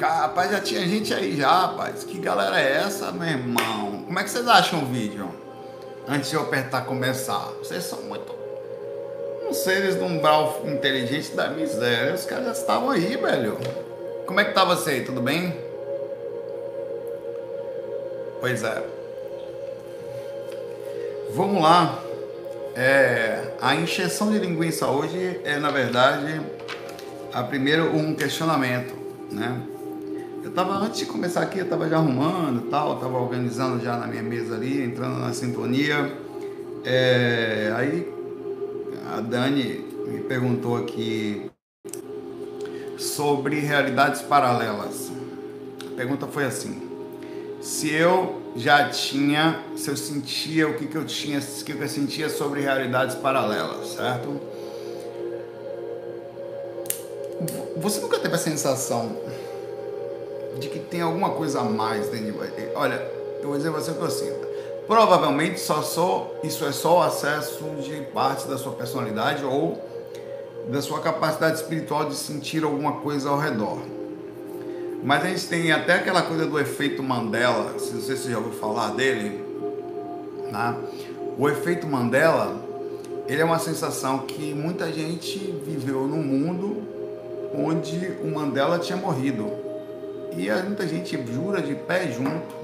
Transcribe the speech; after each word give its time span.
Rapaz, 0.00 0.50
já 0.50 0.60
tinha 0.60 0.80
gente 0.86 1.12
aí 1.12 1.36
já, 1.36 1.50
rapaz. 1.50 2.04
Que 2.04 2.18
galera 2.18 2.58
é 2.58 2.78
essa, 2.78 3.12
meu 3.12 3.28
irmão? 3.28 4.02
Como 4.06 4.18
é 4.18 4.24
que 4.24 4.30
vocês 4.30 4.48
acham 4.48 4.82
o 4.82 4.86
vídeo? 4.86 5.30
Antes 6.08 6.30
de 6.30 6.36
eu 6.36 6.42
apertar 6.42 6.86
começar. 6.86 7.52
Vocês 7.58 7.84
são 7.84 8.00
muito. 8.02 8.34
Uns 9.46 9.58
seres 9.58 9.96
de 9.96 10.02
um 10.02 10.16
umbral 10.16 10.62
inteligente 10.64 11.32
da 11.36 11.48
miséria. 11.48 12.14
Os 12.14 12.24
caras 12.24 12.46
já 12.46 12.52
estavam 12.52 12.90
aí, 12.90 13.14
velho. 13.16 13.58
Como 14.26 14.40
é 14.40 14.44
que 14.44 14.54
tá 14.54 14.64
você 14.64 14.90
aí? 14.90 15.04
Tudo 15.04 15.20
bem? 15.20 15.54
Pois 18.40 18.64
é. 18.64 18.82
Vamos 21.34 21.62
lá. 21.62 22.02
É, 22.74 23.52
a 23.60 23.74
encheção 23.74 24.32
de 24.32 24.38
linguiça 24.38 24.86
hoje 24.86 25.40
é, 25.44 25.58
na 25.58 25.70
verdade, 25.70 26.40
a 27.32 27.42
primeiro 27.42 27.94
um 27.94 28.14
questionamento, 28.14 28.94
né? 29.30 29.69
Eu 30.42 30.50
tava, 30.52 30.72
antes 30.72 31.00
de 31.00 31.06
começar 31.06 31.42
aqui, 31.42 31.58
eu 31.58 31.68
tava 31.68 31.86
já 31.88 31.96
arrumando 31.96 32.70
tal, 32.70 32.98
tava 32.98 33.18
organizando 33.18 33.82
já 33.84 33.96
na 33.98 34.06
minha 34.06 34.22
mesa 34.22 34.54
ali, 34.54 34.82
entrando 34.82 35.18
na 35.18 35.32
sintonia. 35.34 36.16
É, 36.82 37.70
aí 37.76 38.10
a 39.14 39.20
Dani 39.20 39.84
me 40.06 40.20
perguntou 40.20 40.78
aqui 40.78 41.50
sobre 42.96 43.60
realidades 43.60 44.22
paralelas. 44.22 45.12
A 45.92 45.94
pergunta 45.94 46.26
foi 46.26 46.46
assim: 46.46 46.80
se 47.60 47.92
eu 47.92 48.40
já 48.56 48.88
tinha, 48.88 49.62
se 49.76 49.90
eu 49.90 49.96
sentia 49.96 50.68
o 50.68 50.74
que, 50.74 50.86
que 50.86 50.96
eu 50.96 51.04
tinha, 51.04 51.38
o 51.38 51.64
que, 51.64 51.74
que 51.74 51.82
eu 51.82 51.88
sentia 51.88 52.30
sobre 52.30 52.62
realidades 52.62 53.14
paralelas, 53.16 53.88
certo? 53.88 54.40
Você 57.76 58.00
nunca 58.00 58.18
teve 58.18 58.34
a 58.34 58.38
sensação 58.38 59.16
de 60.58 60.68
que 60.68 60.78
tem 60.78 61.00
alguma 61.00 61.30
coisa 61.30 61.60
a 61.60 61.64
mais 61.64 62.08
dentro 62.08 62.32
de. 62.32 62.68
Olha, 62.74 62.94
eu 63.40 63.48
vou 63.48 63.56
dizer 63.56 63.70
você 63.70 63.90
o 63.90 63.94
que 63.94 64.02
eu 64.02 64.10
sinto. 64.10 64.48
Provavelmente 64.86 65.60
só 65.60 65.80
isso 66.42 66.64
é 66.64 66.72
só 66.72 66.98
o 66.98 67.02
acesso 67.02 67.64
de 67.80 68.02
parte 68.12 68.48
da 68.48 68.58
sua 68.58 68.72
personalidade 68.72 69.44
ou 69.44 69.78
da 70.68 70.82
sua 70.82 71.00
capacidade 71.00 71.56
espiritual 71.56 72.06
de 72.06 72.14
sentir 72.14 72.64
alguma 72.64 72.94
coisa 72.94 73.28
ao 73.28 73.38
redor. 73.38 73.78
Mas 75.02 75.24
a 75.24 75.28
gente 75.28 75.46
tem 75.46 75.72
até 75.72 75.94
aquela 75.94 76.22
coisa 76.22 76.44
do 76.46 76.58
efeito 76.58 77.02
Mandela, 77.02 77.78
se 77.78 77.92
você 77.92 78.30
já 78.30 78.36
ouviu 78.36 78.52
falar 78.52 78.90
dele, 78.90 79.42
né? 80.50 80.76
O 81.38 81.48
efeito 81.48 81.86
Mandela, 81.86 82.60
ele 83.26 83.40
é 83.40 83.44
uma 83.44 83.58
sensação 83.58 84.18
que 84.18 84.52
muita 84.52 84.92
gente 84.92 85.38
viveu 85.64 86.06
num 86.06 86.22
mundo 86.22 86.82
onde 87.54 88.18
o 88.22 88.26
Mandela 88.26 88.78
tinha 88.78 88.98
morrido 88.98 89.50
e 90.36 90.50
muita 90.64 90.86
gente 90.86 91.18
jura 91.32 91.60
de 91.60 91.74
pé 91.74 92.10
junto 92.10 92.60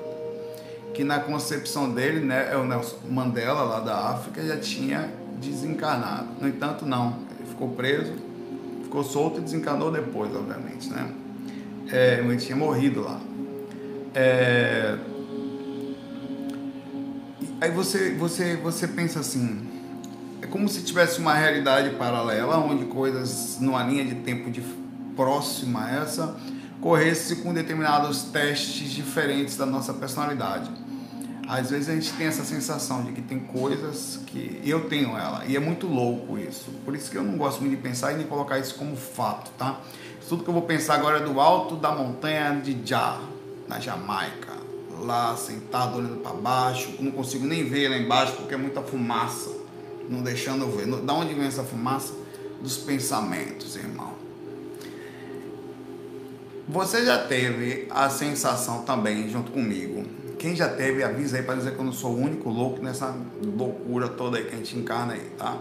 que 0.97 1.05
na 1.05 1.21
concepção 1.21 1.93
dele, 1.93 2.21
né, 2.21 2.49
é 2.51 2.57
o 2.57 2.65
Nelson 2.65 2.97
Mandela 3.11 3.63
lá 3.63 3.81
da 3.81 4.09
África 4.13 4.43
já 4.43 4.57
tinha 4.57 5.11
desencarnado. 5.39 6.29
No 6.41 6.49
entanto, 6.49 6.87
não. 6.87 7.19
Ele 7.39 7.47
ficou 7.51 7.69
preso, 7.69 8.15
ficou 8.83 9.05
solto 9.05 9.39
e 9.39 9.43
desencarnou 9.43 9.93
depois, 9.93 10.35
obviamente, 10.35 10.89
né? 10.89 11.13
É, 11.93 12.21
ele 12.21 12.37
tinha 12.39 12.57
morrido 12.57 13.03
lá. 13.03 13.21
É... 14.15 14.97
Aí 17.61 17.71
você, 17.71 18.15
você, 18.15 18.57
você 18.57 18.89
pensa 18.89 19.21
assim, 19.21 19.69
é 20.41 20.47
como 20.47 20.67
se 20.67 20.83
tivesse 20.83 21.19
uma 21.21 21.35
realidade 21.35 21.91
paralela, 21.97 22.57
onde 22.57 22.87
coisas 22.87 23.59
numa 23.61 23.83
linha 23.83 24.05
de 24.05 24.15
tempo 24.15 24.51
de 24.51 24.63
próxima 25.15 25.85
a 25.85 25.97
essa 25.97 26.37
corresse 26.81 27.37
com 27.37 27.53
determinados 27.53 28.25
testes 28.25 28.91
diferentes 28.91 29.57
da 29.57 29.67
nossa 29.67 29.95
personalidade. 29.95 30.71
Às 31.49 31.71
vezes 31.71 31.89
a 31.89 31.95
gente 31.95 32.13
tem 32.15 32.27
essa 32.27 32.45
sensação 32.45 33.05
de 33.05 33.13
que 33.13 33.23
tem 33.23 33.39
coisas 33.39 34.19
que 34.27 34.61
eu 34.65 34.89
tenho 34.89 35.17
ela, 35.17 35.45
e 35.47 35.55
é 35.55 35.61
muito 35.61 35.87
louco 35.87 36.37
isso. 36.37 36.71
Por 36.85 36.95
isso 36.97 37.09
que 37.11 37.17
eu 37.17 37.23
não 37.23 37.37
gosto 37.37 37.61
muito 37.61 37.77
de 37.77 37.81
pensar 37.81 38.13
e 38.13 38.17
nem 38.17 38.27
colocar 38.27 38.59
isso 38.59 38.75
como 38.75 38.97
fato, 38.97 39.51
tá? 39.57 39.81
Tudo 40.29 40.43
que 40.43 40.51
eu 40.51 40.55
vou 40.55 40.65
pensar 40.65 40.97
agora 40.97 41.19
é 41.19 41.25
do 41.25 41.41
alto 41.41 41.77
da 41.77 41.93
montanha 41.93 42.61
de 42.61 42.77
Jah, 42.85 43.21
na 43.69 43.79
Jamaica. 43.79 44.57
Lá 44.99 45.37
sentado 45.37 45.99
olhando 45.99 46.17
para 46.17 46.33
baixo, 46.33 46.97
não 46.99 47.13
consigo 47.13 47.47
nem 47.47 47.63
ver 47.65 47.89
lá 47.89 47.97
embaixo 47.97 48.33
porque 48.33 48.55
é 48.55 48.57
muita 48.57 48.83
fumaça, 48.83 49.51
não 50.09 50.23
deixando 50.23 50.65
eu 50.65 50.77
ver. 50.77 50.87
Da 51.03 51.13
onde 51.13 51.33
vem 51.33 51.47
essa 51.47 51.63
fumaça? 51.63 52.13
Dos 52.61 52.77
pensamentos, 52.77 53.77
irmão. 53.77 54.15
Você 56.69 57.05
já 57.05 57.25
teve 57.25 57.87
a 57.91 58.11
sensação 58.11 58.83
também, 58.83 59.31
junto 59.31 59.53
comigo. 59.53 60.05
Quem 60.37 60.57
já 60.57 60.69
teve, 60.69 61.05
avisa 61.05 61.37
aí 61.37 61.43
para 61.45 61.55
dizer 61.55 61.75
que 61.75 61.79
eu 61.79 61.85
não 61.85 61.93
sou 61.93 62.13
o 62.13 62.21
único 62.21 62.51
louco 62.51 62.83
nessa 62.83 63.17
loucura 63.41 64.09
toda 64.09 64.37
aí 64.37 64.47
que 64.47 64.55
a 64.55 64.59
gente 64.59 64.77
encarna 64.77 65.13
aí, 65.13 65.31
tá? 65.39 65.59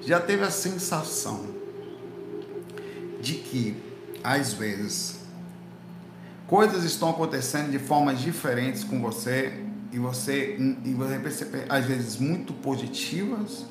Já 0.00 0.18
teve 0.18 0.42
a 0.42 0.50
sensação 0.50 1.44
de 3.20 3.34
que, 3.34 3.76
às 4.24 4.54
vezes, 4.54 5.20
coisas 6.46 6.84
estão 6.84 7.10
acontecendo 7.10 7.70
de 7.70 7.78
formas 7.78 8.18
diferentes 8.18 8.82
com 8.82 8.98
você 8.98 9.52
e 9.92 9.98
você, 9.98 10.56
e 10.84 10.94
você 10.94 11.18
percebe, 11.18 11.64
às 11.68 11.84
vezes, 11.84 12.16
muito 12.16 12.54
positivas 12.54 13.66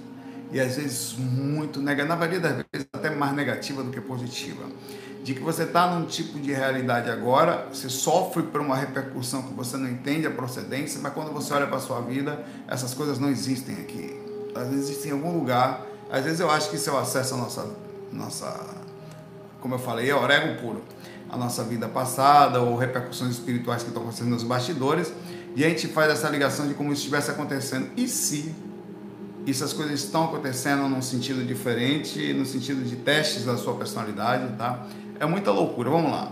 e 0.51 0.59
às 0.59 0.75
vezes 0.77 1.15
muito 1.17 1.79
negativas, 1.79 2.09
na 2.09 2.15
maioria 2.15 2.39
das 2.39 2.65
vezes 2.71 2.87
até 2.93 3.09
mais 3.09 3.33
negativa 3.33 3.83
do 3.83 3.91
que 3.91 4.01
positiva 4.01 4.65
de 5.23 5.33
que 5.33 5.41
você 5.41 5.63
está 5.63 5.87
num 5.87 6.05
tipo 6.05 6.39
de 6.39 6.51
realidade 6.51 7.09
agora, 7.09 7.67
você 7.71 7.89
sofre 7.89 8.43
por 8.43 8.61
uma 8.61 8.75
repercussão 8.75 9.41
que 9.41 9.53
você 9.53 9.77
não 9.77 9.89
entende 9.89 10.25
a 10.25 10.31
procedência, 10.31 10.99
mas 11.01 11.13
quando 11.13 11.31
você 11.31 11.53
olha 11.53 11.67
para 11.67 11.77
a 11.77 11.81
sua 11.81 12.01
vida, 12.01 12.43
essas 12.67 12.93
coisas 12.93 13.19
não 13.19 13.29
existem 13.29 13.75
aqui. 13.75 14.19
Elas 14.55 14.73
existem 14.73 15.11
em 15.11 15.13
algum 15.13 15.37
lugar. 15.37 15.85
Às 16.09 16.23
vezes 16.23 16.39
eu 16.39 16.49
acho 16.49 16.69
que 16.69 16.77
isso 16.77 16.89
é 16.89 16.93
o 16.93 16.97
acesso 16.97 17.35
à 17.35 17.37
nossa, 17.37 17.67
nossa 18.11 18.77
como 19.59 19.75
eu 19.75 19.79
falei, 19.79 20.09
é 20.09 20.15
orégano 20.15 20.59
puro. 20.59 20.81
A 21.29 21.37
nossa 21.37 21.63
vida 21.63 21.87
passada 21.87 22.61
ou 22.61 22.75
repercussões 22.75 23.31
espirituais 23.33 23.83
que 23.83 23.89
estão 23.89 24.01
acontecendo 24.01 24.29
nos 24.29 24.43
bastidores. 24.43 25.13
E 25.55 25.63
a 25.63 25.69
gente 25.69 25.87
faz 25.89 26.11
essa 26.11 26.29
ligação 26.29 26.67
de 26.67 26.73
como 26.73 26.91
isso 26.91 27.01
estivesse 27.01 27.29
acontecendo. 27.29 27.89
E 27.95 28.07
se 28.07 28.55
essas 29.47 29.73
coisas 29.73 29.99
estão 29.99 30.25
acontecendo 30.25 30.87
num 30.87 31.01
sentido 31.01 31.45
diferente, 31.45 32.33
no 32.33 32.45
sentido 32.45 32.83
de 32.83 32.95
testes 32.97 33.45
da 33.45 33.57
sua 33.57 33.75
personalidade, 33.75 34.55
tá? 34.57 34.85
É 35.19 35.25
muita 35.25 35.51
loucura. 35.51 35.89
Vamos 35.89 36.11
lá. 36.11 36.31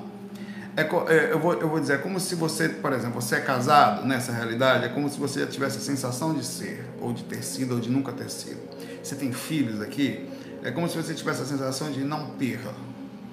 É, 0.78 0.82
é, 0.82 1.32
eu, 1.32 1.40
vou, 1.40 1.54
eu 1.56 1.68
vou 1.68 1.80
dizer, 1.80 1.94
é 1.94 1.98
como 1.98 2.20
se 2.20 2.36
você, 2.36 2.70
por 2.70 2.94
exemplo, 2.94 3.20
você 3.20 3.38
é 3.38 3.42
casado 3.42 4.06
nessa 4.06 4.32
realidade, 4.32 4.86
é 4.86 4.90
como 4.90 5.10
se 5.10 5.20
você 5.20 5.40
já 5.40 5.48
tivesse 5.48 5.80
a 5.80 5.82
sensação 5.82 6.36
de 6.36 6.46
ser, 6.46 6.86
ou 7.02 7.12
de 7.12 7.24
ter 7.24 7.44
sido, 7.44 7.74
ou 7.74 7.80
de 7.80 7.90
nunca 7.90 8.12
ter 8.12 8.30
sido. 8.30 8.60
Você 9.02 9.16
tem 9.16 9.34
filhos 9.34 9.82
aqui, 9.82 10.30
é 10.64 10.70
como 10.70 10.88
se 10.88 10.96
você 10.96 11.16
tivesse 11.16 11.42
a 11.42 11.46
sensação 11.46 11.92
de 11.92 12.04
não 12.04 12.28
ter, 12.38 12.60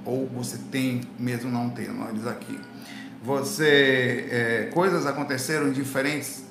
ou 0.06 0.26
você 0.26 0.56
tem 0.72 1.03
mesmo 1.19 1.50
não 1.50 1.69
ter, 1.69 1.93
não 1.93 2.10
diz 2.14 2.26
aqui. 2.26 2.59
Você, 3.22 4.26
é, 4.31 4.70
coisas 4.72 5.06
aconteceram 5.06 5.70
diferentes, 5.70 6.44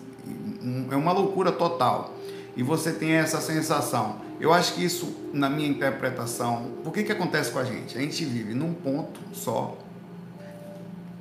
é 0.91 0.95
uma 0.95 1.11
loucura 1.11 1.51
total. 1.51 2.15
E 2.55 2.63
você 2.63 2.91
tem 2.91 3.13
essa 3.13 3.41
sensação 3.41 4.21
eu 4.43 4.51
acho 4.51 4.73
que 4.73 4.83
isso, 4.83 5.15
na 5.31 5.49
minha 5.49 5.69
interpretação, 5.69 6.73
por 6.83 6.91
que, 6.91 7.03
que 7.03 7.13
acontece 7.13 7.49
com 7.49 7.59
a 7.59 7.63
gente? 7.63 7.97
A 7.97 8.01
gente 8.01 8.25
vive 8.25 8.53
num 8.53 8.73
ponto 8.73 9.21
só, 9.31 9.77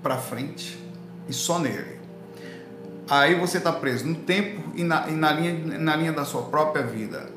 para 0.03 0.19
frente, 0.19 0.77
e 1.29 1.33
só 1.33 1.61
nele. 1.61 2.01
Aí 3.09 3.37
você 3.37 3.59
está 3.59 3.73
preso 3.73 4.07
no 4.07 4.17
tempo 4.17 4.73
e, 4.75 4.83
na, 4.83 5.09
e 5.09 5.13
na, 5.13 5.33
linha, 5.33 5.79
na 5.79 5.95
linha 5.95 6.13
da 6.13 6.25
sua 6.25 6.43
própria 6.43 6.83
vida. 6.83 7.31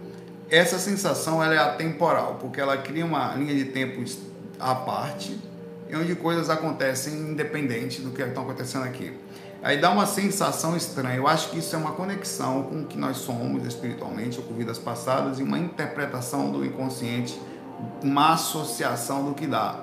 Essa 0.49 0.79
sensação 0.79 1.43
ela 1.43 1.53
é 1.53 1.59
atemporal, 1.59 2.39
porque 2.41 2.59
ela 2.59 2.77
cria 2.77 3.05
uma 3.05 3.35
linha 3.35 3.53
de 3.53 3.65
tempo 3.65 4.03
à 4.59 4.73
parte, 4.73 5.39
onde 5.93 6.15
coisas 6.15 6.49
acontecem 6.49 7.13
independente 7.13 8.01
do 8.01 8.09
que 8.09 8.23
estão 8.23 8.41
acontecendo 8.41 8.85
aqui. 8.85 9.13
Aí 9.65 9.77
dá 9.77 9.89
uma 9.89 10.05
sensação 10.05 10.77
estranha. 10.77 11.15
Eu 11.15 11.27
acho 11.27 11.49
que 11.49 11.57
isso 11.57 11.75
é 11.75 11.79
uma 11.79 11.93
conexão 11.93 12.61
com 12.61 12.81
o 12.81 12.85
que 12.85 12.99
nós 12.99 13.17
somos 13.17 13.65
espiritualmente, 13.65 14.37
ou 14.37 14.45
com 14.45 14.53
vidas 14.53 14.77
passadas, 14.77 15.39
e 15.39 15.43
uma 15.43 15.57
interpretação 15.57 16.51
do 16.51 16.63
inconsciente, 16.63 17.35
uma 18.03 18.33
associação 18.33 19.25
do 19.25 19.33
que 19.33 19.47
dá. 19.47 19.79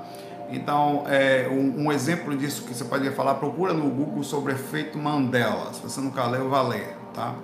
Então, 0.51 1.03
é, 1.09 1.49
um, 1.51 1.87
um, 1.87 1.93
exemplo 1.93 2.37
disso 2.37 2.63
que 2.63 2.73
você 2.73 2.85
pode 2.85 3.11
falar, 3.11 3.35
procura 3.35 3.75
no 3.75 3.91
Google 3.91 4.23
sobre 4.23 4.53
efeito 4.53 4.97
Mandela. 4.97 5.75
Se 5.75 5.83
você 5.83 6.01
nunca 6.01 6.29
leu, 6.29 6.49
vai 6.49 6.69
ler, 6.69 6.97
tá? 7.13 7.35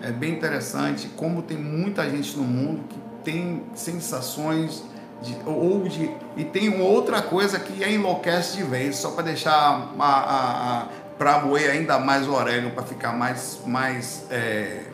É 0.00 0.12
bem 0.12 0.34
interessante 0.34 1.08
como 1.16 1.42
tem 1.42 1.58
muita 1.58 2.08
gente 2.08 2.36
no 2.36 2.44
mundo 2.44 2.84
que 2.88 3.00
tem 3.24 3.64
sensações 3.74 4.84
de, 5.20 5.36
ou 5.44 5.82
de 5.88 6.08
e 6.36 6.44
tem 6.44 6.80
outra 6.80 7.20
coisa 7.20 7.58
que 7.58 7.84
enlouquece 7.84 8.58
de 8.58 8.62
vez, 8.62 8.98
só 8.98 9.10
para 9.10 9.24
deixar 9.24 9.52
a, 9.98 10.04
a, 10.04 10.82
a 10.82 10.88
para 11.18 11.40
moer 11.40 11.70
ainda 11.70 11.98
mais 11.98 12.28
o 12.28 12.32
orégano, 12.32 12.70
para 12.70 12.84
ficar 12.84 13.12
mais, 13.12 13.60
mais 13.66 14.24
é, 14.30 14.84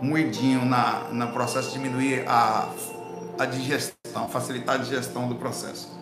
moedinho 0.00 0.64
na, 0.66 1.08
no 1.10 1.28
processo, 1.32 1.72
diminuir 1.72 2.24
a, 2.28 2.68
a 3.38 3.46
digestão, 3.46 4.28
facilitar 4.28 4.74
a 4.74 4.78
digestão 4.78 5.26
do 5.26 5.34
processo. 5.36 5.96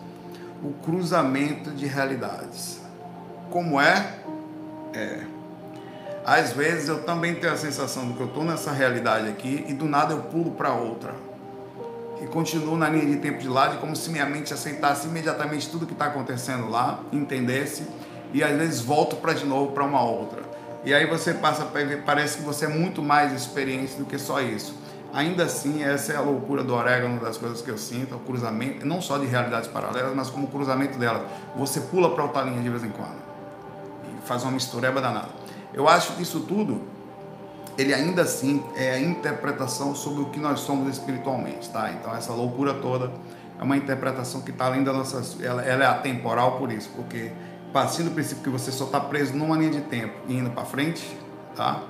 O 0.61 0.73
cruzamento 0.83 1.71
de 1.71 1.85
realidades. 1.85 2.81
como 3.49 3.79
é? 3.79 4.19
É. 4.93 5.21
Às 6.25 6.53
vezes 6.53 6.89
eu 6.89 7.03
também 7.03 7.35
tenho 7.35 7.53
a 7.53 7.57
sensação 7.57 8.07
de 8.07 8.13
que 8.13 8.19
eu 8.19 8.27
estou 8.27 8.43
nessa 8.43 8.71
realidade 8.71 9.27
aqui 9.29 9.63
e 9.67 9.73
do 9.73 9.85
nada 9.85 10.13
eu 10.13 10.23
pulo 10.23 10.51
para 10.51 10.73
outra. 10.73 11.13
E 12.21 12.27
continuo 12.27 12.75
na 12.75 12.89
linha 12.89 13.05
de 13.05 13.17
tempo 13.17 13.37
de 13.37 13.47
lado, 13.47 13.77
como 13.77 13.95
se 13.95 14.09
minha 14.09 14.25
mente 14.25 14.53
aceitasse 14.53 15.07
imediatamente 15.07 15.69
tudo 15.69 15.85
que 15.85 15.93
está 15.93 16.05
acontecendo 16.05 16.69
lá, 16.69 16.99
entendesse, 17.11 17.85
e 18.35 18.43
às 18.43 18.53
vezes 18.57 18.81
volto 18.81 19.15
para 19.15 19.31
de 19.31 19.45
novo 19.45 19.71
para 19.71 19.85
uma 19.85 20.03
outra. 20.03 20.41
E 20.83 20.93
aí 20.93 21.05
você 21.05 21.33
passa 21.33 21.63
para 21.63 21.85
ver, 21.85 22.03
parece 22.03 22.39
que 22.39 22.43
você 22.43 22.65
é 22.65 22.67
muito 22.67 23.01
mais 23.01 23.31
experiente 23.31 23.95
do 23.95 24.03
que 24.03 24.19
só 24.19 24.41
isso. 24.41 24.75
Ainda 25.13 25.45
assim, 25.45 25.81
essa 25.81 26.11
é 26.11 26.17
a 26.17 26.19
loucura 26.19 26.61
do 26.61 26.73
orégano, 26.75 27.17
das 27.21 27.37
coisas 27.37 27.61
que 27.61 27.69
eu 27.69 27.77
sinto, 27.77 28.15
o 28.15 28.19
cruzamento, 28.19 28.85
não 28.85 29.01
só 29.01 29.17
de 29.17 29.25
realidades 29.25 29.69
paralelas, 29.69 30.13
mas 30.13 30.29
como 30.29 30.47
o 30.47 30.49
cruzamento 30.49 30.99
delas. 30.99 31.21
Você 31.55 31.79
pula 31.79 32.13
para 32.13 32.25
outra 32.25 32.41
linha 32.41 32.61
de 32.61 32.69
vez 32.69 32.83
em 32.83 32.89
quando 32.89 33.15
e 34.03 34.27
faz 34.27 34.43
uma 34.43 34.51
mistureba 34.51 34.99
danada. 34.99 35.29
Eu 35.73 35.87
acho 35.87 36.11
que 36.17 36.21
isso 36.21 36.41
tudo, 36.41 36.81
ele 37.77 37.93
ainda 37.93 38.23
assim 38.23 38.61
é 38.75 38.95
a 38.95 38.99
interpretação 38.99 39.95
sobre 39.95 40.23
o 40.23 40.25
que 40.25 40.41
nós 40.41 40.59
somos 40.59 40.91
espiritualmente, 40.91 41.69
tá? 41.69 41.89
Então 41.89 42.13
essa 42.13 42.33
loucura 42.33 42.73
toda 42.73 43.13
é 43.57 43.63
uma 43.63 43.77
interpretação 43.77 44.41
que 44.41 44.51
está 44.51 44.65
além 44.65 44.83
da 44.83 44.91
nossa, 44.91 45.23
ela, 45.41 45.61
ela 45.61 45.85
é 45.85 45.87
atemporal 45.87 46.57
por 46.57 46.69
isso, 46.69 46.89
porque 46.97 47.31
partindo 47.75 48.05
do 48.05 48.11
princípio 48.11 48.41
que 48.41 48.49
você 48.49 48.71
só 48.71 48.85
está 48.85 49.01
preso 49.01 49.35
numa 49.35 49.57
linha 49.57 49.69
de 49.69 49.81
tempo 49.81 50.13
e 50.29 50.37
indo 50.37 50.49
para 50.49 50.63
frente, 50.63 51.05
tá? 51.57 51.83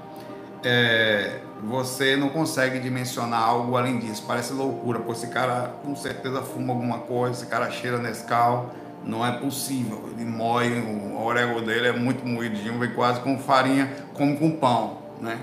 É, 0.64 1.42
você 1.62 2.16
não 2.16 2.30
consegue 2.30 2.80
dimensionar 2.80 3.44
algo 3.44 3.78
além 3.78 4.00
disso. 4.00 4.24
Parece 4.28 4.52
loucura, 4.52 4.98
pô, 4.98 5.12
esse 5.12 5.28
cara 5.28 5.76
com 5.84 5.96
certeza 5.96 6.42
fuma 6.42 6.74
alguma 6.74 6.98
coisa, 6.98 7.40
esse 7.40 7.46
cara 7.46 7.70
cheira 7.70 8.00
Nescau, 8.00 8.74
não 9.04 9.24
é 9.24 9.34
possível. 9.34 10.10
Ele 10.12 10.26
moe, 10.26 10.68
o 10.68 11.24
orégano 11.24 11.62
dele 11.62 11.90
é 11.90 11.94
muito 11.94 12.26
moidinho, 12.26 12.80
vem 12.80 12.92
quase 12.92 13.20
com 13.20 13.38
farinha, 13.38 13.88
como 14.16 14.40
com 14.40 14.58
pão, 14.58 14.98
né? 15.22 15.38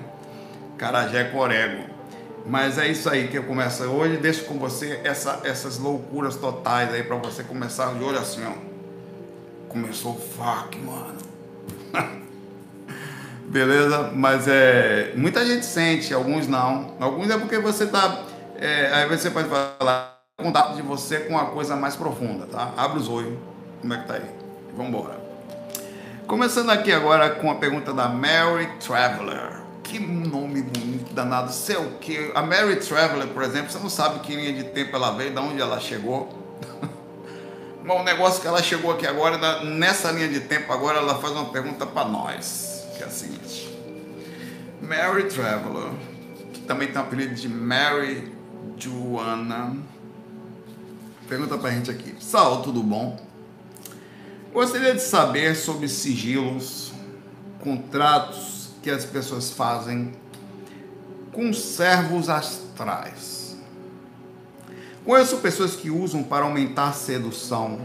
Carajé 0.77 1.23
com 1.23 1.39
orégano. 1.39 1.85
Mas 2.45 2.79
é 2.79 2.89
isso 2.89 3.09
aí 3.09 3.29
que 3.29 3.39
eu 3.39 3.45
começo 3.45 3.85
hoje. 3.85 4.17
Deixo 4.17 4.45
com 4.47 4.59
você 4.59 5.01
essa, 5.05 5.43
essas 5.45 5.79
loucuras 5.79 6.35
totais 6.35 6.93
aí 6.93 7.05
para 7.05 7.15
você 7.15 7.45
começar 7.45 7.95
de 7.95 8.03
olho 8.03 8.19
assim, 8.19 8.43
ó. 8.45 8.72
Começou 9.73 10.15
fuck, 10.15 10.79
mano. 10.79 11.19
beleza? 13.49 14.11
Mas 14.15 14.47
é, 14.47 15.13
muita 15.17 15.45
gente 15.47 15.65
sente, 15.65 16.13
alguns 16.13 16.47
não. 16.47 16.95
Alguns 17.01 17.31
é 17.31 17.39
porque 17.39 17.59
você 17.59 17.87
tá. 17.87 18.23
É, 18.57 18.93
aí 18.93 19.09
você 19.09 19.31
pode 19.31 19.49
falar 19.49 20.21
contato 20.37 20.75
de 20.75 20.83
você 20.83 21.21
com 21.21 21.35
uma 21.35 21.47
coisa 21.47 21.75
mais 21.75 21.97
profunda, 21.97 22.47
tá? 22.47 22.73
Abre 22.77 22.99
os 22.99 23.09
olhos, 23.09 23.39
como 23.81 23.95
é 23.95 23.99
que 23.99 24.07
tá 24.07 24.15
aí? 24.15 24.31
Vamos. 24.77 25.07
Começando 26.27 26.71
aqui 26.71 26.93
agora 26.93 27.31
com 27.31 27.51
a 27.51 27.55
pergunta 27.55 27.93
da 27.93 28.09
Mary 28.09 28.69
Traveler. 28.79 29.61
Que 29.83 29.99
nome 29.99 30.63
bonito, 30.63 31.13
danado. 31.13 31.53
Sei 31.53 31.77
o 31.77 31.99
que? 31.99 32.31
A 32.35 32.43
Mary 32.43 32.77
Traveler, 32.77 33.29
por 33.29 33.43
exemplo, 33.43 33.71
você 33.71 33.79
não 33.79 33.91
sabe 33.91 34.21
que 34.21 34.35
linha 34.35 34.53
de 34.53 34.65
tempo 34.65 34.95
ela 34.97 35.13
veio, 35.13 35.33
de 35.33 35.39
onde 35.39 35.61
ela 35.61 35.81
chegou. 35.81 36.29
Bom, 37.85 38.01
o 38.01 38.05
negócio 38.05 38.41
que 38.41 38.47
ela 38.47 38.63
chegou 38.63 38.93
aqui 38.93 39.07
agora, 39.07 39.65
nessa 39.65 40.13
linha 40.13 40.29
de 40.29 40.41
tempo, 40.41 40.73
agora 40.73 40.99
ela 40.99 41.17
faz 41.17 41.33
uma 41.33 41.47
pergunta 41.47 41.85
para 41.85 42.09
nós 42.09 42.73
que 42.97 43.03
é 43.03 43.07
a 43.07 43.11
seguinte: 43.11 43.77
Mary 44.81 45.25
Traveler, 45.25 45.91
que 46.53 46.61
também 46.61 46.89
tem 46.89 46.97
o 46.97 47.01
apelido 47.01 47.35
de 47.35 47.49
Mary 47.49 48.33
Joanna, 48.77 49.77
pergunta 51.29 51.59
pra 51.59 51.71
gente 51.71 51.91
aqui: 51.91 52.15
Sal, 52.21 52.63
tudo 52.63 52.83
bom? 52.83 53.21
Gostaria 54.53 54.95
de 54.95 55.03
saber 55.03 55.57
sobre 55.57 55.89
sigilos, 55.89 56.93
contratos 57.65 58.71
que 58.83 58.91
as 58.91 59.05
pessoas 59.05 59.51
fazem 59.51 60.13
com 61.33 61.53
servos 61.53 62.29
astrais. 62.29 63.42
Conheço 65.05 65.39
pessoas 65.39 65.75
que 65.75 65.91
usam 65.91 66.23
para 66.23 66.45
aumentar 66.45 66.89
a 66.89 66.93
sedução 66.93 67.81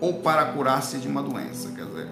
ou 0.00 0.14
para 0.14 0.46
curar-se 0.46 0.98
de 0.98 1.08
uma 1.08 1.22
doença. 1.22 1.70
Quer 1.70 1.84
dizer, 1.84 2.08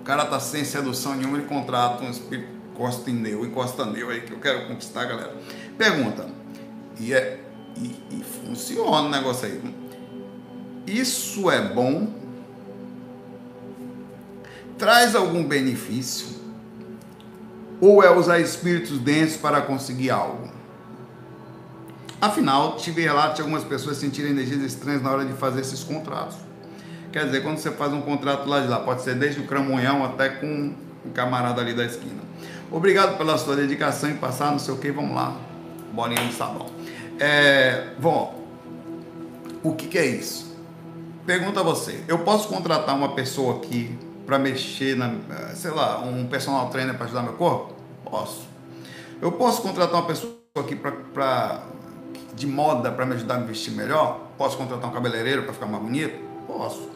o 0.00 0.02
cara 0.02 0.24
tá 0.24 0.40
sem 0.40 0.64
sedução 0.64 1.14
nenhuma, 1.14 1.38
ele 1.38 1.46
contrata 1.46 2.04
um 2.04 2.10
espírito 2.10 2.60
encosta 2.80 3.10
em 3.10 3.14
neu, 3.14 3.44
encosta 3.44 3.84
neu 3.84 4.08
aí 4.08 4.22
que 4.22 4.32
eu 4.32 4.38
quero 4.38 4.66
conquistar, 4.66 5.04
galera. 5.04 5.36
Pergunta. 5.76 6.26
E, 6.98 7.12
é, 7.12 7.38
e, 7.76 7.94
e 8.10 8.24
funciona 8.24 9.02
o 9.02 9.10
negócio 9.10 9.46
aí. 9.46 9.60
Isso 10.86 11.50
é 11.50 11.60
bom? 11.60 12.08
Traz 14.78 15.14
algum 15.14 15.44
benefício? 15.44 16.40
Ou 17.82 18.02
é 18.02 18.10
usar 18.10 18.40
espíritos 18.40 18.98
densos 18.98 19.36
para 19.36 19.60
conseguir 19.60 20.10
algo? 20.10 20.48
Afinal, 22.20 22.76
tive 22.76 23.02
relato 23.02 23.36
de 23.36 23.40
algumas 23.40 23.64
pessoas 23.64 23.96
sentirem 23.96 24.32
energias 24.32 24.60
estranhas 24.62 25.02
na 25.02 25.10
hora 25.10 25.24
de 25.24 25.32
fazer 25.32 25.62
esses 25.62 25.82
contratos. 25.82 26.36
Quer 27.10 27.24
dizer, 27.24 27.42
quando 27.42 27.58
você 27.58 27.70
faz 27.70 27.92
um 27.92 28.02
contrato 28.02 28.46
lá 28.46 28.60
de 28.60 28.68
lá, 28.68 28.80
pode 28.80 29.02
ser 29.02 29.14
desde 29.14 29.40
o 29.40 29.46
cramunhão 29.46 30.04
até 30.04 30.28
com 30.28 30.74
um 31.04 31.10
camarada 31.14 31.60
ali 31.60 31.72
da 31.72 31.84
esquina. 31.84 32.20
Obrigado 32.70 33.16
pela 33.16 33.38
sua 33.38 33.56
dedicação 33.56 34.10
em 34.10 34.16
passar, 34.16 34.52
não 34.52 34.58
sei 34.58 34.74
o 34.74 34.76
que, 34.76 34.92
vamos 34.92 35.14
lá. 35.14 35.34
Bolinha 35.92 36.24
de 36.24 36.34
sabão. 36.34 36.66
É, 37.18 37.88
bom, 37.98 38.44
o 39.62 39.74
que, 39.74 39.88
que 39.88 39.98
é 39.98 40.06
isso? 40.06 40.56
Pergunta 41.26 41.60
a 41.60 41.62
você. 41.62 42.04
Eu 42.06 42.18
posso 42.18 42.48
contratar 42.48 42.94
uma 42.94 43.14
pessoa 43.14 43.56
aqui 43.56 43.98
para 44.26 44.38
mexer 44.38 44.94
na, 44.96 45.12
sei 45.54 45.70
lá, 45.70 46.00
um 46.00 46.26
personal 46.26 46.68
trainer 46.68 46.94
para 46.94 47.06
ajudar 47.06 47.22
meu 47.22 47.32
corpo? 47.32 47.74
Posso. 48.04 48.46
Eu 49.20 49.32
posso 49.32 49.62
contratar 49.62 50.00
uma 50.00 50.06
pessoa 50.06 50.34
aqui 50.56 50.76
para 50.76 51.62
de 52.34 52.46
moda 52.46 52.90
para 52.90 53.04
me 53.06 53.14
ajudar 53.14 53.36
a 53.36 53.38
me 53.38 53.46
vestir 53.46 53.72
melhor? 53.72 54.20
Posso 54.36 54.56
contratar 54.56 54.88
um 54.88 54.92
cabeleireiro 54.92 55.42
para 55.42 55.52
ficar 55.52 55.66
mais 55.66 55.82
bonito? 55.82 56.24
Posso. 56.46 56.88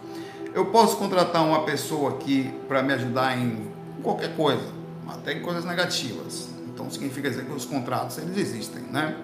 Eu 0.54 0.66
posso 0.66 0.96
contratar 0.96 1.44
uma 1.44 1.64
pessoa 1.64 2.10
aqui 2.10 2.52
para 2.69 2.82
me 2.82 2.92
ajudar 2.92 3.36
em 3.36 3.69
qualquer 4.02 4.36
coisa, 4.36 4.62
até 5.08 5.32
em 5.32 5.42
coisas 5.42 5.64
negativas. 5.64 6.48
Então 6.69 6.90
significa 6.90 7.28
dizer 7.28 7.44
que 7.44 7.52
os 7.52 7.64
contratos 7.64 8.19
eles 8.19 8.36
existem, 8.36 8.82
né? 8.82 9.16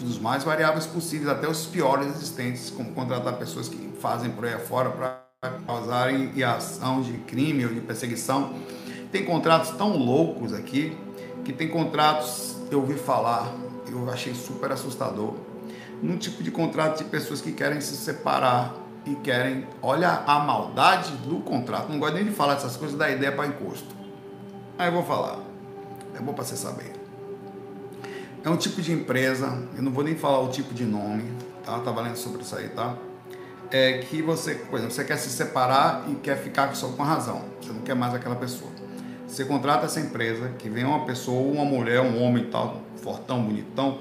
Dos 0.00 0.18
mais 0.18 0.44
variáveis 0.44 0.86
possíveis, 0.86 1.28
até 1.28 1.48
os 1.48 1.66
piores 1.66 2.08
existentes, 2.08 2.70
como 2.70 2.92
contratar 2.92 3.34
pessoas 3.38 3.68
que 3.68 3.92
fazem 4.00 4.30
por 4.30 4.44
aí 4.44 4.54
afora 4.54 4.90
para 4.90 5.26
causarem 5.66 6.42
ação 6.42 7.00
de 7.00 7.12
crime 7.18 7.64
ou 7.64 7.72
de 7.72 7.80
perseguição. 7.80 8.54
Tem 9.12 9.24
contratos 9.24 9.70
tão 9.70 9.96
loucos 9.96 10.52
aqui 10.52 10.96
que 11.44 11.52
tem 11.52 11.68
contratos, 11.68 12.56
eu 12.70 12.80
ouvi 12.80 12.94
falar, 12.94 13.52
eu 13.88 14.10
achei 14.10 14.34
super 14.34 14.72
assustador, 14.72 15.34
num 16.02 16.16
tipo 16.16 16.42
de 16.42 16.50
contrato 16.50 16.98
de 16.98 17.04
pessoas 17.04 17.40
que 17.40 17.52
querem 17.52 17.80
se 17.80 17.96
separar 17.96 18.74
e 19.04 19.14
querem, 19.14 19.66
olha 19.80 20.10
a 20.26 20.40
maldade 20.40 21.12
do 21.18 21.36
contrato. 21.36 21.90
Não 21.90 21.98
gosto 21.98 22.14
nem 22.14 22.24
de 22.24 22.32
falar 22.32 22.54
dessas 22.54 22.76
coisas, 22.76 22.98
da 22.98 23.10
ideia 23.10 23.32
para 23.32 23.46
encosto. 23.46 23.94
Aí 24.78 24.88
eu 24.88 24.92
vou 24.92 25.04
falar. 25.04 25.38
É 26.14 26.20
bom 26.20 26.32
para 26.32 26.44
você 26.44 26.56
saber. 26.56 26.92
É 28.44 28.50
um 28.50 28.56
tipo 28.56 28.80
de 28.82 28.92
empresa, 28.92 29.62
eu 29.76 29.82
não 29.82 29.92
vou 29.92 30.04
nem 30.04 30.14
falar 30.14 30.40
o 30.40 30.48
tipo 30.48 30.72
de 30.74 30.84
nome, 30.84 31.24
tá? 31.64 31.78
Tá 31.80 31.90
valendo 31.90 32.16
sobre 32.16 32.42
isso 32.42 32.54
aí, 32.56 32.68
tá? 32.68 32.96
É 33.70 33.98
que 33.98 34.22
você, 34.22 34.54
por 34.54 34.76
exemplo, 34.76 34.94
você 34.94 35.04
quer 35.04 35.16
se 35.16 35.28
separar 35.30 36.04
e 36.08 36.14
quer 36.14 36.36
ficar 36.36 36.74
só 36.76 36.88
com 36.88 37.02
a 37.02 37.06
razão. 37.06 37.42
Você 37.60 37.72
não 37.72 37.80
quer 37.80 37.94
mais 37.94 38.14
aquela 38.14 38.36
pessoa. 38.36 38.70
Você 39.26 39.44
contrata 39.44 39.86
essa 39.86 39.98
empresa, 39.98 40.50
que 40.58 40.68
vem 40.68 40.84
uma 40.84 41.04
pessoa, 41.04 41.52
uma 41.52 41.64
mulher, 41.64 42.00
um 42.00 42.22
homem 42.22 42.44
tal, 42.44 42.82
fortão, 43.06 43.42
bonitão, 43.42 43.98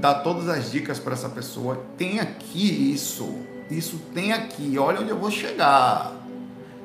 dá 0.00 0.14
todas 0.14 0.48
as 0.48 0.72
dicas 0.72 0.98
para 0.98 1.12
essa 1.12 1.28
pessoa. 1.28 1.84
Tem 1.98 2.20
aqui 2.20 2.92
isso 2.92 3.46
isso 3.70 3.98
tem 4.14 4.32
aqui, 4.32 4.78
olha 4.78 5.00
onde 5.00 5.10
eu 5.10 5.18
vou 5.18 5.30
chegar. 5.30 6.12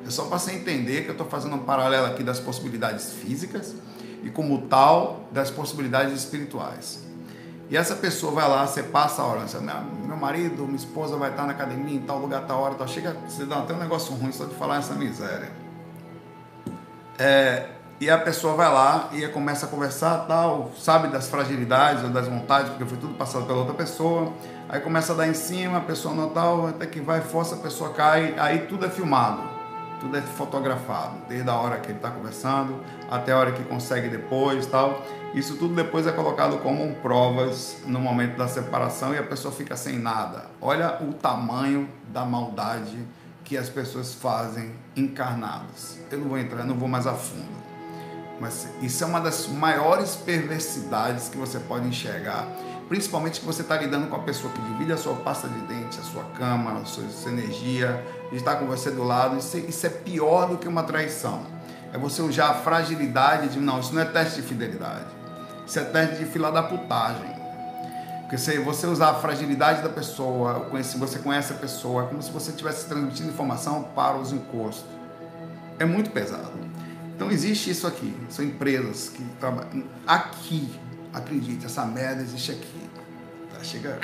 É 0.04 0.10
só 0.10 0.24
para 0.24 0.38
você 0.38 0.52
entender 0.52 1.02
que 1.02 1.08
eu 1.08 1.12
estou 1.12 1.26
fazendo 1.26 1.54
um 1.54 1.60
paralelo 1.60 2.06
aqui 2.06 2.24
das 2.24 2.40
possibilidades 2.40 3.12
físicas 3.12 3.74
e, 4.24 4.30
como 4.30 4.62
tal, 4.62 5.28
das 5.30 5.50
possibilidades 5.50 6.14
espirituais. 6.14 7.00
E 7.70 7.76
essa 7.76 7.94
pessoa 7.94 8.32
vai 8.32 8.48
lá, 8.48 8.66
você 8.66 8.82
passa 8.82 9.22
a 9.22 9.24
hora, 9.24 9.40
você, 9.46 9.58
meu 9.58 10.16
marido, 10.16 10.64
minha 10.64 10.76
esposa 10.76 11.16
vai 11.16 11.30
estar 11.30 11.46
na 11.46 11.52
academia 11.52 11.94
em 11.94 12.02
tal 12.02 12.18
lugar, 12.18 12.44
tal 12.46 12.60
hora, 12.60 12.74
tal. 12.74 12.86
chega, 12.88 13.16
você 13.26 13.46
dá 13.46 13.60
até 13.60 13.72
um 13.72 13.78
negócio 13.78 14.12
ruim 14.14 14.32
só 14.32 14.44
de 14.44 14.54
falar 14.54 14.78
essa 14.78 14.94
miséria. 14.94 15.50
É, 17.18 17.68
e 18.02 18.10
a 18.10 18.18
pessoa 18.18 18.54
vai 18.54 18.68
lá 18.68 19.10
e 19.12 19.28
começa 19.28 19.64
a 19.64 19.68
conversar, 19.68 20.26
tal, 20.26 20.72
sabe 20.76 21.06
das 21.06 21.28
fragilidades 21.28 22.02
ou 22.02 22.10
das 22.10 22.26
vontades, 22.26 22.70
porque 22.70 22.84
foi 22.84 22.98
tudo 22.98 23.14
passado 23.14 23.46
pela 23.46 23.60
outra 23.60 23.74
pessoa. 23.74 24.32
Aí 24.68 24.80
começa 24.80 25.12
a 25.12 25.16
dar 25.16 25.28
em 25.28 25.34
cima, 25.34 25.78
a 25.78 25.80
pessoa 25.82 26.12
não 26.12 26.28
tal, 26.30 26.66
até 26.66 26.84
que 26.84 27.00
vai, 27.00 27.20
força, 27.20 27.54
a 27.54 27.58
pessoa 27.58 27.90
cai, 27.90 28.34
aí 28.36 28.66
tudo 28.66 28.86
é 28.86 28.90
filmado, 28.90 29.40
tudo 30.00 30.16
é 30.16 30.20
fotografado, 30.20 31.14
desde 31.28 31.48
a 31.48 31.54
hora 31.54 31.78
que 31.78 31.90
ele 31.90 31.98
está 31.98 32.10
conversando 32.10 32.80
até 33.08 33.30
a 33.30 33.38
hora 33.38 33.52
que 33.52 33.62
consegue 33.62 34.08
depois, 34.08 34.66
tal. 34.66 35.00
Isso 35.32 35.56
tudo 35.56 35.72
depois 35.72 36.04
é 36.04 36.10
colocado 36.10 36.58
como 36.58 36.92
provas 36.96 37.76
no 37.86 38.00
momento 38.00 38.36
da 38.36 38.48
separação 38.48 39.14
e 39.14 39.18
a 39.18 39.22
pessoa 39.22 39.54
fica 39.54 39.76
sem 39.76 39.96
nada. 39.96 40.46
Olha 40.60 40.98
o 41.00 41.12
tamanho 41.12 41.88
da 42.08 42.24
maldade 42.24 42.98
que 43.44 43.56
as 43.56 43.68
pessoas 43.68 44.12
fazem 44.12 44.72
encarnadas. 44.96 46.00
Eu 46.10 46.18
não 46.18 46.28
vou 46.30 46.38
entrar, 46.38 46.64
não 46.64 46.74
vou 46.74 46.88
mais 46.88 47.06
a 47.06 47.14
fundo. 47.14 47.71
Mas 48.42 48.66
isso 48.82 49.04
é 49.04 49.06
uma 49.06 49.20
das 49.20 49.46
maiores 49.46 50.16
perversidades 50.16 51.28
que 51.28 51.36
você 51.36 51.60
pode 51.60 51.86
enxergar. 51.86 52.48
Principalmente 52.88 53.38
que 53.38 53.46
você 53.46 53.62
está 53.62 53.76
lidando 53.76 54.08
com 54.08 54.16
a 54.16 54.18
pessoa 54.18 54.52
que 54.52 54.60
divide 54.62 54.92
a 54.92 54.96
sua 54.96 55.14
pasta 55.14 55.46
de 55.46 55.60
dente, 55.60 56.00
a 56.00 56.02
sua 56.02 56.24
cama, 56.36 56.72
a 56.72 56.84
sua, 56.84 57.04
a 57.04 57.08
sua 57.08 57.30
energia, 57.30 58.04
estar 58.32 58.56
com 58.56 58.66
você 58.66 58.90
do 58.90 59.04
lado. 59.04 59.38
Isso, 59.38 59.56
isso 59.58 59.86
é 59.86 59.90
pior 59.90 60.48
do 60.48 60.58
que 60.58 60.66
uma 60.66 60.82
traição. 60.82 61.46
É 61.92 61.98
você 61.98 62.20
usar 62.20 62.48
a 62.48 62.54
fragilidade 62.54 63.50
de. 63.50 63.60
Não, 63.60 63.78
isso 63.78 63.94
não 63.94 64.02
é 64.02 64.06
teste 64.06 64.42
de 64.42 64.48
fidelidade. 64.48 65.06
Isso 65.64 65.78
é 65.78 65.84
teste 65.84 66.16
de 66.16 66.24
fila 66.24 66.50
da 66.50 66.64
putagem. 66.64 67.30
Porque 68.22 68.38
se 68.38 68.58
você 68.58 68.88
usar 68.88 69.10
a 69.10 69.14
fragilidade 69.14 69.82
da 69.82 69.88
pessoa, 69.88 70.68
você 70.98 71.20
conhece 71.20 71.52
a 71.52 71.56
pessoa, 71.56 72.02
é 72.02 72.06
como 72.08 72.20
se 72.20 72.32
você 72.32 72.50
estivesse 72.50 72.86
transmitindo 72.86 73.28
informação 73.28 73.84
para 73.94 74.16
os 74.16 74.32
encostos. 74.32 74.84
É 75.78 75.84
muito 75.84 76.10
pesado. 76.10 76.71
Então 77.22 77.30
existe 77.30 77.70
isso 77.70 77.86
aqui. 77.86 78.12
São 78.28 78.44
empresas 78.44 79.08
que 79.08 79.22
trabalham. 79.38 79.84
Aqui, 80.04 80.68
acredite, 81.14 81.64
essa 81.64 81.84
merda 81.84 82.20
existe 82.20 82.50
aqui. 82.50 82.90
Tá, 83.54 83.62
chega. 83.62 84.00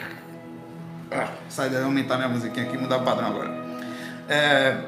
Ah, 1.11 1.33
sai 1.49 1.69
daí, 1.69 1.83
aumentar 1.83 2.17
minha 2.17 2.29
musiquinha 2.29 2.65
aqui, 2.65 2.79
mudar 2.79 2.99
o 2.99 3.05
padrão 3.05 3.27
agora. 3.27 3.51
É... 4.29 4.85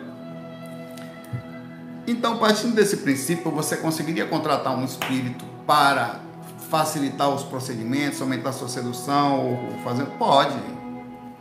Então, 2.06 2.38
partindo 2.38 2.72
desse 2.72 2.98
princípio, 2.98 3.50
você 3.50 3.76
conseguiria 3.76 4.26
contratar 4.26 4.78
um 4.78 4.84
espírito 4.84 5.44
para 5.66 6.20
facilitar 6.70 7.30
os 7.30 7.42
procedimentos, 7.42 8.22
aumentar 8.22 8.50
a 8.50 8.52
sua 8.52 8.68
sedução, 8.68 9.44
ou 9.44 9.78
fazer. 9.82 10.06
Pode. 10.18 10.60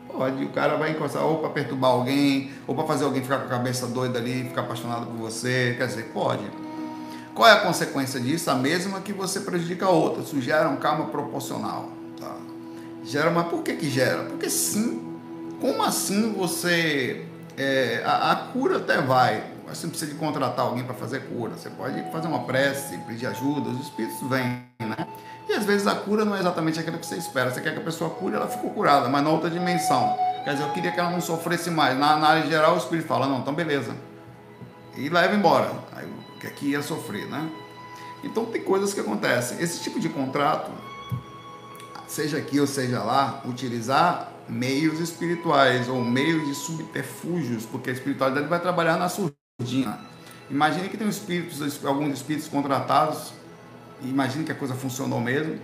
Pode. 0.07 0.43
O 0.43 0.49
cara 0.49 0.75
vai 0.75 0.91
encostar 0.91 1.23
ou 1.23 1.37
para 1.37 1.49
perturbar 1.49 1.91
alguém, 1.91 2.49
ou 2.65 2.73
para 2.73 2.85
fazer 2.85 3.05
alguém 3.05 3.21
ficar 3.21 3.37
com 3.37 3.45
a 3.45 3.49
cabeça 3.49 3.85
doida 3.85 4.17
ali, 4.17 4.45
ficar 4.45 4.61
apaixonado 4.61 5.05
por 5.05 5.17
você. 5.17 5.75
Quer 5.77 5.85
dizer, 5.85 6.05
pode. 6.05 6.68
Qual 7.39 7.49
é 7.49 7.53
a 7.53 7.61
consequência 7.61 8.19
disso? 8.19 8.51
A 8.51 8.55
mesma 8.55 8.99
que 8.99 9.13
você 9.13 9.39
prejudica 9.39 9.85
a 9.85 9.89
outra. 9.89 10.21
Isso 10.23 10.41
gera 10.41 10.67
um 10.67 10.75
karma 10.75 11.05
proporcional. 11.05 11.89
Tá? 12.19 12.35
Gera, 13.05 13.31
mas 13.31 13.47
por 13.47 13.63
que, 13.63 13.77
que 13.77 13.89
gera? 13.89 14.23
Porque 14.25 14.49
sim. 14.49 15.17
Como 15.61 15.81
assim 15.81 16.33
você. 16.33 17.25
É, 17.55 18.03
a, 18.05 18.33
a 18.33 18.35
cura 18.35 18.75
até 18.75 19.01
vai, 19.01 19.41
você 19.65 19.85
não 19.85 19.91
precisa 19.91 20.11
de 20.11 20.17
contratar 20.17 20.65
alguém 20.65 20.83
para 20.83 20.93
fazer 20.93 21.29
cura. 21.29 21.53
Você 21.55 21.69
pode 21.69 22.11
fazer 22.11 22.27
uma 22.27 22.43
prece, 22.43 22.97
pedir 23.07 23.27
ajuda, 23.27 23.69
os 23.69 23.83
espíritos 23.83 24.19
vêm, 24.27 24.61
né? 24.81 25.07
E 25.47 25.53
às 25.53 25.63
vezes 25.63 25.87
a 25.87 25.95
cura 25.95 26.25
não 26.25 26.35
é 26.35 26.41
exatamente 26.41 26.77
aquilo 26.77 26.97
que 26.97 27.05
você 27.05 27.15
espera. 27.15 27.51
Você 27.51 27.61
quer 27.61 27.71
que 27.71 27.79
a 27.79 27.83
pessoa 27.83 28.09
cure, 28.09 28.35
ela 28.35 28.49
ficou 28.49 28.71
curada, 28.71 29.07
mas 29.07 29.23
na 29.23 29.29
outra 29.29 29.49
dimensão. 29.49 30.13
Quer 30.43 30.55
dizer, 30.55 30.65
eu 30.65 30.73
queria 30.73 30.91
que 30.91 30.99
ela 30.99 31.09
não 31.09 31.21
sofresse 31.21 31.71
mais. 31.71 31.97
Na, 31.97 32.17
área 32.17 32.45
geral, 32.47 32.75
o 32.75 32.77
espírito 32.77 33.07
fala: 33.07 33.27
não, 33.27 33.39
então 33.39 33.53
beleza. 33.53 33.95
E 34.97 35.07
leva 35.07 35.33
embora. 35.33 35.71
Que 36.39 36.47
aqui 36.47 36.69
ia 36.71 36.81
sofrer, 36.81 37.27
né? 37.27 37.49
Então 38.23 38.45
tem 38.45 38.61
coisas 38.61 38.93
que 38.93 38.99
acontecem. 38.99 39.59
Esse 39.59 39.81
tipo 39.81 39.99
de 39.99 40.09
contrato, 40.09 40.71
seja 42.07 42.37
aqui 42.37 42.59
ou 42.59 42.67
seja 42.67 43.03
lá, 43.03 43.41
utilizar 43.45 44.31
meios 44.47 44.99
espirituais 44.99 45.87
ou 45.87 46.03
meios 46.03 46.47
de 46.47 46.55
subterfúgios, 46.55 47.65
porque 47.65 47.89
a 47.89 47.93
espiritualidade 47.93 48.47
vai 48.47 48.59
trabalhar 48.59 48.97
na 48.97 49.07
surdina. 49.07 49.99
Imagine 50.49 50.89
que 50.89 50.97
tem 50.97 51.07
espíritos, 51.07 51.85
alguns 51.85 52.13
espíritos 52.13 52.47
contratados 52.47 53.33
imagine 54.03 54.45
que 54.45 54.51
a 54.51 54.55
coisa 54.55 54.73
funcionou 54.73 55.19
mesmo, 55.19 55.57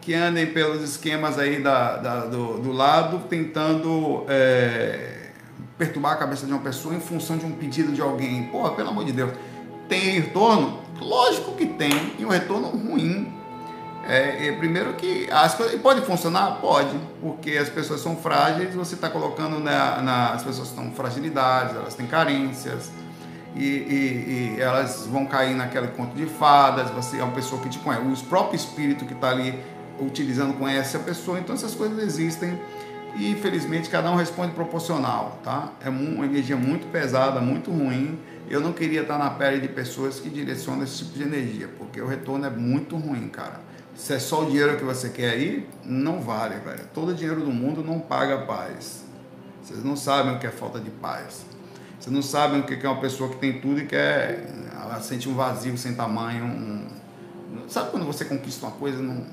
que 0.00 0.14
andem 0.14 0.46
pelos 0.46 0.82
esquemas 0.82 1.38
aí 1.38 1.62
da, 1.62 1.96
da 1.96 2.26
do, 2.26 2.58
do, 2.58 2.72
lado, 2.72 3.26
tentando 3.28 4.24
é, 4.28 5.30
perturbar 5.76 6.12
a 6.12 6.16
cabeça 6.16 6.46
de 6.46 6.52
uma 6.52 6.62
pessoa 6.62 6.94
em 6.94 7.00
função 7.00 7.36
de 7.36 7.44
um 7.44 7.52
pedido 7.52 7.92
de 7.92 8.00
alguém. 8.00 8.44
Porra, 8.44 8.70
pelo 8.72 8.90
amor 8.90 9.04
de 9.04 9.12
Deus. 9.12 9.32
Tem 9.90 10.20
retorno? 10.20 10.78
Lógico 11.00 11.50
que 11.56 11.66
tem, 11.66 12.14
e 12.16 12.24
um 12.24 12.28
retorno 12.28 12.68
ruim. 12.68 13.34
É, 14.06 14.46
é, 14.46 14.52
primeiro 14.52 14.94
que 14.94 15.28
as 15.32 15.56
coisas 15.56 15.78
pode 15.80 16.02
funcionar? 16.02 16.58
Pode, 16.60 16.96
porque 17.20 17.58
as 17.58 17.68
pessoas 17.68 18.00
são 18.00 18.16
frágeis, 18.16 18.72
você 18.72 18.94
está 18.94 19.10
colocando 19.10 19.58
na, 19.58 20.00
na, 20.00 20.30
as 20.30 20.44
pessoas 20.44 20.68
estão 20.68 20.92
fragilidades, 20.92 21.74
elas 21.74 21.94
têm 21.94 22.06
carências, 22.06 22.92
e, 23.56 23.64
e, 23.64 24.54
e, 24.56 24.60
elas 24.60 25.08
vão 25.08 25.26
cair 25.26 25.56
naquele 25.56 25.88
conto 25.88 26.14
de 26.14 26.26
fadas, 26.26 26.88
você 26.90 27.18
é 27.18 27.24
uma 27.24 27.34
pessoa 27.34 27.60
que 27.60 27.68
te 27.68 27.80
conhece, 27.80 28.04
o 28.04 28.26
próprio 28.26 28.56
espírito 28.56 29.04
que 29.04 29.12
está 29.12 29.30
ali 29.30 29.58
utilizando 29.98 30.56
conhece 30.56 30.96
a 30.96 31.00
pessoa, 31.00 31.40
então 31.40 31.54
essas 31.54 31.74
coisas 31.74 31.98
existem 31.98 32.58
e 33.16 33.30
infelizmente 33.30 33.88
cada 33.88 34.10
um 34.10 34.16
responde 34.16 34.52
proporcional, 34.52 35.40
tá? 35.42 35.72
É 35.84 35.88
uma 35.88 36.24
energia 36.24 36.56
muito 36.56 36.90
pesada, 36.90 37.40
muito 37.40 37.70
ruim. 37.70 38.18
Eu 38.48 38.60
não 38.60 38.72
queria 38.72 39.02
estar 39.02 39.18
na 39.18 39.30
pele 39.30 39.60
de 39.60 39.68
pessoas 39.68 40.18
que 40.18 40.28
direcionam 40.28 40.82
esse 40.82 41.04
tipo 41.04 41.18
de 41.18 41.22
energia, 41.22 41.68
porque 41.78 42.00
o 42.00 42.06
retorno 42.06 42.46
é 42.46 42.50
muito 42.50 42.96
ruim, 42.96 43.28
cara. 43.28 43.60
Se 43.94 44.14
é 44.14 44.18
só 44.18 44.42
o 44.42 44.46
dinheiro 44.46 44.76
que 44.76 44.84
você 44.84 45.10
quer 45.10 45.30
aí, 45.30 45.68
não 45.84 46.20
vale, 46.20 46.56
velho. 46.56 46.86
Todo 46.94 47.14
dinheiro 47.14 47.42
do 47.42 47.52
mundo 47.52 47.84
não 47.84 48.00
paga 48.00 48.38
paz. 48.38 49.04
Vocês 49.62 49.84
não 49.84 49.94
sabem 49.94 50.34
o 50.34 50.38
que 50.38 50.46
é 50.46 50.50
falta 50.50 50.80
de 50.80 50.90
paz. 50.90 51.44
Você 51.98 52.10
não 52.10 52.22
sabe 52.22 52.58
o 52.58 52.62
que 52.64 52.74
é 52.84 52.88
uma 52.88 53.00
pessoa 53.00 53.28
que 53.28 53.36
tem 53.36 53.60
tudo 53.60 53.78
e 53.78 53.86
quer. 53.86 54.48
Ela 54.74 55.00
sente 55.00 55.28
um 55.28 55.34
vazio 55.34 55.76
sem 55.76 55.94
tamanho. 55.94 56.44
Um, 56.44 56.86
sabe 57.68 57.90
quando 57.90 58.06
você 58.06 58.24
conquista 58.24 58.66
uma 58.66 58.72
coisa 58.72 59.02
não, 59.02 59.24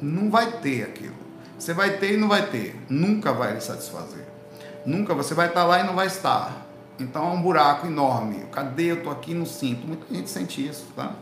não 0.00 0.30
vai 0.30 0.50
ter 0.60 0.84
aquilo. 0.84 1.14
Você 1.62 1.72
vai 1.72 1.96
ter 1.98 2.14
e 2.14 2.16
não 2.16 2.26
vai 2.26 2.44
ter. 2.46 2.74
Nunca 2.88 3.32
vai 3.32 3.54
lhe 3.54 3.60
satisfazer. 3.60 4.26
Nunca 4.84 5.14
você 5.14 5.32
vai 5.32 5.46
estar 5.46 5.62
lá 5.62 5.78
e 5.78 5.84
não 5.84 5.94
vai 5.94 6.08
estar. 6.08 6.66
Então 6.98 7.24
é 7.30 7.30
um 7.30 7.40
buraco 7.40 7.86
enorme. 7.86 8.46
Cadê? 8.50 8.90
Eu 8.90 8.96
estou 8.96 9.12
aqui 9.12 9.32
não 9.32 9.46
sinto. 9.46 9.86
Muita 9.86 10.12
gente 10.12 10.28
sente 10.28 10.66
isso, 10.66 10.88
tá? 10.96 11.12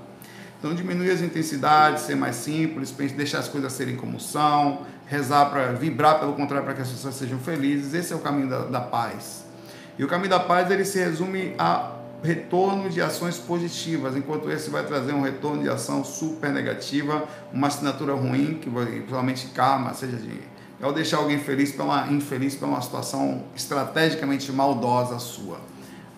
Então 0.59 0.75
diminuir 0.75 1.11
as 1.11 1.21
intensidades, 1.21 2.05
ser 2.05 2.15
mais 2.15 2.37
simples, 2.37 2.91
deixar 2.91 3.41
as 3.41 3.49
coisas 3.49 3.71
serem 3.75 3.97
como 3.97 4.19
são, 4.19 4.87
rezar 5.05 5.51
para 5.51 5.73
vibrar 5.73 6.19
pelo 6.19 6.33
contrário 6.33 6.65
para 6.65 6.73
que 6.73 6.81
as 6.81 6.89
pessoas 6.89 7.17
sejam 7.17 7.39
felizes. 7.39 7.93
Esse 7.93 8.15
é 8.15 8.17
o 8.17 8.21
caminho 8.21 8.49
da, 8.49 8.61
da 8.61 8.81
paz. 8.81 9.45
E 9.99 10.05
o 10.05 10.09
caminho 10.09 10.31
da 10.31 10.41
paz 10.41 10.71
ele 10.71 10.87
se 10.87 10.99
resume 10.99 11.55
a 11.59 11.97
retorno 12.23 12.89
de 12.89 13.01
ações 13.01 13.39
positivas, 13.39 14.17
enquanto 14.17 14.51
esse 14.51 14.71
vai 14.71 14.85
trazer 14.85 15.13
um 15.13 15.23
retorno 15.23 15.63
de 15.63 15.69
ação 15.69 16.05
super 16.05 16.51
negativa, 16.51 17.25
uma 17.53 17.69
assinatura 17.69 18.15
ruim, 18.15 18.59
que 18.61 18.69
principalmente 18.71 19.49
karma, 19.49 19.95
seja 19.95 20.17
de 20.17 20.51
é 20.81 20.87
o 20.87 20.93
deixar 20.93 21.19
alguém 21.19 21.39
feliz 21.39 21.73
pela 21.73 22.11
infeliz 22.11 22.55
pela 22.55 22.73
uma 22.73 22.81
situação 22.81 23.45
estrategicamente 23.55 24.51
maldosa 24.51 25.19
sua. 25.19 25.61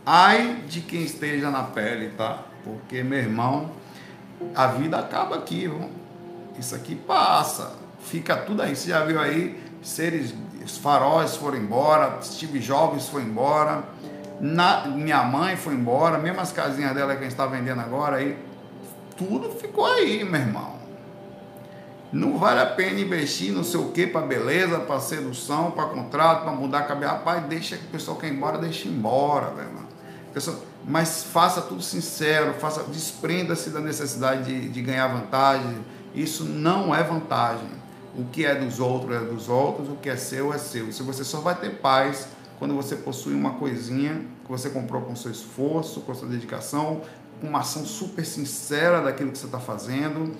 Ai 0.07 0.63
de 0.69 0.81
quem 0.81 1.03
esteja 1.03 1.51
na 1.51 1.65
pele, 1.65 2.11
tá? 2.11 2.45
Porque 2.63 3.03
meu 3.03 3.19
irmão, 3.19 3.73
a 4.55 4.69
vida 4.69 4.99
acaba 4.99 5.35
aqui, 5.35 5.67
viu? 5.67 5.91
Isso 6.57 6.77
aqui 6.77 6.95
passa, 6.95 7.73
fica 7.99 8.37
tudo 8.37 8.63
aí. 8.63 8.77
Você 8.77 8.91
já 8.91 9.05
viu 9.05 9.21
aí 9.21 9.61
seres 9.83 10.33
os 10.65 10.79
faróis 10.79 11.35
foram 11.35 11.59
embora, 11.59 12.21
Steve 12.23 12.61
Jobs 12.61 13.09
foi 13.09 13.23
embora, 13.23 13.83
na, 14.43 14.89
minha 14.89 15.23
mãe 15.23 15.55
foi 15.55 15.75
embora, 15.75 16.19
mesmo 16.19 16.41
as 16.41 16.51
casinhas 16.51 16.93
dela 16.97 17.13
que 17.13 17.21
a 17.21 17.23
gente 17.23 17.31
está 17.31 17.47
vendendo 17.47 17.81
agora, 17.81 18.17
aí, 18.17 18.37
tudo 19.17 19.51
ficou 19.51 19.87
aí, 19.87 20.25
meu 20.25 20.41
irmão. 20.41 20.73
Não 22.13 22.37
vale 22.37 22.59
a 22.59 22.67
pena 22.67 22.99
investir 22.99 23.53
não 23.53 23.63
sei 23.63 23.79
o 23.79 23.91
que 23.91 24.05
para 24.05 24.27
beleza, 24.27 24.81
para 24.81 24.99
sedução, 24.99 25.71
para 25.71 25.85
contrato, 25.85 26.43
para 26.43 26.51
mudar 26.51 26.81
a 26.81 26.83
cabeça. 26.83 27.13
Rapaz, 27.13 27.45
deixa 27.45 27.77
que 27.77 27.85
o 27.85 27.89
pessoal 27.91 28.17
quer 28.17 28.27
ir 28.27 28.35
embora, 28.35 28.59
deixa 28.59 28.89
embora, 28.89 29.47
irmão. 29.63 29.85
Pessoal, 30.35 30.57
mas 30.85 31.23
faça 31.23 31.61
tudo 31.63 31.81
sincero, 31.81 32.55
faça, 32.55 32.83
desprenda-se 32.83 33.71
da 33.71 33.79
necessidade 33.79 34.43
de, 34.43 34.69
de 34.69 34.83
ganhar 34.83 35.07
vantagem. 35.07 35.85
Isso 36.17 36.45
não 36.45 36.93
é 36.93 37.01
vantagem. 37.05 37.71
O 38.19 38.25
que 38.25 38.45
é 38.45 38.57
dos 38.57 38.81
outros 38.81 39.15
é 39.15 39.21
dos 39.21 39.49
outros, 39.49 39.89
o 39.89 39.95
que 39.95 40.11
é 40.11 40.17
seu 40.17 40.53
é 40.53 40.59
seu. 40.59 40.93
Se 40.93 41.05
você 41.05 41.23
só 41.23 41.41
vai 41.41 41.55
ter 41.55 41.71
paz 41.77 42.27
quando 42.62 42.76
você 42.76 42.95
possui 42.95 43.35
uma 43.35 43.54
coisinha 43.54 44.25
que 44.45 44.49
você 44.49 44.71
comprou 44.71 45.02
com 45.02 45.16
seu 45.16 45.33
esforço, 45.33 46.00
com 46.02 46.14
sua 46.14 46.28
dedicação, 46.28 47.00
com 47.40 47.49
uma 47.49 47.59
ação 47.59 47.85
super 47.85 48.25
sincera 48.25 49.00
daquilo 49.00 49.33
que 49.33 49.38
você 49.38 49.47
está 49.47 49.59
fazendo, 49.59 50.33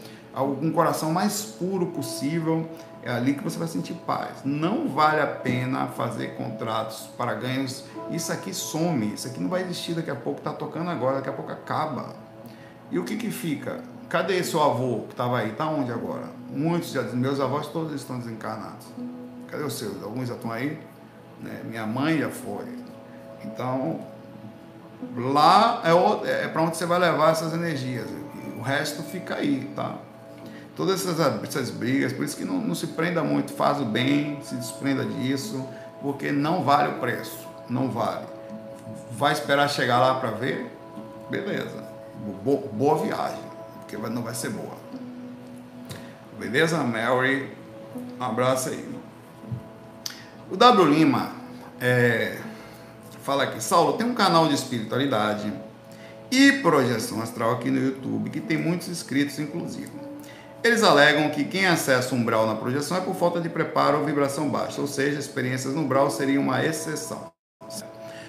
um 0.63 0.71
coração 0.71 1.11
mais 1.11 1.43
puro 1.43 1.87
possível, 1.87 2.71
é 3.03 3.11
ali 3.11 3.35
que 3.35 3.43
você 3.43 3.59
vai 3.59 3.67
sentir 3.67 3.95
paz. 4.07 4.37
Não 4.45 4.89
vale 4.89 5.21
a 5.21 5.27
pena 5.27 5.89
fazer 5.89 6.37
contratos 6.37 7.09
para 7.19 7.35
ganhos. 7.35 7.87
Isso 8.13 8.33
aqui 8.33 8.55
some, 8.55 9.15
isso 9.15 9.27
aqui 9.27 9.41
não 9.41 9.51
vai 9.51 9.63
existir 9.63 9.95
daqui 9.95 10.13
a 10.13 10.15
pouco, 10.15 10.39
está 10.39 10.53
tocando 10.53 10.91
agora, 10.91 11.17
daqui 11.17 11.29
a 11.29 11.33
pouco 11.33 11.51
acaba. 11.51 12.15
E 12.93 13.01
o 13.01 13.05
que 13.05 13.17
que 13.17 13.33
fica? 13.33 13.83
Cadê 14.09 14.45
seu 14.45 14.63
avô 14.63 15.01
que 15.09 15.15
estava 15.15 15.39
aí? 15.39 15.51
Está 15.51 15.67
onde 15.69 15.91
agora? 15.91 16.31
Muitos 16.49 16.93
já, 16.93 17.03
meus 17.03 17.41
avós 17.41 17.67
todos 17.67 17.93
estão 17.93 18.17
desencarnados. 18.21 18.87
Cadê 19.49 19.65
os 19.65 19.77
seus? 19.77 20.01
Alguns 20.05 20.29
já 20.29 20.35
estão 20.37 20.53
aí? 20.53 20.93
Né? 21.43 21.61
Minha 21.65 21.87
mãe 21.87 22.19
já 22.19 22.31
foi. 22.31 22.67
Então, 23.45 24.01
lá 25.17 25.83
é, 25.85 26.45
é 26.45 26.49
para 26.49 26.63
onde 26.63 26.77
você 26.77 26.87
vai 26.87 26.99
levar 26.99 27.33
essas 27.33 27.53
energias. 27.53 28.07
O 28.57 28.63
resto 28.63 29.03
fica 29.03 29.37
aí, 29.37 29.71
tá? 29.75 29.97
Todas 30.77 31.07
essas, 31.07 31.43
essas 31.43 31.71
brigas, 31.71 32.13
por 32.13 32.25
isso 32.25 32.37
que 32.37 32.45
não, 32.45 32.59
não 32.59 32.75
se 32.75 32.87
prenda 32.89 33.23
muito, 33.23 33.53
faz 33.53 33.81
o 33.81 33.85
bem, 33.85 34.39
se 34.43 34.55
desprenda 34.55 35.05
disso, 35.05 35.67
porque 36.01 36.33
não 36.33 36.63
vale 36.63 36.95
o 36.95 36.99
preço, 36.99 37.47
não 37.69 37.91
vale. 37.91 38.27
vai 39.13 39.33
esperar 39.33 39.69
chegar 39.69 39.99
lá 39.99 40.15
para 40.15 40.31
ver? 40.31 40.71
Beleza. 41.29 41.83
Boa, 42.43 42.69
boa 42.73 42.99
viagem, 42.99 43.43
porque 43.81 43.97
não 43.97 44.23
vai 44.23 44.35
ser 44.35 44.51
boa. 44.51 44.77
Beleza, 46.39 46.79
Mary? 46.79 47.53
Um 48.19 48.25
abraço 48.25 48.71
aí. 48.71 49.02
O 50.51 50.57
W 50.57 50.85
Lima 50.87 51.33
é, 51.81 52.39
fala 53.23 53.45
aqui, 53.45 53.63
Saulo, 53.63 53.95
tem 53.95 54.07
um 54.07 54.15
canal 54.15 54.49
de 54.49 54.55
espiritualidade 54.55 55.53
e 56.31 56.53
projeção 56.63 57.21
astral 57.21 57.53
aqui 57.53 57.71
no 57.71 57.79
YouTube 57.79 58.31
que 58.31 58.41
tem 58.41 58.57
muitos 58.57 58.89
inscritos, 58.89 59.39
inclusive. 59.39 59.91
Eles 60.63 60.83
alegam 60.83 61.29
que 61.31 61.45
quem 61.45 61.67
acessa 61.67 62.15
umbral 62.15 62.47
na 62.47 62.55
projeção 62.55 62.97
é 62.97 63.01
por 63.01 63.15
falta 63.17 63.41
de 63.41 63.49
preparo 63.49 63.99
ou 63.99 64.05
vibração 64.05 64.49
baixa, 64.49 64.81
ou 64.81 64.87
seja, 64.87 65.19
experiências 65.19 65.75
no 65.75 65.81
umbral 65.81 66.11
seriam 66.11 66.43
uma 66.43 66.65
exceção. 66.65 67.33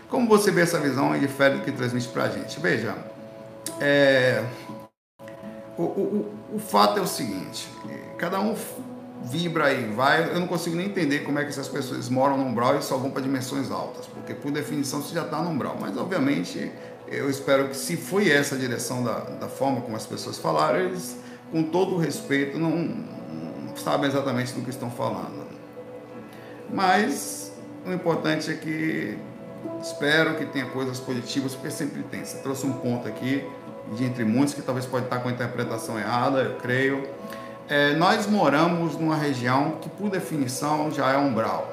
Como 0.09 0.27
você 0.27 0.51
vê 0.51 0.61
essa 0.61 0.79
visão 0.79 1.15
e 1.15 1.19
difere 1.19 1.55
do 1.55 1.61
que 1.61 1.71
transmite 1.71 2.07
para 2.07 2.23
a 2.23 2.29
gente? 2.29 2.59
Veja, 2.59 2.95
é, 3.79 4.43
o, 5.77 5.83
o, 5.83 6.35
o, 6.53 6.59
fato 6.59 6.99
é 6.99 7.01
o 7.01 7.07
seguinte: 7.07 7.67
cada 8.17 8.39
um 8.39 8.55
vibra 9.23 9.65
aí, 9.65 9.91
vai. 9.93 10.29
Eu 10.33 10.39
não 10.39 10.47
consigo 10.47 10.75
nem 10.75 10.87
entender 10.87 11.19
como 11.19 11.39
é 11.39 11.43
que 11.43 11.49
essas 11.49 11.67
pessoas 11.67 12.09
moram 12.09 12.37
no 12.37 12.45
umbral 12.45 12.77
e 12.77 12.81
só 12.81 12.97
vão 12.97 13.09
para 13.09 13.21
dimensões 13.21 13.71
altas, 13.71 14.05
porque 14.05 14.33
por 14.33 14.51
definição 14.51 15.01
você 15.01 15.15
já 15.15 15.23
está 15.23 15.41
no 15.41 15.49
umbral. 15.49 15.77
Mas 15.79 15.97
obviamente 15.97 16.71
eu 17.07 17.29
espero 17.29 17.69
que 17.69 17.77
se 17.77 17.95
foi 17.95 18.29
essa 18.29 18.55
a 18.55 18.57
direção 18.57 19.03
da, 19.03 19.19
da 19.19 19.47
forma 19.47 19.81
como 19.81 19.95
as 19.95 20.05
pessoas 20.05 20.37
falaram, 20.37 20.79
eles, 20.79 21.17
com 21.51 21.63
todo 21.63 21.95
o 21.95 21.97
respeito, 21.97 22.57
não, 22.57 22.71
não 22.71 23.75
sabem 23.75 24.09
exatamente 24.09 24.53
do 24.53 24.61
que 24.61 24.69
estão 24.69 24.89
falando. 24.89 25.43
Mas 26.71 27.53
o 27.85 27.91
importante 27.91 28.51
é 28.51 28.55
que 28.55 29.17
espero 29.81 30.35
que 30.35 30.45
tenha 30.45 30.65
coisas 30.65 30.99
positivas, 30.99 31.53
porque 31.53 31.69
sempre 31.69 32.03
tem. 32.03 32.23
Você 32.23 32.37
trouxe 32.39 32.65
um 32.65 32.73
ponto 32.73 33.07
aqui, 33.07 33.45
de 33.95 34.03
entre 34.03 34.23
muitos, 34.23 34.53
que 34.53 34.61
talvez 34.61 34.85
pode 34.85 35.05
estar 35.05 35.19
com 35.19 35.29
a 35.29 35.31
interpretação 35.31 35.99
errada, 35.99 36.39
eu 36.39 36.55
creio. 36.55 37.07
É, 37.69 37.93
nós 37.93 38.27
moramos 38.27 38.97
numa 38.97 39.15
região 39.15 39.77
que, 39.81 39.89
por 39.89 40.09
definição, 40.09 40.91
já 40.91 41.11
é 41.11 41.17
umbral. 41.17 41.71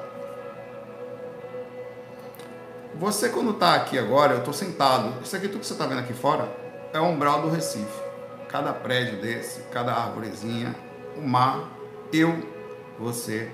Você, 2.95 3.29
quando 3.29 3.51
está 3.51 3.75
aqui 3.75 3.97
agora, 3.97 4.33
eu 4.33 4.39
estou 4.39 4.53
sentado. 4.53 5.21
Isso 5.23 5.35
aqui, 5.35 5.47
tudo 5.47 5.59
que 5.59 5.65
você 5.65 5.73
está 5.73 5.85
vendo 5.85 5.99
aqui 5.99 6.13
fora, 6.13 6.49
é 6.93 6.99
o 6.99 7.05
umbral 7.05 7.41
do 7.41 7.49
Recife. 7.49 8.01
Cada 8.47 8.73
prédio 8.73 9.19
desse, 9.21 9.61
cada 9.71 9.93
árvorezinha, 9.93 10.75
o 11.17 11.21
mar, 11.21 11.69
eu, 12.13 12.37
você. 12.99 13.49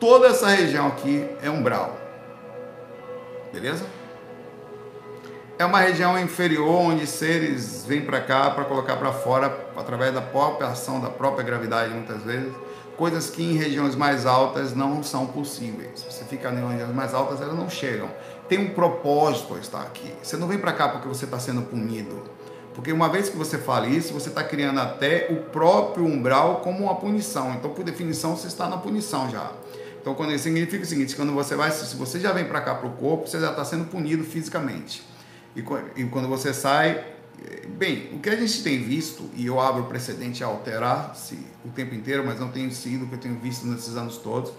Toda 0.00 0.28
essa 0.28 0.48
região 0.48 0.88
aqui 0.88 1.28
é 1.42 1.50
umbral. 1.50 1.96
Beleza? 3.52 3.86
É 5.58 5.64
uma 5.64 5.80
região 5.80 6.20
inferior 6.20 6.68
onde 6.68 7.06
seres 7.06 7.82
vêm 7.86 8.02
para 8.02 8.20
cá 8.20 8.50
para 8.50 8.66
colocar 8.66 8.96
para 8.96 9.10
fora 9.10 9.46
através 9.74 10.12
da 10.12 10.20
própria 10.20 10.68
ação 10.68 11.00
da 11.00 11.08
própria 11.08 11.42
gravidade 11.42 11.94
muitas 11.94 12.22
vezes, 12.24 12.52
coisas 12.94 13.30
que 13.30 13.42
em 13.42 13.56
regiões 13.56 13.96
mais 13.96 14.26
altas 14.26 14.74
não 14.74 15.02
são 15.02 15.26
possíveis. 15.26 16.04
Você 16.10 16.26
fica 16.26 16.50
em 16.50 16.68
regiões 16.68 16.94
mais 16.94 17.14
altas, 17.14 17.40
elas 17.40 17.56
não 17.56 17.70
chegam. 17.70 18.10
Tem 18.50 18.58
um 18.58 18.74
propósito 18.74 19.56
estar 19.56 19.80
aqui. 19.80 20.12
Você 20.22 20.36
não 20.36 20.46
vem 20.46 20.58
para 20.58 20.74
cá 20.74 20.90
porque 20.90 21.08
você 21.08 21.24
está 21.24 21.38
sendo 21.38 21.62
punido. 21.62 22.22
Porque 22.74 22.92
uma 22.92 23.08
vez 23.08 23.30
que 23.30 23.36
você 23.38 23.56
fala 23.56 23.86
isso, 23.86 24.12
você 24.12 24.28
está 24.28 24.44
criando 24.44 24.78
até 24.78 25.28
o 25.30 25.50
próprio 25.50 26.04
umbral 26.04 26.56
como 26.56 26.84
uma 26.84 26.96
punição. 26.96 27.54
Então, 27.54 27.70
por 27.70 27.82
definição, 27.82 28.36
você 28.36 28.46
está 28.46 28.68
na 28.68 28.76
punição 28.76 29.30
já. 29.30 29.50
Então, 30.02 30.14
quando 30.14 30.38
significa 30.38 30.84
o 30.84 30.86
seguinte, 30.86 31.16
quando 31.16 31.32
você 31.32 31.56
vai, 31.56 31.70
se 31.70 31.96
você 31.96 32.20
já 32.20 32.32
vem 32.32 32.44
para 32.44 32.60
cá 32.60 32.74
para 32.74 32.86
o 32.86 32.92
corpo, 32.92 33.26
você 33.26 33.40
já 33.40 33.52
está 33.52 33.64
sendo 33.64 33.86
punido 33.86 34.22
fisicamente. 34.22 35.15
E, 35.56 36.00
e 36.00 36.04
quando 36.04 36.28
você 36.28 36.52
sai, 36.52 37.02
bem, 37.76 38.10
o 38.12 38.18
que 38.18 38.30
a 38.30 38.36
gente 38.36 38.62
tem 38.62 38.82
visto, 38.82 39.28
e 39.34 39.46
eu 39.46 39.60
abro 39.60 39.82
o 39.82 39.86
precedente 39.86 40.42
a 40.44 40.46
alterar-se 40.46 41.38
o 41.64 41.68
tempo 41.68 41.94
inteiro, 41.94 42.24
mas 42.24 42.38
não 42.38 42.48
tem 42.48 42.70
sido 42.70 43.04
o 43.04 43.08
que 43.08 43.14
eu 43.14 43.18
tenho 43.18 43.38
visto 43.38 43.66
nesses 43.66 43.96
anos 43.96 44.18
todos, 44.18 44.52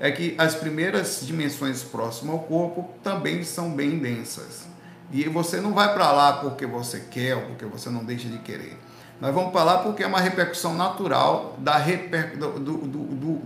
é 0.00 0.10
que 0.10 0.34
as 0.38 0.54
primeiras 0.54 1.20
dimensões 1.22 1.82
próximas 1.82 2.34
ao 2.34 2.40
corpo 2.40 2.90
também 3.02 3.44
são 3.44 3.70
bem 3.70 3.98
densas. 3.98 4.66
E 5.12 5.24
você 5.28 5.60
não 5.60 5.72
vai 5.72 5.92
para 5.94 6.10
lá 6.10 6.32
porque 6.34 6.66
você 6.66 7.00
quer 7.10 7.36
ou 7.36 7.42
porque 7.42 7.64
você 7.64 7.90
não 7.90 8.04
deixa 8.04 8.28
de 8.28 8.38
querer. 8.38 8.76
Nós 9.20 9.32
vamos 9.32 9.52
para 9.52 9.62
lá 9.62 9.78
porque 9.78 10.02
é 10.02 10.06
uma 10.06 10.20
repercussão 10.20 10.74
natural 10.74 11.54
da 11.58 11.76
reper... 11.76 12.36
do, 12.36 12.58
do, 12.58 12.76
do, 12.78 13.40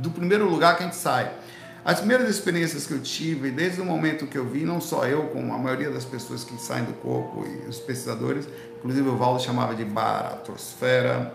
do 0.00 0.10
primeiro 0.10 0.48
lugar 0.48 0.76
que 0.76 0.82
a 0.82 0.86
gente 0.86 0.96
sai. 0.96 1.32
As 1.86 2.00
primeiras 2.00 2.28
experiências 2.28 2.84
que 2.84 2.92
eu 2.92 3.00
tive, 3.00 3.48
desde 3.52 3.80
o 3.80 3.84
momento 3.84 4.26
que 4.26 4.36
eu 4.36 4.44
vi, 4.44 4.64
não 4.64 4.80
só 4.80 5.06
eu, 5.06 5.28
como 5.28 5.54
a 5.54 5.58
maioria 5.58 5.88
das 5.88 6.04
pessoas 6.04 6.42
que 6.42 6.60
saem 6.60 6.84
do 6.84 6.92
corpo 6.94 7.46
e 7.46 7.68
os 7.68 7.78
pesquisadores, 7.78 8.48
inclusive 8.78 9.08
o 9.08 9.16
Valdo 9.16 9.40
chamava 9.40 9.72
de 9.72 9.84
baratosfera, 9.84 11.32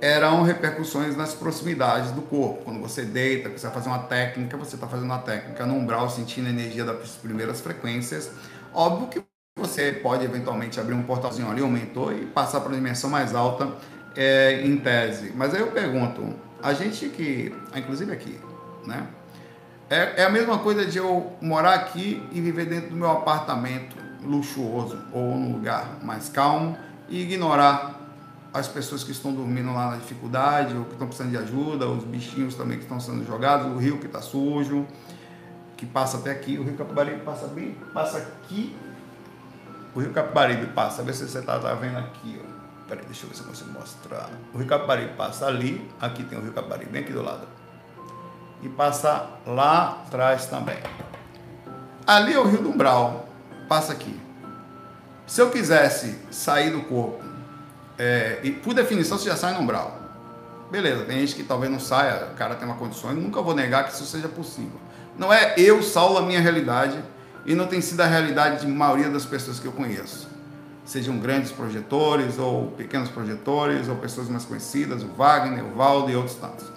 eram 0.00 0.42
repercussões 0.42 1.16
nas 1.16 1.32
proximidades 1.32 2.10
do 2.10 2.22
corpo. 2.22 2.64
Quando 2.64 2.80
você 2.80 3.02
deita, 3.02 3.50
você 3.50 3.68
vai 3.68 3.74
fazer 3.76 3.88
uma 3.88 4.00
técnica, 4.00 4.56
você 4.56 4.74
está 4.74 4.88
fazendo 4.88 5.06
uma 5.06 5.20
técnica 5.20 5.64
no 5.64 5.74
umbral, 5.74 6.10
sentindo 6.10 6.48
a 6.48 6.50
energia 6.50 6.84
das 6.84 7.10
primeiras 7.10 7.60
frequências. 7.60 8.32
Óbvio 8.74 9.06
que 9.06 9.22
você 9.56 9.92
pode 9.92 10.24
eventualmente 10.24 10.80
abrir 10.80 10.94
um 10.94 11.04
portalzinho 11.04 11.48
ali, 11.48 11.62
um 11.62 11.70
mentor, 11.70 12.14
e 12.14 12.26
passar 12.26 12.58
para 12.62 12.72
a 12.72 12.74
dimensão 12.74 13.08
mais 13.08 13.32
alta 13.32 13.74
é, 14.16 14.62
em 14.64 14.76
tese. 14.76 15.32
Mas 15.36 15.54
aí 15.54 15.60
eu 15.60 15.68
pergunto, 15.68 16.34
a 16.60 16.72
gente 16.72 17.08
que, 17.10 17.54
inclusive 17.76 18.10
aqui, 18.10 18.40
né? 18.86 19.06
É, 19.88 20.22
é 20.22 20.24
a 20.24 20.30
mesma 20.30 20.58
coisa 20.58 20.86
de 20.86 20.98
eu 20.98 21.32
morar 21.40 21.74
aqui 21.74 22.26
e 22.32 22.40
viver 22.40 22.66
dentro 22.66 22.90
do 22.90 22.96
meu 22.96 23.10
apartamento 23.10 23.96
luxuoso 24.22 24.98
ou 25.12 25.36
num 25.36 25.52
lugar 25.52 25.98
mais 26.02 26.28
calmo 26.28 26.76
e 27.08 27.22
ignorar 27.22 28.00
as 28.52 28.68
pessoas 28.68 29.04
que 29.04 29.10
estão 29.10 29.32
dormindo 29.34 29.72
lá 29.72 29.90
na 29.90 29.96
dificuldade 29.96 30.74
ou 30.76 30.84
que 30.84 30.92
estão 30.92 31.06
precisando 31.06 31.30
de 31.30 31.36
ajuda, 31.36 31.88
os 31.88 32.04
bichinhos 32.04 32.54
também 32.54 32.78
que 32.78 32.84
estão 32.84 33.00
sendo 33.00 33.26
jogados, 33.26 33.66
o 33.66 33.76
rio 33.76 33.98
que 33.98 34.06
está 34.06 34.22
sujo, 34.22 34.86
que 35.76 35.84
passa 35.84 36.18
até 36.18 36.30
aqui, 36.30 36.56
o 36.56 36.62
rio 36.62 36.76
Capibaribe 36.76 37.20
passa 37.22 37.48
bem, 37.48 37.76
passa 37.92 38.18
aqui, 38.18 38.74
o 39.94 40.00
rio 40.00 40.12
Capibaribe 40.12 40.66
passa, 40.68 41.02
vê 41.02 41.12
se 41.12 41.28
você 41.28 41.38
está 41.40 41.58
tá 41.58 41.74
vendo 41.74 41.98
aqui, 41.98 42.40
ó. 42.40 42.54
Peraí, 42.88 43.04
deixa 43.06 43.24
eu 43.24 43.30
ver 43.30 43.36
se 43.36 43.42
eu 43.42 43.46
consigo 43.48 43.72
mostrar. 43.72 44.28
O 44.52 44.58
Rio 44.58 44.66
Capibaribe 44.66 45.14
passa 45.14 45.46
ali, 45.46 45.90
aqui 45.98 46.22
tem 46.22 46.38
o 46.38 46.42
Rio 46.42 46.52
Capibaribe, 46.52 46.90
bem 46.90 47.02
aqui 47.02 47.12
do 47.12 47.22
lado. 47.22 47.46
E 48.62 48.68
passa 48.68 49.30
lá 49.46 50.02
atrás 50.06 50.46
também. 50.46 50.78
Ali 52.06 52.32
é 52.32 52.38
o 52.38 52.46
Rio 52.46 52.62
do 52.62 52.70
Umbral, 52.70 53.28
passa 53.68 53.92
aqui. 53.92 54.18
Se 55.26 55.40
eu 55.40 55.50
quisesse 55.50 56.18
sair 56.30 56.70
do 56.70 56.82
corpo, 56.82 57.24
é, 57.98 58.40
e 58.42 58.50
por 58.50 58.74
definição 58.74 59.18
você 59.18 59.28
já 59.28 59.36
sai 59.36 59.54
no 59.54 59.60
umbral. 59.60 59.98
Beleza, 60.70 61.04
tem 61.04 61.20
gente 61.20 61.34
que 61.34 61.42
talvez 61.44 61.70
não 61.70 61.80
saia, 61.80 62.26
o 62.32 62.36
cara 62.36 62.54
tem 62.56 62.66
uma 62.66 62.76
condição, 62.76 63.10
eu 63.10 63.16
nunca 63.16 63.40
vou 63.40 63.54
negar 63.54 63.84
que 63.84 63.94
isso 63.94 64.04
seja 64.04 64.28
possível. 64.28 64.78
Não 65.16 65.32
é 65.32 65.54
eu, 65.56 65.82
Saulo, 65.82 66.18
a 66.18 66.22
minha 66.22 66.40
realidade, 66.40 66.98
e 67.46 67.54
não 67.54 67.66
tem 67.66 67.80
sido 67.80 68.00
a 68.00 68.06
realidade 68.06 68.66
de 68.66 68.66
maioria 68.66 69.08
das 69.08 69.24
pessoas 69.24 69.60
que 69.60 69.66
eu 69.66 69.72
conheço 69.72 70.34
sejam 70.84 71.18
grandes 71.18 71.50
projetores 71.50 72.38
ou 72.38 72.70
pequenos 72.72 73.08
projetores 73.08 73.88
ou 73.88 73.96
pessoas 73.96 74.28
mais 74.28 74.44
conhecidas, 74.44 75.02
o 75.02 75.08
Wagner, 75.08 75.64
o 75.64 75.74
Valdo 75.74 76.10
e 76.10 76.16
outros 76.16 76.36
tantos. 76.36 76.73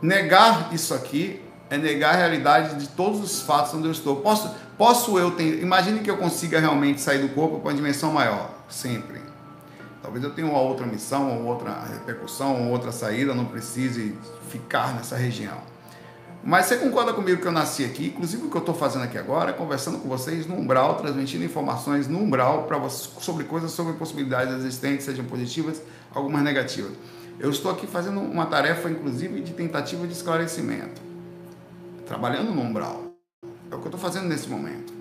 Negar 0.00 0.72
isso 0.72 0.94
aqui 0.94 1.42
é 1.70 1.76
negar 1.76 2.14
a 2.14 2.16
realidade 2.18 2.76
de 2.76 2.88
todos 2.88 3.20
os 3.20 3.42
fatos 3.42 3.74
onde 3.74 3.86
eu 3.86 3.92
estou. 3.92 4.16
Posso, 4.16 4.54
posso 4.76 5.18
eu 5.18 5.32
ter, 5.32 5.60
imagine 5.60 6.00
que 6.00 6.10
eu 6.10 6.16
consiga 6.16 6.60
realmente 6.60 7.00
sair 7.00 7.18
do 7.18 7.28
corpo 7.34 7.58
para 7.58 7.70
uma 7.70 7.74
dimensão 7.74 8.12
maior, 8.12 8.50
sempre. 8.68 9.20
Talvez 10.00 10.24
eu 10.24 10.30
tenha 10.30 10.46
uma 10.46 10.60
outra 10.60 10.86
missão, 10.86 11.38
ou 11.38 11.46
outra 11.46 11.82
repercussão, 11.84 12.66
ou 12.66 12.72
outra 12.72 12.92
saída, 12.92 13.34
não 13.34 13.44
precise 13.44 14.16
ficar 14.48 14.94
nessa 14.94 15.16
região. 15.16 15.58
Mas 16.42 16.66
você 16.66 16.76
concorda 16.76 17.12
comigo 17.12 17.42
que 17.42 17.46
eu 17.46 17.52
nasci 17.52 17.84
aqui? 17.84 18.06
Inclusive 18.06 18.46
o 18.46 18.50
que 18.50 18.56
eu 18.56 18.60
estou 18.60 18.74
fazendo 18.74 19.02
aqui 19.02 19.18
agora 19.18 19.50
é 19.50 19.52
conversando 19.52 19.98
com 19.98 20.08
vocês 20.08 20.46
no 20.46 20.54
umbral, 20.54 20.94
transmitindo 20.94 21.44
informações 21.44 22.06
no 22.06 22.20
umbral 22.20 22.62
para 22.62 22.78
vocês 22.78 23.12
sobre 23.20 23.44
coisas, 23.44 23.72
sobre 23.72 23.94
possibilidades 23.94 24.54
existentes, 24.54 25.04
sejam 25.04 25.24
positivas, 25.24 25.82
algumas 26.14 26.42
negativas. 26.42 26.92
Eu 27.38 27.50
estou 27.50 27.70
aqui 27.70 27.86
fazendo 27.86 28.20
uma 28.20 28.46
tarefa, 28.46 28.90
inclusive, 28.90 29.40
de 29.40 29.52
tentativa 29.52 30.06
de 30.06 30.12
esclarecimento, 30.12 31.00
trabalhando 32.06 32.50
no 32.52 32.62
umbral. 32.62 33.12
É 33.70 33.74
o 33.74 33.78
que 33.78 33.84
eu 33.84 33.90
estou 33.90 34.00
fazendo 34.00 34.26
nesse 34.26 34.48
momento, 34.48 34.92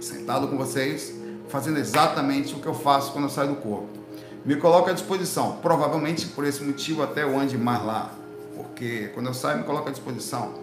sentado 0.00 0.48
com 0.48 0.56
vocês, 0.56 1.14
fazendo 1.48 1.78
exatamente 1.78 2.54
o 2.54 2.58
que 2.60 2.66
eu 2.66 2.74
faço 2.74 3.12
quando 3.12 3.24
eu 3.24 3.30
saio 3.30 3.50
do 3.50 3.56
corpo. 3.56 3.88
Me 4.44 4.56
coloco 4.56 4.90
à 4.90 4.92
disposição, 4.92 5.58
provavelmente 5.62 6.26
por 6.28 6.44
esse 6.44 6.62
motivo 6.62 7.02
até 7.02 7.22
eu 7.22 7.38
ande 7.38 7.58
mais 7.58 7.84
lá 7.84 8.12
porque 8.54 9.10
quando 9.14 9.26
eu 9.26 9.34
saio 9.34 9.58
me 9.58 9.64
coloco 9.64 9.88
à 9.88 9.92
disposição. 9.92 10.54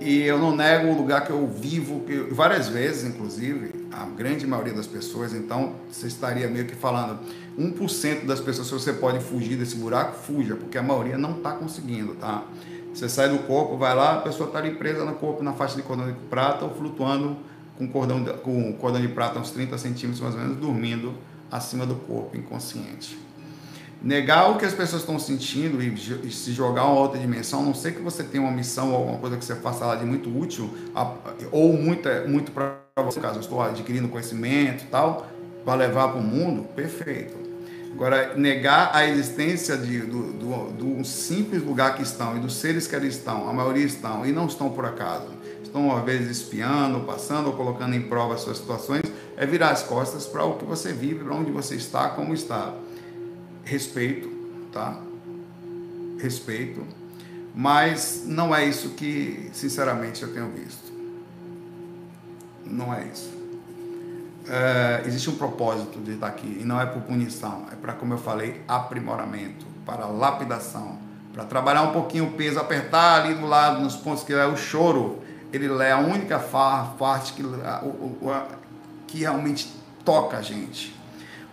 E 0.00 0.22
eu 0.22 0.38
não 0.38 0.54
nego 0.54 0.88
o 0.88 0.96
lugar 0.96 1.24
que 1.24 1.30
eu 1.30 1.46
vivo, 1.46 2.00
que 2.00 2.16
várias 2.34 2.68
vezes, 2.68 3.04
inclusive, 3.04 3.83
a 4.02 4.06
grande 4.06 4.46
maioria 4.46 4.72
das 4.72 4.86
pessoas, 4.86 5.32
então 5.32 5.74
você 5.90 6.06
estaria 6.06 6.48
meio 6.48 6.66
que 6.66 6.74
falando, 6.74 7.18
1% 7.58 8.26
das 8.26 8.40
pessoas, 8.40 8.66
se 8.66 8.72
você 8.72 8.92
pode 8.92 9.20
fugir 9.20 9.56
desse 9.56 9.76
buraco, 9.76 10.16
fuja, 10.16 10.56
porque 10.56 10.76
a 10.76 10.82
maioria 10.82 11.16
não 11.16 11.36
está 11.36 11.52
conseguindo, 11.52 12.14
tá? 12.14 12.44
Você 12.92 13.08
sai 13.08 13.28
do 13.28 13.38
corpo, 13.40 13.76
vai 13.76 13.94
lá, 13.94 14.14
a 14.14 14.20
pessoa 14.20 14.48
está 14.48 14.58
ali 14.58 14.74
presa 14.76 15.04
no 15.04 15.14
corpo, 15.14 15.42
na 15.42 15.52
faixa 15.52 15.76
de 15.76 15.82
cordão 15.82 16.06
de 16.06 16.12
prata 16.28 16.64
ou 16.64 16.74
flutuando 16.74 17.36
com 17.76 17.88
cordão 17.88 18.22
de, 18.22 18.32
com 18.34 18.72
cordão 18.74 19.00
de 19.00 19.08
prata 19.08 19.38
uns 19.38 19.50
30 19.50 19.76
centímetros 19.78 20.20
mais 20.20 20.34
ou 20.34 20.40
menos, 20.40 20.56
dormindo 20.58 21.14
acima 21.50 21.84
do 21.86 21.96
corpo, 21.96 22.36
inconsciente. 22.36 23.18
Negar 24.02 24.50
o 24.50 24.58
que 24.58 24.64
as 24.64 24.74
pessoas 24.74 25.02
estão 25.02 25.18
sentindo 25.18 25.82
e 25.82 26.30
se 26.30 26.52
jogar 26.52 26.82
a 26.82 26.92
uma 26.92 27.00
outra 27.00 27.18
dimensão, 27.18 27.60
a 27.60 27.62
não 27.64 27.74
sei 27.74 27.92
que 27.92 28.02
você 28.02 28.22
tenha 28.22 28.42
uma 28.42 28.52
missão 28.52 28.90
ou 28.90 28.96
alguma 28.98 29.18
coisa 29.18 29.36
que 29.36 29.44
você 29.44 29.54
faça 29.54 29.86
lá 29.86 29.96
de 29.96 30.04
muito 30.04 30.28
útil, 30.36 30.70
ou 31.50 31.72
muito, 31.72 32.08
muito 32.28 32.52
para 32.52 32.83
você, 33.02 33.18
caso 33.18 33.38
eu 33.38 33.40
estou 33.40 33.60
adquirindo 33.60 34.08
conhecimento 34.08 34.86
tal, 34.88 35.26
para 35.64 35.74
levar 35.74 36.12
para 36.12 36.20
o 36.20 36.22
mundo, 36.22 36.62
perfeito. 36.76 37.36
Agora, 37.92 38.36
negar 38.36 38.94
a 38.94 39.04
existência 39.04 39.76
de, 39.76 39.98
do, 39.98 40.32
do, 40.32 40.70
do, 40.70 41.04
simples 41.04 41.60
lugar 41.60 41.96
que 41.96 42.04
estão 42.04 42.36
e 42.36 42.38
dos 42.40 42.54
seres 42.54 42.86
que 42.86 42.94
ali 42.94 43.08
estão, 43.08 43.48
a 43.48 43.52
maioria 43.52 43.84
estão 43.84 44.24
e 44.24 44.30
não 44.30 44.46
estão 44.46 44.70
por 44.70 44.84
acaso, 44.84 45.26
estão 45.60 45.96
às 45.96 46.04
vezes 46.04 46.38
espiando, 46.38 47.00
passando 47.00 47.48
ou 47.48 47.54
colocando 47.54 47.96
em 47.96 48.02
prova 48.02 48.34
as 48.34 48.42
suas 48.42 48.58
situações, 48.58 49.02
é 49.36 49.44
virar 49.44 49.70
as 49.70 49.82
costas 49.82 50.26
para 50.26 50.44
o 50.44 50.56
que 50.56 50.64
você 50.64 50.92
vive, 50.92 51.24
para 51.24 51.34
onde 51.34 51.50
você 51.50 51.74
está, 51.74 52.10
como 52.10 52.32
está. 52.32 52.74
Respeito, 53.64 54.30
tá? 54.72 55.00
Respeito, 56.20 56.86
mas 57.52 58.22
não 58.24 58.54
é 58.54 58.64
isso 58.64 58.90
que, 58.90 59.50
sinceramente, 59.52 60.22
eu 60.22 60.32
tenho 60.32 60.48
visto. 60.50 60.83
Não 62.66 62.92
é 62.92 63.04
isso 63.04 63.44
é, 64.48 65.02
existe 65.06 65.30
um 65.30 65.36
propósito 65.36 65.98
de 66.00 66.12
estar 66.12 66.26
aqui 66.26 66.58
e 66.60 66.64
não 66.64 66.80
é 66.80 66.86
por 66.86 67.02
punição, 67.02 67.64
é 67.72 67.76
para, 67.76 67.94
como 67.94 68.14
eu 68.14 68.18
falei, 68.18 68.60
aprimoramento, 68.68 69.66
para 69.86 70.06
lapidação, 70.06 70.98
para 71.32 71.44
trabalhar 71.44 71.82
um 71.82 71.92
pouquinho 71.92 72.24
o 72.24 72.32
peso, 72.32 72.58
apertar 72.58 73.22
ali 73.22 73.34
do 73.34 73.46
lado, 73.46 73.82
nos 73.82 73.96
pontos 73.96 74.22
que 74.22 74.32
é 74.32 74.46
o 74.46 74.56
choro, 74.56 75.20
ele 75.52 75.66
é 75.82 75.92
a 75.92 75.98
única 75.98 76.38
parte 76.38 77.32
que, 77.32 77.42
que 79.06 79.18
realmente 79.18 79.72
toca 80.04 80.36
a 80.36 80.42
gente. 80.42 80.94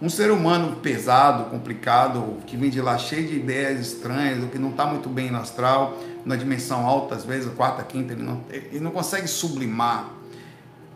Um 0.01 0.09
ser 0.09 0.31
humano 0.31 0.77
pesado, 0.77 1.45
complicado, 1.45 2.37
que 2.47 2.57
vem 2.57 2.71
de 2.71 2.81
lá 2.81 2.97
cheio 2.97 3.27
de 3.27 3.35
ideias 3.35 3.79
estranhas, 3.79 4.43
que 4.49 4.57
não 4.57 4.71
está 4.71 4.85
muito 4.85 5.07
bem 5.07 5.29
no 5.29 5.37
astral, 5.37 5.95
na 6.25 6.35
dimensão 6.35 6.85
alta, 6.87 7.13
às 7.13 7.23
vezes, 7.23 7.53
quarta, 7.53 7.83
quinta, 7.83 8.13
ele 8.13 8.23
não, 8.23 8.41
ele 8.49 8.79
não 8.79 8.89
consegue 8.89 9.27
sublimar 9.27 10.20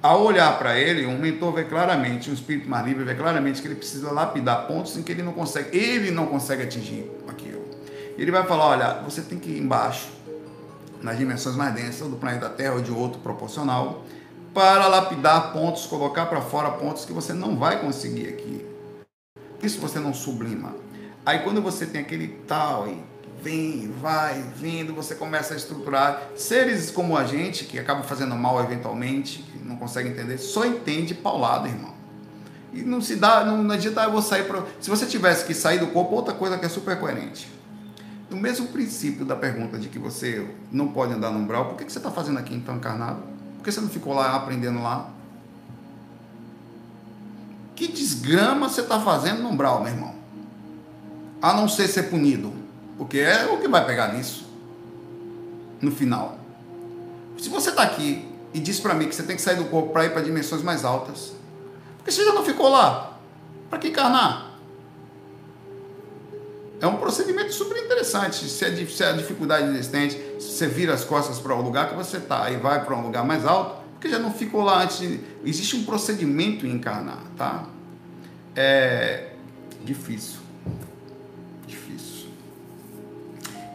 ao 0.06 0.22
olhar 0.22 0.60
para 0.60 0.78
ele, 0.78 1.08
um 1.08 1.18
mentor 1.18 1.52
vê 1.52 1.64
claramente, 1.64 2.30
um 2.30 2.34
espírito 2.34 2.70
mais 2.70 2.86
livre 2.86 3.04
vê 3.04 3.16
claramente 3.16 3.60
que 3.60 3.68
ele 3.68 3.74
precisa 3.74 4.12
lapidar 4.12 4.68
pontos 4.68 4.96
em 4.96 5.02
que 5.02 5.12
ele 5.12 5.24
não 5.24 5.34
consegue, 5.34 5.76
ele 5.76 6.12
não 6.12 6.28
consegue 6.28 6.62
atingir 6.62 7.12
aquilo. 7.28 7.66
Ele 8.16 8.30
vai 8.30 8.46
falar, 8.46 8.68
olha, 8.68 8.94
você 9.04 9.24
tem 9.24 9.40
que 9.40 9.50
ir 9.50 9.58
embaixo, 9.58 10.10
nas 11.02 11.18
dimensões 11.18 11.56
mais 11.56 11.74
densas 11.74 12.08
do 12.08 12.18
planeta 12.18 12.48
Terra 12.50 12.76
ou 12.76 12.82
de 12.82 12.92
outro 12.92 13.20
proporcional, 13.20 14.04
para 14.54 14.88
lapidar 14.88 15.52
pontos, 15.52 15.88
colocar 15.88 16.28
para 16.28 16.40
fora 16.40 16.70
pontos 16.70 17.04
que 17.04 17.12
você 17.12 17.34
não 17.34 17.58
vai 17.58 17.82
conseguir 17.82 18.28
aqui. 18.28 18.64
Isso 19.64 19.82
você 19.82 20.00
não 20.00 20.14
sublima. 20.14 20.76
Aí 21.26 21.40
quando 21.40 21.64
você 21.64 21.84
tem 21.84 22.02
aquele 22.02 22.28
tal 22.48 22.88
e 22.88 23.04
vem, 23.42 23.92
vai, 24.02 24.44
vindo, 24.56 24.94
você 24.94 25.16
começa 25.16 25.54
a 25.54 25.58
estruturar. 25.58 26.22
Seres 26.36 26.92
como 26.92 27.18
a 27.18 27.26
gente, 27.26 27.66
que 27.66 27.78
acaba 27.78 28.04
fazendo 28.04 28.36
mal 28.36 28.64
eventualmente, 28.64 29.46
não 29.64 29.76
consegue 29.76 30.10
entender, 30.10 30.38
só 30.38 30.66
entende 30.66 31.14
paulada, 31.14 31.68
irmão. 31.68 31.94
E 32.74 32.82
não 32.82 33.00
se 33.00 33.16
dá, 33.16 33.46
não, 33.46 33.64
não 33.64 33.74
adianta 33.74 34.04
eu 34.04 34.12
vou 34.12 34.22
sair 34.22 34.46
para. 34.46 34.64
Se 34.82 34.90
você 34.90 35.06
tivesse 35.06 35.46
que 35.46 35.54
sair 35.54 35.80
do 35.80 35.88
corpo, 35.88 36.14
outra 36.14 36.34
coisa 36.34 36.58
que 36.58 36.66
é 36.66 36.70
super 36.70 37.00
coerente. 37.00 37.50
No 38.30 38.38
mesmo 38.38 38.68
princípio 38.68 39.24
da 39.24 39.36
pergunta 39.36 39.78
de 39.78 39.88
que 39.88 39.98
você 39.98 40.46
não 40.72 40.90
pode 40.90 41.14
andar 41.14 41.32
no 41.32 41.40
umbral, 41.40 41.70
por 41.70 41.78
que, 41.78 41.86
que 41.86 41.92
você 41.92 42.00
está 42.00 42.12
fazendo 42.12 42.38
aqui 42.40 42.54
então 42.54 42.76
encarnado? 42.76 43.22
Por 43.58 43.64
que 43.64 43.72
você 43.72 43.80
não 43.80 43.88
ficou 43.88 44.14
lá 44.14 44.36
aprendendo 44.36 44.82
lá? 44.82 45.10
Que 47.76 47.88
desgrama 47.88 48.68
você 48.68 48.82
está 48.82 49.00
fazendo 49.00 49.42
no 49.42 49.50
umbral, 49.50 49.82
meu 49.82 49.94
irmão? 49.94 50.16
A 51.42 51.54
não 51.54 51.70
ser 51.70 51.88
ser 51.88 52.04
punido. 52.04 52.65
Porque 52.98 53.20
é 53.20 53.46
o 53.46 53.58
que 53.58 53.68
vai 53.68 53.86
pegar 53.86 54.14
nisso. 54.14 54.46
No 55.82 55.92
final. 55.92 56.40
Se 57.38 57.50
você 57.50 57.70
está 57.70 57.84
aqui 57.84 58.28
e 58.54 58.60
diz 58.60 58.80
para 58.80 58.94
mim 58.94 59.10
que 59.10 59.16
você 59.16 59.24
tem 59.24 59.36
que 59.36 59.42
sair 59.42 59.58
do 59.58 59.66
corpo 59.66 59.92
para 59.92 60.06
ir 60.06 60.14
para 60.14 60.22
dimensões 60.22 60.64
mais 60.64 60.86
altas. 60.86 61.34
Porque 61.98 62.12
você 62.12 62.24
já 62.24 62.34
não 62.34 62.46
ficou 62.46 62.70
lá. 62.70 63.20
Para 63.70 63.80
que 63.80 63.90
encarnar? 63.90 64.56
É 66.80 66.88
um 66.88 66.98
procedimento 66.98 67.54
super 67.54 67.78
interessante. 67.78 68.48
Se, 68.48 68.64
é, 68.64 68.86
se 68.86 69.04
é 69.04 69.10
a 69.10 69.12
dificuldade 69.12 69.68
existente, 69.70 70.16
se 70.40 70.52
você 70.54 70.68
vira 70.68 70.94
as 70.94 71.04
costas 71.04 71.40
para 71.40 71.54
o 71.54 71.62
lugar 71.62 71.90
que 71.90 71.96
você 71.96 72.18
está 72.18 72.50
e 72.50 72.58
vai 72.58 72.84
para 72.86 72.96
um 72.96 73.02
lugar 73.02 73.26
mais 73.26 73.46
alto, 73.46 73.84
porque 73.92 74.08
já 74.08 74.20
não 74.20 74.32
ficou 74.32 74.62
lá 74.62 74.84
antes. 74.84 75.02
Existe 75.44 75.76
um 75.76 75.84
procedimento 75.84 76.66
em 76.66 76.72
encarnar, 76.72 77.24
tá? 77.38 77.66
É. 78.56 79.32
Difícil. 79.84 80.45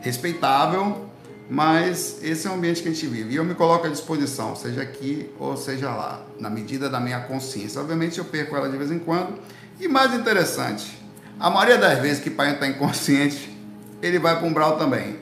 Respeitável, 0.01 1.11
mas 1.51 2.23
esse 2.23 2.47
é 2.47 2.51
o 2.51 2.55
ambiente 2.55 2.81
que 2.81 2.89
a 2.89 2.93
gente 2.93 3.07
vive. 3.09 3.35
E 3.35 3.37
eu 3.37 3.45
me 3.45 3.55
coloco 3.55 3.85
à 3.85 3.91
disposição, 3.91 4.55
seja 4.55 4.81
aqui 4.81 5.29
ou 5.39 5.57
seja 5.57 5.91
lá, 5.91 6.23
na 6.39 6.49
medida 6.49 6.89
da 6.89 7.01
minha 7.01 7.21
consciência. 7.21 7.81
Obviamente 7.81 8.19
eu 8.19 8.25
perco 8.25 8.57
ela 8.57 8.69
de 8.69 8.77
vez 8.77 8.93
em 8.93 9.01
quando. 9.01 9.35
E 9.81 9.89
mais 9.89 10.15
interessante, 10.15 10.97
a 11.41 11.51
maioria 11.51 11.77
das 11.77 11.99
vezes 11.99 12.23
que 12.23 12.29
o 12.29 12.35
pai 12.35 12.55
está 12.55 12.69
inconsciente, 12.69 13.57
ele 14.01 14.19
vai 14.19 14.37
para 14.37 14.45
o 14.45 14.49
umbral 14.49 14.79
também. 14.79 15.19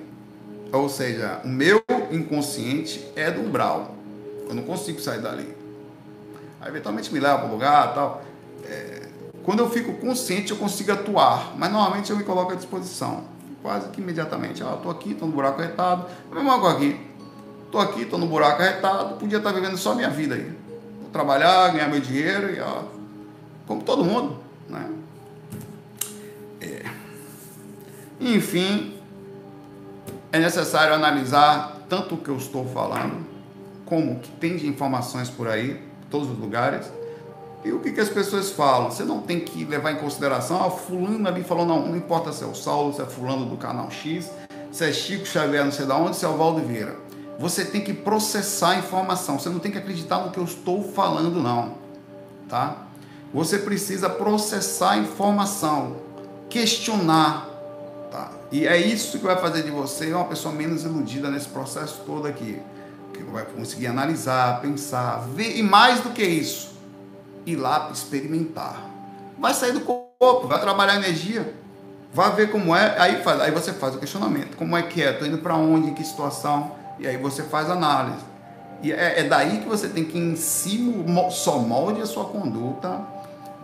Ou 0.70 0.88
seja, 0.88 1.40
o 1.44 1.48
meu 1.48 1.82
inconsciente 2.10 3.02
é 3.16 3.30
do 3.30 3.40
umbral. 3.40 3.96
Eu 4.46 4.54
não 4.54 4.64
consigo 4.64 5.00
sair 5.00 5.22
dali. 5.22 5.56
Aí 6.60 6.68
eventualmente 6.68 7.12
me 7.12 7.20
leva 7.20 7.38
para 7.38 7.48
o 7.48 7.52
lugar 7.52 7.94
tal. 7.94 8.22
É, 8.64 9.08
quando 9.44 9.60
eu 9.60 9.70
fico 9.70 9.94
consciente, 9.94 10.50
eu 10.50 10.58
consigo 10.58 10.92
atuar, 10.92 11.54
mas 11.56 11.72
normalmente 11.72 12.10
eu 12.10 12.18
me 12.18 12.24
coloco 12.24 12.52
à 12.52 12.54
disposição 12.54 13.37
quase 13.62 13.88
que 13.90 14.00
imediatamente. 14.00 14.62
Ah, 14.62 14.78
tô 14.82 14.90
aqui, 14.90 15.14
tô 15.14 15.26
no 15.26 15.32
buraco 15.32 15.60
arretado. 15.60 16.06
A 16.30 16.34
mesma 16.34 16.58
coisa 16.58 16.76
aqui. 16.76 17.08
Tô 17.70 17.78
aqui, 17.78 18.04
tô 18.06 18.16
no 18.16 18.26
buraco 18.26 18.62
arretado, 18.62 19.16
podia 19.16 19.38
estar 19.38 19.52
vivendo 19.52 19.76
só 19.76 19.94
minha 19.94 20.08
vida 20.08 20.34
aí. 20.34 20.56
Vou 21.02 21.10
trabalhar, 21.12 21.68
ganhar 21.68 21.88
meu 21.88 22.00
dinheiro 22.00 22.54
e 22.54 22.60
ó, 22.60 22.84
como 23.66 23.82
todo 23.82 24.04
mundo, 24.04 24.38
né? 24.68 24.90
É. 26.60 26.84
Enfim, 28.20 28.94
é 30.32 30.38
necessário 30.38 30.94
analisar 30.94 31.82
tanto 31.90 32.14
o 32.14 32.18
que 32.18 32.30
eu 32.30 32.36
estou 32.36 32.66
falando, 32.66 33.26
como 33.84 34.12
o 34.12 34.18
que 34.18 34.30
tem 34.32 34.56
de 34.56 34.66
informações 34.66 35.28
por 35.28 35.46
aí, 35.46 35.82
todos 36.10 36.30
os 36.30 36.38
lugares, 36.38 36.90
e 37.64 37.72
o 37.72 37.80
que, 37.80 37.92
que 37.92 38.00
as 38.00 38.08
pessoas 38.08 38.50
falam? 38.50 38.90
Você 38.90 39.04
não 39.04 39.20
tem 39.20 39.40
que 39.40 39.64
levar 39.64 39.92
em 39.92 39.96
consideração, 39.96 40.64
ah, 40.64 40.70
fulano 40.70 41.26
ali 41.26 41.42
falou, 41.42 41.66
não, 41.66 41.88
não 41.88 41.96
importa 41.96 42.32
se 42.32 42.44
é 42.44 42.46
o 42.46 42.54
Saulo, 42.54 42.94
se 42.94 43.02
é 43.02 43.06
fulano 43.06 43.46
do 43.46 43.56
canal 43.56 43.90
X, 43.90 44.30
se 44.70 44.84
é 44.84 44.92
Chico 44.92 45.26
Xavier, 45.26 45.64
não 45.64 45.72
sei 45.72 45.86
de 45.86 45.92
onde, 45.92 46.16
se 46.16 46.24
é 46.24 46.28
o 46.28 46.36
Valdo 46.36 46.60
Vieira. 46.60 46.96
Você 47.38 47.64
tem 47.64 47.80
que 47.80 47.92
processar 47.92 48.70
a 48.70 48.78
informação, 48.78 49.38
você 49.38 49.48
não 49.48 49.58
tem 49.58 49.70
que 49.70 49.78
acreditar 49.78 50.18
no 50.24 50.30
que 50.30 50.38
eu 50.38 50.44
estou 50.44 50.82
falando, 50.82 51.40
não. 51.40 51.74
Tá? 52.48 52.88
Você 53.32 53.58
precisa 53.58 54.08
processar 54.08 54.92
a 54.92 54.98
informação, 54.98 55.96
questionar. 56.48 57.46
Tá? 58.10 58.30
E 58.50 58.66
é 58.66 58.76
isso 58.76 59.18
que 59.18 59.24
vai 59.24 59.36
fazer 59.36 59.62
de 59.62 59.70
você 59.70 60.12
uma 60.12 60.24
pessoa 60.24 60.54
menos 60.54 60.84
iludida 60.84 61.30
nesse 61.30 61.48
processo 61.48 62.02
todo 62.06 62.26
aqui. 62.26 62.60
Que 63.12 63.22
vai 63.24 63.44
conseguir 63.44 63.88
analisar, 63.88 64.60
pensar, 64.60 65.26
ver, 65.34 65.56
e 65.56 65.62
mais 65.62 66.00
do 66.00 66.10
que 66.10 66.24
isso, 66.24 66.67
ir 67.52 67.56
lá 67.56 67.90
experimentar. 67.92 68.84
Vai 69.38 69.54
sair 69.54 69.72
do 69.72 69.80
corpo, 69.80 70.46
vai 70.46 70.60
trabalhar 70.60 70.96
energia, 70.96 71.54
vai 72.12 72.34
ver 72.34 72.50
como 72.50 72.74
é, 72.74 72.98
aí, 72.98 73.22
faz, 73.22 73.40
aí 73.40 73.50
você 73.50 73.72
faz 73.72 73.94
o 73.94 73.98
questionamento, 73.98 74.56
como 74.56 74.76
é 74.76 74.82
que 74.82 75.02
é, 75.02 75.12
estou 75.12 75.26
indo 75.26 75.38
para 75.38 75.56
onde, 75.56 75.90
em 75.90 75.94
que 75.94 76.04
situação, 76.04 76.72
e 76.98 77.06
aí 77.06 77.16
você 77.16 77.42
faz 77.42 77.70
análise. 77.70 78.24
E 78.82 78.92
é, 78.92 79.20
é 79.20 79.24
daí 79.24 79.60
que 79.60 79.68
você 79.68 79.88
tem 79.88 80.04
que 80.04 80.18
em 80.18 80.36
si 80.36 81.04
só 81.30 81.58
molde 81.58 82.00
a 82.00 82.06
sua 82.06 82.24
conduta 82.24 83.00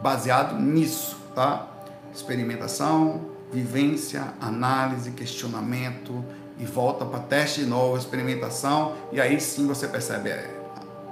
baseado 0.03 0.61
nisso, 0.61 1.17
tá? 1.35 1.67
Experimentação, 2.15 3.21
vivência, 3.53 4.35
análise, 4.41 5.11
questionamento 5.13 6.25
e 6.59 6.65
volta 6.65 7.05
para 7.05 7.21
teste 7.21 7.61
de 7.61 7.67
novo, 7.67 7.97
experimentação 7.97 8.93
e 9.13 9.21
aí 9.21 9.41
sim 9.41 9.67
você 9.67 9.89
percebe 9.89 10.31
é, 10.31 10.64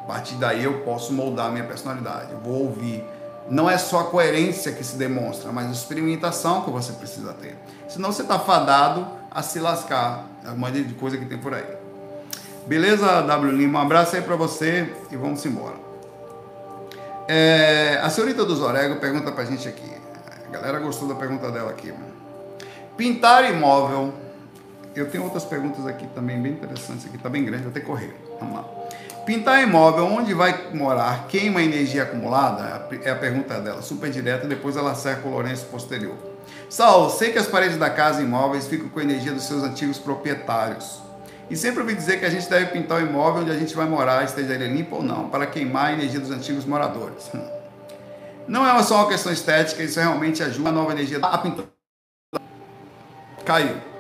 a 0.03 0.07
partir 0.07 0.35
daí 0.35 0.65
eu 0.65 0.81
posso 0.81 1.13
moldar 1.13 1.47
a 1.47 1.51
minha 1.51 1.65
personalidade. 1.65 2.33
Eu 2.33 2.39
vou 2.39 2.65
ouvir. 2.65 3.05
Não 3.49 3.69
é 3.69 3.79
só 3.79 4.01
a 4.01 4.05
coerência 4.05 4.73
que 4.73 4.83
se 4.83 4.97
demonstra, 4.97 5.53
mas 5.53 5.69
a 5.69 5.73
experimentação 5.73 6.63
que 6.63 6.71
você 6.71 6.93
precisa 6.93 7.33
ter. 7.35 7.57
Senão 7.89 8.13
você 8.13 8.23
está 8.23 8.39
fadado 8.39 9.07
a 9.31 9.43
se 9.43 9.59
lascar. 9.61 10.27
É 10.45 10.51
uma 10.51 10.71
de 10.71 10.95
coisa 10.95 11.17
que 11.17 11.25
tem 11.25 11.39
por 11.39 11.55
aí. 11.55 11.65
Beleza, 12.67 13.23
W 13.23 13.53
Lima? 13.53 13.81
Um 13.81 13.83
abraço 13.83 14.17
aí 14.17 14.23
para 14.23 14.37
você 14.37 14.93
e 15.11 15.17
vamos 15.17 15.45
embora. 15.45 15.75
É, 17.29 18.01
a 18.03 18.11
senhorita 18.11 18.45
dos 18.45 18.61
Orego 18.61 18.97
pergunta 18.97 19.31
pra 19.31 19.45
gente 19.45 19.69
aqui. 19.69 19.91
A 20.47 20.51
galera 20.51 20.79
gostou 20.81 21.09
da 21.09 21.15
pergunta 21.15 21.51
dela 21.51 21.71
aqui. 21.71 21.93
Pintar 22.97 23.51
imóvel 23.51 24.13
Eu 24.95 25.09
tenho 25.11 25.25
outras 25.25 25.45
perguntas 25.45 25.87
aqui 25.87 26.07
também 26.09 26.41
bem 26.41 26.53
interessantes 26.53 27.07
aqui, 27.07 27.17
tá 27.17 27.29
bem 27.29 27.45
grande, 27.45 27.65
vou 27.65 27.73
ter 27.73 27.81
que 27.81 27.87
correr. 27.87 28.15
Vamos 28.39 28.57
lá. 28.57 28.82
Pintar 29.25 29.63
imóvel, 29.63 30.05
onde 30.05 30.35
vai 30.35 30.73
morar, 30.75 31.29
queima 31.29 31.63
energia 31.63 32.03
acumulada? 32.03 32.89
É 33.05 33.11
a 33.11 33.15
pergunta 33.15 33.61
dela, 33.61 33.81
super 33.81 34.11
direta, 34.11 34.49
depois 34.49 34.77
ela 34.77 34.95
cerca 34.97 35.29
o 35.29 35.31
Lourenço 35.31 35.67
posterior. 35.67 36.17
Saulo, 36.69 37.09
sei 37.09 37.31
que 37.31 37.39
as 37.39 37.47
paredes 37.47 37.77
da 37.77 37.89
casa 37.89 38.21
e 38.21 38.25
imóveis 38.25 38.67
ficam 38.67 38.89
com 38.89 38.99
a 38.99 39.03
energia 39.03 39.33
dos 39.33 39.45
seus 39.45 39.63
antigos 39.63 39.99
proprietários. 39.99 41.01
E 41.49 41.57
sempre 41.57 41.83
ouvi 41.83 41.95
dizer 41.95 42.19
que 42.19 42.25
a 42.25 42.31
gente 42.31 42.49
deve 42.49 42.73
pintar 42.73 43.01
o 43.01 43.07
imóvel 43.07 43.43
onde 43.43 43.53
a 43.53 43.57
gente 43.57 43.75
vai 43.77 43.87
morar, 43.87 44.25
esteja 44.25 44.55
ele 44.55 44.67
limpo 44.67 44.97
ou 44.97 45.03
não, 45.03 45.29
para 45.29 45.47
queimar 45.47 45.87
a 45.87 45.93
energia 45.93 46.19
dos 46.19 46.31
antigos 46.31 46.65
moradores. 46.65 47.31
Não 48.49 48.67
é 48.67 48.83
só 48.83 48.97
uma 48.97 49.09
questão 49.09 49.33
estética, 49.33 49.85
isso 49.85 50.01
realmente 50.01 50.43
ajuda 50.43 50.71
a 50.71 50.73
nova 50.73 50.91
energia 50.91 51.21
a 51.23 51.39
pintura. 51.39 51.69
Caiu. 53.45 53.92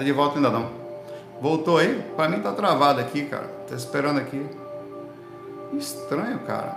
Tá 0.00 0.04
de 0.04 0.12
volta 0.12 0.36
ainda 0.36 0.48
não. 0.48 0.70
Voltou 1.42 1.76
aí? 1.76 2.02
Pra 2.16 2.26
mim 2.26 2.40
tá 2.40 2.52
travado 2.52 3.00
aqui, 3.00 3.26
cara. 3.26 3.44
Tá 3.68 3.76
esperando 3.76 4.18
aqui. 4.18 4.42
Estranho, 5.74 6.38
cara. 6.38 6.74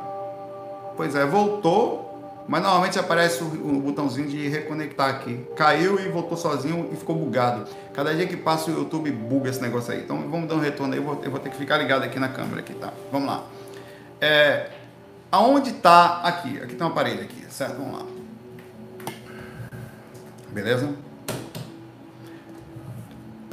Pois 0.97 1.15
é, 1.15 1.25
voltou. 1.25 2.43
Mas 2.49 2.61
normalmente 2.61 2.99
aparece 2.99 3.41
o, 3.41 3.45
o, 3.45 3.79
botãozinho 3.79 4.27
de 4.27 4.49
reconectar 4.49 5.09
aqui. 5.09 5.47
Caiu 5.55 5.97
e 6.01 6.09
voltou 6.09 6.35
sozinho 6.35 6.89
e 6.91 6.97
ficou 6.97 7.15
bugado. 7.15 7.65
Cada 7.93 8.13
dia 8.13 8.27
que 8.27 8.35
passa 8.35 8.69
o 8.69 8.73
YouTube 8.73 9.09
buga 9.09 9.49
esse 9.49 9.61
negócio 9.61 9.93
aí. 9.93 10.01
Então 10.01 10.17
vamos 10.29 10.49
dar 10.49 10.55
um 10.55 10.59
retorno 10.59 10.91
aí. 10.91 10.99
Eu 10.99 11.05
vou, 11.05 11.21
eu 11.23 11.31
vou 11.31 11.39
ter 11.39 11.49
que 11.49 11.55
ficar 11.55 11.77
ligado 11.77 12.03
aqui 12.03 12.19
na 12.19 12.27
câmera 12.27 12.59
aqui, 12.59 12.73
tá? 12.73 12.91
Vamos 13.09 13.29
lá. 13.29 13.45
É, 14.19 14.69
aonde 15.31 15.71
tá 15.71 16.19
aqui? 16.25 16.57
Aqui 16.57 16.75
tem 16.75 16.85
uma 16.85 16.93
parede 16.93 17.21
aqui, 17.21 17.45
certo? 17.49 17.77
Vamos 17.77 17.99
lá. 17.99 18.05
Beleza? 20.49 21.12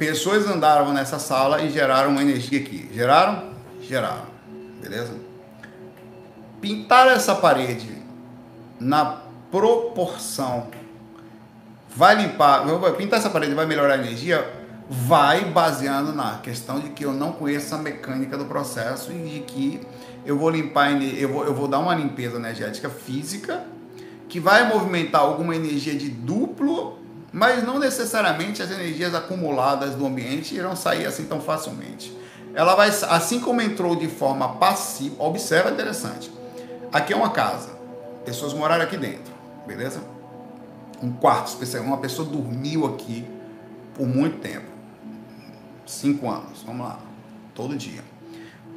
Pessoas 0.01 0.47
andaram 0.47 0.91
nessa 0.91 1.19
sala 1.19 1.61
e 1.61 1.69
geraram 1.69 2.09
uma 2.09 2.23
energia 2.23 2.59
aqui. 2.59 2.89
Geraram? 2.91 3.51
Geraram. 3.83 4.25
Beleza? 4.81 5.13
Pintar 6.59 7.07
essa 7.09 7.35
parede 7.35 8.01
na 8.79 9.21
proporção 9.51 10.69
vai 11.95 12.15
limpar, 12.15 12.65
pintar 12.97 13.19
essa 13.19 13.29
parede 13.29 13.53
vai 13.53 13.67
melhorar 13.67 13.93
a 13.93 13.97
energia? 13.97 14.43
Vai 14.89 15.45
baseando 15.45 16.13
na 16.13 16.39
questão 16.39 16.79
de 16.79 16.89
que 16.89 17.05
eu 17.05 17.13
não 17.13 17.33
conheço 17.33 17.75
a 17.75 17.77
mecânica 17.77 18.35
do 18.35 18.45
processo 18.45 19.11
e 19.11 19.19
de 19.19 19.39
que 19.41 19.81
eu 20.25 20.35
vou 20.35 20.49
limpar, 20.49 20.99
eu 20.99 21.29
vou, 21.29 21.45
eu 21.45 21.53
vou 21.53 21.67
dar 21.67 21.77
uma 21.77 21.93
limpeza 21.93 22.37
energética 22.37 22.89
física 22.89 23.63
que 24.27 24.39
vai 24.39 24.67
movimentar 24.67 25.21
alguma 25.21 25.55
energia 25.55 25.93
de 25.93 26.09
duplo 26.09 27.00
mas 27.31 27.63
não 27.63 27.79
necessariamente 27.79 28.61
as 28.61 28.69
energias 28.71 29.15
acumuladas 29.15 29.95
do 29.95 30.05
ambiente 30.05 30.53
irão 30.53 30.75
sair 30.75 31.05
assim 31.05 31.25
tão 31.25 31.39
facilmente. 31.39 32.15
Ela 32.53 32.75
vai, 32.75 32.89
assim 32.89 33.39
como 33.39 33.61
entrou 33.61 33.95
de 33.95 34.07
forma 34.07 34.55
passiva, 34.55 35.23
observa 35.23 35.71
interessante. 35.71 36.31
Aqui 36.91 37.13
é 37.13 37.15
uma 37.15 37.29
casa, 37.29 37.69
pessoas 38.25 38.53
moraram 38.53 38.83
aqui 38.83 38.97
dentro, 38.97 39.33
beleza? 39.65 40.01
Um 41.01 41.11
quarto 41.13 41.47
especial, 41.47 41.83
uma 41.83 41.97
pessoa 41.97 42.27
dormiu 42.27 42.85
aqui 42.85 43.25
por 43.95 44.05
muito 44.05 44.39
tempo, 44.39 44.67
cinco 45.85 46.29
anos, 46.29 46.61
vamos 46.65 46.85
lá, 46.85 46.99
todo 47.55 47.77
dia. 47.77 48.03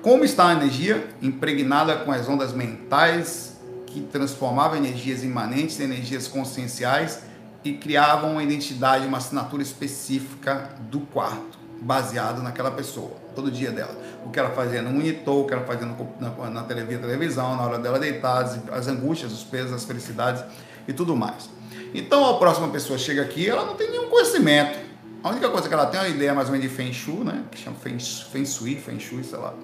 Como 0.01 0.25
está 0.25 0.49
a 0.49 0.53
energia 0.53 1.09
impregnada 1.21 1.97
com 1.97 2.13
as 2.13 2.29
ondas 2.29 2.53
mentais 2.53 3.57
que 3.87 4.01
transformavam 4.03 4.77
energias 4.77 5.25
imanentes 5.25 5.81
em 5.81 5.85
energias 5.85 6.29
conscienciais? 6.29 7.21
E 7.65 7.73
criavam 7.73 8.33
uma 8.33 8.43
identidade, 8.43 9.07
uma 9.07 9.19
assinatura 9.19 9.63
específica 9.63 10.71
do 10.91 11.01
quarto, 11.01 11.59
baseado 11.81 12.43
naquela 12.43 12.71
pessoa, 12.71 13.13
todo 13.35 13.51
dia 13.51 13.71
dela. 13.71 13.97
O 14.27 14.31
que 14.31 14.39
ela 14.39 14.51
fazia 14.51 14.83
no 14.83 14.91
monitor, 14.91 15.45
o 15.45 15.47
que 15.47 15.55
ela 15.55 15.65
fazia 15.65 15.87
no, 15.87 16.09
na, 16.21 16.51
na 16.51 16.63
televisão, 16.63 17.57
na 17.57 17.63
hora 17.63 17.79
dela 17.79 17.99
deitar, 17.99 18.43
as, 18.43 18.59
as 18.71 18.87
angústias, 18.87 19.33
os 19.33 19.43
pesos, 19.43 19.73
as 19.73 19.85
felicidades 19.85 20.45
e 20.87 20.93
tudo 20.93 21.17
mais. 21.17 21.49
Então 21.95 22.29
a 22.29 22.39
próxima 22.39 22.69
pessoa 22.69 22.99
chega 22.99 23.23
aqui, 23.23 23.49
ela 23.49 23.65
não 23.65 23.75
tem 23.75 23.91
nenhum 23.91 24.09
conhecimento. 24.09 24.79
A 25.23 25.31
única 25.31 25.49
coisa 25.49 25.67
que 25.67 25.73
ela 25.73 25.87
tem 25.87 25.99
é 25.99 26.03
uma 26.03 26.09
ideia 26.11 26.35
mais 26.35 26.49
ou 26.49 26.53
menos 26.53 26.69
de 26.69 26.75
Feng 26.75 26.93
Shui, 26.93 27.25
né? 27.25 27.45
Que 27.51 27.59
chama 27.59 27.77
Feng, 27.77 27.99
Feng 27.99 28.45
Shui, 28.45 28.77
Feng 28.77 29.01
Shui, 29.01 29.25
sei 29.25 29.39
lá. 29.39 29.55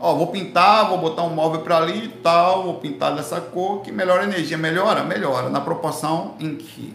Ó, 0.00 0.14
vou 0.16 0.26
pintar, 0.26 0.88
vou 0.88 0.98
botar 0.98 1.22
um 1.22 1.30
móvel 1.30 1.60
para 1.60 1.76
ali 1.76 2.06
e 2.06 2.08
tal, 2.08 2.64
vou 2.64 2.74
pintar 2.80 3.14
dessa 3.14 3.40
cor, 3.40 3.82
que 3.82 3.92
melhora 3.92 4.22
a 4.22 4.24
energia. 4.24 4.58
Melhora? 4.58 5.04
Melhora, 5.04 5.48
na 5.48 5.60
proporção 5.60 6.34
em 6.40 6.56
que 6.56 6.92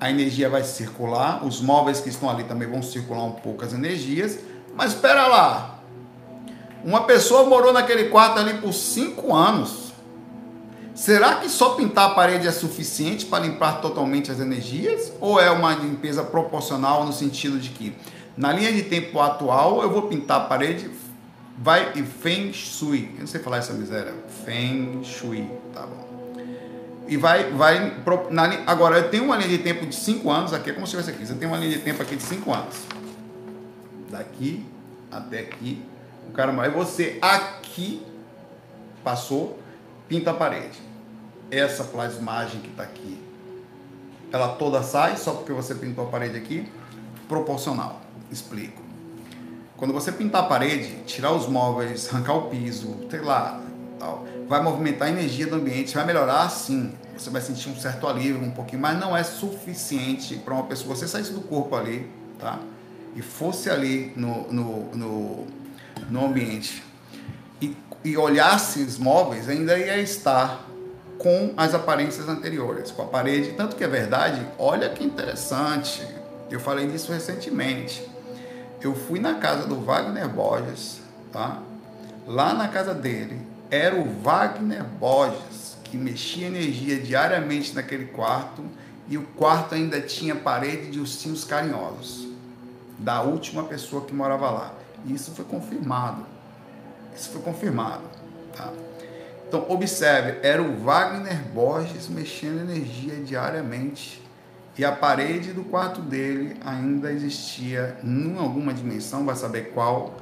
a 0.00 0.10
energia 0.10 0.48
vai 0.48 0.62
circular, 0.62 1.44
os 1.44 1.60
móveis 1.60 2.00
que 2.00 2.08
estão 2.08 2.30
ali 2.30 2.44
também 2.44 2.68
vão 2.68 2.82
circular 2.82 3.24
um 3.24 3.32
pouco 3.32 3.64
as 3.64 3.72
energias, 3.72 4.38
mas 4.74 4.92
espera 4.92 5.26
lá, 5.26 5.80
uma 6.84 7.02
pessoa 7.02 7.44
morou 7.44 7.72
naquele 7.72 8.04
quarto 8.04 8.38
ali 8.38 8.54
por 8.58 8.72
cinco 8.72 9.34
anos. 9.34 9.88
Será 10.94 11.36
que 11.36 11.48
só 11.48 11.70
pintar 11.70 12.10
a 12.10 12.14
parede 12.14 12.46
é 12.46 12.50
suficiente 12.52 13.26
para 13.26 13.44
limpar 13.44 13.80
totalmente 13.80 14.32
as 14.32 14.40
energias? 14.40 15.12
Ou 15.20 15.40
é 15.40 15.50
uma 15.50 15.72
limpeza 15.74 16.24
proporcional 16.24 17.04
no 17.04 17.12
sentido 17.12 17.58
de 17.58 17.70
que, 17.70 17.96
na 18.36 18.52
linha 18.52 18.72
de 18.72 18.82
tempo 18.82 19.20
atual, 19.20 19.80
eu 19.80 19.90
vou 19.90 20.02
pintar 20.02 20.40
a 20.40 20.44
parede, 20.44 20.90
vai 21.56 21.92
e 21.94 22.02
Feng 22.02 22.52
Shui. 22.52 23.10
Eu 23.14 23.20
não 23.20 23.26
sei 23.28 23.40
falar 23.40 23.58
essa 23.58 23.72
miséria. 23.72 24.12
Feng 24.44 25.04
Shui, 25.04 25.48
tá 25.72 25.82
bom 25.82 26.07
e 27.08 27.16
vai, 27.16 27.50
vai 27.52 27.96
na, 28.30 28.44
agora 28.66 28.98
eu 28.98 29.10
tenho 29.10 29.24
uma 29.24 29.36
linha 29.36 29.48
de 29.48 29.58
tempo 29.58 29.86
de 29.86 29.94
5 29.94 30.30
anos 30.30 30.52
aqui, 30.52 30.70
é 30.70 30.72
como 30.74 30.86
se 30.86 30.90
tivesse 30.90 31.10
aqui, 31.10 31.26
você 31.26 31.34
tem 31.34 31.48
uma 31.48 31.56
linha 31.56 31.76
de 31.76 31.82
tempo 31.82 32.02
aqui 32.02 32.14
de 32.14 32.22
5 32.22 32.52
anos. 32.52 32.76
Daqui 34.10 34.64
até 35.10 35.40
aqui, 35.40 35.82
o 36.28 36.32
cara 36.32 36.52
mais 36.52 36.72
você 36.72 37.18
aqui 37.22 38.06
passou, 39.02 39.58
pinta 40.06 40.32
a 40.32 40.34
parede. 40.34 40.78
Essa 41.50 41.82
plasmagem 41.82 42.60
que 42.60 42.68
está 42.68 42.82
aqui, 42.82 43.18
ela 44.30 44.48
toda 44.48 44.82
sai 44.82 45.16
só 45.16 45.32
porque 45.32 45.52
você 45.52 45.74
pintou 45.74 46.06
a 46.06 46.10
parede 46.10 46.36
aqui? 46.36 46.70
Proporcional. 47.26 48.02
Explico. 48.30 48.82
Quando 49.78 49.94
você 49.94 50.12
pintar 50.12 50.42
a 50.42 50.46
parede, 50.46 51.04
tirar 51.06 51.32
os 51.32 51.46
móveis, 51.46 52.12
arrancar 52.12 52.34
o 52.34 52.42
piso, 52.50 52.98
sei 53.08 53.20
lá, 53.20 53.62
tal, 53.98 54.26
vai 54.48 54.62
movimentar 54.62 55.08
a 55.08 55.10
energia 55.10 55.46
do 55.46 55.56
ambiente, 55.56 55.94
vai 55.94 56.06
melhorar 56.06 56.48
sim. 56.50 56.92
Você 57.16 57.30
vai 57.30 57.40
sentir 57.40 57.68
um 57.68 57.76
certo 57.76 58.06
alívio, 58.06 58.40
um 58.40 58.50
pouquinho, 58.50 58.80
mas 58.80 58.98
não 58.98 59.16
é 59.16 59.24
suficiente 59.24 60.36
para 60.36 60.54
uma 60.54 60.64
pessoa. 60.64 60.94
Você 60.94 61.08
saísse 61.08 61.32
do 61.32 61.40
corpo 61.40 61.74
ali, 61.74 62.08
tá? 62.38 62.60
E 63.16 63.22
fosse 63.22 63.68
ali 63.68 64.12
no, 64.14 64.52
no, 64.52 64.94
no, 64.94 65.46
no 66.08 66.26
ambiente 66.26 66.82
e, 67.60 67.76
e 68.04 68.16
olhasse 68.16 68.82
os 68.82 68.98
móveis, 68.98 69.48
ainda 69.48 69.76
ia 69.76 69.98
estar 69.98 70.64
com 71.18 71.52
as 71.56 71.74
aparências 71.74 72.28
anteriores, 72.28 72.90
com 72.92 73.02
a 73.02 73.06
parede. 73.06 73.52
Tanto 73.52 73.76
que 73.76 73.82
é 73.82 73.88
verdade, 73.88 74.46
olha 74.58 74.88
que 74.88 75.04
interessante. 75.04 76.06
Eu 76.50 76.60
falei 76.60 76.86
disso 76.86 77.12
recentemente. 77.12 78.08
Eu 78.80 78.94
fui 78.94 79.18
na 79.18 79.34
casa 79.34 79.66
do 79.66 79.80
Wagner 79.80 80.28
Borges, 80.28 81.00
tá? 81.32 81.60
Lá 82.26 82.54
na 82.54 82.68
casa 82.68 82.94
dele, 82.94 83.47
era 83.70 83.94
o 83.96 84.20
Wagner 84.22 84.84
Borges, 84.84 85.76
que 85.84 85.96
mexia 85.96 86.46
energia 86.46 86.98
diariamente 87.00 87.74
naquele 87.74 88.06
quarto 88.06 88.62
e 89.08 89.16
o 89.16 89.22
quarto 89.22 89.74
ainda 89.74 90.00
tinha 90.00 90.34
parede 90.34 90.90
de 90.90 91.00
ursinhos 91.00 91.44
carinhosos, 91.44 92.28
da 92.98 93.22
última 93.22 93.64
pessoa 93.64 94.04
que 94.04 94.14
morava 94.14 94.50
lá. 94.50 94.74
E 95.04 95.14
isso 95.14 95.30
foi 95.32 95.44
confirmado. 95.44 96.26
Isso 97.16 97.30
foi 97.30 97.40
confirmado. 97.40 98.04
Tá? 98.54 98.72
Então, 99.46 99.64
observe, 99.68 100.38
era 100.42 100.62
o 100.62 100.76
Wagner 100.82 101.42
Borges 101.54 102.08
mexendo 102.08 102.60
energia 102.60 103.16
diariamente 103.16 104.22
e 104.76 104.84
a 104.84 104.92
parede 104.92 105.52
do 105.52 105.64
quarto 105.64 106.00
dele 106.00 106.56
ainda 106.64 107.10
existia 107.10 107.98
em 108.04 108.36
alguma 108.38 108.72
dimensão, 108.72 109.24
vai 109.24 109.34
saber 109.34 109.72
qual, 109.72 110.14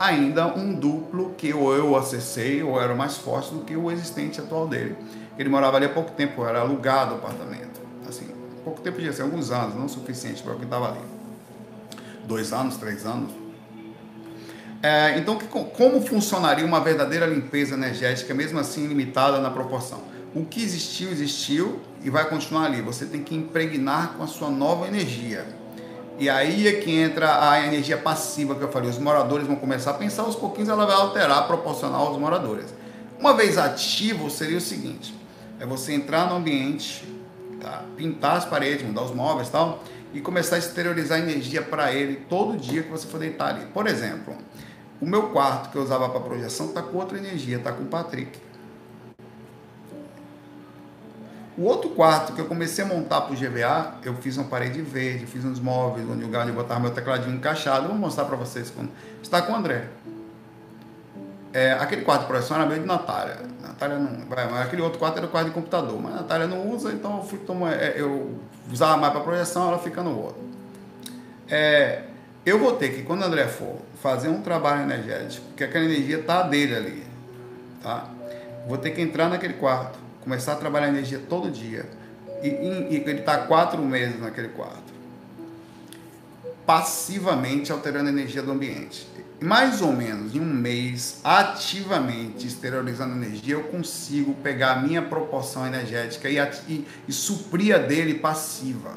ainda 0.00 0.46
um 0.46 0.72
duplo 0.72 1.34
que 1.36 1.52
ou 1.52 1.74
eu 1.74 1.94
acessei 1.94 2.62
ou 2.62 2.80
era 2.80 2.94
mais 2.94 3.18
forte 3.18 3.52
do 3.52 3.60
que 3.60 3.76
o 3.76 3.90
existente 3.90 4.40
atual 4.40 4.66
dele. 4.66 4.96
Ele 5.38 5.50
morava 5.50 5.76
ali 5.76 5.84
há 5.84 5.90
pouco 5.90 6.12
tempo, 6.12 6.42
era 6.42 6.60
alugado 6.60 7.12
o 7.12 7.18
apartamento. 7.18 7.80
Assim, 8.08 8.26
pouco 8.64 8.80
tempo, 8.80 8.96
podia 8.96 9.12
ser 9.12 9.22
alguns 9.22 9.50
anos, 9.50 9.74
não 9.74 9.86
suficiente 9.88 10.42
para 10.42 10.54
o 10.54 10.56
que 10.56 10.64
estava 10.64 10.88
ali. 10.88 11.00
Dois 12.24 12.50
anos, 12.50 12.78
três 12.78 13.04
anos. 13.04 13.30
É, 14.82 15.18
então, 15.18 15.36
que, 15.36 15.46
como 15.46 16.00
funcionaria 16.00 16.64
uma 16.64 16.80
verdadeira 16.80 17.26
limpeza 17.26 17.74
energética, 17.74 18.32
mesmo 18.32 18.58
assim 18.58 18.86
limitada 18.86 19.38
na 19.38 19.50
proporção? 19.50 20.00
O 20.34 20.46
que 20.46 20.62
existiu, 20.62 21.10
existiu 21.10 21.80
e 22.02 22.08
vai 22.08 22.26
continuar 22.26 22.64
ali. 22.64 22.80
Você 22.80 23.04
tem 23.04 23.22
que 23.22 23.34
impregnar 23.34 24.14
com 24.14 24.22
a 24.22 24.26
sua 24.26 24.48
nova 24.48 24.88
energia 24.88 25.59
E 26.20 26.28
aí 26.28 26.68
é 26.68 26.72
que 26.74 26.90
entra 26.90 27.50
a 27.50 27.66
energia 27.66 27.96
passiva 27.96 28.54
que 28.54 28.60
eu 28.60 28.70
falei. 28.70 28.90
Os 28.90 28.98
moradores 28.98 29.46
vão 29.46 29.56
começar 29.56 29.92
a 29.92 29.94
pensar 29.94 30.20
aos 30.24 30.36
pouquinhos, 30.36 30.68
ela 30.68 30.84
vai 30.84 30.94
alterar 30.94 31.46
proporcional 31.46 32.08
aos 32.08 32.18
moradores. 32.18 32.66
Uma 33.18 33.32
vez 33.32 33.56
ativo, 33.56 34.28
seria 34.28 34.58
o 34.58 34.60
seguinte: 34.60 35.18
é 35.58 35.64
você 35.64 35.94
entrar 35.94 36.28
no 36.28 36.36
ambiente, 36.36 37.08
tá? 37.58 37.84
pintar 37.96 38.36
as 38.36 38.44
paredes, 38.44 38.86
mudar 38.86 39.02
os 39.02 39.14
móveis 39.14 39.48
e 39.48 39.50
tal, 39.50 39.82
e 40.12 40.20
começar 40.20 40.56
a 40.56 40.58
exteriorizar 40.58 41.18
energia 41.18 41.62
para 41.62 41.90
ele 41.90 42.16
todo 42.28 42.54
dia 42.54 42.82
que 42.82 42.90
você 42.90 43.06
for 43.06 43.18
deitar 43.18 43.54
ali. 43.54 43.64
Por 43.72 43.86
exemplo, 43.86 44.36
o 45.00 45.06
meu 45.06 45.30
quarto 45.30 45.70
que 45.70 45.78
eu 45.78 45.82
usava 45.82 46.06
para 46.10 46.20
projeção 46.20 46.66
está 46.66 46.82
com 46.82 46.98
outra 46.98 47.16
energia, 47.16 47.56
está 47.56 47.72
com 47.72 47.84
o 47.84 47.86
Patrick. 47.86 48.38
O 51.60 51.64
outro 51.64 51.90
quarto 51.90 52.32
que 52.32 52.40
eu 52.40 52.46
comecei 52.46 52.82
a 52.82 52.86
montar 52.86 53.20
para 53.20 53.34
o 53.34 53.36
GVA, 53.36 53.96
eu 54.02 54.14
fiz 54.14 54.38
uma 54.38 54.46
parede 54.46 54.80
verde, 54.80 55.26
fiz 55.26 55.44
uns 55.44 55.60
móveis, 55.60 56.08
onde 56.08 56.22
eu 56.22 56.54
botava 56.54 56.80
meu 56.80 56.90
tecladinho 56.90 57.36
encaixado. 57.36 57.86
Vou 57.86 57.96
mostrar 57.98 58.24
para 58.24 58.34
vocês 58.34 58.70
quando. 58.70 58.88
Está 59.22 59.42
com 59.42 59.52
o 59.52 59.56
André. 59.56 59.84
É, 61.52 61.72
aquele 61.72 62.00
quarto 62.00 62.22
de 62.22 62.28
projeção 62.28 62.56
era 62.56 62.64
meio 62.64 62.80
de 62.80 62.86
Natália. 62.86 63.40
Natália 63.62 63.98
não. 63.98 64.24
Vai, 64.26 64.62
aquele 64.62 64.80
outro 64.80 64.98
quarto 64.98 65.18
era 65.18 65.26
o 65.26 65.28
quarto 65.28 65.48
de 65.48 65.52
computador, 65.52 66.00
mas 66.00 66.14
a 66.14 66.16
Natália 66.22 66.46
não 66.46 66.66
usa, 66.70 66.92
então 66.92 67.18
eu, 67.18 67.24
fui 67.24 67.38
tomar, 67.40 67.74
é, 67.74 67.92
eu 67.94 68.40
usava 68.72 68.96
mais 68.96 69.12
para 69.12 69.20
projeção, 69.20 69.68
ela 69.68 69.78
fica 69.78 70.02
no 70.02 70.18
outro. 70.18 70.42
É, 71.46 72.04
eu 72.46 72.58
vou 72.58 72.72
ter 72.72 72.88
que, 72.88 73.02
quando 73.02 73.20
o 73.20 73.24
André 73.24 73.46
for 73.46 73.76
fazer 74.02 74.30
um 74.30 74.40
trabalho 74.40 74.80
energético, 74.80 75.44
porque 75.48 75.64
aquela 75.64 75.84
energia 75.84 76.20
está 76.20 76.40
dele 76.40 76.74
ali, 76.74 77.06
tá? 77.82 78.06
Vou 78.66 78.78
ter 78.78 78.92
que 78.92 79.02
entrar 79.02 79.28
naquele 79.28 79.54
quarto, 79.54 79.98
começar 80.22 80.52
a 80.52 80.56
trabalhar 80.56 80.88
energia 80.88 81.20
todo 81.28 81.50
dia. 81.50 81.88
E, 82.42 82.48
e, 82.48 82.88
e 82.90 82.96
ele 82.96 83.20
está 83.20 83.38
quatro 83.38 83.82
meses 83.82 84.20
naquele 84.20 84.48
quarto. 84.48 84.90
Passivamente 86.64 87.72
alterando 87.72 88.08
a 88.08 88.12
energia 88.12 88.42
do 88.42 88.52
ambiente. 88.52 89.06
Mais 89.40 89.80
ou 89.80 89.92
menos 89.92 90.34
em 90.34 90.40
um 90.40 90.44
mês, 90.44 91.20
ativamente 91.24 92.46
exteriorizando 92.46 93.14
energia, 93.14 93.54
eu 93.54 93.64
consigo 93.64 94.34
pegar 94.34 94.72
a 94.72 94.82
minha 94.82 95.00
proporção 95.00 95.66
energética 95.66 96.28
e, 96.28 96.36
e, 96.68 96.86
e 97.08 97.12
suprir 97.12 97.74
a 97.74 97.78
dele 97.78 98.14
passiva, 98.14 98.92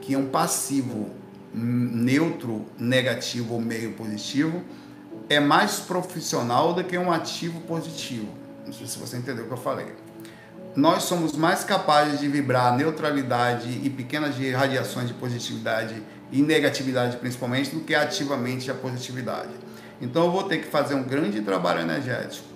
que 0.00 0.14
é 0.14 0.18
um 0.18 0.28
passivo 0.28 1.10
neutro, 1.52 2.64
negativo 2.78 3.54
ou 3.54 3.60
meio 3.60 3.92
positivo, 3.92 4.62
é 5.28 5.38
mais 5.38 5.78
profissional 5.78 6.72
do 6.72 6.82
que 6.82 6.96
um 6.96 7.12
ativo 7.12 7.60
positivo. 7.62 8.28
Não 8.64 8.72
sei 8.72 8.86
se 8.86 8.98
você 8.98 9.16
entendeu 9.16 9.44
o 9.44 9.46
que 9.46 9.52
eu 9.52 9.58
falei. 9.58 9.94
Nós 10.76 11.02
somos 11.02 11.36
mais 11.36 11.64
capazes 11.64 12.20
de 12.20 12.28
vibrar 12.28 12.76
neutralidade 12.76 13.80
e 13.82 13.90
pequenas 13.90 14.36
radiações 14.54 15.08
de 15.08 15.14
positividade 15.14 16.00
e 16.30 16.42
negatividade 16.42 17.16
principalmente 17.16 17.74
do 17.74 17.80
que 17.80 17.92
ativamente 17.92 18.70
a 18.70 18.74
positividade. 18.74 19.50
Então 20.00 20.26
eu 20.26 20.30
vou 20.30 20.44
ter 20.44 20.58
que 20.58 20.66
fazer 20.66 20.94
um 20.94 21.02
grande 21.02 21.40
trabalho 21.40 21.80
energético 21.80 22.48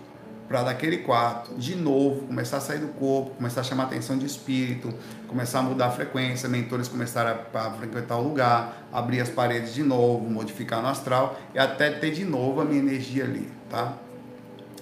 para 0.46 0.62
daquele 0.62 0.98
quarto, 0.98 1.54
de 1.54 1.74
novo, 1.74 2.26
começar 2.26 2.58
a 2.58 2.60
sair 2.60 2.78
do 2.78 2.88
corpo, 2.88 3.30
começar 3.30 3.62
a 3.62 3.64
chamar 3.64 3.84
atenção 3.84 4.16
de 4.16 4.26
espírito, 4.26 4.94
começar 5.26 5.58
a 5.58 5.62
mudar 5.62 5.86
a 5.86 5.90
frequência, 5.90 6.48
mentores 6.48 6.86
começarem 6.86 7.34
a, 7.52 7.58
a 7.58 7.70
frequentar 7.72 8.18
o 8.18 8.22
lugar, 8.22 8.86
abrir 8.92 9.22
as 9.22 9.30
paredes 9.30 9.74
de 9.74 9.82
novo, 9.82 10.30
modificar 10.30 10.80
no 10.80 10.88
astral 10.88 11.36
e 11.54 11.58
até 11.58 11.90
ter 11.90 12.12
de 12.12 12.24
novo 12.24 12.60
a 12.60 12.64
minha 12.64 12.78
energia 12.78 13.24
ali, 13.24 13.50
tá? 13.68 13.94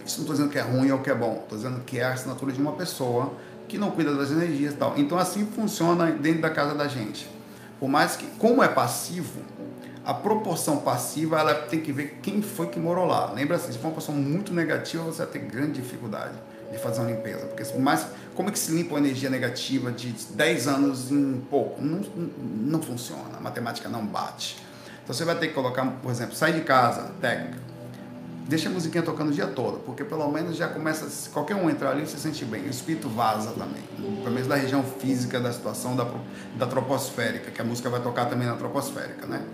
Isso 0.04 0.18
não 0.18 0.24
estou 0.24 0.34
dizendo 0.34 0.50
que 0.50 0.58
é 0.58 0.62
ruim 0.62 0.90
ou 0.90 0.98
que 0.98 1.10
é 1.10 1.14
bom, 1.14 1.40
estou 1.42 1.56
dizendo 1.56 1.80
que 1.84 1.98
é 1.98 2.04
a 2.04 2.12
assinatura 2.12 2.52
de 2.52 2.60
uma 2.60 2.72
pessoa 2.72 3.32
que 3.68 3.78
não 3.78 3.90
cuida 3.90 4.14
das 4.14 4.30
energias 4.30 4.74
e 4.74 4.76
tal. 4.76 4.94
Então 4.96 5.18
assim 5.18 5.46
funciona 5.46 6.10
dentro 6.10 6.42
da 6.42 6.50
casa 6.50 6.74
da 6.74 6.88
gente. 6.88 7.28
Por 7.78 7.88
mais 7.88 8.16
que, 8.16 8.26
como 8.38 8.62
é 8.62 8.68
passivo, 8.68 9.40
a 10.04 10.12
proporção 10.12 10.78
passiva 10.78 11.38
ela 11.38 11.54
tem 11.54 11.80
que 11.80 11.92
ver 11.92 12.18
quem 12.22 12.42
foi 12.42 12.68
que 12.68 12.78
morou 12.78 13.06
lá. 13.06 13.32
Lembra 13.32 13.56
assim, 13.56 13.72
se 13.72 13.78
for 13.78 13.88
uma 13.88 13.94
pessoa 13.94 14.16
muito 14.16 14.52
negativa, 14.52 15.02
você 15.04 15.18
vai 15.24 15.32
ter 15.32 15.38
grande 15.40 15.80
dificuldade 15.80 16.34
de 16.70 16.78
fazer 16.78 17.00
uma 17.00 17.10
limpeza. 17.10 17.46
Porque 17.46 17.64
mais, 17.78 18.06
como 18.34 18.48
é 18.48 18.52
que 18.52 18.58
se 18.58 18.72
limpa 18.72 18.94
uma 18.94 19.00
energia 19.00 19.30
negativa 19.30 19.92
de 19.92 20.12
10 20.12 20.68
anos 20.68 21.10
em 21.10 21.40
pouco? 21.50 21.82
Não, 21.82 22.00
não 22.16 22.82
funciona, 22.82 23.36
a 23.36 23.40
matemática 23.40 23.88
não 23.88 24.04
bate. 24.04 24.56
Então 25.04 25.14
você 25.14 25.24
vai 25.24 25.36
ter 25.36 25.48
que 25.48 25.54
colocar, 25.54 25.84
por 25.84 26.10
exemplo, 26.10 26.34
sai 26.34 26.52
de 26.52 26.60
casa, 26.60 27.10
técnica. 27.20 27.71
Deixa 28.46 28.68
a 28.68 28.72
musiquinha 28.72 29.02
tocando 29.02 29.30
o 29.30 29.32
dia 29.32 29.46
todo, 29.46 29.78
porque 29.80 30.04
pelo 30.04 30.28
menos 30.30 30.56
já 30.56 30.68
começa, 30.68 31.08
qualquer 31.32 31.54
um 31.54 31.70
entrar 31.70 31.90
ali 31.90 32.06
se 32.06 32.18
sente 32.18 32.44
bem. 32.44 32.62
O 32.64 32.70
espírito 32.70 33.08
vaza 33.08 33.52
também, 33.52 33.82
pelo 33.96 34.30
menos 34.30 34.48
da 34.48 34.56
região 34.56 34.82
física 34.82 35.40
da 35.40 35.52
situação 35.52 35.94
da, 35.94 36.06
da 36.56 36.66
troposférica, 36.66 37.50
que 37.50 37.60
a 37.62 37.64
música 37.64 37.88
vai 37.88 38.00
tocar 38.00 38.26
também 38.26 38.46
na 38.46 38.56
troposférica, 38.56 39.26
né? 39.26 39.44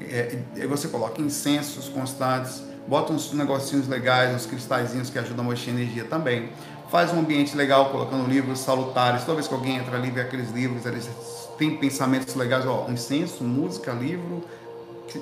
é, 0.00 0.38
é, 0.56 0.66
você 0.66 0.88
coloca 0.88 1.20
incensos 1.20 1.88
constantes, 1.88 2.62
bota 2.86 3.12
uns 3.12 3.32
negocinhos 3.32 3.88
legais, 3.88 4.34
uns 4.34 4.46
cristalzinhos 4.46 5.10
que 5.10 5.18
ajudam 5.18 5.44
a 5.44 5.48
mexer 5.48 5.70
energia 5.70 6.04
também. 6.04 6.50
Faz 6.90 7.12
um 7.12 7.20
ambiente 7.20 7.56
legal 7.56 7.90
colocando 7.90 8.26
livros 8.26 8.60
salutares. 8.60 9.22
Toda 9.22 9.34
vez 9.34 9.48
que 9.48 9.54
alguém 9.54 9.76
entra 9.76 9.96
ali, 9.96 10.10
vê 10.10 10.22
aqueles 10.22 10.50
livros, 10.50 10.86
eles 10.86 11.08
têm 11.58 11.76
pensamentos 11.76 12.34
legais, 12.34 12.64
ó, 12.66 12.86
incenso, 12.88 13.44
música, 13.44 13.92
livro, 13.92 14.42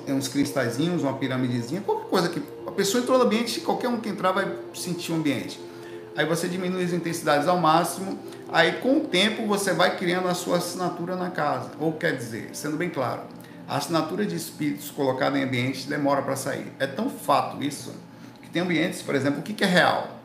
uns 0.07 0.27
cristalzinhos, 0.27 1.03
uma 1.03 1.13
piramidezinha, 1.13 1.81
qualquer 1.81 2.09
coisa 2.09 2.29
que 2.29 2.41
a 2.65 2.71
pessoa 2.71 3.01
entrou 3.01 3.17
no 3.17 3.25
ambiente, 3.25 3.59
qualquer 3.61 3.87
um 3.87 3.99
que 3.99 4.09
entrar 4.09 4.31
vai 4.31 4.51
sentir 4.73 5.11
o 5.11 5.15
ambiente. 5.15 5.59
Aí 6.17 6.25
você 6.25 6.47
diminui 6.47 6.83
as 6.83 6.93
intensidades 6.93 7.47
ao 7.47 7.59
máximo, 7.59 8.17
aí 8.49 8.73
com 8.73 8.97
o 8.97 9.01
tempo 9.01 9.45
você 9.45 9.71
vai 9.71 9.95
criando 9.97 10.27
a 10.27 10.33
sua 10.33 10.57
assinatura 10.57 11.15
na 11.15 11.29
casa. 11.29 11.71
Ou 11.79 11.93
quer 11.93 12.15
dizer, 12.17 12.49
sendo 12.53 12.75
bem 12.75 12.89
claro, 12.89 13.21
a 13.67 13.77
assinatura 13.77 14.25
de 14.25 14.35
espíritos 14.35 14.89
colocada 14.89 15.37
em 15.37 15.43
ambientes 15.43 15.85
demora 15.85 16.21
para 16.21 16.35
sair. 16.35 16.71
É 16.79 16.87
tão 16.87 17.09
fato 17.09 17.61
isso 17.61 17.93
que 18.41 18.49
tem 18.49 18.61
ambientes, 18.61 19.01
por 19.01 19.13
exemplo, 19.13 19.41
o 19.41 19.43
que, 19.43 19.63
é 19.63 19.67
real? 19.67 20.19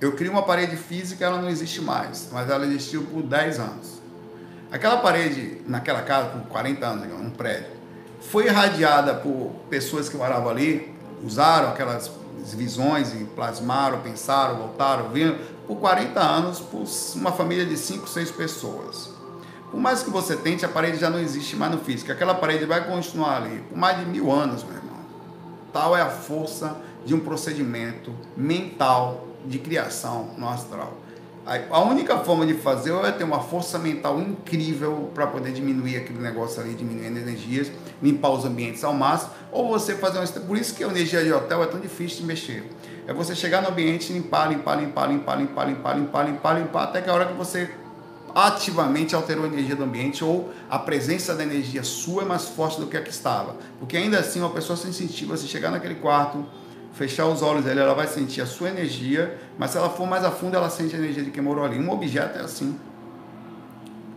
Eu 0.00 0.14
crio 0.14 0.32
uma 0.32 0.42
parede 0.42 0.76
física, 0.76 1.24
ela 1.24 1.40
não 1.40 1.48
existe 1.48 1.80
mais, 1.80 2.28
mas 2.30 2.50
ela 2.50 2.66
existiu 2.66 3.04
por 3.04 3.22
10 3.22 3.58
anos. 3.58 4.02
Aquela 4.70 4.98
parede, 4.98 5.62
naquela 5.66 6.02
casa, 6.02 6.28
por 6.28 6.42
40 6.48 6.86
anos, 6.86 7.20
um 7.20 7.30
prédio, 7.30 7.75
foi 8.30 8.46
irradiada 8.46 9.14
por 9.14 9.52
pessoas 9.70 10.08
que 10.08 10.16
moravam 10.16 10.50
ali, 10.50 10.94
usaram 11.24 11.68
aquelas 11.68 12.10
visões 12.54 13.12
e 13.12 13.24
plasmaram, 13.24 14.00
pensaram, 14.00 14.56
voltaram, 14.56 15.08
viram, 15.08 15.36
por 15.66 15.76
40 15.76 16.20
anos, 16.20 16.60
por 16.60 16.84
uma 17.16 17.32
família 17.32 17.64
de 17.64 17.76
5, 17.76 18.08
6 18.08 18.30
pessoas. 18.32 19.10
Por 19.70 19.80
mais 19.80 20.02
que 20.02 20.10
você 20.10 20.36
tente, 20.36 20.64
a 20.64 20.68
parede 20.68 20.98
já 20.98 21.10
não 21.10 21.18
existe 21.18 21.56
mais 21.56 21.72
no 21.72 21.78
físico. 21.78 22.12
Aquela 22.12 22.34
parede 22.34 22.64
vai 22.64 22.86
continuar 22.86 23.42
ali 23.42 23.58
por 23.68 23.76
mais 23.76 23.98
de 23.98 24.06
mil 24.06 24.30
anos, 24.30 24.62
meu 24.62 24.74
irmão. 24.74 24.96
Tal 25.72 25.96
é 25.96 26.02
a 26.02 26.08
força 26.08 26.76
de 27.04 27.14
um 27.14 27.20
procedimento 27.20 28.14
mental 28.36 29.26
de 29.44 29.58
criação 29.58 30.30
no 30.36 30.48
astral. 30.48 30.94
A 31.70 31.80
única 31.80 32.18
forma 32.18 32.44
de 32.44 32.54
fazer 32.54 32.92
é 33.04 33.12
ter 33.12 33.22
uma 33.22 33.38
força 33.38 33.78
mental 33.78 34.20
incrível 34.20 35.12
para 35.14 35.28
poder 35.28 35.52
diminuir 35.52 35.96
aquele 35.96 36.18
negócio 36.18 36.60
ali, 36.60 36.74
diminuindo 36.74 37.20
energias, 37.20 37.70
limpar 38.02 38.30
os 38.30 38.44
ambientes 38.44 38.82
ao 38.82 38.92
máximo, 38.92 39.30
ou 39.52 39.68
você 39.68 39.94
fazer 39.94 40.18
uma. 40.18 40.26
Por 40.26 40.56
isso 40.56 40.74
que 40.74 40.82
a 40.82 40.88
energia 40.88 41.22
de 41.22 41.32
hotel 41.32 41.62
é 41.62 41.66
tão 41.66 41.78
difícil 41.78 42.22
de 42.22 42.24
mexer. 42.24 42.68
É 43.06 43.12
você 43.12 43.36
chegar 43.36 43.62
no 43.62 43.68
ambiente, 43.68 44.12
limpar, 44.12 44.48
limpar, 44.48 44.74
limpar, 44.74 45.08
limpar, 45.08 45.38
limpar, 45.38 45.68
limpar, 45.68 45.96
limpar, 45.96 46.24
limpar, 46.26 46.58
limpar, 46.58 46.82
até 46.82 47.00
que 47.00 47.08
a 47.08 47.14
hora 47.14 47.26
que 47.26 47.34
você 47.34 47.70
ativamente 48.34 49.14
alterou 49.14 49.44
a 49.44 49.46
energia 49.46 49.76
do 49.76 49.84
ambiente 49.84 50.24
ou 50.24 50.50
a 50.68 50.80
presença 50.80 51.32
da 51.32 51.44
energia 51.44 51.84
sua 51.84 52.22
é 52.22 52.26
mais 52.26 52.46
forte 52.46 52.80
do 52.80 52.88
que 52.88 52.96
a 52.96 53.00
que 53.00 53.10
estava. 53.10 53.54
Porque 53.78 53.96
ainda 53.96 54.18
assim, 54.18 54.40
uma 54.40 54.50
pessoa 54.50 54.76
sensitiva, 54.76 55.36
se 55.36 55.46
chegar 55.46 55.70
naquele 55.70 55.94
quarto, 55.94 56.44
fechar 56.96 57.26
os 57.26 57.42
olhos 57.42 57.62
dela, 57.62 57.82
ela 57.82 57.94
vai 57.94 58.06
sentir 58.06 58.40
a 58.40 58.46
sua 58.46 58.70
energia, 58.70 59.38
mas 59.58 59.70
se 59.70 59.76
ela 59.76 59.90
for 59.90 60.06
mais 60.06 60.24
a 60.24 60.30
fundo, 60.30 60.56
ela 60.56 60.70
sente 60.70 60.96
a 60.96 60.98
energia 60.98 61.22
de 61.22 61.30
quem 61.30 61.42
morou 61.42 61.62
ali. 61.62 61.78
Um 61.78 61.90
objeto 61.90 62.38
é 62.38 62.40
assim. 62.40 62.74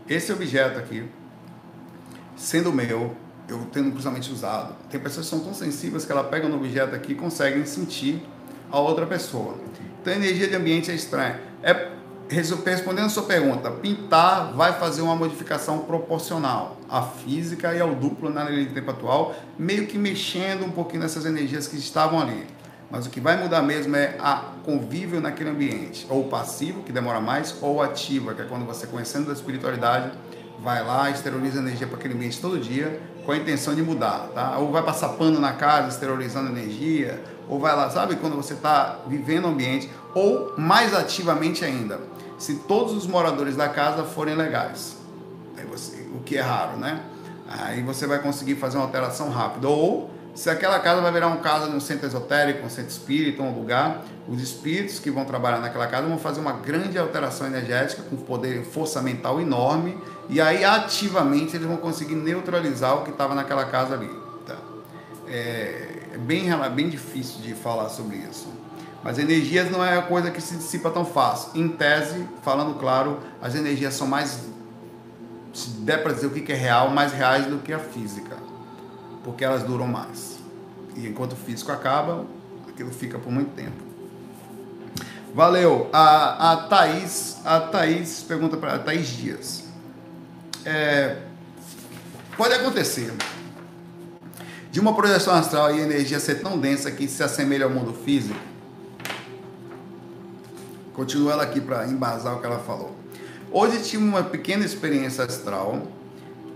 Esse 0.08 0.32
objeto 0.32 0.80
aqui, 0.80 1.04
sendo 2.38 2.72
meu, 2.72 3.16
eu 3.50 3.68
tendo 3.74 3.92
cruzamento 3.92 4.32
usado, 4.32 4.76
tem 4.90 4.98
pessoas 4.98 5.26
que 5.26 5.30
são 5.30 5.42
tão 5.42 5.54
sensíveis 5.54 6.06
que 6.06 6.12
ela 6.12 6.24
pega 6.24 6.48
no 6.48 6.56
objeto 6.56 6.96
aqui 6.96 7.12
e 7.12 7.16
conseguem 7.16 7.66
sentir 7.66 8.26
a 8.72 8.80
outra 8.80 9.06
pessoa. 9.06 9.58
Então 10.02 10.14
a 10.14 10.16
energia 10.16 10.48
de 10.48 10.56
ambiente 10.56 10.90
é 10.90 10.96
estranha. 10.96 11.38
É 11.62 11.92
respondendo 12.30 13.08
a 13.08 13.10
sua 13.10 13.24
pergunta, 13.24 13.72
pintar 13.72 14.54
vai 14.54 14.80
fazer 14.80 15.02
uma 15.02 15.16
modificação 15.16 15.80
proporcional 15.80 16.78
à 16.88 17.02
física 17.02 17.74
e 17.74 17.82
ao 17.82 17.96
duplo 17.96 18.30
na 18.30 18.44
lei 18.44 18.68
de 18.68 18.74
tempo 18.74 18.92
atual, 18.92 19.36
meio 19.58 19.88
que 19.88 19.98
mexendo 19.98 20.64
um 20.64 20.70
pouquinho 20.70 21.02
nessas 21.02 21.26
energias 21.26 21.68
que 21.68 21.76
estavam 21.76 22.22
ali. 22.22 22.59
Mas 22.92 23.06
o 23.06 23.10
que 23.10 23.20
vai 23.20 23.38
mudar 23.38 23.62
mesmo 23.62 23.96
é 23.96 24.16
a 24.20 24.44
convívio 24.66 25.22
naquele 25.22 25.52
ambiente, 25.52 26.08
ou 26.10 26.26
passivo, 26.26 26.82
que 26.82 26.92
demora 26.92 27.20
mais, 27.20 27.56
ou 27.62 27.82
ativa, 27.82 28.34
que 28.34 28.42
é 28.42 28.46
quando 28.46 28.66
você 28.66 28.88
conhecendo 28.88 29.28
da 29.28 29.34
espiritualidade, 29.34 30.12
vai 30.60 30.84
lá, 30.84 31.10
esteriliza 31.10 31.60
energia 31.60 31.86
para 31.86 31.98
aquele 31.98 32.16
ambiente 32.16 32.42
todo 32.42 32.60
dia, 32.60 33.00
com 33.26 33.32
a 33.32 33.38
intenção 33.38 33.76
de 33.76 33.82
mudar, 33.84 34.30
tá? 34.34 34.58
Ou 34.58 34.72
vai 34.72 34.82
passar 34.82 35.10
pano 35.10 35.40
na 35.40 35.54
casa, 35.54 35.90
esterilizando 35.90 36.50
energia, 36.50 37.24
ou 37.48 37.60
vai 37.60 37.76
lá, 37.76 37.90
sabe, 37.90 38.16
quando 38.16 38.36
você 38.36 38.54
está 38.54 39.00
vivendo 39.08 39.46
o 39.46 39.50
ambiente, 39.50 39.90
ou 40.16 40.54
mais 40.58 40.94
ativamente 40.94 41.64
ainda, 41.64 42.00
se 42.40 42.56
todos 42.56 42.94
os 42.94 43.06
moradores 43.06 43.56
da 43.56 43.70
casa 43.70 44.04
forem 44.04 44.36
legais. 44.36 44.98
Você, 45.70 46.08
o 46.16 46.22
que 46.22 46.38
é 46.38 46.42
raro, 46.42 46.78
né? 46.78 47.02
Aí 47.48 47.82
você 47.84 48.08
vai 48.08 48.20
conseguir 48.20 48.56
fazer 48.56 48.78
uma 48.78 48.86
alteração 48.86 49.30
rápida. 49.30 49.68
Ou 49.68 50.10
se 50.36 50.50
aquela 50.50 50.80
casa 50.80 51.02
vai 51.02 51.12
virar 51.12 51.28
uma 51.28 51.38
casa 51.38 51.68
no 51.68 51.82
centro 51.82 52.08
esotérico, 52.08 52.66
um 52.66 52.70
centro 52.70 52.92
espírita, 52.92 53.42
um 53.42 53.54
lugar, 53.54 54.06
os 54.28 54.42
espíritos 54.42 55.00
que 55.00 55.12
vão 55.12 55.26
trabalhar 55.26 55.60
naquela 55.60 55.88
casa 55.88 56.08
vão 56.08 56.18
fazer 56.18 56.40
uma 56.40 56.54
grande 56.54 56.98
alteração 56.98 57.48
energética 57.48 58.04
com 58.04 58.16
poder, 58.16 58.64
força 58.64 59.02
mental 59.02 59.42
enorme, 59.42 59.98
e 60.30 60.40
aí 60.40 60.64
ativamente 60.64 61.56
eles 61.56 61.68
vão 61.68 61.78
conseguir 61.78 62.16
neutralizar 62.16 62.98
o 62.98 63.04
que 63.04 63.10
estava 63.10 63.34
naquela 63.36 63.66
casa 63.66 63.96
ali. 63.96 64.10
Tá? 64.46 64.56
É, 65.28 66.04
é 66.14 66.18
bem, 66.18 66.50
bem 66.74 66.90
difícil 66.90 67.42
de 67.42 67.54
falar 67.54 67.90
sobre 67.90 68.18
isso. 68.18 68.48
Mas 69.04 69.18
energias 69.18 69.72
não 69.72 69.84
é 69.84 69.98
a 69.98 70.02
coisa 70.02 70.30
que 70.30 70.42
se 70.42 70.56
dissipa 70.56 70.90
tão 70.90 71.06
fácil. 71.06 71.52
Em 71.56 71.70
tese, 71.70 72.28
falando 72.44 72.78
claro, 72.78 73.20
as 73.42 73.56
energias 73.56 73.94
são 73.94 74.06
mais, 74.06 74.42
se 75.54 75.70
der 75.70 76.04
para 76.04 76.14
dizer 76.14 76.28
o 76.28 76.32
que 76.32 76.52
é 76.52 76.56
real, 76.56 76.90
mais 76.90 77.14
reais 77.14 77.46
do 77.46 77.60
que 77.60 77.72
a 77.72 77.80
física 77.80 78.49
porque 79.24 79.44
elas 79.44 79.64
duram 79.64 79.88
mais. 79.88 80.40
E 80.96 81.08
enquanto 81.08 81.34
o 81.34 81.36
físico 81.36 81.72
acaba, 81.72 82.26
aquilo 82.68 82.92
fica 82.92 83.18
por 83.18 83.32
muito 83.32 83.52
tempo. 83.56 83.90
Valeu. 85.34 85.90
A, 85.94 86.54
a 86.54 86.58
Thaís, 86.68 87.38
a 87.46 87.60
Thaís 87.60 88.24
pergunta 88.24 88.58
para 88.58 88.76
a 88.76 88.80
Thaís 88.80 89.08
Dias. 89.08 89.64
É, 90.66 91.18
pode 92.36 92.54
acontecer 92.54 93.14
de 94.72 94.80
uma 94.80 94.94
projeção 94.94 95.34
astral 95.34 95.74
e 95.74 95.80
energia 95.80 96.20
ser 96.20 96.42
tão 96.42 96.60
densa 96.60 96.92
que 96.92 97.08
se 97.08 97.24
assemelha 97.24 97.66
ao 97.66 97.72
mundo 97.72 97.94
físico? 97.94 98.40
Continua 100.94 101.34
ela 101.34 101.44
aqui 101.44 101.62
para 101.62 101.88
embasar 101.88 102.36
o 102.36 102.40
que 102.40 102.46
ela 102.46 102.60
falou. 102.60 102.96
Hoje 103.52 103.82
tive 103.82 104.04
uma 104.04 104.22
pequena 104.22 104.66
experiência 104.66 105.24
astral 105.24 105.82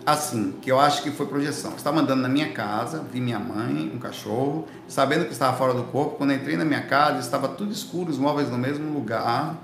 assim, 0.05 0.53
que 0.61 0.71
eu 0.71 0.79
acho 0.79 1.01
que 1.01 1.11
foi 1.11 1.25
projeção. 1.25 1.73
Estava 1.75 1.99
andando 1.99 2.21
na 2.21 2.29
minha 2.29 2.51
casa, 2.51 3.03
vi 3.11 3.21
minha 3.21 3.39
mãe, 3.39 3.91
um 3.93 3.99
cachorro, 3.99 4.67
sabendo 4.87 5.25
que 5.25 5.31
estava 5.31 5.55
fora 5.57 5.73
do 5.73 5.83
corpo. 5.83 6.17
Quando 6.17 6.33
entrei 6.33 6.57
na 6.57 6.65
minha 6.65 6.81
casa, 6.81 7.19
estava 7.19 7.47
tudo 7.47 7.71
escuro, 7.71 8.09
os 8.09 8.17
móveis 8.17 8.49
no 8.49 8.57
mesmo 8.57 8.93
lugar, 8.93 9.55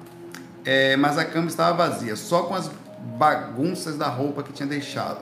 é, 0.65 0.95
mas 0.97 1.17
a 1.17 1.25
cama 1.25 1.47
estava 1.47 1.75
vazia, 1.75 2.15
só 2.15 2.43
com 2.43 2.55
as 2.55 2.69
bagunças 3.17 3.97
da 3.97 4.07
roupa 4.07 4.43
que 4.43 4.53
tinha 4.53 4.67
deixado. 4.67 5.19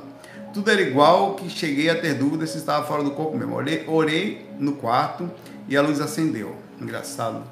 Tudo 0.54 0.72
era 0.72 0.82
igual 0.82 1.36
que 1.36 1.50
cheguei 1.50 1.90
a 1.90 2.00
ter 2.00 2.16
dúvida 2.16 2.48
se 2.48 2.58
estava 2.58 2.86
fora 2.86 3.04
do 3.04 3.12
corpo 3.12 3.38
mesmo. 3.38 3.56
Orei, 3.56 3.86
orei 3.88 4.50
no 4.58 4.74
quarto 4.74 5.30
e 5.68 5.78
a 5.78 5.82
luz 5.82 6.00
acendeu. 6.00 6.56
Engraçado. 6.82 7.44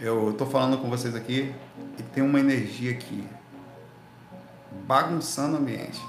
Eu 0.00 0.30
estou 0.30 0.46
falando 0.46 0.78
com 0.78 0.88
vocês 0.88 1.16
aqui 1.16 1.52
e 1.98 2.02
tem 2.02 2.22
uma 2.22 2.38
energia 2.38 2.92
aqui 2.92 3.24
bagunçando 4.86 5.56
o 5.56 5.58
ambiente. 5.58 6.00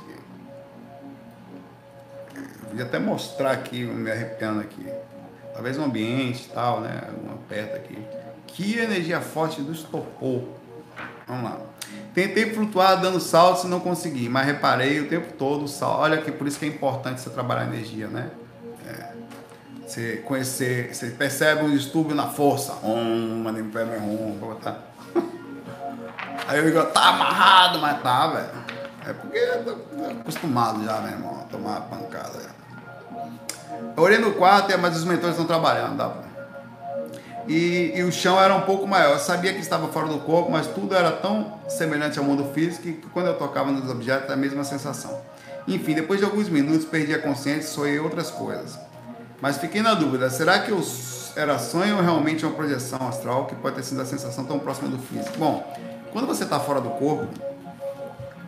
Podia 2.70 2.86
até 2.86 3.00
mostrar 3.00 3.52
aqui, 3.52 3.84
me 3.84 4.10
arrepiando 4.12 4.62
aqui. 4.62 4.86
Talvez 5.54 5.78
um 5.78 5.86
ambiente 5.86 6.50
tal, 6.54 6.82
né? 6.82 7.02
Uma 7.22 7.38
perto 7.50 7.76
aqui. 7.76 7.98
Que 8.48 8.78
energia 8.78 9.20
forte 9.20 9.62
do 9.62 9.72
estopor. 9.72 10.44
Vamos 11.28 11.44
lá. 11.44 11.58
Tentei 12.14 12.54
flutuar 12.54 13.02
dando 13.02 13.20
saltos 13.20 13.64
e 13.64 13.68
não 13.68 13.80
consegui, 13.80 14.30
mas 14.30 14.46
reparei 14.46 15.00
o 15.00 15.08
tempo 15.08 15.34
todo 15.34 15.66
o 15.66 15.68
salto. 15.68 16.00
Olha 16.00 16.22
que 16.22 16.32
por 16.32 16.48
isso 16.48 16.60
que 16.60 16.66
é 16.66 16.68
importante 16.68 17.22
você 17.22 17.30
trabalhar 17.30 17.62
a 17.62 17.66
energia, 17.66 18.08
né? 18.08 18.30
É. 18.88 19.14
Você 19.86 20.18
conhecer, 20.18 20.94
você 20.94 21.08
percebe 21.08 21.64
um 21.64 21.72
distúrbio 21.72 22.16
na 22.16 22.28
força. 22.28 22.74
Om, 22.84 23.42
mandei 23.44 23.64
pé 23.64 23.84
um, 23.84 24.38
vou 24.40 24.50
botar. 24.50 24.80
Aí 26.48 26.60
eu 26.60 26.66
digo, 26.66 26.84
tá 26.88 27.10
amarrado, 27.10 27.80
mas 27.80 28.02
tá, 28.02 28.28
velho. 28.28 28.50
É 29.08 29.14
porque 29.14 29.38
eu 29.38 29.64
tô 29.64 30.20
acostumado 30.22 30.84
já, 30.84 31.00
meu 31.02 31.12
irmão, 31.12 31.40
a 31.42 31.44
tomar 31.44 31.82
pancada. 31.82 32.59
Eu 34.00 34.04
orei 34.04 34.18
no 34.18 34.32
quarto, 34.32 34.72
mas 34.80 34.96
os 34.96 35.04
mentores 35.04 35.32
estão 35.32 35.46
trabalhando? 35.46 36.10
E, 37.50 37.92
e, 37.98 38.04
o 38.04 38.14
chão 38.14 38.42
era 38.42 38.56
um 38.56 38.62
pouco 38.62 38.88
maior. 38.88 39.12
Eu 39.12 39.20
sabia 39.20 39.54
que 39.54 39.60
estava 39.60 39.90
fora 39.90 40.08
do 40.08 40.20
corpo, 40.20 40.50
mas 40.50 40.68
tudo 40.68 40.96
era 40.96 41.12
tão 41.12 41.60
semelhante 41.68 42.18
ao 42.18 42.24
mundo 42.24 42.46
físico 42.54 42.84
que 42.84 42.94
quando 43.12 43.26
eu 43.26 43.38
tocava 43.38 43.70
nos 43.74 43.92
objetos 43.92 44.24
era 44.24 44.36
a 44.36 44.38
mesma 44.38 44.64
sensação. 44.64 45.20
Enfim, 45.68 45.96
depois 45.96 46.18
de 46.18 46.26
alguns 46.26 46.48
minutos 46.48 46.86
perdi 46.86 47.14
a 47.14 47.20
consciência 47.20 47.68
e 47.68 47.74
sonhei 47.74 48.00
outras 48.00 48.32
coisas. 48.32 48.80
Mas 49.42 49.58
fiquei 49.58 49.82
na 49.82 49.94
dúvida, 49.96 50.30
será 50.30 50.60
que 50.60 50.72
eu 50.72 50.82
era 51.36 51.60
sonho 51.60 51.98
ou 51.98 52.02
realmente 52.02 52.46
uma 52.46 52.56
projeção 52.56 53.06
astral 53.06 53.48
que 53.48 53.56
pode 53.56 53.76
ter 53.76 53.84
sido 53.84 54.02
a 54.02 54.06
sensação 54.06 54.46
tão 54.46 54.60
próxima 54.60 54.88
do 54.88 54.98
físico? 54.98 55.38
Bom, 55.38 55.76
quando 56.14 56.26
você 56.26 56.46
está 56.46 56.58
fora 56.58 56.80
do 56.80 56.92
corpo, 56.92 57.28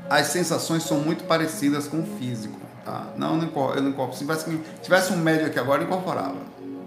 as 0.10 0.28
sensações 0.28 0.84
são 0.84 1.00
muito 1.00 1.26
parecidas 1.26 1.90
com 1.90 2.00
o 2.00 2.06
físico. 2.18 2.71
Tá? 2.86 3.08
Não, 3.16 3.38
não 3.38 3.44
eu 3.76 3.82
não 3.82 3.90
incorporo. 3.90 4.14
Se 4.14 4.20
tivesse, 4.20 4.60
tivesse 4.82 5.14
um 5.14 5.18
médio 5.18 5.48
aqui 5.48 5.60
agora, 5.60 5.82
eu 5.82 5.88
incorporava. 5.88 6.38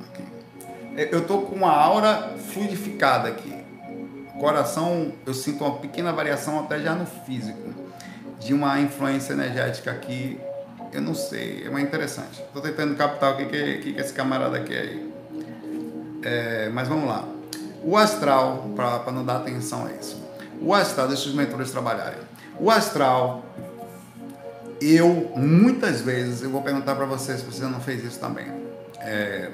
Aqui. 0.09 0.25
Eu 1.13 1.21
estou 1.21 1.43
com 1.43 1.55
uma 1.55 1.71
aura 1.71 2.35
fluidificada 2.53 3.29
aqui. 3.29 3.53
Coração, 4.39 5.13
eu 5.25 5.33
sinto 5.33 5.65
uma 5.65 5.79
pequena 5.79 6.13
variação 6.13 6.61
até 6.61 6.81
já 6.81 6.95
no 6.95 7.07
físico. 7.07 7.73
De 8.41 8.53
uma 8.53 8.81
influência 8.81 9.33
energética 9.33 9.91
aqui. 9.91 10.41
Eu 10.93 11.01
não 11.01 11.15
sei, 11.15 11.67
é 11.67 11.81
interessante. 11.81 12.41
Estou 12.41 12.63
tentando 12.63 12.95
captar 12.95 13.35
o 13.35 13.37
que, 13.37 13.47
que, 13.47 13.93
que, 13.93 14.01
esse 14.01 14.13
camarada 14.13 14.61
quer 14.61 14.81
aí. 14.81 15.13
É, 16.23 16.69
mas 16.73 16.87
vamos 16.87 17.09
lá. 17.09 17.25
O 17.83 17.97
astral, 17.97 18.71
para 18.75 19.13
não 19.13 19.25
dar 19.25 19.39
atenção 19.39 19.87
a 19.87 19.93
isso. 19.93 20.23
O 20.61 20.73
astral, 20.73 21.09
deixa 21.09 21.29
os 21.29 21.35
mentores 21.35 21.71
trabalharem. 21.71 22.19
O 22.59 22.71
astral, 22.71 23.45
eu 24.93 25.33
muitas 25.37 26.01
vezes, 26.01 26.43
eu 26.43 26.51
vou 26.51 26.63
perguntar 26.63 26.95
para 26.95 27.07
você 27.07 27.37
se 27.37 27.45
você 27.45 27.65
não 27.65 27.81
fez 27.81 28.05
isso 28.05 28.19
também. 28.19 28.47
É, 28.99 29.51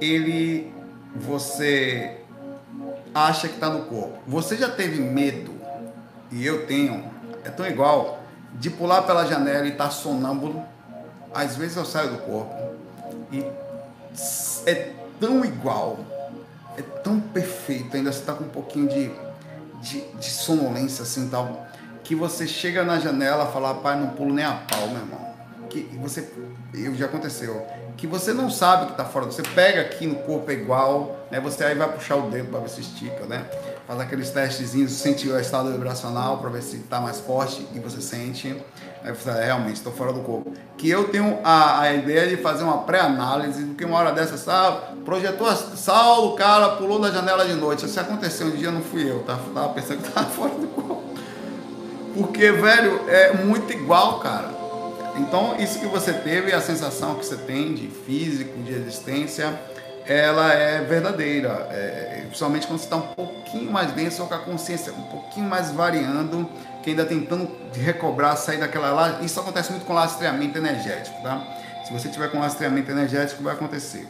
ele, 0.00 0.72
você 1.14 2.18
acha 3.14 3.48
que 3.48 3.54
está 3.54 3.68
no 3.70 3.84
corpo. 3.84 4.18
Você 4.26 4.56
já 4.56 4.68
teve 4.68 5.00
medo, 5.00 5.54
e 6.30 6.44
eu 6.44 6.66
tenho, 6.66 7.04
é 7.44 7.50
tão 7.50 7.66
igual, 7.66 8.20
de 8.54 8.70
pular 8.70 9.02
pela 9.02 9.24
janela 9.26 9.66
e 9.66 9.70
estar 9.70 9.84
tá 9.84 9.90
sonâmbulo. 9.90 10.62
Às 11.32 11.56
vezes 11.56 11.76
eu 11.76 11.84
saio 11.84 12.10
do 12.10 12.18
corpo 12.18 12.54
e 13.30 13.44
é 14.66 14.92
tão 15.20 15.44
igual, 15.44 15.98
é 16.76 16.82
tão 16.82 17.20
perfeito, 17.20 17.96
ainda 17.96 18.10
você 18.10 18.18
está 18.18 18.32
com 18.32 18.44
um 18.44 18.48
pouquinho 18.48 18.88
de, 18.88 19.12
de, 19.80 20.00
de 20.00 20.30
sonolência 20.30 21.02
assim 21.02 21.28
tal 21.28 21.69
que 22.10 22.14
você 22.16 22.44
chega 22.44 22.82
na 22.82 22.98
janela 22.98 23.46
e 23.48 23.52
fala, 23.52 23.72
pai, 23.72 23.96
não 23.96 24.08
pulo 24.08 24.34
nem 24.34 24.44
a 24.44 24.54
pau, 24.54 24.88
meu 24.88 24.96
irmão. 24.96 25.30
Que 25.68 25.82
você, 26.02 26.28
eu 26.74 26.92
já 26.96 27.06
aconteceu, 27.06 27.64
que 27.96 28.04
você 28.04 28.32
não 28.32 28.50
sabe 28.50 28.86
que 28.86 28.90
está 28.90 29.04
fora, 29.04 29.26
você 29.26 29.42
pega 29.42 29.82
aqui 29.82 30.08
no 30.08 30.16
corpo 30.16 30.50
é 30.50 30.54
igual, 30.54 31.20
né? 31.30 31.38
Você 31.38 31.62
aí 31.62 31.76
vai 31.76 31.86
puxar 31.88 32.16
o 32.16 32.28
dedo 32.28 32.50
para 32.50 32.58
ver 32.58 32.68
se 32.68 32.80
estica, 32.80 33.26
né? 33.26 33.44
Faz 33.86 34.00
aqueles 34.00 34.28
testezinhos, 34.30 34.90
sente 34.90 35.28
o 35.28 35.38
estado 35.38 35.70
vibracional 35.70 36.38
para 36.38 36.50
ver 36.50 36.62
se 36.64 36.78
está 36.78 37.00
mais 37.00 37.20
forte 37.20 37.64
e 37.72 37.78
você 37.78 38.00
sente. 38.00 38.60
Aí 39.04 39.14
você 39.14 39.30
fala, 39.30 39.42
é, 39.42 39.44
realmente, 39.44 39.76
estou 39.76 39.92
fora 39.92 40.12
do 40.12 40.22
corpo. 40.22 40.52
Que 40.76 40.90
eu 40.90 41.10
tenho 41.10 41.38
a, 41.44 41.82
a 41.82 41.94
ideia 41.94 42.26
de 42.26 42.42
fazer 42.42 42.64
uma 42.64 42.78
pré-análise, 42.78 43.62
porque 43.66 43.84
uma 43.84 43.96
hora 43.96 44.10
dessa, 44.10 44.36
sabe, 44.36 45.00
projetou 45.04 45.46
a 45.46 46.18
o 46.18 46.34
cara 46.34 46.70
pulou 46.70 46.98
da 46.98 47.12
janela 47.12 47.46
de 47.46 47.54
noite. 47.54 47.88
Se 47.88 48.00
aconteceu 48.00 48.48
um 48.48 48.56
dia, 48.56 48.72
não 48.72 48.82
fui 48.82 49.08
eu, 49.08 49.22
tá? 49.22 49.38
Tava 49.54 49.68
pensando 49.74 50.02
que 50.02 50.08
estava 50.08 50.26
fora 50.28 50.54
do 50.54 50.66
corpo. 50.66 51.09
Porque, 52.14 52.50
velho, 52.52 53.08
é 53.08 53.32
muito 53.34 53.72
igual, 53.72 54.20
cara. 54.20 54.50
Então, 55.16 55.56
isso 55.58 55.78
que 55.78 55.86
você 55.86 56.12
teve, 56.12 56.52
a 56.52 56.60
sensação 56.60 57.14
que 57.16 57.26
você 57.26 57.36
tem 57.36 57.74
de 57.74 57.88
físico, 57.88 58.62
de 58.62 58.72
existência, 58.72 59.58
ela 60.06 60.52
é 60.52 60.82
verdadeira. 60.82 61.68
É, 61.70 62.24
principalmente 62.26 62.66
quando 62.66 62.78
você 62.78 62.86
está 62.86 62.96
um 62.96 63.14
pouquinho 63.14 63.70
mais 63.70 63.92
denso 63.92 64.24
com 64.24 64.34
a 64.34 64.38
consciência 64.38 64.92
um 64.92 65.02
pouquinho 65.02 65.48
mais 65.48 65.70
variando, 65.70 66.48
que 66.82 66.90
ainda 66.90 67.04
tentando 67.04 67.50
recobrar, 67.74 68.36
sair 68.36 68.58
daquela. 68.58 69.20
Isso 69.22 69.38
acontece 69.38 69.70
muito 69.70 69.84
com 69.84 69.92
lastreamento 69.92 70.56
energético, 70.56 71.22
tá? 71.22 71.44
Se 71.84 71.92
você 71.92 72.08
tiver 72.08 72.30
com 72.30 72.38
lastreamento 72.38 72.90
energético, 72.90 73.42
vai 73.42 73.54
acontecer. 73.54 74.06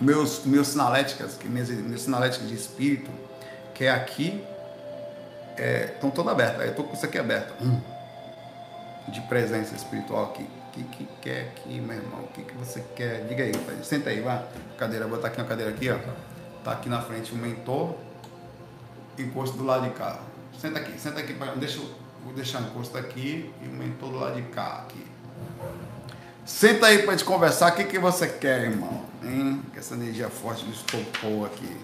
Meus, 0.00 0.44
meus 0.44 0.68
sinaléticas, 0.68 1.38
meus 1.44 2.02
sinaléticas 2.02 2.48
de 2.48 2.54
espírito, 2.54 3.10
que 3.74 3.84
é 3.84 3.90
aqui 3.90 4.42
estão 5.56 6.10
é, 6.10 6.12
todas 6.12 6.32
abertas. 6.32 6.62
Eu 6.62 6.70
estou 6.70 6.84
com 6.84 6.94
isso 6.94 7.04
aqui 7.04 7.18
aberto. 7.18 7.54
Hum. 7.62 7.80
De 9.08 9.20
presença 9.22 9.74
espiritual 9.74 10.24
aqui. 10.24 10.42
O 10.42 10.70
que, 10.72 10.82
que 10.84 11.08
quer 11.22 11.40
aqui, 11.42 11.80
meu 11.80 11.96
irmão? 11.96 12.20
O 12.20 12.28
que, 12.28 12.42
que 12.42 12.54
você 12.54 12.84
quer? 12.94 13.26
Diga 13.28 13.44
aí, 13.44 13.52
pai. 13.52 13.76
Senta 13.82 14.10
aí, 14.10 14.20
vai. 14.20 14.44
Cadeira, 14.76 15.06
botar 15.06 15.28
aqui 15.28 15.40
uma 15.40 15.46
cadeira 15.46 15.70
aqui, 15.70 15.88
ó. 15.90 15.96
Tá 16.62 16.72
aqui 16.72 16.88
na 16.88 17.00
frente 17.00 17.32
o 17.32 17.36
mentor. 17.36 17.94
Encosto 19.18 19.56
do 19.56 19.64
lado 19.64 19.84
de 19.84 19.90
cá. 19.90 20.18
Senta 20.60 20.78
aqui, 20.80 20.98
senta 20.98 21.20
aqui. 21.20 21.34
Deixa, 21.56 21.80
vou 22.22 22.34
deixar 22.34 22.60
o 22.60 22.66
encosto 22.66 22.98
aqui 22.98 23.52
e 23.62 23.68
o 23.68 23.70
mentor 23.70 24.10
do 24.10 24.18
lado 24.18 24.34
de 24.34 24.42
cá 24.48 24.84
aqui. 24.84 25.06
Senta 26.44 26.86
aí 26.86 27.02
para 27.02 27.12
gente 27.12 27.24
conversar. 27.24 27.72
O 27.72 27.76
que, 27.76 27.84
que 27.84 27.98
você 27.98 28.28
quer, 28.28 28.62
irmão? 28.62 29.04
Hein? 29.22 29.62
Essa 29.76 29.94
energia 29.94 30.28
forte 30.28 30.64
do 30.64 30.72
estopou 30.72 31.44
aqui. 31.46 31.76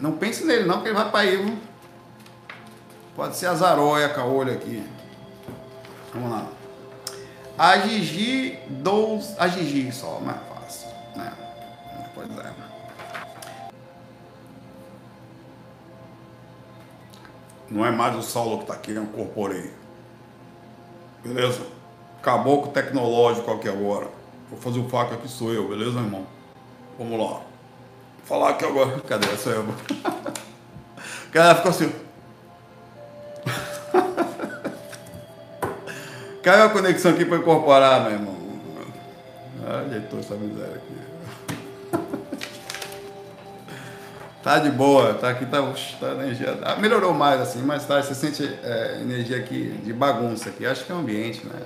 Não 0.00 0.12
pense 0.12 0.44
nele 0.44 0.64
não, 0.64 0.76
porque 0.76 0.88
ele 0.88 0.96
vai 0.96 1.10
para 1.10 1.20
aí, 1.20 1.36
viu? 1.36 1.58
Pode 3.14 3.36
ser 3.36 3.46
a 3.46 3.54
zaroia 3.54 4.10
com 4.10 4.20
a 4.20 4.24
olho 4.26 4.52
aqui. 4.52 4.86
Vamos 6.12 6.30
lá. 6.30 6.46
A 7.58 7.78
Gigi 7.78 8.58
dos. 8.68 9.34
A 9.38 9.48
Gigi 9.48 9.90
só, 9.90 10.20
mais 10.20 10.38
fácil. 10.48 10.88
Né? 11.16 11.32
Pois 12.14 12.30
é. 12.30 12.52
Não 17.70 17.84
é 17.84 17.90
mais 17.90 18.14
o 18.16 18.22
Saulo 18.22 18.58
que 18.58 18.64
está 18.64 18.74
aqui, 18.74 18.94
é 18.94 19.00
o 19.00 19.06
corporei. 19.06 19.72
Beleza? 21.24 21.66
Caboclo 22.22 22.70
tecnológico 22.70 23.50
aqui 23.50 23.68
agora. 23.68 24.08
Vou 24.50 24.60
fazer 24.60 24.78
o 24.78 24.88
faca 24.88 25.14
aqui, 25.14 25.28
sou 25.28 25.52
eu, 25.52 25.68
beleza, 25.68 25.98
irmão? 25.98 26.26
Vamos 26.98 27.18
lá. 27.18 27.45
Falar 28.26 28.50
aqui 28.50 28.64
agora. 28.64 29.00
Cadê 29.08 29.28
essa 29.28 29.50
eu? 29.50 29.62
O 29.62 29.72
cara 31.32 31.54
ficou 31.54 31.70
assim. 31.70 31.92
Caiu 36.42 36.64
a 36.64 36.70
conexão 36.70 37.12
aqui 37.12 37.24
para 37.24 37.38
incorporar, 37.38 38.02
meu 38.02 38.12
irmão. 38.12 38.36
Ajeitou 39.86 40.18
essa 40.18 40.34
miséria 40.34 40.74
aqui. 40.74 40.96
Tá 44.42 44.58
de 44.60 44.70
boa, 44.70 45.14
tá 45.14 45.30
aqui, 45.30 45.44
tá, 45.44 45.58
tá 45.98 46.12
energia. 46.12 46.56
Ah, 46.62 46.76
melhorou 46.76 47.12
mais 47.12 47.40
assim, 47.40 47.62
mas 47.62 47.84
tá, 47.84 48.00
você 48.00 48.14
sente 48.14 48.44
é, 48.62 49.00
energia 49.00 49.38
aqui 49.38 49.72
de 49.82 49.92
bagunça 49.92 50.50
aqui. 50.50 50.64
Acho 50.64 50.84
que 50.84 50.92
é 50.92 50.94
o 50.94 50.98
ambiente, 50.98 51.44
né? 51.44 51.60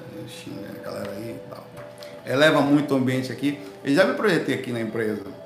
A 0.78 0.82
galera 0.82 1.10
aí 1.10 1.36
e 1.36 1.40
tal. 1.50 1.62
Eleva 2.24 2.62
muito 2.62 2.94
o 2.94 2.96
ambiente 2.96 3.30
aqui. 3.30 3.60
Eu 3.84 3.94
já 3.94 4.06
me 4.06 4.14
projetei 4.14 4.54
aqui 4.54 4.72
na 4.72 4.80
empresa. 4.80 5.39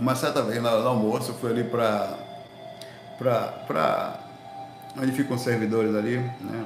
Uma 0.00 0.14
certa 0.14 0.42
vez 0.42 0.62
na 0.62 0.70
hora 0.70 0.82
do 0.82 0.88
almoço, 0.88 1.32
eu 1.32 1.34
fui 1.34 1.50
ali 1.50 1.64
pra. 1.64 2.16
pra. 3.18 4.20
onde 4.96 5.12
ficam 5.12 5.36
os 5.36 5.42
servidores 5.42 5.94
ali, 5.94 6.18
né? 6.18 6.64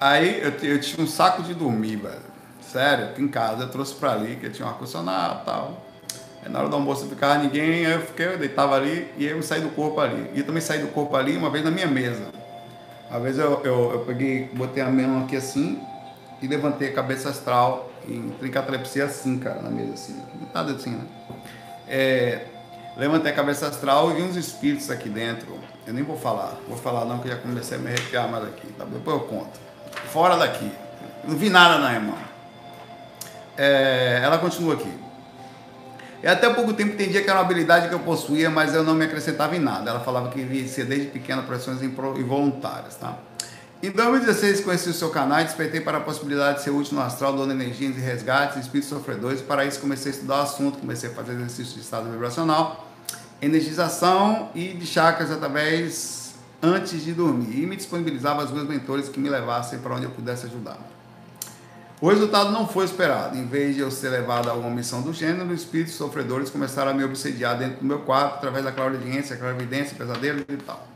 Aí 0.00 0.40
eu, 0.40 0.50
eu 0.68 0.80
tinha 0.80 1.02
um 1.02 1.08
saco 1.08 1.42
de 1.42 1.54
dormir, 1.54 1.96
velho. 1.96 2.34
Sério, 2.60 3.06
aqui 3.06 3.22
em 3.22 3.28
casa 3.28 3.64
eu 3.64 3.68
trouxe 3.68 3.94
pra 3.94 4.12
ali, 4.12 4.36
que 4.36 4.46
eu 4.46 4.52
tinha 4.52 4.66
um 4.66 4.70
ar-condicionado 4.70 5.42
e 5.42 5.44
tal. 5.44 5.84
Aí 6.44 6.50
na 6.50 6.60
hora 6.60 6.68
do 6.68 6.76
almoço 6.76 7.02
não 7.02 7.10
ficava 7.10 7.42
ninguém, 7.42 7.82
eu 7.82 8.00
fiquei, 8.00 8.26
eu 8.26 8.38
deitava 8.38 8.76
ali 8.76 9.10
e 9.16 9.24
eu 9.24 9.42
saí 9.42 9.60
do 9.60 9.70
corpo 9.70 10.00
ali. 10.00 10.30
E 10.34 10.40
eu 10.40 10.46
também 10.46 10.60
saí 10.60 10.80
do 10.80 10.88
corpo 10.88 11.16
ali 11.16 11.36
uma 11.36 11.50
vez 11.50 11.64
na 11.64 11.70
minha 11.70 11.86
mesa. 11.86 12.28
Uma 13.10 13.20
vez 13.20 13.38
eu, 13.38 13.60
eu, 13.64 13.92
eu 13.92 13.98
peguei, 14.00 14.50
botei 14.52 14.82
a 14.82 14.90
mão 14.90 15.24
aqui 15.24 15.36
assim 15.36 15.80
e 16.42 16.46
levantei 16.46 16.90
a 16.90 16.92
cabeça 16.92 17.30
astral 17.30 17.90
em 18.06 18.50
catalepsia 18.50 19.04
assim, 19.04 19.38
cara, 19.38 19.62
na 19.62 19.70
mesa 19.70 19.94
assim. 19.94 20.20
Nada 20.52 20.72
assim, 20.72 20.90
né? 20.90 21.04
É, 21.88 22.46
levantei 22.96 23.32
a 23.32 23.34
cabeça 23.34 23.66
astral 23.66 24.10
e 24.10 24.14
vi 24.14 24.22
uns 24.22 24.36
espíritos 24.36 24.90
aqui 24.90 25.08
dentro. 25.08 25.58
Eu 25.86 25.92
nem 25.92 26.02
vou 26.02 26.16
falar, 26.16 26.56
vou 26.68 26.78
falar 26.78 27.04
não, 27.04 27.18
que 27.18 27.28
já 27.28 27.36
comecei 27.36 27.76
a 27.76 27.80
me 27.80 27.88
arrepiar 27.88 28.28
mais 28.28 28.44
aqui. 28.44 28.66
Tá? 28.72 28.84
Depois 28.84 29.16
eu 29.16 29.24
conto. 29.24 29.58
Fora 30.06 30.36
daqui. 30.36 30.70
Não 31.24 31.36
vi 31.36 31.50
nada 31.50 31.78
não, 31.78 31.90
irmão. 31.92 32.18
É, 33.56 34.20
ela 34.22 34.38
continua 34.38 34.74
aqui. 34.74 35.04
E 36.22 36.26
até 36.26 36.48
pouco 36.54 36.72
tempo 36.72 36.94
entendia 36.94 37.22
que 37.22 37.28
era 37.28 37.38
uma 37.38 37.44
habilidade 37.44 37.88
que 37.88 37.94
eu 37.94 38.00
possuía, 38.00 38.48
mas 38.48 38.74
eu 38.74 38.82
não 38.82 38.94
me 38.94 39.04
acrescentava 39.04 39.54
em 39.54 39.58
nada. 39.58 39.90
Ela 39.90 40.00
falava 40.00 40.30
que 40.30 40.42
via 40.42 40.84
desde 40.84 41.08
pequena 41.08 41.42
pressões 41.42 41.82
involuntárias, 41.82 42.96
tá? 42.96 43.18
Em 43.84 43.90
2016 43.90 44.62
conheci 44.62 44.88
o 44.88 44.94
seu 44.94 45.10
canal 45.10 45.42
e 45.42 45.44
despertei 45.44 45.78
para 45.78 45.98
a 45.98 46.00
possibilidade 46.00 46.56
de 46.56 46.64
ser 46.64 46.70
útil 46.70 46.94
no 46.94 47.02
astral, 47.02 47.36
dando 47.36 47.52
energias 47.52 47.94
de 47.94 48.00
resgates, 48.00 48.56
espíritos 48.56 48.88
sofredores. 48.88 49.42
Para 49.42 49.66
isso 49.66 49.78
comecei 49.78 50.10
a 50.10 50.14
estudar 50.14 50.38
o 50.38 50.40
assunto, 50.40 50.78
comecei 50.78 51.10
a 51.10 51.12
fazer 51.12 51.32
exercícios 51.32 51.74
de 51.74 51.80
estado 51.80 52.10
vibracional, 52.10 52.88
energização 53.42 54.48
e 54.54 54.68
de 54.68 54.86
chakras 54.86 55.30
através 55.30 56.32
antes 56.62 57.04
de 57.04 57.12
dormir. 57.12 57.62
E 57.62 57.66
me 57.66 57.76
disponibilizava 57.76 58.40
aos 58.40 58.50
meus 58.50 58.66
mentores 58.66 59.10
que 59.10 59.20
me 59.20 59.28
levassem 59.28 59.78
para 59.78 59.94
onde 59.94 60.04
eu 60.04 60.10
pudesse 60.12 60.46
ajudar. 60.46 60.78
O 62.00 62.08
resultado 62.08 62.52
não 62.52 62.66
foi 62.66 62.86
esperado. 62.86 63.36
Em 63.36 63.46
vez 63.46 63.74
de 63.74 63.82
eu 63.82 63.90
ser 63.90 64.08
levado 64.08 64.48
a 64.48 64.52
alguma 64.52 64.70
missão 64.70 65.02
do 65.02 65.12
gênero, 65.12 65.52
os 65.52 65.60
espíritos 65.60 65.92
sofredores 65.92 66.48
começaram 66.48 66.92
a 66.92 66.94
me 66.94 67.04
obsediar 67.04 67.58
dentro 67.58 67.80
do 67.80 67.84
meu 67.84 67.98
quarto 67.98 68.36
através 68.36 68.64
da 68.64 68.72
clarividência, 68.72 69.36
clarividência, 69.36 69.94
pesadelos 69.94 70.42
e 70.48 70.56
tal. 70.56 70.93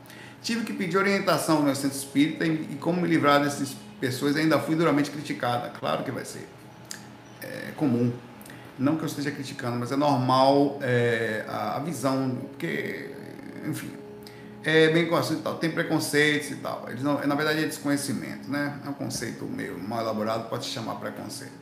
Tive 0.49 0.65
que 0.65 0.73
pedir 0.73 0.97
orientação 0.97 1.61
meu 1.61 1.75
centro 1.75 1.99
espírita 1.99 2.47
e, 2.47 2.79
como 2.81 3.03
me 3.03 3.07
livrar 3.07 3.39
dessas 3.43 3.77
pessoas. 4.01 4.35
Ainda 4.35 4.59
fui 4.59 4.75
duramente 4.75 5.11
criticada. 5.11 5.69
Claro 5.79 6.03
que 6.05 6.11
vai 6.11 6.25
ser. 6.25 6.49
É 7.43 7.73
comum. 7.77 8.11
Não 8.79 8.97
que 8.97 9.03
eu 9.03 9.07
esteja 9.09 9.31
criticando, 9.31 9.79
mas 9.79 9.93
é 9.93 9.97
normal 9.97 10.79
é, 10.81 11.45
a, 11.47 11.77
a 11.77 11.81
visão, 11.81 12.39
porque, 12.49 13.11
enfim, 13.67 13.91
é 14.65 14.89
bem 14.89 15.07
conhecido 15.07 15.41
e 15.41 15.43
tal, 15.43 15.57
tem 15.57 15.71
preconceitos 15.71 16.51
e 16.51 16.57
tal. 16.57 16.87
Eles 16.89 17.03
não, 17.03 17.21
na 17.27 17.35
verdade 17.35 17.63
é 17.63 17.67
desconhecimento, 17.67 18.51
né? 18.51 18.81
É 18.87 18.89
um 18.89 18.95
conceito 18.95 19.45
meio 19.45 19.79
mal 19.79 20.01
elaborado, 20.01 20.49
pode 20.49 20.65
se 20.65 20.71
chamar 20.71 20.95
preconceito. 20.95 21.53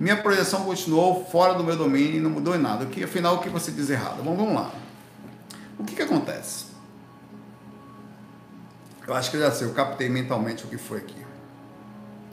Minha 0.00 0.16
projeção 0.16 0.64
continuou 0.64 1.24
fora 1.26 1.54
do 1.54 1.62
meu 1.62 1.76
domínio 1.76 2.16
e 2.16 2.20
não 2.20 2.30
mudou 2.30 2.56
em 2.56 2.60
nada. 2.60 2.86
O 2.86 2.88
que, 2.88 3.04
afinal, 3.04 3.36
o 3.36 3.38
que 3.38 3.48
você 3.48 3.70
diz 3.70 3.88
errado? 3.88 4.20
Bom, 4.20 4.34
vamos 4.34 4.54
lá. 4.56 4.72
O 5.78 5.84
que, 5.84 5.94
que 5.94 6.02
acontece? 6.02 6.71
Eu 9.06 9.14
acho 9.14 9.30
que 9.30 9.36
eu 9.36 9.40
já 9.40 9.50
sei, 9.50 9.66
eu 9.66 9.74
captei 9.74 10.08
mentalmente 10.08 10.64
o 10.64 10.68
que 10.68 10.78
foi 10.78 10.98
aqui. 10.98 11.22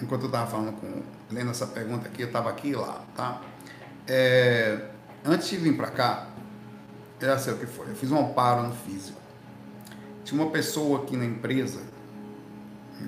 Enquanto 0.01 0.23
eu 0.23 0.27
estava 0.27 0.49
falando 0.49 0.73
com, 0.73 1.01
lendo 1.31 1.51
essa 1.51 1.65
pergunta 1.67 2.07
aqui, 2.07 2.21
eu 2.21 2.27
estava 2.27 2.49
aqui 2.49 2.69
e 2.69 2.75
lá, 2.75 3.03
tá? 3.15 3.41
É, 4.07 4.87
antes 5.25 5.49
de 5.49 5.57
vir 5.57 5.75
para 5.75 5.87
cá, 5.87 6.27
eu 7.19 7.27
já 7.27 7.37
sei 7.37 7.53
o 7.53 7.57
que 7.57 7.65
foi. 7.65 7.89
Eu 7.89 7.95
fiz 7.95 8.11
um 8.11 8.19
amparo 8.19 8.63
no 8.63 8.73
físico. 8.73 9.19
Tinha 10.23 10.41
uma 10.41 10.51
pessoa 10.51 11.03
aqui 11.03 11.17
na 11.17 11.25
empresa, 11.25 11.81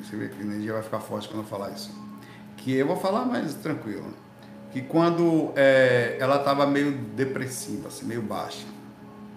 você 0.03 0.15
vê 0.15 0.27
que 0.27 0.39
a 0.39 0.41
energia 0.41 0.73
vai 0.73 0.81
ficar 0.81 0.99
forte 0.99 1.27
quando 1.27 1.43
eu 1.43 1.47
falar 1.47 1.69
isso, 1.71 1.91
que 2.57 2.73
eu 2.73 2.87
vou 2.87 2.97
falar 2.97 3.25
mais 3.25 3.53
tranquilo, 3.55 4.11
que 4.71 4.81
quando 4.81 5.51
é, 5.55 6.17
ela 6.19 6.37
estava 6.37 6.65
meio 6.65 6.91
depressiva, 6.91 7.89
assim, 7.89 8.05
meio 8.05 8.21
baixa, 8.21 8.65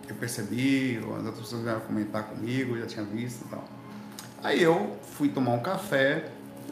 eu 0.09 0.15
percebi, 0.15 0.99
as 0.99 1.25
outras 1.25 1.41
pessoas 1.41 1.63
vieram 1.63 1.81
comentar 1.81 2.25
comigo, 2.25 2.79
já 2.79 2.87
tinha 2.87 3.05
visto 3.05 3.45
e 3.45 3.49
tal. 3.49 3.65
Aí 4.45 4.63
eu 4.63 4.95
fui 5.03 5.31
tomar 5.31 5.53
um 5.53 5.61
café 5.61 6.27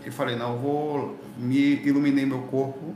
e 0.04 0.10
falei, 0.10 0.36
não, 0.36 0.52
eu 0.52 0.58
vou, 0.58 1.18
me 1.38 1.76
iluminei 1.76 2.26
meu 2.26 2.42
corpo 2.42 2.94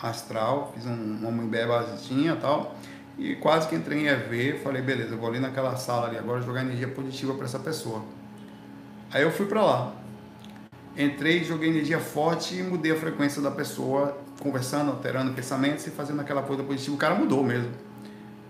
astral, 0.00 0.72
fiz 0.74 0.86
um, 0.86 1.18
uma 1.28 1.66
basitinha 1.66 2.32
e 2.32 2.36
tal, 2.36 2.74
e 3.18 3.34
quase 3.34 3.68
que 3.68 3.74
entrei 3.74 3.98
em 3.98 4.06
EV, 4.06 4.60
falei, 4.62 4.80
beleza, 4.80 5.12
eu 5.12 5.18
vou 5.18 5.28
ali 5.28 5.38
naquela 5.38 5.76
sala 5.76 6.06
ali 6.06 6.16
agora 6.16 6.40
jogar 6.40 6.62
energia 6.62 6.88
positiva 6.88 7.34
para 7.34 7.44
essa 7.44 7.58
pessoa. 7.58 8.02
Aí 9.12 9.22
eu 9.22 9.30
fui 9.30 9.44
para 9.44 9.62
lá. 9.62 9.94
Entrei, 10.96 11.44
joguei 11.44 11.68
energia 11.68 12.00
forte 12.00 12.54
e 12.54 12.62
mudei 12.62 12.92
a 12.92 12.96
frequência 12.96 13.42
da 13.42 13.50
pessoa, 13.50 14.16
conversando, 14.40 14.90
alterando 14.90 15.34
pensamentos 15.34 15.86
e 15.86 15.90
fazendo 15.90 16.20
aquela 16.22 16.42
coisa 16.42 16.62
positiva. 16.62 16.96
O 16.96 16.98
cara 16.98 17.14
mudou 17.14 17.44
mesmo. 17.44 17.72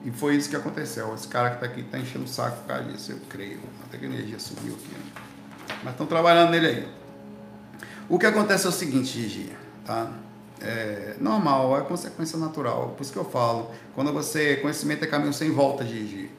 E 0.05 0.13
foi 0.13 0.37
isso 0.37 0.49
que 0.49 0.57
aconteceu. 0.57 1.13
Esse 1.15 1.27
cara 1.27 1.51
que 1.51 1.57
está 1.57 1.67
aqui 1.67 1.81
está 1.81 1.99
enchendo 1.99 2.27
o 2.27 2.29
saco 2.29 2.59
por 2.59 2.69
causa 2.69 2.85
disso, 2.85 3.11
eu 3.11 3.19
creio. 3.29 3.59
Até 3.85 3.99
que 3.99 4.05
a 4.05 4.09
energia 4.09 4.39
subiu 4.39 4.75
aqui. 4.75 4.95
Né? 4.95 5.28
Mas 5.83 5.93
estão 5.93 6.07
trabalhando 6.07 6.51
nele 6.51 6.67
aí. 6.67 6.89
O 8.09 8.19
que 8.19 8.27
acontece 8.27 8.67
é 8.67 8.69
o 8.69 8.73
seguinte, 8.73 9.21
Gigi, 9.21 9.53
tá? 9.85 10.11
é 10.61 11.17
normal, 11.21 11.79
é 11.79 11.83
consequência 11.83 12.39
natural. 12.39 12.95
Por 12.97 13.03
isso 13.03 13.13
que 13.13 13.19
eu 13.19 13.25
falo, 13.25 13.71
quando 13.95 14.13
você. 14.13 14.57
Conhecimento 14.57 15.05
é 15.05 15.07
caminho 15.07 15.33
sem 15.33 15.51
volta, 15.51 15.85
Gigi. 15.85 16.31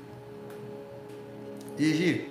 Gigi, 1.77 2.29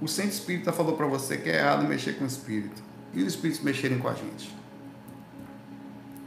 o 0.00 0.08
centro 0.08 0.32
espírita 0.32 0.72
falou 0.72 0.96
para 0.96 1.06
você 1.06 1.38
que 1.38 1.48
é 1.48 1.56
errado 1.56 1.86
mexer 1.86 2.14
com 2.14 2.24
o 2.24 2.26
espírito. 2.26 2.82
E 3.12 3.22
os 3.22 3.28
espíritos 3.28 3.62
mexerem 3.62 3.98
com 3.98 4.08
a 4.08 4.14
gente? 4.14 4.54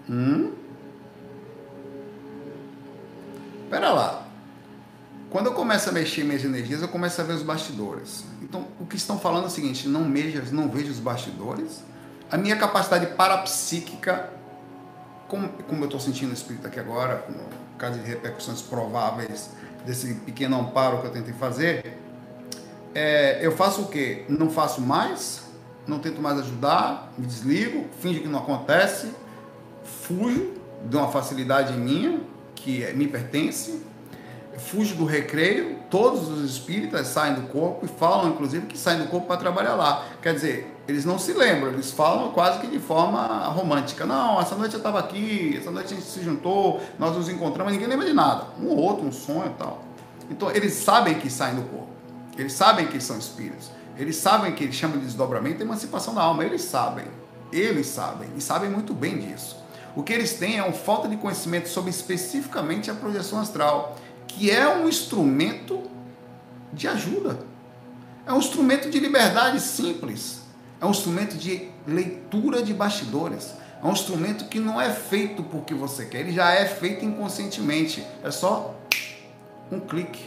Hum? 0.10 0.54
Pera 3.70 3.92
lá. 3.92 4.27
Quando 5.30 5.48
eu 5.48 5.54
começo 5.54 5.90
a 5.90 5.92
mexer 5.92 6.24
minhas 6.24 6.44
energias, 6.44 6.82
eu 6.82 6.88
começo 6.88 7.20
a 7.20 7.24
ver 7.24 7.34
os 7.34 7.44
bastidores. 7.44 8.24
Então, 8.42 8.68
o 8.80 8.86
que 8.86 8.96
estão 8.96 9.20
falando 9.20 9.44
é 9.44 9.48
o 9.48 9.50
seguinte: 9.50 9.88
não 9.88 10.12
vejo, 10.12 10.42
não 10.54 10.70
vejo 10.70 10.92
os 10.92 11.00
bastidores. 11.00 11.84
A 12.32 12.38
minha 12.38 12.56
capacidade 12.56 13.08
parapsíquica 13.08 14.38
como, 15.28 15.50
como 15.68 15.82
eu 15.82 15.86
estou 15.86 16.00
sentindo 16.00 16.32
o 16.32 16.34
espírito 16.34 16.68
aqui 16.68 16.80
agora, 16.80 17.18
com 17.18 17.34
caso 17.78 18.00
de 18.00 18.06
repercussões 18.08 18.62
prováveis 18.62 19.52
desse 19.86 20.16
pequeno 20.16 20.60
amparo 20.60 21.02
que 21.02 21.08
eu 21.08 21.12
tentei 21.12 21.34
fazer, 21.34 21.98
é, 22.96 23.46
eu 23.46 23.52
faço 23.52 23.84
o 23.84 23.88
quê? 23.88 24.26
Não 24.28 24.50
faço 24.50 24.82
mais, 24.82 25.44
não 25.86 26.00
tento 26.00 26.22
mais 26.22 26.40
ajudar, 26.40 27.14
me 27.18 27.26
desligo, 27.26 27.86
finge 28.00 28.20
que 28.20 28.28
não 28.28 28.40
acontece, 28.40 29.12
fujo 29.84 30.54
de 30.86 30.96
uma 30.96 31.12
facilidade 31.12 31.74
minha, 31.74 32.22
que 32.56 32.84
é, 32.84 32.94
me 32.94 33.08
pertence, 33.08 33.84
fujo 34.58 34.96
do 34.96 35.06
recreio, 35.06 35.78
todos 35.90 36.28
os 36.30 36.52
espíritas 36.52 37.08
saem 37.08 37.36
do 37.36 37.44
corpo 37.44 37.86
e 37.86 37.88
falam, 37.88 38.30
inclusive, 38.30 38.66
que 38.66 38.78
saem 38.78 39.00
do 39.00 39.08
corpo 39.08 39.28
para 39.28 39.38
trabalhar 39.38 39.76
lá. 39.76 40.06
Quer 40.22 40.34
dizer, 40.34 40.76
eles 40.88 41.06
não 41.06 41.20
se 41.20 41.34
lembram, 41.34 41.72
eles 41.72 41.92
falam 41.92 42.32
quase 42.32 42.60
que 42.60 42.68
de 42.68 42.80
forma 42.80 43.46
romântica. 43.48 44.06
Não, 44.06 44.40
essa 44.40 44.56
noite 44.56 44.74
eu 44.74 44.80
estava 44.80 45.00
aqui, 45.00 45.56
essa 45.58 45.72
noite 45.72 45.94
a 45.94 45.98
gente 45.98 46.08
se 46.08 46.24
juntou, 46.24 46.82
nós 46.98 47.16
nos 47.16 47.30
encontramos, 47.30 47.74
ninguém 47.74 47.88
lembra 47.88 48.06
de 48.06 48.14
nada. 48.14 48.46
Um 48.62 48.68
ou 48.68 48.78
outro, 48.78 49.06
um 49.06 49.12
sonho 49.12 49.52
e 49.56 49.60
tal. 49.60 49.84
Então, 50.30 50.52
eles 50.52 50.74
sabem 50.74 51.16
que 51.16 51.30
saem 51.30 51.56
do 51.56 51.62
corpo. 51.64 51.88
Eles 52.38 52.54
sabem 52.54 52.88
que 52.88 53.00
são 53.00 53.18
espíritos. 53.18 53.72
Eles 53.98 54.16
sabem 54.16 54.54
que 54.54 54.64
eles 54.64 54.76
chamam 54.76 54.98
de 54.98 55.06
desdobramento 55.06 55.62
e 55.62 55.64
emancipação 55.64 56.14
da 56.14 56.22
alma. 56.22 56.44
Eles 56.44 56.62
sabem. 56.62 57.06
Eles 57.52 57.88
sabem, 57.88 58.30
e 58.36 58.42
sabem 58.42 58.70
muito 58.70 58.94
bem 58.94 59.18
disso. 59.20 59.58
O 59.96 60.04
que 60.04 60.14
eles 60.14 60.34
têm 60.34 60.60
é 60.60 60.64
uma 60.64 60.74
falta 60.74 61.08
de 61.08 61.16
conhecimento 61.16 61.70
sobre 61.70 61.90
especificamente 61.90 62.92
a 62.92 62.94
projeção 62.94 63.40
astral, 63.40 63.96
que 64.28 64.52
é 64.52 64.68
um 64.68 64.88
instrumento 64.88 65.84
de 66.72 66.88
ajuda. 66.88 67.40
É 68.26 68.34
um 68.34 68.40
instrumento 68.40 68.90
de 68.90 69.00
liberdade 69.00 69.60
simples. 69.60 70.42
É 70.80 70.86
um 70.86 70.92
instrumento 70.92 71.38
de 71.38 71.70
leitura 71.88 72.62
de 72.62 72.74
bastidores. 72.74 73.54
É 73.82 73.86
um 73.86 73.92
instrumento 73.92 74.46
que 74.46 74.60
não 74.60 74.80
é 74.80 74.92
feito 74.92 75.44
porque 75.44 75.74
você 75.74 76.06
quer, 76.06 76.22
ele 76.22 76.34
já 76.34 76.52
é 76.52 76.66
feito 76.66 77.06
inconscientemente. 77.06 78.06
É 78.24 78.32
só 78.32 78.76
um 79.72 79.80
clique 79.80 80.26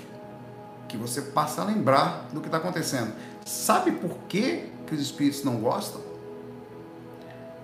que 0.89 0.97
você 0.97 1.23
passa 1.23 1.63
a 1.63 1.65
lembrar 1.65 2.29
do 2.33 2.41
que 2.41 2.49
está 2.49 2.59
acontecendo. 2.59 3.13
Sabe 3.45 3.93
por 3.93 4.11
que, 4.29 4.71
que 4.87 4.95
os 4.95 5.01
espíritos 5.01 5.45
não 5.45 5.57
gostam? 5.57 6.10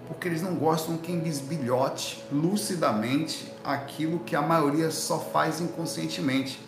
Porque 0.06 0.28
eles 0.28 0.42
não 0.42 0.54
gostam 0.54 0.96
quem 0.96 1.18
bisbilhote 1.18 2.22
lucidamente 2.30 3.52
aquilo 3.64 4.20
que 4.20 4.36
a 4.36 4.42
maioria 4.42 4.90
só 4.90 5.18
faz 5.18 5.60
inconscientemente. 5.60 6.60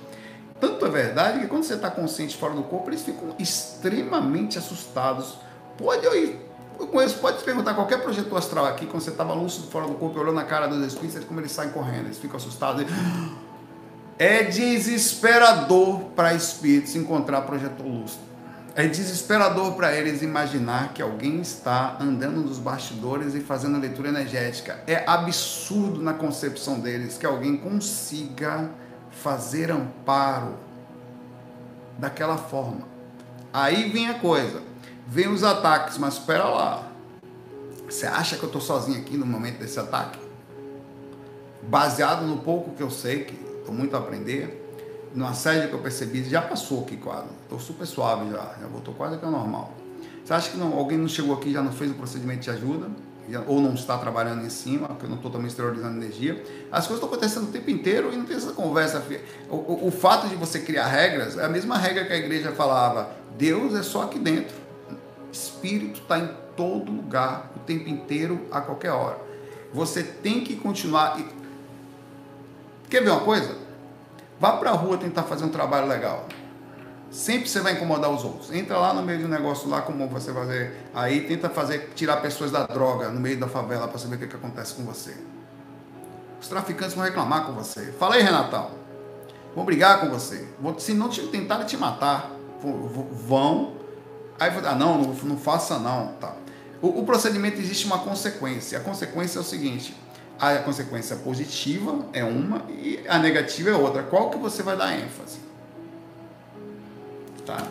Tanto 0.60 0.84
é 0.86 0.88
verdade 0.88 1.40
que 1.40 1.46
quando 1.46 1.62
você 1.62 1.74
está 1.74 1.90
consciente 1.90 2.36
fora 2.36 2.54
do 2.54 2.64
corpo, 2.64 2.90
eles 2.90 3.02
ficam 3.02 3.34
extremamente 3.38 4.58
assustados. 4.58 5.36
Pode 5.76 6.04
eu 6.04 6.48
eu 6.78 6.86
conheço, 6.86 7.18
pode 7.18 7.42
perguntar 7.42 7.74
qualquer 7.74 8.00
projetor 8.00 8.38
astral 8.38 8.64
aqui, 8.64 8.86
quando 8.86 9.02
você 9.02 9.10
estava 9.10 9.34
lúcido 9.34 9.66
fora 9.66 9.88
do 9.88 9.94
corpo, 9.94 10.20
olhando 10.20 10.36
na 10.36 10.44
cara 10.44 10.68
dos 10.68 10.86
espíritos, 10.86 11.24
como 11.24 11.40
eles 11.40 11.50
saem 11.50 11.70
correndo, 11.70 12.06
eles 12.06 12.18
ficam 12.18 12.36
assustados. 12.36 12.86
É 14.16 14.44
desesperador 14.44 16.00
para 16.14 16.34
espíritos 16.34 16.94
encontrar 16.94 17.42
projetor 17.42 17.86
lúcido. 17.86 18.27
É 18.78 18.86
desesperador 18.86 19.74
para 19.74 19.92
eles 19.92 20.22
imaginar 20.22 20.94
que 20.94 21.02
alguém 21.02 21.40
está 21.40 21.96
andando 22.00 22.42
nos 22.42 22.60
bastidores 22.60 23.34
e 23.34 23.40
fazendo 23.40 23.76
leitura 23.76 24.08
energética. 24.08 24.78
É 24.86 25.02
absurdo 25.04 26.00
na 26.00 26.14
concepção 26.14 26.78
deles 26.78 27.18
que 27.18 27.26
alguém 27.26 27.56
consiga 27.56 28.70
fazer 29.10 29.72
amparo 29.72 30.54
daquela 31.98 32.36
forma. 32.36 32.86
Aí 33.52 33.90
vem 33.90 34.10
a 34.10 34.14
coisa, 34.14 34.62
vem 35.08 35.26
os 35.26 35.42
ataques, 35.42 35.98
mas 35.98 36.14
espera 36.14 36.44
lá. 36.44 36.88
Você 37.84 38.06
acha 38.06 38.36
que 38.36 38.44
eu 38.44 38.48
estou 38.48 38.62
sozinho 38.62 39.00
aqui 39.00 39.16
no 39.16 39.26
momento 39.26 39.58
desse 39.58 39.80
ataque? 39.80 40.20
Baseado 41.62 42.24
no 42.24 42.36
pouco 42.36 42.76
que 42.76 42.82
eu 42.84 42.90
sei, 42.90 43.24
que 43.24 43.34
estou 43.58 43.74
muito 43.74 43.96
a 43.96 43.98
aprender, 43.98 44.57
no 45.14 45.26
assédio 45.26 45.68
que 45.68 45.74
eu 45.74 45.80
percebi, 45.80 46.24
já 46.24 46.42
passou 46.42 46.82
aqui 46.82 46.96
quase. 46.96 47.28
Estou 47.42 47.58
super 47.58 47.86
suave 47.86 48.30
já, 48.30 48.54
já 48.60 48.66
voltou 48.66 48.94
quase 48.94 49.18
que 49.18 49.24
ao 49.24 49.30
normal. 49.30 49.72
Você 50.24 50.34
acha 50.34 50.50
que 50.50 50.56
não, 50.56 50.74
alguém 50.74 50.98
não 50.98 51.08
chegou 51.08 51.34
aqui 51.34 51.52
já 51.52 51.62
não 51.62 51.72
fez 51.72 51.90
o 51.90 51.94
procedimento 51.94 52.40
de 52.40 52.50
ajuda? 52.50 52.90
Já, 53.30 53.42
ou 53.46 53.60
não 53.60 53.74
está 53.74 53.96
trabalhando 53.98 54.44
em 54.44 54.48
cima, 54.50 54.88
porque 54.88 55.04
eu 55.04 55.08
não 55.08 55.16
estou 55.16 55.30
também 55.30 55.48
exteriorizando 55.48 55.96
energia. 55.96 56.42
As 56.72 56.86
coisas 56.86 57.02
estão 57.02 57.08
acontecendo 57.08 57.44
o 57.44 57.52
tempo 57.52 57.70
inteiro 57.70 58.12
e 58.12 58.16
não 58.16 58.24
tem 58.24 58.36
essa 58.36 58.52
conversa. 58.52 59.02
O, 59.50 59.54
o, 59.54 59.88
o 59.88 59.90
fato 59.90 60.28
de 60.28 60.34
você 60.34 60.60
criar 60.60 60.86
regras 60.86 61.36
é 61.36 61.44
a 61.44 61.48
mesma 61.48 61.76
regra 61.76 62.04
que 62.04 62.12
a 62.12 62.16
igreja 62.16 62.52
falava: 62.52 63.10
Deus 63.36 63.74
é 63.74 63.82
só 63.82 64.02
aqui 64.02 64.18
dentro. 64.18 64.54
Espírito 65.30 66.00
está 66.00 66.18
em 66.18 66.30
todo 66.56 66.90
lugar, 66.90 67.52
o 67.54 67.60
tempo 67.60 67.88
inteiro, 67.88 68.46
a 68.50 68.60
qualquer 68.60 68.90
hora. 68.90 69.18
Você 69.72 70.02
tem 70.02 70.42
que 70.42 70.56
continuar. 70.56 71.18
Quer 72.88 73.02
ver 73.02 73.10
uma 73.10 73.20
coisa? 73.20 73.67
Vá 74.40 74.52
para 74.52 74.70
a 74.70 74.74
rua 74.74 74.96
tentar 74.96 75.24
fazer 75.24 75.44
um 75.44 75.48
trabalho 75.48 75.86
legal. 75.86 76.26
Sempre 77.10 77.48
você 77.48 77.60
vai 77.60 77.72
incomodar 77.72 78.10
os 78.10 78.22
outros. 78.22 78.52
Entra 78.52 78.76
lá 78.76 78.92
no 78.92 79.02
meio 79.02 79.20
do 79.20 79.28
negócio 79.28 79.68
lá, 79.68 79.80
como 79.82 80.06
você 80.08 80.32
fazer. 80.32 80.74
Aí 80.94 81.22
tenta 81.22 81.48
fazer, 81.48 81.90
tirar 81.94 82.18
pessoas 82.18 82.50
da 82.50 82.66
droga 82.66 83.08
no 83.08 83.18
meio 83.18 83.38
da 83.38 83.48
favela 83.48 83.88
para 83.88 83.98
saber 83.98 84.16
o 84.16 84.18
que, 84.18 84.26
que 84.26 84.36
acontece 84.36 84.74
com 84.74 84.84
você. 84.84 85.16
Os 86.40 86.48
traficantes 86.48 86.94
vão 86.94 87.04
reclamar 87.04 87.46
com 87.46 87.52
você. 87.52 87.92
Fala 87.92 88.14
aí, 88.14 88.22
Renatão. 88.22 88.70
Vão 89.54 89.64
brigar 89.64 90.00
com 90.00 90.08
você. 90.08 90.46
Se 90.78 90.94
não 90.94 91.08
te, 91.08 91.26
te 91.26 91.76
matar, 91.76 92.30
vão. 93.26 93.72
Aí 94.38 94.50
ah, 94.64 94.74
não, 94.74 94.98
não, 94.98 95.14
não 95.14 95.36
faça 95.36 95.78
não. 95.78 96.12
Tá. 96.20 96.34
O, 96.80 97.00
o 97.00 97.04
procedimento 97.04 97.58
existe 97.58 97.86
uma 97.86 97.98
consequência. 97.98 98.78
A 98.78 98.80
consequência 98.80 99.38
é 99.38 99.40
o 99.40 99.44
seguinte: 99.44 99.96
a 100.40 100.58
consequência 100.58 101.16
positiva 101.16 102.06
é 102.12 102.22
uma 102.22 102.64
e 102.70 103.04
a 103.08 103.18
negativa 103.18 103.70
é 103.70 103.74
outra. 103.74 104.02
Qual 104.04 104.30
que 104.30 104.38
você 104.38 104.62
vai 104.62 104.76
dar 104.76 104.96
ênfase? 104.96 105.38
Tá? 107.44 107.66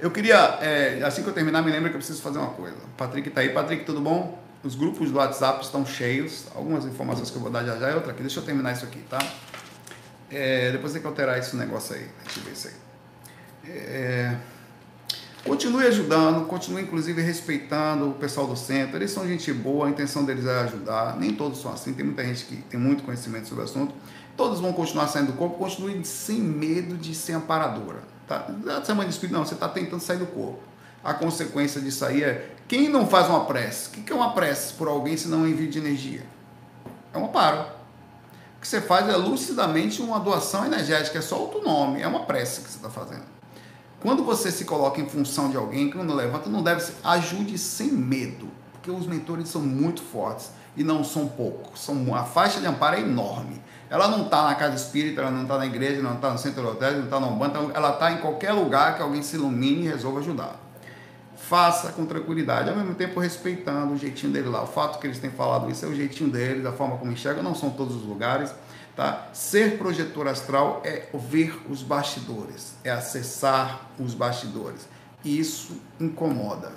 Eu 0.00 0.10
queria, 0.10 0.36
é, 0.60 1.02
assim 1.02 1.22
que 1.22 1.28
eu 1.28 1.32
terminar, 1.32 1.62
me 1.62 1.72
lembra 1.72 1.90
que 1.90 1.96
eu 1.96 1.98
preciso 1.98 2.22
fazer 2.22 2.38
uma 2.38 2.50
coisa. 2.50 2.76
Patrick 2.96 3.30
tá 3.30 3.40
aí. 3.40 3.48
Patrick, 3.48 3.84
tudo 3.84 4.00
bom? 4.00 4.40
Os 4.62 4.76
grupos 4.76 5.10
do 5.10 5.18
WhatsApp 5.18 5.64
estão 5.64 5.84
cheios. 5.84 6.46
Algumas 6.54 6.84
informações 6.84 7.30
que 7.30 7.36
eu 7.36 7.42
vou 7.42 7.50
dar 7.50 7.64
já 7.64 7.76
já 7.76 7.88
é 7.88 7.94
outra 7.94 8.12
aqui. 8.12 8.22
Deixa 8.22 8.38
eu 8.38 8.44
terminar 8.44 8.72
isso 8.72 8.84
aqui, 8.84 9.00
tá? 9.10 9.18
É, 10.30 10.70
depois 10.70 10.92
tem 10.92 11.00
que 11.00 11.08
alterar 11.08 11.38
esse 11.38 11.56
negócio 11.56 11.96
aí. 11.96 12.06
Deixa 12.24 12.38
eu 12.38 12.44
ver 12.44 12.52
isso 12.52 12.68
aí. 12.68 12.74
É... 13.70 14.36
Continue 15.44 15.86
ajudando, 15.86 16.46
continue 16.46 16.82
inclusive 16.82 17.22
respeitando 17.22 18.10
o 18.10 18.14
pessoal 18.14 18.46
do 18.46 18.56
centro. 18.56 18.96
Eles 18.96 19.10
são 19.10 19.26
gente 19.26 19.52
boa, 19.52 19.86
a 19.86 19.90
intenção 19.90 20.24
deles 20.24 20.44
é 20.44 20.60
ajudar. 20.60 21.16
Nem 21.16 21.32
todos 21.32 21.60
são 21.60 21.72
assim, 21.72 21.94
tem 21.94 22.04
muita 22.04 22.24
gente 22.24 22.44
que 22.44 22.56
tem 22.56 22.78
muito 22.78 23.02
conhecimento 23.02 23.48
sobre 23.48 23.62
o 23.62 23.64
assunto. 23.64 23.94
Todos 24.36 24.60
vão 24.60 24.72
continuar 24.72 25.08
saindo 25.08 25.32
do 25.32 25.38
corpo, 25.38 25.56
continue 25.56 26.04
sem 26.04 26.38
medo 26.38 26.96
de 26.96 27.14
ser 27.14 27.32
amparadora. 27.32 28.02
Tá? 28.26 28.46
Não 28.48 29.04
de 29.04 29.10
espírito, 29.10 29.36
não, 29.36 29.44
você 29.44 29.54
está 29.54 29.68
tentando 29.68 30.00
sair 30.00 30.18
do 30.18 30.26
corpo. 30.26 30.60
A 31.02 31.14
consequência 31.14 31.80
disso 31.80 32.04
aí 32.04 32.22
é 32.22 32.54
quem 32.66 32.88
não 32.88 33.06
faz 33.06 33.28
uma 33.28 33.46
prece? 33.46 33.88
O 33.88 33.92
que 33.92 34.12
é 34.12 34.14
uma 34.14 34.32
prece 34.34 34.74
por 34.74 34.88
alguém 34.88 35.16
se 35.16 35.28
não 35.28 35.40
um 35.40 35.48
envio 35.48 35.68
de 35.68 35.78
energia? 35.78 36.26
É 37.14 37.18
um 37.18 37.24
amparo. 37.24 37.62
O 38.58 38.60
que 38.60 38.68
você 38.68 38.80
faz 38.80 39.08
é 39.08 39.16
lucidamente 39.16 40.02
uma 40.02 40.18
doação 40.18 40.66
energética, 40.66 41.18
é 41.18 41.22
só 41.22 41.38
outro 41.38 41.62
nome, 41.62 42.02
é 42.02 42.06
uma 42.06 42.26
prece 42.26 42.60
que 42.60 42.68
você 42.68 42.76
está 42.76 42.90
fazendo. 42.90 43.37
Quando 44.00 44.22
você 44.22 44.52
se 44.52 44.64
coloca 44.64 45.00
em 45.00 45.08
função 45.08 45.50
de 45.50 45.56
alguém, 45.56 45.90
quando 45.90 46.14
levanta, 46.14 46.48
não 46.48 46.62
deve 46.62 46.80
ser. 46.80 46.94
Ajude 47.02 47.58
sem 47.58 47.90
medo, 47.92 48.48
porque 48.72 48.90
os 48.90 49.06
mentores 49.06 49.48
são 49.48 49.60
muito 49.60 50.02
fortes 50.02 50.50
e 50.76 50.84
não 50.84 51.02
são 51.02 51.26
poucos. 51.26 51.80
São, 51.80 52.14
a 52.14 52.22
faixa 52.22 52.60
de 52.60 52.66
amparo 52.66 52.96
é 52.96 53.00
enorme. 53.00 53.60
Ela 53.90 54.06
não 54.06 54.22
está 54.22 54.44
na 54.44 54.54
casa 54.54 54.76
espírita, 54.76 55.22
ela 55.22 55.30
não 55.30 55.42
está 55.42 55.58
na 55.58 55.66
igreja, 55.66 56.00
não 56.00 56.14
está 56.14 56.30
no 56.30 56.38
centro 56.38 56.62
do 56.62 56.68
hotel, 56.68 56.92
não 56.92 57.04
está 57.04 57.18
no 57.18 57.30
banco, 57.32 57.72
ela 57.74 57.90
está 57.90 58.12
em 58.12 58.18
qualquer 58.18 58.52
lugar 58.52 58.96
que 58.96 59.02
alguém 59.02 59.22
se 59.22 59.34
ilumine 59.34 59.86
e 59.86 59.88
resolva 59.88 60.20
ajudar. 60.20 60.56
Faça 61.36 61.90
com 61.92 62.04
tranquilidade, 62.04 62.68
ao 62.68 62.76
mesmo 62.76 62.94
tempo 62.94 63.18
respeitando 63.18 63.94
o 63.94 63.96
jeitinho 63.96 64.32
dele 64.32 64.48
lá. 64.48 64.62
O 64.62 64.66
fato 64.66 65.00
que 65.00 65.06
eles 65.06 65.18
têm 65.18 65.30
falado 65.30 65.70
isso 65.70 65.84
é 65.84 65.88
o 65.88 65.94
jeitinho 65.94 66.30
deles, 66.30 66.66
a 66.66 66.72
forma 66.72 66.98
como 66.98 67.10
enxergam, 67.10 67.42
não 67.42 67.54
são 67.54 67.70
todos 67.70 67.96
os 67.96 68.02
lugares. 68.02 68.52
Tá? 68.98 69.28
Ser 69.32 69.78
projetor 69.78 70.26
astral 70.26 70.82
é 70.84 71.06
ver 71.14 71.56
os 71.70 71.84
bastidores, 71.84 72.74
é 72.82 72.90
acessar 72.90 73.92
os 73.96 74.12
bastidores. 74.12 74.88
Isso 75.24 75.80
incomoda 76.00 76.72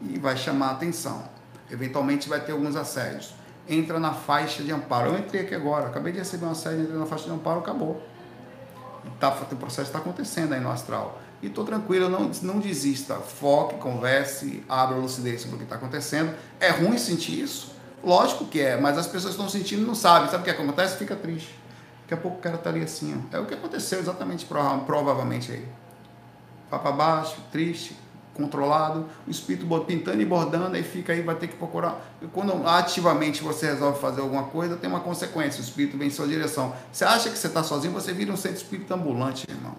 e 0.00 0.18
vai 0.18 0.36
chamar 0.36 0.70
a 0.70 0.72
atenção. 0.72 1.22
Eventualmente 1.70 2.28
vai 2.28 2.40
ter 2.40 2.50
alguns 2.50 2.74
assédios. 2.74 3.32
Entra 3.68 4.00
na 4.00 4.12
faixa 4.12 4.64
de 4.64 4.72
amparo. 4.72 5.12
Eu 5.12 5.18
entrei 5.20 5.42
aqui 5.42 5.54
agora, 5.54 5.86
acabei 5.86 6.12
de 6.12 6.18
receber 6.18 6.46
um 6.46 6.50
assédio, 6.50 6.82
entrei 6.82 6.98
na 6.98 7.06
faixa 7.06 7.26
de 7.26 7.30
amparo, 7.30 7.60
acabou. 7.60 8.02
Tá, 9.20 9.28
o 9.28 9.54
processo 9.54 9.82
está 9.90 10.00
acontecendo 10.00 10.54
aí 10.54 10.60
no 10.60 10.72
astral. 10.72 11.22
E 11.40 11.46
estou 11.46 11.64
tranquilo, 11.64 12.08
não, 12.08 12.32
não 12.42 12.58
desista. 12.58 13.14
Foque, 13.14 13.76
converse, 13.76 14.64
abra 14.68 14.96
lucidez 14.96 15.42
sobre 15.42 15.54
o 15.54 15.58
que 15.58 15.64
está 15.66 15.76
acontecendo. 15.76 16.34
É 16.58 16.70
ruim 16.70 16.98
sentir 16.98 17.40
isso? 17.40 17.69
Lógico 18.02 18.46
que 18.46 18.60
é, 18.60 18.80
mas 18.80 18.96
as 18.96 19.06
pessoas 19.06 19.34
estão 19.34 19.48
sentindo 19.48 19.82
e 19.82 19.84
não 19.84 19.94
sabem. 19.94 20.30
Sabe 20.30 20.42
o 20.42 20.44
que 20.44 20.50
acontece? 20.50 20.96
Fica 20.96 21.14
triste. 21.14 21.54
Daqui 22.02 22.14
a 22.14 22.16
pouco 22.16 22.38
o 22.38 22.40
cara 22.40 22.58
tá 22.58 22.70
ali 22.70 22.82
assim, 22.82 23.22
ó. 23.32 23.36
É 23.36 23.40
o 23.40 23.46
que 23.46 23.54
aconteceu 23.54 24.00
exatamente, 24.00 24.46
provavelmente 24.46 25.52
aí. 25.52 25.66
Para 26.68 26.92
baixo, 26.92 27.36
triste, 27.52 27.96
controlado, 28.34 29.06
o 29.26 29.30
espírito 29.30 29.66
pintando 29.84 30.20
e 30.20 30.24
bordando, 30.24 30.76
aí 30.76 30.82
fica 30.82 31.12
aí, 31.12 31.20
vai 31.20 31.34
ter 31.34 31.48
que 31.48 31.56
procurar. 31.56 32.00
Quando 32.32 32.66
ativamente 32.66 33.42
você 33.42 33.66
resolve 33.66 34.00
fazer 34.00 34.20
alguma 34.22 34.44
coisa, 34.44 34.76
tem 34.76 34.88
uma 34.88 35.00
consequência, 35.00 35.60
o 35.60 35.64
espírito 35.64 35.98
vem 35.98 36.08
em 36.08 36.10
sua 36.10 36.26
direção. 36.26 36.74
Você 36.92 37.04
acha 37.04 37.28
que 37.28 37.38
você 37.38 37.46
está 37.48 37.62
sozinho, 37.62 37.92
você 37.92 38.12
vira 38.12 38.32
um 38.32 38.36
centro 38.36 38.58
espírito 38.58 38.92
ambulante, 38.94 39.46
irmão. 39.48 39.74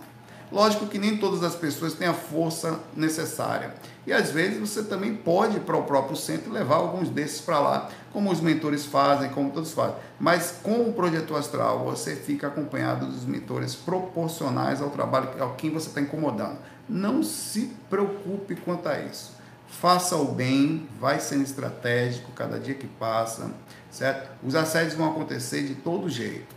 Lógico 0.52 0.86
que 0.88 1.00
nem 1.00 1.16
todas 1.16 1.44
as 1.44 1.56
pessoas 1.56 1.94
têm 1.94 2.10
a 2.10 2.14
força 2.14 2.78
necessária. 2.94 3.74
E 4.06 4.12
às 4.12 4.32
vezes 4.32 4.60
você 4.60 4.84
também 4.84 5.16
pode 5.16 5.58
ir 5.58 5.60
para 5.62 5.78
o 5.78 5.84
próprio 5.84 6.18
centro 6.18 6.50
e 6.50 6.54
levar 6.54 6.76
alguns 6.76 7.10
desses 7.10 7.40
para 7.40 7.60
lá, 7.60 7.90
como 8.12 8.30
os 8.30 8.42
mentores 8.42 8.86
fazem, 8.86 9.30
como 9.30 9.52
todos 9.52 9.72
fazem. 9.72 9.96
Mas 10.20 10.56
com 10.62 10.82
o 10.82 10.92
projeto 10.92 11.38
astral, 11.38 11.86
você 11.86 12.18
fica 12.18 12.48
acompanhado 12.48 13.06
dos 13.06 13.24
mentores 13.24 13.76
proporcionais 13.76 14.82
ao 14.82 14.90
trabalho, 14.90 15.42
ao 15.42 15.56
quem 15.56 15.70
você 15.72 15.88
está 15.88 16.02
incomodando. 16.02 16.58
Não 16.90 17.24
se 17.24 17.72
preocupe 17.90 18.56
quanto 18.56 18.90
a 18.90 19.00
isso. 19.00 19.40
Faça 19.70 20.18
o 20.18 20.34
bem, 20.34 20.86
vai 21.00 21.22
sendo 21.22 21.44
estratégico 21.44 22.30
cada 22.34 22.60
dia 22.60 22.74
que 22.74 22.88
passa, 22.88 23.50
certo? 23.90 24.30
Os 24.44 24.54
assédios 24.54 24.96
vão 24.96 25.10
acontecer 25.10 25.64
de 25.64 25.76
todo 25.76 26.10
jeito, 26.10 26.54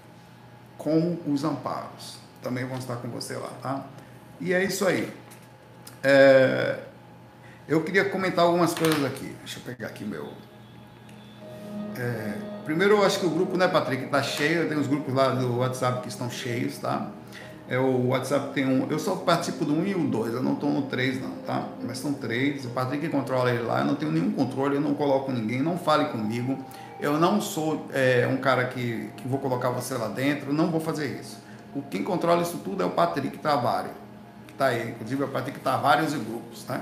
como 0.76 1.20
os 1.28 1.44
amparos 1.44 2.23
também 2.44 2.64
vão 2.64 2.78
estar 2.78 2.96
com 2.96 3.08
você 3.08 3.34
lá, 3.34 3.50
tá? 3.60 3.86
E 4.40 4.52
é 4.52 4.62
isso 4.62 4.86
aí. 4.86 5.10
É... 6.02 6.78
Eu 7.66 7.82
queria 7.82 8.04
comentar 8.04 8.44
algumas 8.44 8.74
coisas 8.74 9.02
aqui. 9.04 9.34
Deixa 9.38 9.58
eu 9.58 9.62
pegar 9.64 9.88
aqui 9.88 10.04
meu. 10.04 10.28
É, 11.96 12.34
primeiro, 12.64 12.96
eu 12.96 13.04
acho 13.04 13.20
que 13.20 13.26
o 13.26 13.30
grupo, 13.30 13.56
né, 13.56 13.66
Patrick, 13.66 14.06
tá 14.08 14.22
cheio. 14.22 14.68
Tem 14.68 14.76
os 14.76 14.86
grupos 14.86 15.14
lá 15.14 15.30
do 15.30 15.58
WhatsApp 15.58 16.02
que 16.02 16.08
estão 16.08 16.28
cheios, 16.30 16.76
tá? 16.76 17.10
É, 17.66 17.78
o 17.78 18.08
WhatsApp 18.08 18.52
tem 18.52 18.66
um. 18.66 18.86
Eu 18.90 18.98
só 18.98 19.16
participo 19.16 19.64
do 19.64 19.72
1 19.72 19.86
e 19.86 19.94
o 19.94 20.06
2, 20.06 20.34
eu 20.34 20.42
não 20.42 20.52
estou 20.52 20.70
no 20.70 20.82
3, 20.82 21.22
não, 21.22 21.30
tá? 21.46 21.66
Mas 21.82 21.96
são 21.96 22.12
três. 22.12 22.66
O 22.66 22.68
Patrick 22.68 23.08
controla 23.08 23.50
ele 23.50 23.62
lá. 23.62 23.80
Eu 23.80 23.86
não 23.86 23.94
tenho 23.94 24.12
nenhum 24.12 24.32
controle, 24.32 24.74
eu 24.74 24.80
não 24.82 24.92
coloco 24.92 25.32
ninguém. 25.32 25.62
Não 25.62 25.78
fale 25.78 26.06
comigo. 26.06 26.58
Eu 27.00 27.18
não 27.18 27.40
sou 27.40 27.86
é, 27.92 28.28
um 28.30 28.36
cara 28.36 28.66
que, 28.66 29.08
que 29.16 29.26
vou 29.26 29.38
colocar 29.38 29.70
você 29.70 29.94
lá 29.94 30.08
dentro. 30.08 30.52
Não 30.52 30.70
vou 30.70 30.80
fazer 30.80 31.06
isso. 31.18 31.43
O, 31.74 31.82
quem 31.82 32.02
controla 32.02 32.42
isso 32.42 32.58
tudo 32.58 32.82
é 32.82 32.86
o 32.86 32.90
Patrick 32.90 33.38
Tavares. 33.38 33.92
Está 34.50 34.66
aí. 34.66 34.90
Inclusive, 34.90 35.22
é 35.22 35.24
o 35.24 35.28
Patrick 35.28 35.60
Tavares 35.60 36.12
e 36.12 36.18
grupos, 36.18 36.62
tá? 36.64 36.80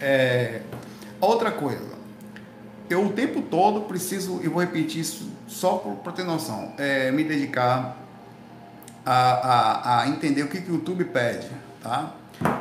É, 0.00 0.62
outra 1.20 1.50
coisa, 1.52 1.92
eu 2.90 3.06
o 3.06 3.12
tempo 3.12 3.40
todo 3.42 3.82
preciso, 3.82 4.40
e 4.42 4.48
vou 4.48 4.60
repetir 4.60 5.00
isso 5.00 5.30
só 5.46 5.76
para 6.02 6.12
ter 6.12 6.24
noção, 6.24 6.72
é, 6.76 7.10
me 7.12 7.24
dedicar 7.24 7.96
a, 9.06 9.12
a, 9.12 10.00
a, 10.00 10.08
entender 10.08 10.42
o 10.42 10.48
que, 10.48 10.60
que 10.60 10.70
o 10.70 10.74
YouTube 10.74 11.04
pede, 11.04 11.48
tá? 11.80 12.14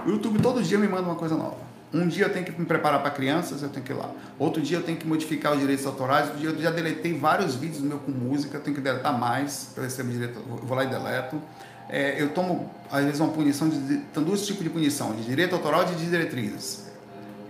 O 0.06 0.10
YouTube 0.10 0.40
todo 0.40 0.62
dia 0.62 0.78
me 0.78 0.88
manda 0.88 1.04
uma 1.04 1.16
coisa 1.16 1.36
nova. 1.36 1.71
Um 1.94 2.08
dia 2.08 2.26
eu 2.26 2.30
tenho 2.32 2.46
que 2.46 2.58
me 2.58 2.66
preparar 2.66 3.02
para 3.02 3.12
crianças, 3.12 3.62
eu 3.62 3.70
tenho 3.70 3.86
que 3.86 3.92
ir 3.92 3.96
lá. 3.96 4.10
Outro 4.40 4.62
dia 4.62 4.78
eu 4.78 4.84
tenho 4.84 4.98
que 4.98 5.06
modificar 5.06 5.54
os 5.54 5.60
direitos 5.60 5.86
autorais. 5.86 6.26
Outro 6.28 6.40
dia 6.40 6.50
eu 6.50 6.58
já 6.58 6.72
deletei 6.72 7.18
vários 7.18 7.56
vídeos 7.56 7.82
meu 7.82 8.00
com 8.00 8.12
música, 8.12 8.58
eu 8.58 8.62
tenho 8.62 8.76
que 8.76 8.82
deletar 8.82 9.18
mais, 9.18 9.72
eu 9.76 9.84
recebo 9.84 10.10
direito, 10.10 10.40
vou 10.40 10.76
lá 10.76 10.86
e 10.86 10.88
deleto. 10.88 11.42
É, 11.90 12.22
eu 12.22 12.30
tomo, 12.30 12.72
às 12.90 13.04
vezes, 13.04 13.20
uma 13.20 13.34
punição, 13.34 13.68
de, 13.68 13.98
tem 13.98 14.24
dois 14.24 14.46
tipos 14.46 14.64
de 14.64 14.70
punição, 14.70 15.14
de 15.14 15.26
direito 15.26 15.54
autoral 15.54 15.84
e 15.84 15.88
de 15.88 16.10
diretrizes. 16.10 16.90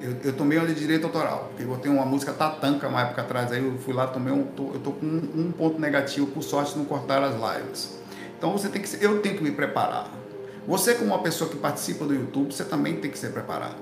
Eu, 0.02 0.18
eu 0.24 0.34
tomei 0.34 0.58
uma 0.58 0.66
de 0.66 0.74
direito 0.74 1.06
autoral, 1.06 1.50
porque 1.50 1.62
eu 1.64 1.68
botei 1.68 1.92
uma 1.92 2.04
música 2.04 2.34
Tatanka 2.34 2.88
uma 2.88 3.02
época 3.02 3.22
atrás, 3.22 3.52
aí 3.52 3.64
eu 3.64 3.78
fui 3.78 3.94
lá, 3.94 4.08
tomei 4.08 4.34
um, 4.34 4.44
tô, 4.44 4.72
eu 4.74 4.80
tô 4.80 4.94
com 4.94 5.06
um, 5.06 5.32
um, 5.36 5.52
ponto 5.52 5.80
negativo, 5.80 6.26
por 6.26 6.42
sorte 6.42 6.76
não 6.76 6.86
cortaram 6.86 7.26
as 7.26 7.36
lives. 7.36 7.96
Então 8.36 8.52
você 8.52 8.68
tem 8.68 8.82
que, 8.82 8.90
eu 9.00 9.22
tenho 9.22 9.38
que 9.38 9.44
me 9.44 9.52
preparar. 9.52 10.10
Você 10.68 10.96
como 10.96 11.12
uma 11.12 11.22
pessoa 11.22 11.48
que 11.48 11.56
participa 11.58 12.06
do 12.06 12.16
YouTube, 12.16 12.52
você 12.52 12.64
também 12.64 12.96
tem 12.96 13.12
que 13.12 13.20
se 13.20 13.30
preparar. 13.30 13.76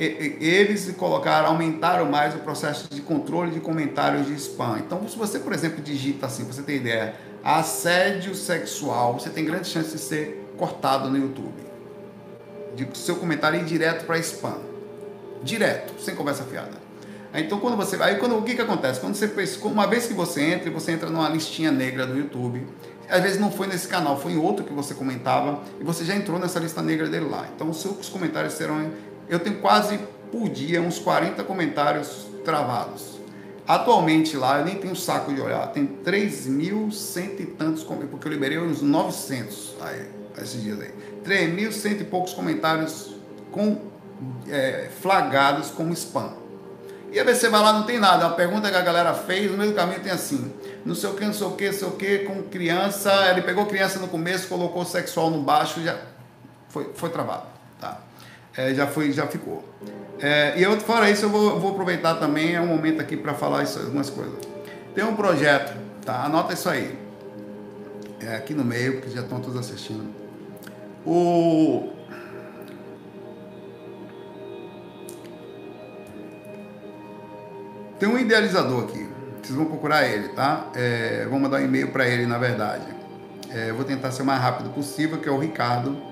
Eles 0.00 0.90
colocaram, 0.96 1.48
aumentaram 1.48 2.10
mais 2.10 2.34
o 2.34 2.38
processo 2.38 2.88
de 2.88 3.02
controle 3.02 3.50
de 3.50 3.60
comentários 3.60 4.26
de 4.26 4.34
spam. 4.34 4.78
Então, 4.78 5.06
se 5.06 5.16
você, 5.16 5.38
por 5.38 5.52
exemplo, 5.52 5.82
digita 5.82 6.26
assim, 6.26 6.44
você 6.44 6.62
tem 6.62 6.76
ideia, 6.76 7.14
assédio 7.44 8.34
sexual, 8.34 9.12
você 9.18 9.28
tem 9.28 9.44
grande 9.44 9.68
chance 9.68 9.92
de 9.92 9.98
ser 10.00 10.52
cortado 10.56 11.10
no 11.10 11.18
YouTube. 11.18 11.62
De 12.74 12.88
seu 12.96 13.16
comentário 13.16 13.60
ir 13.60 13.64
direto 13.64 14.06
para 14.06 14.18
spam 14.18 14.70
direto, 15.42 16.00
sem 16.00 16.14
conversa 16.14 16.44
fiada. 16.44 16.78
Então 17.32 17.60
quando 17.60 17.76
você 17.76 17.96
aí 18.02 18.16
quando 18.16 18.36
o 18.36 18.42
que 18.42 18.54
que 18.54 18.62
acontece? 18.62 19.00
Quando 19.00 19.14
você 19.14 19.30
uma 19.62 19.86
vez 19.86 20.06
que 20.06 20.14
você 20.14 20.42
entra, 20.42 20.70
você 20.70 20.92
entra 20.92 21.08
numa 21.08 21.28
listinha 21.28 21.70
negra 21.70 22.06
do 22.06 22.16
YouTube. 22.18 22.66
Às 23.08 23.22
vezes 23.22 23.40
não 23.40 23.50
foi 23.50 23.66
nesse 23.66 23.88
canal, 23.88 24.18
foi 24.20 24.32
em 24.32 24.36
outro 24.36 24.64
que 24.64 24.72
você 24.72 24.94
comentava 24.94 25.60
e 25.80 25.84
você 25.84 26.04
já 26.04 26.14
entrou 26.14 26.38
nessa 26.38 26.58
lista 26.58 26.82
negra 26.82 27.08
dele 27.08 27.28
lá. 27.28 27.46
Então 27.54 27.70
os 27.70 27.80
seus 27.80 28.08
comentários 28.08 28.54
serão 28.54 28.90
eu 29.30 29.38
tenho 29.38 29.56
quase 29.60 29.98
por 30.30 30.48
dia 30.48 30.82
uns 30.82 30.98
40 30.98 31.42
comentários 31.44 32.26
travados. 32.44 33.18
Atualmente 33.66 34.36
lá, 34.36 34.58
eu 34.58 34.64
nem 34.64 34.74
tenho 34.74 34.96
saco 34.96 35.32
de 35.32 35.40
olhar, 35.40 35.68
tem 35.68 35.86
3.100 35.86 37.40
e 37.40 37.46
tantos, 37.46 37.84
porque 37.84 38.26
eu 38.26 38.32
liberei 38.32 38.58
uns 38.58 38.82
900 38.82 39.76
aí, 39.80 40.10
esses 40.42 40.60
dias 40.60 40.80
aí. 40.80 40.92
3.100 41.24 42.00
e 42.00 42.04
poucos 42.04 42.34
comentários 42.34 43.14
com 43.52 43.78
é, 44.48 44.88
flagrados 45.00 45.70
como 45.70 45.92
spam. 45.92 46.32
E 47.12 47.18
aí 47.18 47.34
você 47.34 47.48
vai 47.48 47.60
lá, 47.60 47.72
não 47.72 47.84
tem 47.84 47.98
nada. 47.98 48.26
A 48.26 48.30
pergunta 48.30 48.70
que 48.70 48.76
a 48.76 48.82
galera 48.82 49.14
fez, 49.14 49.50
no 49.50 49.56
meio 49.56 49.70
do 49.70 49.76
caminho 49.76 50.00
tem 50.00 50.12
assim: 50.12 50.52
não 50.84 50.94
sei 50.94 51.10
o 51.10 51.14
que, 51.14 51.24
não 51.24 51.32
sei 51.32 51.46
o 51.46 51.50
que, 51.52 51.66
não 51.66 51.72
sei 51.72 51.88
o 51.88 51.92
que, 51.92 52.18
com 52.20 52.42
criança. 52.44 53.12
Ele 53.30 53.42
pegou 53.42 53.66
criança 53.66 53.98
no 53.98 54.08
começo, 54.08 54.48
colocou 54.48 54.84
sexual 54.84 55.30
no 55.30 55.42
baixo, 55.42 55.82
já 55.82 55.96
foi, 56.68 56.90
foi 56.94 57.10
travado. 57.10 57.46
Tá? 57.80 58.00
É, 58.56 58.74
já, 58.74 58.86
foi, 58.86 59.12
já 59.12 59.26
ficou. 59.26 59.64
É, 60.18 60.58
e 60.58 60.62
eu, 60.62 60.78
fora 60.80 61.10
isso, 61.10 61.24
eu 61.24 61.30
vou, 61.30 61.58
vou 61.58 61.70
aproveitar 61.72 62.14
também, 62.16 62.54
é 62.54 62.60
um 62.60 62.66
momento 62.66 63.00
aqui 63.00 63.16
para 63.16 63.34
falar 63.34 63.62
isso, 63.62 63.78
algumas 63.78 64.10
coisas. 64.10 64.38
Tem 64.94 65.04
um 65.04 65.14
projeto, 65.14 65.76
tá? 66.04 66.24
Anota 66.24 66.52
isso 66.52 66.68
aí. 66.68 66.98
É 68.20 68.36
aqui 68.36 68.52
no 68.52 68.64
meio, 68.64 68.94
porque 68.94 69.10
já 69.10 69.22
estão 69.22 69.40
todos 69.40 69.56
assistindo. 69.58 70.10
O 71.06 71.90
Tem 78.00 78.08
um 78.08 78.18
idealizador 78.18 78.84
aqui. 78.84 79.06
Vocês 79.42 79.54
vão 79.54 79.66
procurar 79.66 80.06
ele, 80.06 80.28
tá? 80.28 80.70
É, 80.74 81.26
vou 81.28 81.38
mandar 81.38 81.60
um 81.60 81.64
e-mail 81.66 81.88
para 81.88 82.08
ele, 82.08 82.24
na 82.24 82.38
verdade. 82.38 82.86
É, 83.50 83.70
vou 83.72 83.84
tentar 83.84 84.10
ser 84.10 84.22
o 84.22 84.24
mais 84.24 84.40
rápido 84.40 84.70
possível, 84.70 85.18
que 85.18 85.28
é 85.28 85.32
o 85.32 85.38
Ricardo. 85.38 86.09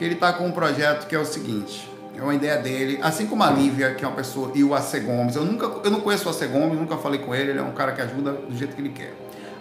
Que 0.00 0.04
ele 0.06 0.14
está 0.14 0.32
com 0.32 0.46
um 0.46 0.50
projeto 0.50 1.06
que 1.06 1.14
é 1.14 1.18
o 1.18 1.26
seguinte. 1.26 1.86
É 2.16 2.22
uma 2.22 2.34
ideia 2.34 2.56
dele, 2.56 2.98
assim 3.02 3.26
como 3.26 3.42
a 3.42 3.50
Lívia, 3.50 3.92
que 3.92 4.02
é 4.02 4.08
uma 4.08 4.16
pessoa, 4.16 4.50
e 4.54 4.64
o 4.64 4.74
AC 4.74 4.98
Gomes. 5.00 5.36
Eu, 5.36 5.44
nunca, 5.44 5.66
eu 5.84 5.90
não 5.90 6.00
conheço 6.00 6.26
o 6.26 6.30
AC 6.30 6.46
Gomes, 6.46 6.78
nunca 6.78 6.96
falei 6.96 7.20
com 7.20 7.34
ele, 7.34 7.50
ele 7.50 7.58
é 7.58 7.62
um 7.62 7.72
cara 7.72 7.92
que 7.92 8.00
ajuda 8.00 8.32
do 8.32 8.56
jeito 8.56 8.74
que 8.74 8.80
ele 8.80 8.88
quer. 8.88 9.12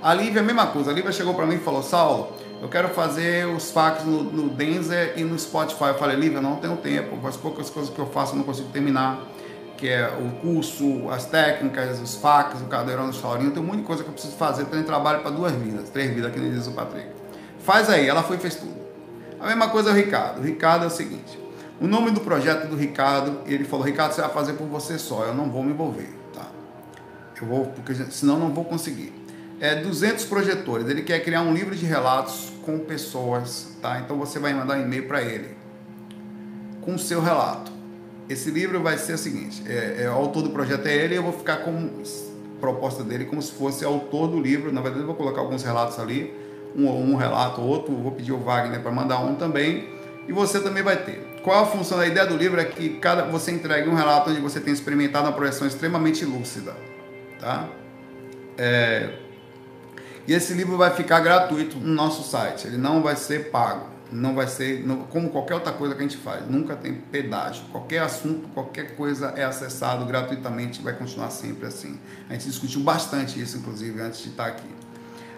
A 0.02 0.14
Lívia 0.14 0.40
a 0.40 0.46
mesma 0.46 0.68
coisa. 0.68 0.92
A 0.92 0.94
Lívia 0.94 1.12
chegou 1.12 1.34
para 1.34 1.46
mim 1.46 1.56
e 1.56 1.60
falou: 1.60 1.84
Saulo, 1.84 2.38
eu 2.62 2.70
quero 2.70 2.88
fazer 2.88 3.48
os 3.48 3.70
fax 3.70 4.06
no, 4.06 4.24
no 4.24 4.50
Denzer 4.52 5.16
e 5.18 5.26
no 5.26 5.38
Spotify. 5.38 5.88
Eu 5.88 5.96
falei: 5.96 6.16
Lívia, 6.16 6.40
não 6.40 6.56
tenho 6.56 6.78
tempo. 6.78 7.20
As 7.28 7.36
poucas 7.36 7.70
coisas 7.70 7.94
que 7.94 8.00
eu 8.00 8.08
faço 8.08 8.32
eu 8.32 8.38
não 8.38 8.46
consigo 8.46 8.70
terminar 8.70 9.20
que 9.76 9.90
é 9.90 10.08
o 10.08 10.42
curso, 10.42 11.10
as 11.10 11.26
técnicas, 11.26 12.00
os 12.00 12.16
facs, 12.16 12.62
o 12.62 12.66
cadeirão 12.66 13.10
do 13.10 13.16
Saurinho, 13.16 13.52
tem 13.52 13.62
um 13.62 13.66
monte 13.66 13.80
de 13.80 13.84
coisa 13.84 14.04
que 14.04 14.10
eu 14.10 14.14
preciso 14.14 14.36
fazer, 14.38 14.66
tem 14.66 14.84
trabalho 14.84 15.22
para 15.22 15.32
duas 15.32 15.52
vidas, 15.54 15.90
três 15.90 16.14
vidas, 16.14 16.32
que 16.32 16.40
nem 16.40 16.50
diz 16.52 16.66
o 16.68 16.72
Patrick. 16.72 17.08
Faz 17.60 17.90
aí, 17.90 18.08
ela 18.08 18.24
foi 18.24 18.38
e 18.38 18.40
fez 18.40 18.56
tudo. 18.56 18.89
A 19.40 19.48
mesma 19.48 19.70
coisa 19.70 19.90
é 19.90 19.94
o 19.94 19.96
Ricardo. 19.96 20.40
O 20.40 20.44
Ricardo 20.44 20.84
é 20.84 20.88
o 20.88 20.92
seguinte, 20.92 21.40
o 21.80 21.88
nome 21.88 22.12
do 22.12 22.20
projeto 22.22 22.68
do 22.68 22.76
Ricardo, 22.76 23.40
ele 23.46 23.64
falou, 23.64 23.86
Ricardo, 23.86 24.14
você 24.14 24.22
vai 24.22 24.30
fazer 24.32 24.54
por 24.54 24.68
você 24.68 24.98
só, 25.00 25.26
eu 25.26 25.34
não 25.34 25.50
vou 25.50 25.64
me 25.64 25.72
envolver, 25.72 26.10
tá? 26.34 26.48
Eu 27.42 27.48
vou, 27.48 27.66
porque 27.68 27.94
senão 28.12 28.38
não 28.38 28.54
vou 28.54 28.66
conseguir. 28.66 29.14
É 29.62 29.76
200 29.76 30.26
projetores, 30.26 30.88
ele 30.88 31.02
quer 31.02 31.20
criar 31.24 31.42
um 31.42 31.54
livro 31.54 31.76
de 31.76 31.86
relatos 31.86 32.52
com 32.64 32.80
pessoas, 32.80 33.70
tá? 33.82 34.00
Então 34.00 34.18
você 34.18 34.40
vai 34.40 34.54
mandar 34.54 34.78
um 34.78 34.82
e-mail 34.82 35.08
para 35.08 35.22
ele 35.22 35.58
com 36.82 36.96
o 36.96 37.00
seu 37.00 37.22
relato 37.22 37.80
esse 38.30 38.52
livro 38.52 38.80
vai 38.82 38.98
ser 38.98 39.14
o 39.14 39.18
seguinte: 39.18 39.64
é, 39.66 40.04
é, 40.04 40.10
o 40.10 40.14
autor 40.14 40.44
do 40.44 40.52
projeto 40.52 40.86
é 40.86 40.96
ele, 40.96 41.18
eu 41.18 41.24
vou 41.24 41.34
ficar 41.34 41.58
com 41.58 41.90
proposta 42.62 43.04
dele 43.04 43.26
como 43.26 43.42
se 43.42 43.52
fosse 43.52 43.84
autor 43.84 44.28
do 44.28 44.40
livro. 44.40 44.72
Na 44.72 44.82
verdade, 44.82 45.02
eu 45.02 45.08
vou 45.08 45.16
colocar 45.16 45.42
alguns 45.42 45.64
relatos 45.64 45.98
ali, 45.98 46.34
um, 46.76 46.88
um 46.88 47.16
relato, 47.16 47.62
outro. 47.62 47.96
Vou 47.96 48.12
pedir 48.12 48.32
o 48.32 48.38
Wagner 48.38 48.82
para 48.82 48.92
mandar 48.92 49.20
um 49.20 49.36
também, 49.36 49.90
e 50.28 50.32
você 50.32 50.60
também 50.60 50.84
vai 50.84 50.98
ter. 50.98 51.40
Qual 51.44 51.64
a 51.64 51.66
função 51.66 51.98
da 51.98 52.08
ideia 52.08 52.26
do 52.26 52.36
livro? 52.36 52.60
É 52.60 52.66
que 52.66 52.90
cada 52.98 53.24
você 53.24 53.52
entregue 53.52 53.90
um 53.90 53.96
relato 53.96 54.30
onde 54.30 54.42
você 54.42 54.60
tem 54.60 54.74
experimentado 54.74 55.28
uma 55.28 55.34
projeção 55.34 55.68
extremamente 55.68 56.26
lúcida, 56.26 56.76
tá? 57.40 57.68
É, 58.58 59.10
e 60.28 60.34
esse 60.34 60.54
livro 60.54 60.78
vai 60.78 60.92
ficar 60.92 61.22
gratuito 61.22 61.78
no 61.78 61.94
nosso 61.94 62.30
site, 62.30 62.68
ele 62.68 62.78
não 62.78 63.02
vai 63.02 63.16
ser 63.16 63.50
pago 63.50 64.00
não 64.12 64.34
vai 64.34 64.48
ser 64.48 64.86
não, 64.86 65.04
como 65.04 65.30
qualquer 65.30 65.54
outra 65.56 65.72
coisa 65.72 65.94
que 65.94 66.02
a 66.02 66.04
gente 66.04 66.18
faz, 66.18 66.50
nunca 66.50 66.76
tem 66.76 66.96
pedágio. 66.96 67.64
Qualquer 67.72 68.00
assunto, 68.00 68.48
qualquer 68.50 68.96
coisa 68.96 69.34
é 69.36 69.44
acessado 69.44 70.06
gratuitamente, 70.06 70.82
vai 70.82 70.94
continuar 70.94 71.30
sempre 71.30 71.68
assim. 71.68 72.00
A 72.30 72.34
gente 72.34 72.46
discutiu 72.46 72.82
bastante 72.82 73.40
isso, 73.40 73.58
inclusive, 73.58 74.02
antes 74.02 74.22
de 74.22 74.30
estar 74.30 74.48
aqui. 74.48 74.68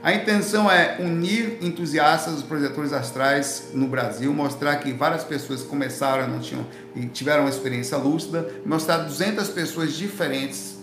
A 0.03 0.13
intenção 0.13 0.69
é 0.69 0.97
unir 0.99 1.59
entusiastas 1.61 2.33
dos 2.33 2.43
projetores 2.43 2.91
astrais 2.91 3.69
no 3.73 3.87
Brasil, 3.87 4.33
mostrar 4.33 4.77
que 4.77 4.91
várias 4.91 5.23
pessoas 5.23 5.61
começaram 5.61 6.27
não 6.27 6.39
tinham 6.39 6.65
e 6.95 7.05
tiveram 7.05 7.43
uma 7.43 7.49
experiência 7.49 7.97
lúcida, 7.97 8.49
mostrar 8.65 8.97
200 8.99 9.49
pessoas 9.49 9.93
diferentes 9.93 10.77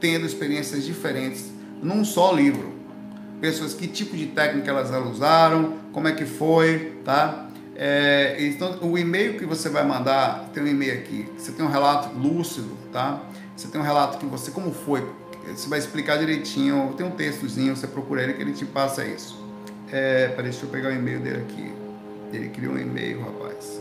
tendo 0.00 0.26
experiências 0.26 0.84
diferentes 0.84 1.50
num 1.82 2.04
só 2.04 2.32
livro 2.32 2.74
pessoas 3.44 3.74
que 3.74 3.86
tipo 3.86 4.16
de 4.16 4.28
técnica 4.28 4.70
elas 4.70 4.90
usaram, 5.06 5.74
como 5.92 6.08
é 6.08 6.12
que 6.12 6.24
foi, 6.24 6.94
tá? 7.04 7.46
É, 7.76 8.36
então, 8.38 8.78
o 8.80 8.96
e-mail 8.96 9.36
que 9.36 9.44
você 9.44 9.68
vai 9.68 9.84
mandar, 9.84 10.48
tem 10.54 10.62
um 10.62 10.66
e-mail 10.66 10.94
aqui, 10.94 11.28
você 11.36 11.52
tem 11.52 11.62
um 11.62 11.68
relato 11.68 12.16
lúcido, 12.16 12.70
tá? 12.90 13.20
Você 13.54 13.68
tem 13.68 13.78
um 13.78 13.84
relato 13.84 14.16
que 14.16 14.24
você, 14.24 14.50
como 14.50 14.72
foi, 14.72 15.06
você 15.46 15.68
vai 15.68 15.78
explicar 15.78 16.18
direitinho, 16.18 16.94
tem 16.96 17.06
um 17.06 17.10
textozinho, 17.10 17.76
você 17.76 17.86
procura 17.86 18.22
ele 18.22 18.34
que 18.34 18.42
ele 18.42 18.52
te 18.52 18.64
passa 18.64 19.04
isso. 19.04 19.42
É, 19.92 20.28
peraí, 20.28 20.50
deixa 20.50 20.64
eu 20.64 20.70
pegar 20.70 20.88
o 20.88 20.92
e-mail 20.92 21.20
dele 21.20 21.42
aqui. 21.42 21.72
Ele 22.32 22.48
criou 22.48 22.74
um 22.74 22.78
e-mail, 22.78 23.20
rapaz. 23.20 23.80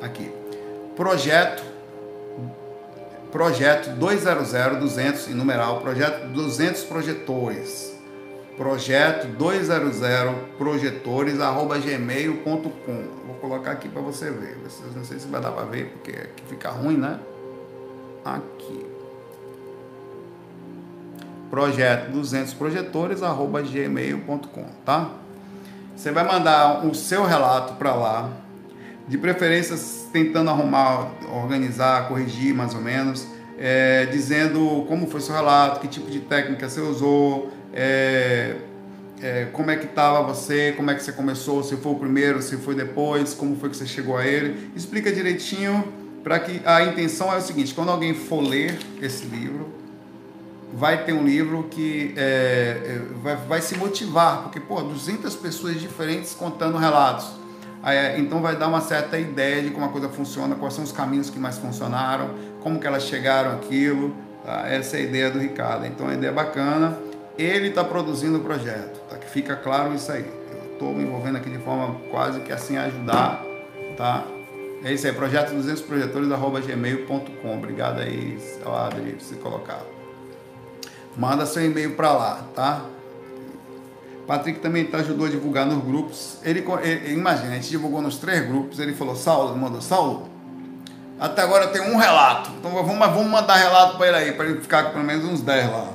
Aqui. 0.00 0.30
Projeto 0.96 1.74
projeto 3.30 3.90
200 3.96 4.78
200 4.78 5.28
em 5.28 5.34
numeral, 5.34 5.80
projeto 5.80 6.28
200 6.28 6.84
projetores 6.84 7.92
projeto 8.56 9.26
200 9.26 9.98
projetores 10.56 11.40
arroba 11.40 11.76
gmail.com 11.78 13.04
vou 13.26 13.34
colocar 13.40 13.72
aqui 13.72 13.88
para 13.88 14.00
você 14.00 14.30
ver 14.30 14.56
não 14.94 15.04
sei 15.04 15.18
se 15.18 15.26
vai 15.26 15.40
dar 15.40 15.50
para 15.50 15.64
ver 15.64 15.86
porque 15.86 16.12
aqui 16.12 16.44
fica 16.48 16.70
ruim 16.70 16.96
né 16.96 17.18
aqui. 18.24 18.83
Projeto 21.54 22.10
200 22.10 22.52
projetores 22.54 23.22
arroba 23.22 23.62
gmail.com, 23.62 24.64
tá? 24.84 25.12
Você 25.94 26.10
vai 26.10 26.24
mandar 26.24 26.84
o 26.84 26.92
seu 26.96 27.24
relato 27.24 27.74
para 27.74 27.94
lá, 27.94 28.28
de 29.06 29.16
preferência 29.16 29.76
tentando 30.12 30.50
arrumar, 30.50 31.12
organizar, 31.32 32.08
corrigir 32.08 32.52
mais 32.52 32.74
ou 32.74 32.80
menos, 32.80 33.28
é, 33.56 34.04
dizendo 34.06 34.84
como 34.88 35.06
foi 35.06 35.20
seu 35.20 35.32
relato, 35.32 35.78
que 35.78 35.86
tipo 35.86 36.10
de 36.10 36.18
técnica 36.18 36.68
você 36.68 36.80
usou, 36.80 37.52
é, 37.72 38.56
é, 39.22 39.46
como 39.52 39.70
é 39.70 39.76
que 39.76 39.86
estava 39.86 40.24
você, 40.24 40.72
como 40.76 40.90
é 40.90 40.94
que 40.96 41.04
você 41.04 41.12
começou, 41.12 41.62
se 41.62 41.76
foi 41.76 41.92
o 41.92 41.94
primeiro, 41.94 42.42
se 42.42 42.56
foi 42.56 42.74
depois, 42.74 43.32
como 43.32 43.54
foi 43.54 43.70
que 43.70 43.76
você 43.76 43.86
chegou 43.86 44.16
a 44.16 44.26
ele. 44.26 44.72
Explica 44.74 45.12
direitinho 45.12 45.84
para 46.24 46.40
que 46.40 46.60
a 46.64 46.82
intenção 46.82 47.32
é 47.32 47.36
o 47.36 47.40
seguinte: 47.40 47.72
quando 47.72 47.92
alguém 47.92 48.12
for 48.12 48.40
ler 48.40 48.76
esse 49.00 49.24
livro, 49.26 49.83
vai 50.74 51.04
ter 51.04 51.12
um 51.12 51.24
livro 51.24 51.64
que 51.70 52.12
é, 52.16 52.20
é 52.20 53.02
vai, 53.22 53.36
vai, 53.36 53.60
se 53.62 53.76
motivar, 53.76 54.42
porque, 54.42 54.58
pô, 54.58 54.82
200 54.82 55.34
pessoas 55.36 55.80
diferentes 55.80 56.34
contando 56.34 56.76
relatos. 56.76 57.26
É, 57.84 58.18
então 58.18 58.40
vai 58.40 58.56
dar 58.56 58.66
uma 58.66 58.80
certa 58.80 59.18
ideia 59.18 59.62
de 59.62 59.70
como 59.70 59.86
a 59.86 59.88
coisa 59.90 60.08
funciona, 60.08 60.54
quais 60.54 60.74
são 60.74 60.82
os 60.82 60.90
caminhos 60.90 61.30
que 61.30 61.38
mais 61.38 61.58
funcionaram, 61.58 62.30
como 62.62 62.80
que 62.80 62.86
elas 62.86 63.04
chegaram 63.04 63.52
aquilo. 63.52 64.14
Tá? 64.44 64.66
Essa 64.66 64.96
é 64.96 65.00
a 65.00 65.02
ideia 65.02 65.30
do 65.30 65.38
Ricardo. 65.38 65.86
Então 65.86 66.08
a 66.08 66.14
ideia 66.14 66.30
é 66.30 66.34
bacana. 66.34 66.98
Ele 67.38 67.68
está 67.68 67.84
produzindo 67.84 68.38
o 68.38 68.40
projeto, 68.40 69.00
tá? 69.08 69.16
Que 69.16 69.28
fica 69.28 69.56
claro 69.56 69.94
isso 69.94 70.10
aí. 70.10 70.24
Eu 70.24 70.72
estou 70.72 70.94
me 70.94 71.02
envolvendo 71.02 71.36
aqui 71.36 71.50
de 71.50 71.58
forma 71.58 71.96
quase 72.10 72.40
que 72.40 72.52
assim 72.52 72.76
ajudar, 72.76 73.44
tá? 73.96 74.24
É 74.84 74.92
isso 74.92 75.06
aí, 75.06 75.12
projeto 75.12 75.52
200 75.52 75.82
projetores 75.82 76.28
gmail.com. 76.28 77.54
Obrigado 77.56 78.00
aí, 78.00 78.38
Adri, 78.64 79.12
por 79.12 79.20
se 79.20 79.34
colocar. 79.36 79.93
Manda 81.16 81.46
seu 81.46 81.64
e-mail 81.64 81.94
para 81.94 82.12
lá, 82.12 82.44
tá? 82.54 82.82
Patrick 84.26 84.60
também 84.60 84.86
tá, 84.86 84.98
ajudou 84.98 85.26
a 85.26 85.30
divulgar 85.30 85.66
nos 85.66 85.84
grupos. 85.84 86.38
Ele, 86.42 86.64
ele, 86.82 87.12
imagina, 87.12 87.52
a 87.52 87.54
gente 87.54 87.68
divulgou 87.68 88.00
nos 88.00 88.16
três 88.16 88.46
grupos. 88.46 88.78
Ele 88.78 88.94
falou: 88.94 89.14
Saulo, 89.14 89.56
mandou, 89.56 89.80
Saulo, 89.80 90.28
até 91.18 91.42
agora 91.42 91.68
tem 91.68 91.82
um 91.82 91.96
relato. 91.96 92.50
Então 92.58 92.70
vamos, 92.70 92.98
vamos 92.98 93.26
mandar 93.26 93.56
relato 93.56 93.96
para 93.96 94.08
ele 94.08 94.16
aí, 94.16 94.32
para 94.32 94.46
ele 94.46 94.60
ficar 94.60 94.84
com 94.84 94.92
pelo 94.92 95.04
menos 95.04 95.24
uns 95.24 95.40
10 95.40 95.70
lá. 95.70 95.88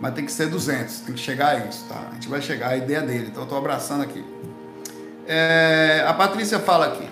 Mas 0.00 0.14
tem 0.14 0.24
que 0.24 0.32
ser 0.32 0.48
200, 0.48 1.00
tem 1.00 1.14
que 1.14 1.20
chegar 1.20 1.56
a 1.56 1.58
isso, 1.66 1.84
tá? 1.88 2.08
A 2.10 2.14
gente 2.14 2.28
vai 2.28 2.40
chegar 2.40 2.70
à 2.70 2.76
ideia 2.76 3.02
dele. 3.02 3.28
Então 3.30 3.42
eu 3.42 3.48
tô 3.48 3.56
abraçando 3.56 4.02
aqui. 4.02 4.24
É, 5.26 6.04
a 6.06 6.12
Patrícia 6.12 6.58
fala 6.58 6.86
aqui. 6.86 7.08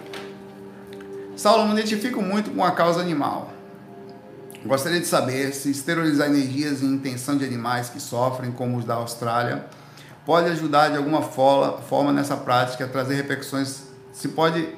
Saulo, 1.37 1.67
me 1.67 1.73
identifico 1.73 2.21
muito 2.21 2.51
com 2.51 2.65
a 2.65 2.71
causa 2.73 3.01
animal. 3.01 3.51
Gostaria 4.65 5.01
de 5.01 5.07
saber 5.07 5.55
se 5.55 5.71
esterilizar 5.71 6.29
energias 6.29 6.83
e 6.83 6.85
intenção 6.85 7.37
de 7.37 7.45
animais 7.45 7.89
que 7.89 7.99
sofrem, 7.99 8.53
como 8.53 8.77
os 8.77 8.85
da 8.85 8.95
Austrália, 8.95 9.65
pode 10.27 10.51
ajudar 10.51 10.91
de 10.91 10.99
alguma 10.99 11.23
forma 11.23 12.13
nessa 12.13 12.37
prática 12.37 12.85
a 12.85 12.89
trazer 12.89 13.15
repercussões, 13.15 13.85
se 14.13 14.29
pode 14.29 14.69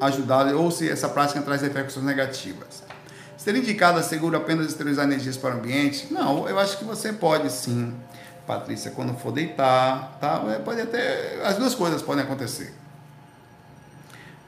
ajudar 0.00 0.46
ou 0.54 0.70
se 0.70 0.88
essa 0.88 1.08
prática 1.10 1.42
traz 1.42 1.60
repercussões 1.60 2.06
negativas. 2.06 2.82
Ser 3.36 3.54
indicado 3.54 4.02
seguro 4.02 4.36
apenas 4.36 4.66
esterilizar 4.66 5.04
energias 5.04 5.36
para 5.36 5.54
o 5.54 5.58
ambiente? 5.58 6.12
Não, 6.12 6.48
eu 6.48 6.58
acho 6.58 6.78
que 6.78 6.84
você 6.84 7.12
pode 7.12 7.52
sim, 7.52 7.94
Patrícia, 8.46 8.90
quando 8.92 9.14
for 9.18 9.30
deitar, 9.30 10.16
tá? 10.20 10.42
É, 10.48 10.58
pode 10.58 10.80
até, 10.80 11.40
as 11.44 11.56
duas 11.56 11.74
coisas 11.74 12.00
podem 12.00 12.24
acontecer. 12.24 12.72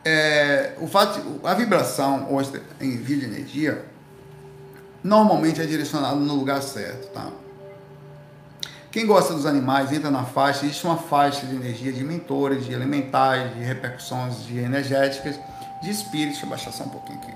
É, 0.02 0.72
o 0.78 0.86
fato, 0.86 1.20
a 1.44 1.52
vibração 1.52 2.28
ou 2.30 2.40
envio 2.80 3.18
de 3.18 3.26
energia 3.26 3.84
normalmente 5.02 5.60
é 5.60 5.66
direcionado 5.66 6.20
no 6.20 6.34
lugar 6.34 6.62
certo, 6.62 7.08
tá? 7.12 7.30
Quem 8.90 9.06
gosta 9.06 9.32
dos 9.32 9.46
animais 9.46 9.92
entra 9.92 10.10
na 10.10 10.24
faixa, 10.24 10.64
existe 10.64 10.84
uma 10.84 10.96
faixa 10.96 11.46
de 11.46 11.54
energia 11.54 11.92
de 11.92 12.02
mentores, 12.02 12.66
de 12.66 12.72
elementares, 12.72 13.54
de 13.54 13.60
repercussões 13.60 14.44
de 14.44 14.58
energéticas, 14.58 15.38
de 15.80 15.90
espíritos, 15.90 16.32
deixa 16.32 16.46
eu 16.46 16.50
baixar 16.50 16.72
só 16.72 16.84
um 16.84 16.88
pouquinho 16.88 17.18
aqui, 17.18 17.32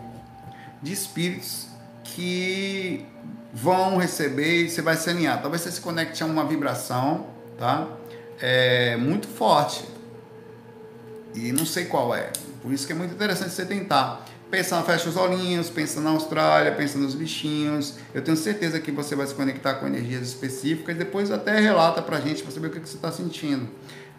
de 0.83 0.93
espíritos 0.93 1.69
que 2.03 3.07
vão 3.53 3.99
receber 3.99 4.65
e 4.65 4.69
você 4.69 4.83
vai 4.83 4.97
se 4.97 5.09
alinhar. 5.09 5.41
Talvez 5.41 5.63
você 5.63 5.71
se 5.71 5.81
conecte 5.81 6.23
a 6.23 6.27
uma 6.27 6.45
vibração, 6.45 7.27
tá? 7.57 7.87
É 8.41 8.97
muito 8.97 9.29
forte. 9.29 9.85
E 11.35 11.53
não 11.53 11.65
sei 11.65 11.85
qual 11.87 12.15
é. 12.15 12.31
Por 12.63 12.73
isso 12.73 12.87
que 12.87 12.93
é 12.93 12.97
muito 12.97 13.15
interessante 13.15 13.51
você 13.51 13.65
tentar. 13.65 14.25
Pensa, 14.55 14.81
fecha 14.85 15.09
os 15.09 15.17
olhinhos, 15.17 15.69
pensa 15.69 16.01
na 16.01 16.11
Austrália, 16.11 16.71
pensa 16.71 16.97
nos 16.97 17.13
bichinhos. 17.13 17.95
Eu 18.15 18.23
tenho 18.23 18.37
certeza 18.37 18.79
que 18.79 18.93
você 18.93 19.17
vai 19.17 19.27
se 19.27 19.35
conectar 19.35 19.75
com 19.75 19.87
energias 19.89 20.23
específicas. 20.29 20.97
Depois 20.97 21.33
até 21.33 21.59
relata 21.59 22.01
pra 22.01 22.21
gente 22.21 22.41
para 22.41 22.53
saber 22.53 22.69
o 22.69 22.71
que, 22.71 22.79
que 22.79 22.89
você 22.89 22.95
está 22.95 23.11
sentindo. 23.11 23.69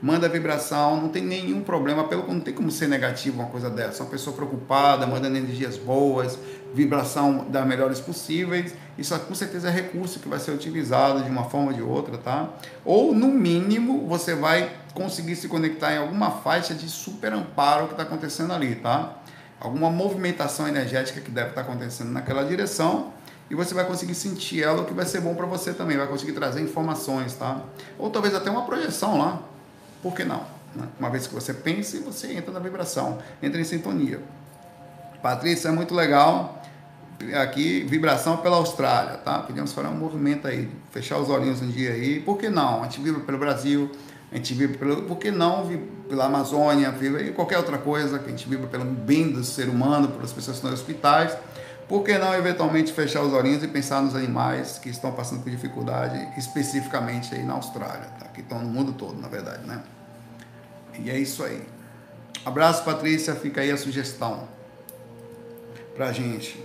Manda 0.02 0.28
vibração, 0.28 1.00
não 1.00 1.08
tem 1.08 1.24
nenhum 1.24 1.62
problema, 1.62 2.04
pelo 2.04 2.28
não 2.28 2.42
tem 2.42 2.54
como 2.54 2.70
ser 2.70 2.90
negativo 2.90 3.40
uma 3.40 3.50
coisa 3.50 3.70
dessa. 3.70 4.04
Uma 4.04 4.10
pessoa 4.10 4.36
preocupada, 4.36 5.08
mandando 5.08 5.38
energias 5.38 5.78
boas, 5.78 6.38
vibração 6.74 7.46
das 7.50 7.66
melhores 7.66 8.02
possíveis. 8.02 8.76
Isso 8.98 9.18
com 9.18 9.34
certeza 9.34 9.70
é 9.70 9.72
recurso 9.72 10.20
que 10.20 10.28
vai 10.28 10.40
ser 10.40 10.52
utilizado 10.52 11.24
de 11.24 11.30
uma 11.30 11.46
forma 11.46 11.68
ou 11.68 11.74
de 11.74 11.82
outra, 11.82 12.18
tá? 12.18 12.50
Ou 12.84 13.16
no 13.16 13.28
mínimo 13.28 14.06
você 14.06 14.36
vai 14.36 14.70
conseguir 14.94 15.38
se 15.38 15.48
conectar 15.48 15.94
em 15.94 15.98
alguma 15.98 16.30
faixa 16.30 16.74
de 16.74 16.90
super 16.90 17.32
amparo 17.32 17.88
que 17.88 17.94
está 17.94 18.04
acontecendo 18.04 18.52
ali, 18.52 18.76
tá? 18.76 19.22
Alguma 19.60 19.90
movimentação 19.90 20.68
energética 20.68 21.22
que 21.22 21.32
deve 21.32 21.50
estar 21.50 21.62
acontecendo 21.62 22.12
naquela 22.12 22.44
direção 22.44 23.14
e 23.50 23.56
você 23.56 23.74
vai 23.74 23.86
conseguir 23.86 24.16
sentir 24.16 24.64
ela, 24.64 24.82
o 24.82 24.86
que 24.86 24.94
vai 24.94 25.06
ser 25.06 25.22
bom 25.22 25.36
para 25.36 25.46
você 25.46 25.74
também, 25.74 25.98
vai 25.98 26.08
conseguir 26.08 26.32
trazer 26.32 26.62
informações, 26.62 27.36
tá? 27.36 27.62
Ou 27.98 28.10
talvez 28.10 28.34
até 28.34 28.50
uma 28.50 28.66
projeção 28.66 29.20
lá, 29.20 29.42
por 30.02 30.16
que 30.16 30.24
não? 30.24 30.44
Né? 30.76 30.88
Uma 31.00 31.10
vez 31.10 31.28
que 31.28 31.34
você 31.34 31.54
pense, 31.54 32.00
você 32.00 32.34
entra 32.34 32.52
na 32.52 32.60
vibração, 32.60 33.20
entra 33.42 33.62
em 33.62 33.64
sintonia. 33.64 34.20
Patrícia, 35.22 35.70
é 35.70 35.72
muito 35.72 35.94
legal. 35.94 36.62
Aqui, 37.42 37.84
vibração 37.84 38.38
pela 38.38 38.58
Austrália, 38.58 39.18
tá? 39.18 39.40
Podemos 39.40 39.72
fazer 39.72 39.88
um 39.88 39.96
movimento 39.96 40.48
aí, 40.48 40.70
fechar 40.92 41.18
os 41.18 41.30
olhinhos 41.30 41.62
um 41.62 41.70
dia 41.70 41.92
aí, 41.92 42.20
por 42.20 42.38
que 42.38 42.50
não? 42.50 42.82
A 42.82 42.84
gente 42.84 43.00
vibra 43.00 43.22
pelo 43.22 43.38
Brasil, 43.38 43.90
a 44.36 44.38
gente 44.38 44.54
vibra 44.54 44.78
pelo, 44.78 45.04
por 45.04 45.18
que 45.18 45.32
não 45.32 45.66
pela 46.10 46.26
Amazônia, 46.26 46.92
vibra 46.92 47.24
em 47.24 47.32
qualquer 47.32 47.58
outra 47.58 47.78
coisa, 47.78 48.20
que 48.20 48.26
a 48.26 48.30
gente 48.30 48.50
vibra 48.50 48.68
pelo 48.68 48.84
bem 48.84 49.32
do 49.32 49.42
ser 49.46 49.70
humano, 49.70 50.10
pelas 50.10 50.34
pessoas 50.34 50.62
em 50.62 50.68
hospitais, 50.68 51.38
por 51.88 52.04
que 52.04 52.18
não 52.18 52.34
eventualmente 52.36 52.92
fechar 52.92 53.22
os 53.22 53.32
olhinhos 53.32 53.64
e 53.64 53.68
pensar 53.70 54.02
nos 54.02 54.14
animais 54.14 54.78
que 54.78 54.90
estão 54.90 55.14
passando 55.14 55.42
por 55.42 55.50
dificuldade, 55.50 56.38
especificamente 56.38 57.34
aí 57.34 57.44
na 57.44 57.54
Austrália, 57.54 58.10
tá? 58.20 58.26
que 58.28 58.42
estão 58.42 58.60
no 58.60 58.68
mundo 58.68 58.92
todo, 58.92 59.18
na 59.22 59.30
verdade, 59.30 59.66
né? 59.66 59.82
E 61.00 61.10
é 61.10 61.18
isso 61.18 61.42
aí. 61.42 61.66
Abraço, 62.44 62.84
Patrícia, 62.84 63.36
fica 63.36 63.62
aí 63.62 63.72
a 63.72 63.78
sugestão 63.78 64.50
pra 65.96 66.12
gente. 66.12 66.62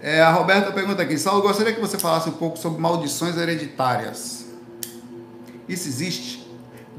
É, 0.00 0.20
a 0.20 0.32
Roberta 0.32 0.72
pergunta 0.72 1.00
aqui, 1.00 1.16
Saulo, 1.16 1.42
gostaria 1.42 1.72
que 1.72 1.80
você 1.80 1.96
falasse 1.96 2.28
um 2.28 2.32
pouco 2.32 2.58
sobre 2.58 2.80
maldições 2.80 3.36
hereditárias. 3.36 4.43
Isso 5.68 5.88
existe. 5.88 6.44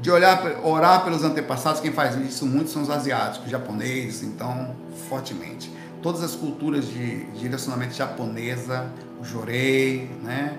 De 0.00 0.10
olhar, 0.10 0.60
orar 0.62 1.04
pelos 1.04 1.24
antepassados, 1.24 1.80
quem 1.80 1.90
faz 1.90 2.16
isso 2.16 2.44
muito 2.44 2.70
são 2.70 2.82
os 2.82 2.90
asiáticos, 2.90 3.50
japoneses, 3.50 4.22
então, 4.22 4.76
fortemente. 5.08 5.72
Todas 6.02 6.22
as 6.22 6.34
culturas 6.34 6.86
de, 6.86 7.24
direcionamento 7.32 7.94
japonesa, 7.94 8.92
o 9.20 9.24
jorei, 9.24 10.10
né? 10.22 10.58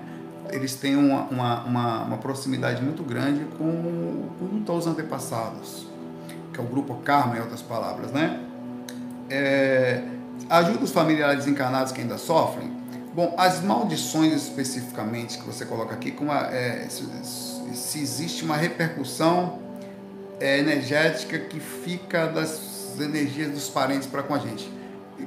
Eles 0.50 0.74
têm 0.74 0.96
uma, 0.96 1.22
uma, 1.24 1.64
uma, 1.64 2.02
uma 2.04 2.16
proximidade 2.18 2.82
muito 2.82 3.02
grande 3.04 3.44
com, 3.56 4.28
com 4.38 4.76
os 4.76 4.86
antepassados, 4.86 5.86
que 6.52 6.58
é 6.58 6.62
o 6.62 6.66
grupo 6.66 6.94
karma, 6.96 7.36
em 7.36 7.40
outras 7.40 7.62
palavras, 7.62 8.10
né? 8.10 8.40
É, 9.30 10.02
ajuda 10.48 10.84
os 10.84 10.90
familiares 10.90 11.46
encarnados 11.46 11.92
que 11.92 12.00
ainda 12.00 12.18
sofrem. 12.18 12.77
Bom, 13.18 13.34
as 13.36 13.60
maldições 13.60 14.32
especificamente 14.32 15.38
que 15.38 15.44
você 15.44 15.64
coloca 15.64 15.92
aqui, 15.92 16.12
com 16.12 16.30
a, 16.30 16.54
é, 16.54 16.86
se 16.88 17.98
existe 17.98 18.44
uma 18.44 18.56
repercussão 18.56 19.58
é, 20.38 20.60
energética 20.60 21.36
que 21.36 21.58
fica 21.58 22.28
das 22.28 22.94
energias 23.00 23.50
dos 23.50 23.68
parentes 23.68 24.06
para 24.06 24.22
com 24.22 24.36
a 24.36 24.38
gente. 24.38 24.72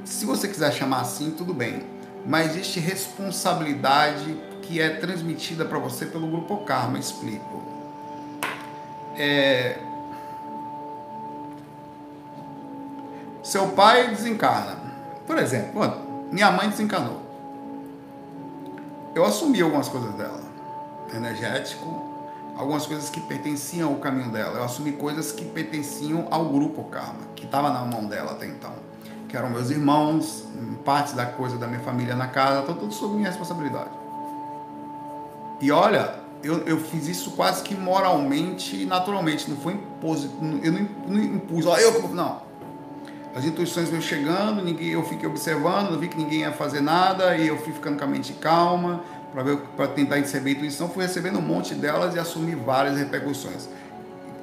Se 0.05 0.23
você 0.23 0.47
quiser 0.47 0.71
chamar 0.71 1.01
assim, 1.01 1.31
tudo 1.31 1.53
bem. 1.53 1.83
Mas 2.25 2.51
existe 2.51 2.79
responsabilidade 2.79 4.37
que 4.61 4.79
é 4.79 4.91
transmitida 4.91 5.65
para 5.65 5.77
você 5.77 6.05
pelo 6.05 6.27
grupo 6.29 6.59
Karma. 6.59 6.97
Explico. 6.97 7.61
É... 9.17 9.77
Seu 13.43 13.67
pai 13.67 14.07
desencarna. 14.15 14.79
Por 15.27 15.37
exemplo, 15.37 15.81
minha 16.31 16.49
mãe 16.51 16.69
desencarnou. 16.69 17.30
Eu 19.14 19.26
assumi 19.26 19.62
algumas 19.62 19.89
coisas 19.89 20.14
dela. 20.14 20.39
Energético, 21.14 21.86
algumas 22.55 22.86
coisas 22.86 23.09
que 23.09 23.20
pertenciam 23.20 23.89
ao 23.89 23.95
caminho 23.97 24.32
dela. 24.32 24.59
Eu 24.59 24.64
assumi 24.64 24.93
coisas 24.93 25.32
que 25.32 25.43
pertenciam 25.43 26.28
ao 26.32 26.45
grupo 26.45 26.84
Karma, 26.86 27.20
que 27.36 27.45
estava 27.45 27.70
na 27.72 27.82
mão 27.82 28.05
dela 28.05 28.32
até 28.32 28.45
então. 28.45 28.74
que 29.28 29.38
eram 29.38 29.49
meus 29.49 29.70
irmãos, 29.70 30.45
parte 30.84 31.16
da 31.16 31.26
coisa 31.26 31.57
da 31.57 31.66
minha 31.66 31.80
família 31.80 32.16
na 32.16 32.28
casa, 32.28 32.64
tá 32.64 32.74
tudo 32.74 32.93
sob 32.93 33.16
minha 33.16 33.30
responsabilidade. 33.30 33.89
E 35.62 35.72
olha, 35.72 36.16
eu, 36.43 36.59
eu 36.68 36.78
fiz 36.78 37.07
isso 37.07 37.32
quase 37.32 37.64
que 37.64 37.74
moralmente 37.74 38.76
e 38.76 38.86
naturalmente, 38.86 39.49
não 39.49 39.55
foi 39.57 39.74
imposto, 39.74 40.30
eu 40.62 40.72
não, 40.72 40.89
não 41.07 41.24
impus, 41.24 41.66
ó, 41.66 41.78
eu, 41.78 42.09
não. 42.09 42.41
As 43.34 43.45
intuições 43.45 43.89
veio 43.89 44.01
chegando, 44.01 44.61
ninguém, 44.61 44.89
eu 44.89 45.03
fiquei 45.03 45.27
observando, 45.27 45.97
vi 45.97 46.09
que 46.09 46.17
ninguém 46.17 46.41
ia 46.41 46.51
fazer 46.51 46.82
nada, 46.82 47.38
e 47.38 47.47
eu 47.47 47.57
fui 47.57 47.71
ficando 47.71 47.97
com 47.97 48.03
a 48.03 48.07
mente 48.07 48.34
calma, 48.34 49.03
para 49.77 49.88
tentar 49.88 50.17
receber 50.17 50.49
a 50.49 50.53
intuição, 50.53 50.89
fui 50.89 51.03
recebendo 51.03 51.39
um 51.39 51.41
monte 51.41 51.73
delas 51.73 52.13
e 52.13 52.19
assumi 52.19 52.53
várias 52.55 52.97
repercussões. 52.97 53.69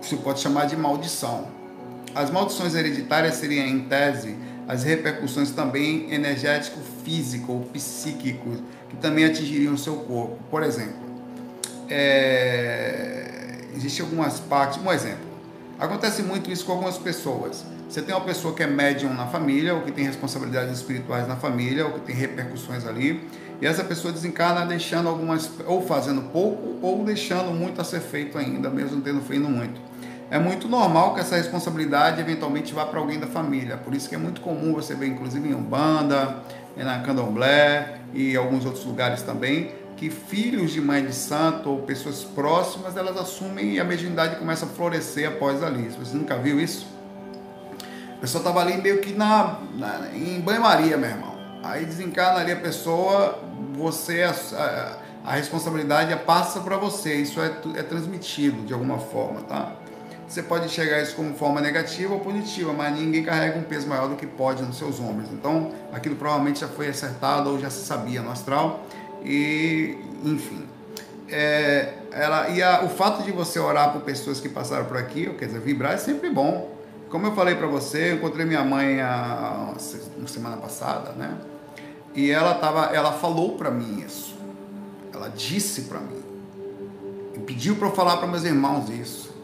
Isso 0.01 0.17
pode 0.19 0.41
chamar 0.41 0.67
de 0.67 0.77
maldição. 0.77 1.49
As 2.15 2.31
maldições 2.31 2.75
hereditárias 2.75 3.35
seriam, 3.35 3.67
em 3.67 3.81
tese, 3.81 4.35
as 4.67 4.85
repercussões 4.85 5.51
também 5.51 6.13
energético-físico 6.13 7.53
ou 7.53 7.61
psíquico, 7.61 8.57
que 8.89 8.97
também 8.97 9.27
atingiriam 9.27 9.75
o 9.75 9.79
seu 9.79 9.97
corpo. 9.97 10.39
Por 10.51 10.63
exemplo, 10.63 11.09
é, 11.91 13.61
existem 13.77 14.05
algumas 14.05 14.41
partes. 14.41 14.83
Um 14.83 14.91
exemplo. 14.91 15.27
Acontece 15.79 16.23
muito 16.23 16.51
isso 16.51 16.65
com 16.65 16.73
algumas 16.73 16.97
pessoas. 16.97 17.65
Você 17.89 18.03
tem 18.03 18.15
uma 18.15 18.21
pessoa 18.21 18.53
que 18.53 18.63
é 18.63 18.67
médium 18.67 19.15
na 19.15 19.27
família, 19.27 19.75
ou 19.75 19.81
que 19.81 19.91
tem 19.91 20.05
responsabilidades 20.05 20.77
espirituais 20.77 21.27
na 21.27 21.37
família, 21.37 21.87
ou 21.87 21.93
que 21.93 22.01
tem 22.01 22.15
repercussões 22.15 22.87
ali, 22.87 23.27
e 23.63 23.67
essa 23.67 23.83
pessoa 23.83 24.13
desencarna 24.13 24.67
deixando 24.67 25.09
algumas, 25.09 25.51
ou 25.67 25.81
fazendo 25.81 26.31
pouco, 26.31 26.79
ou 26.83 27.03
deixando 27.03 27.51
muito 27.51 27.81
a 27.81 27.85
ser 27.85 28.01
feito 28.01 28.37
ainda, 28.37 28.69
mesmo 28.69 29.01
tendo 29.01 29.23
feito 29.23 29.49
muito. 29.49 29.81
É 30.31 30.39
muito 30.39 30.69
normal 30.69 31.15
que 31.15 31.21
essa 31.21 31.37
responsabilidade 31.37 32.21
eventualmente 32.21 32.75
vá 32.75 32.85
para 32.85 33.01
alguém 33.01 33.19
da 33.19 33.27
família. 33.27 33.79
Por 33.79 33.95
isso 33.95 34.07
que 34.07 34.15
é 34.15 34.19
muito 34.19 34.43
comum 34.43 34.75
você 34.75 34.95
ver, 34.95 35.07
inclusive 35.07 35.49
em 35.49 35.55
Umbanda, 35.55 36.43
na 36.77 36.99
Candomblé 36.99 38.01
e 38.13 38.37
alguns 38.37 38.67
outros 38.67 38.85
lugares 38.85 39.23
também, 39.23 39.73
que 39.97 40.11
filhos 40.11 40.73
de 40.73 40.83
mãe 40.83 41.07
de 41.07 41.15
santo 41.15 41.71
ou 41.71 41.79
pessoas 41.79 42.23
próximas, 42.23 42.99
elas 42.99 43.17
assumem 43.17 43.73
e 43.73 43.81
a 43.81 43.85
mediunidade 43.85 44.37
começa 44.37 44.67
a 44.67 44.69
florescer 44.69 45.27
após 45.27 45.63
ali. 45.63 45.89
Você 45.99 46.15
nunca 46.15 46.37
viu 46.37 46.61
isso? 46.61 46.98
A 48.19 48.21
pessoa 48.21 48.41
estava 48.41 48.61
ali 48.61 48.77
meio 48.83 49.01
que 49.01 49.13
na, 49.13 49.61
na 49.75 50.11
em 50.13 50.41
banho-maria, 50.41 50.97
meu 50.97 51.09
irmão. 51.09 51.39
Aí 51.63 51.85
desencarna 51.85 52.41
ali 52.41 52.51
a 52.51 52.57
pessoa, 52.57 53.39
você, 53.75 54.25
a, 54.25 54.99
a 55.25 55.33
responsabilidade 55.35 56.15
passa 56.27 56.59
para 56.61 56.77
você. 56.77 57.15
Isso 57.15 57.41
é, 57.41 57.53
é 57.77 57.83
transmitido 57.85 58.63
de 58.63 58.73
alguma 58.73 58.99
forma, 58.99 59.43
tá? 59.43 59.73
Você 60.27 60.43
pode 60.43 60.67
enxergar 60.67 61.01
isso 61.01 61.15
como 61.15 61.33
forma 61.35 61.61
negativa 61.61 62.13
ou 62.13 62.21
positiva, 62.21 62.73
mas 62.73 62.93
ninguém 62.93 63.23
carrega 63.23 63.57
um 63.57 63.63
peso 63.63 63.87
maior 63.87 64.09
do 64.09 64.17
que 64.17 64.27
pode 64.27 64.63
nos 64.65 64.77
seus 64.77 64.99
ombros. 64.99 65.31
Então, 65.33 65.71
aquilo 65.93 66.17
provavelmente 66.17 66.61
já 66.61 66.69
foi 66.69 66.89
acertado 66.89 67.51
ou 67.51 67.59
já 67.59 67.71
se 67.71 67.87
sabia 67.87 68.21
no 68.21 68.33
astral 68.33 68.85
e 69.25 69.97
enfim. 70.25 70.67
É, 71.31 71.95
ela, 72.11 72.49
e 72.49 72.63
a, 72.63 72.83
o 72.83 72.89
fato 72.89 73.23
de 73.23 73.31
você 73.31 73.61
orar 73.61 73.93
por 73.93 74.03
pessoas 74.03 74.41
que 74.41 74.49
passaram 74.49 74.87
por 74.87 74.97
aqui, 74.97 75.33
quer 75.39 75.47
dizer, 75.47 75.61
vibrar 75.61 75.93
é 75.93 75.99
sempre 75.99 76.29
bom. 76.31 76.78
Como 77.11 77.27
eu 77.27 77.35
falei 77.35 77.55
para 77.55 77.67
você, 77.67 78.11
eu 78.11 78.17
encontrei 78.17 78.45
minha 78.45 78.63
mãe 78.65 79.01
a, 79.01 79.73
uma 80.17 80.29
semana 80.29 80.57
passada, 80.57 81.13
né? 81.13 81.39
E 82.15 82.31
ela 82.31 82.55
tava, 82.55 82.87
ela 82.95 83.13
falou 83.13 83.57
para 83.57 83.71
mim 83.71 84.03
isso. 84.07 84.37
Ela 85.13 85.29
disse 85.29 85.83
para 85.83 86.01
mim. 86.01 86.23
E 87.35 87.39
pediu 87.39 87.77
para 87.77 87.89
eu 87.89 87.93
falar 87.93 88.19
para 88.19 88.27
meus 88.27 88.45
irmãos 88.45 88.91
isso. 88.91 89.35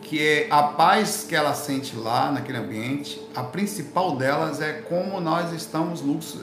Que 0.00 0.20
é 0.20 0.48
a 0.50 0.62
paz 0.62 1.24
que 1.28 1.34
ela 1.34 1.54
sente 1.54 1.96
lá 1.96 2.30
naquele 2.30 2.58
ambiente, 2.58 3.20
a 3.34 3.42
principal 3.42 4.16
delas 4.16 4.60
é 4.60 4.72
como 4.72 5.20
nós 5.20 5.52
estamos 5.52 6.02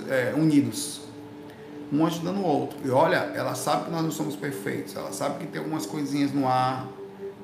é, 0.09 0.33
unidos 0.35 1.01
um 1.91 2.05
ajudando 2.05 2.37
o 2.37 2.45
outro. 2.45 2.77
E 2.85 2.89
olha, 2.89 3.31
ela 3.33 3.55
sabe 3.55 3.85
que 3.85 3.91
nós 3.91 4.03
não 4.03 4.11
somos 4.11 4.35
perfeitos, 4.35 4.95
ela 4.95 5.11
sabe 5.11 5.39
que 5.39 5.47
tem 5.47 5.59
algumas 5.59 5.85
coisinhas 5.85 6.31
no 6.31 6.47
ar, 6.47 6.87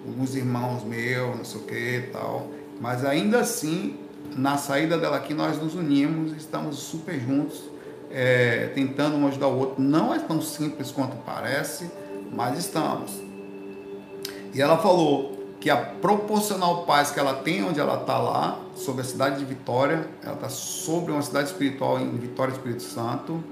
alguns 0.06 0.36
irmãos 0.36 0.84
meus, 0.84 1.36
não 1.36 1.46
sei 1.46 1.62
o 1.62 1.64
que 1.64 1.98
e 1.98 2.02
tal, 2.12 2.48
mas 2.80 3.06
ainda 3.06 3.40
assim, 3.40 3.98
na 4.36 4.58
saída 4.58 4.98
dela 4.98 5.18
aqui, 5.18 5.34
nós 5.34 5.62
nos 5.62 5.76
unimos, 5.76 6.34
estamos 6.34 6.78
super 6.78 7.20
juntos, 7.20 7.64
é, 8.12 8.68
tentando 8.74 9.16
um 9.16 9.28
ajudar 9.28 9.48
o 9.48 9.58
outro. 9.58 9.82
Não 9.82 10.14
é 10.14 10.20
tão 10.20 10.42
simples 10.42 10.92
quanto 10.92 11.16
parece, 11.18 11.90
mas 12.32 12.58
estamos. 12.58 13.12
E 14.54 14.62
ela 14.62 14.78
falou 14.78 15.56
que 15.60 15.70
a 15.70 15.78
proporcional 15.78 16.86
paz 16.86 17.12
que 17.12 17.20
ela 17.20 17.34
tem 17.34 17.64
onde 17.64 17.80
ela 17.80 18.00
está 18.02 18.18
lá, 18.18 18.60
sobre 18.76 19.02
a 19.02 19.06
cidade 19.06 19.40
de 19.40 19.46
Vitória, 19.46 20.08
ela 20.22 20.36
está 20.36 20.50
sobre 20.50 21.12
uma 21.12 21.22
cidade 21.22 21.50
espiritual 21.50 22.00
em 22.00 22.10
Vitória 22.18 22.52
Espírito 22.52 22.84
Santo, 22.84 23.44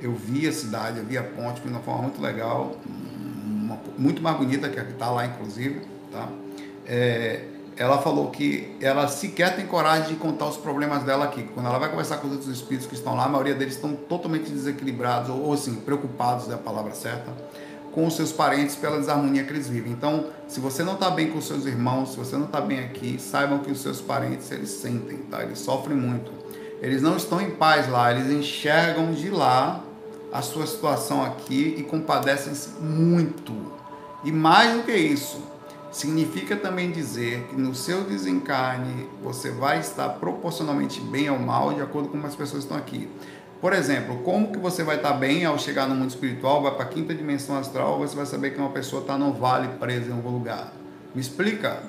eu 0.00 0.12
vi 0.12 0.46
a 0.46 0.52
cidade, 0.52 0.98
eu 0.98 1.04
vi 1.04 1.16
a 1.16 1.22
ponte 1.22 1.60
de 1.60 1.68
uma 1.68 1.80
forma 1.80 2.02
muito 2.02 2.20
legal, 2.20 2.76
uma, 2.84 3.78
muito 3.96 4.20
mais 4.20 4.36
bonita 4.36 4.68
que 4.68 4.78
a 4.78 4.84
que 4.84 4.92
está 4.92 5.10
lá, 5.10 5.24
inclusive. 5.24 5.80
Tá? 6.12 6.28
É, 6.84 7.44
ela 7.76 7.98
falou 7.98 8.30
que 8.30 8.76
ela 8.80 9.08
sequer 9.08 9.56
tem 9.56 9.66
coragem 9.66 10.08
de 10.08 10.14
contar 10.16 10.46
os 10.46 10.56
problemas 10.56 11.02
dela 11.02 11.24
aqui. 11.24 11.42
Quando 11.54 11.66
ela 11.66 11.78
vai 11.78 11.88
conversar 11.88 12.18
com 12.18 12.26
os 12.26 12.32
outros 12.34 12.50
espíritos 12.50 12.86
que 12.86 12.94
estão 12.94 13.14
lá, 13.14 13.24
a 13.24 13.28
maioria 13.28 13.54
deles 13.54 13.74
estão 13.74 13.94
totalmente 13.94 14.50
desequilibrados, 14.50 15.30
ou, 15.30 15.42
ou 15.42 15.52
assim, 15.52 15.74
preocupados, 15.74 16.48
é 16.50 16.54
a 16.54 16.58
palavra 16.58 16.94
certa, 16.94 17.32
com 17.92 18.06
os 18.06 18.14
seus 18.14 18.32
parentes 18.32 18.76
pela 18.76 18.98
desarmonia 18.98 19.44
que 19.44 19.52
eles 19.52 19.68
vivem. 19.68 19.92
Então, 19.92 20.26
se 20.48 20.60
você 20.60 20.82
não 20.82 20.94
está 20.94 21.10
bem 21.10 21.30
com 21.30 21.38
os 21.38 21.46
seus 21.46 21.66
irmãos, 21.66 22.10
se 22.12 22.16
você 22.16 22.36
não 22.36 22.46
está 22.46 22.60
bem 22.60 22.80
aqui, 22.80 23.18
saibam 23.20 23.58
que 23.58 23.70
os 23.70 23.80
seus 23.80 24.00
parentes, 24.00 24.50
eles 24.50 24.70
sentem, 24.70 25.18
tá? 25.30 25.42
Eles 25.42 25.58
sofrem 25.58 25.96
muito 25.96 26.44
eles 26.84 27.00
não 27.00 27.16
estão 27.16 27.40
em 27.40 27.50
paz 27.50 27.88
lá, 27.88 28.12
eles 28.12 28.30
enxergam 28.30 29.12
de 29.12 29.30
lá 29.30 29.82
a 30.30 30.42
sua 30.42 30.66
situação 30.66 31.24
aqui 31.24 31.76
e 31.78 31.82
compadecem-se 31.82 32.78
muito. 32.78 33.72
E 34.22 34.30
mais 34.30 34.74
do 34.74 34.82
que 34.82 34.92
isso, 34.92 35.40
significa 35.94 36.56
também 36.56 36.90
dizer 36.90 37.46
que 37.48 37.56
no 37.56 37.72
seu 37.72 38.02
desencarne 38.02 39.08
você 39.22 39.52
vai 39.52 39.78
estar 39.78 40.08
proporcionalmente 40.08 41.00
bem 41.00 41.30
ou 41.30 41.38
mal 41.38 41.72
de 41.72 41.80
acordo 41.80 42.08
com 42.08 42.16
como 42.16 42.26
as 42.26 42.34
pessoas 42.34 42.64
estão 42.64 42.76
aqui. 42.76 43.08
Por 43.60 43.72
exemplo, 43.72 44.18
como 44.24 44.50
que 44.50 44.58
você 44.58 44.82
vai 44.82 44.96
estar 44.96 45.12
bem 45.12 45.44
ao 45.44 45.56
chegar 45.56 45.88
no 45.88 45.94
mundo 45.94 46.10
espiritual, 46.10 46.62
vai 46.62 46.74
para 46.74 46.84
a 46.84 46.88
quinta 46.88 47.14
dimensão 47.14 47.56
astral, 47.56 47.98
você 47.98 48.14
vai 48.14 48.26
saber 48.26 48.50
que 48.50 48.58
uma 48.58 48.70
pessoa 48.70 49.02
está 49.02 49.16
no 49.16 49.32
vale 49.32 49.68
presa 49.78 50.10
em 50.10 50.12
algum 50.12 50.30
lugar. 50.30 50.72
Me 51.14 51.20
explica? 51.20 51.80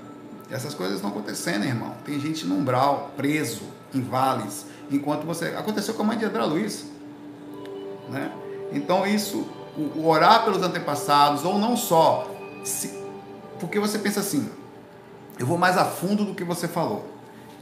Essas 0.52 0.76
coisas 0.76 0.98
estão 0.98 1.10
acontecendo, 1.10 1.66
irmão. 1.66 1.96
Tem 2.06 2.20
gente 2.20 2.46
no 2.46 2.56
umbral, 2.56 3.12
preso, 3.18 3.64
em 3.92 4.02
vales 4.02 4.68
enquanto 4.92 5.26
você. 5.26 5.48
Aconteceu 5.58 5.96
com 5.96 6.04
a 6.04 6.06
mãe 6.06 6.18
de 6.18 6.26
André 6.26 6.46
Luiz. 6.46 6.86
Né? 8.08 8.32
Então, 8.72 9.06
isso, 9.08 9.48
o, 9.76 10.08
orar 10.08 10.44
pelos 10.44 10.62
antepassados, 10.62 11.44
ou 11.44 11.58
não 11.58 11.76
só, 11.76 12.30
se, 12.64 13.05
porque 13.66 13.80
você 13.80 13.98
pensa 13.98 14.20
assim, 14.20 14.48
eu 15.40 15.46
vou 15.46 15.58
mais 15.58 15.76
a 15.78 15.86
fundo 15.86 16.24
do 16.24 16.36
que 16.36 16.44
você 16.44 16.68
falou. 16.68 17.06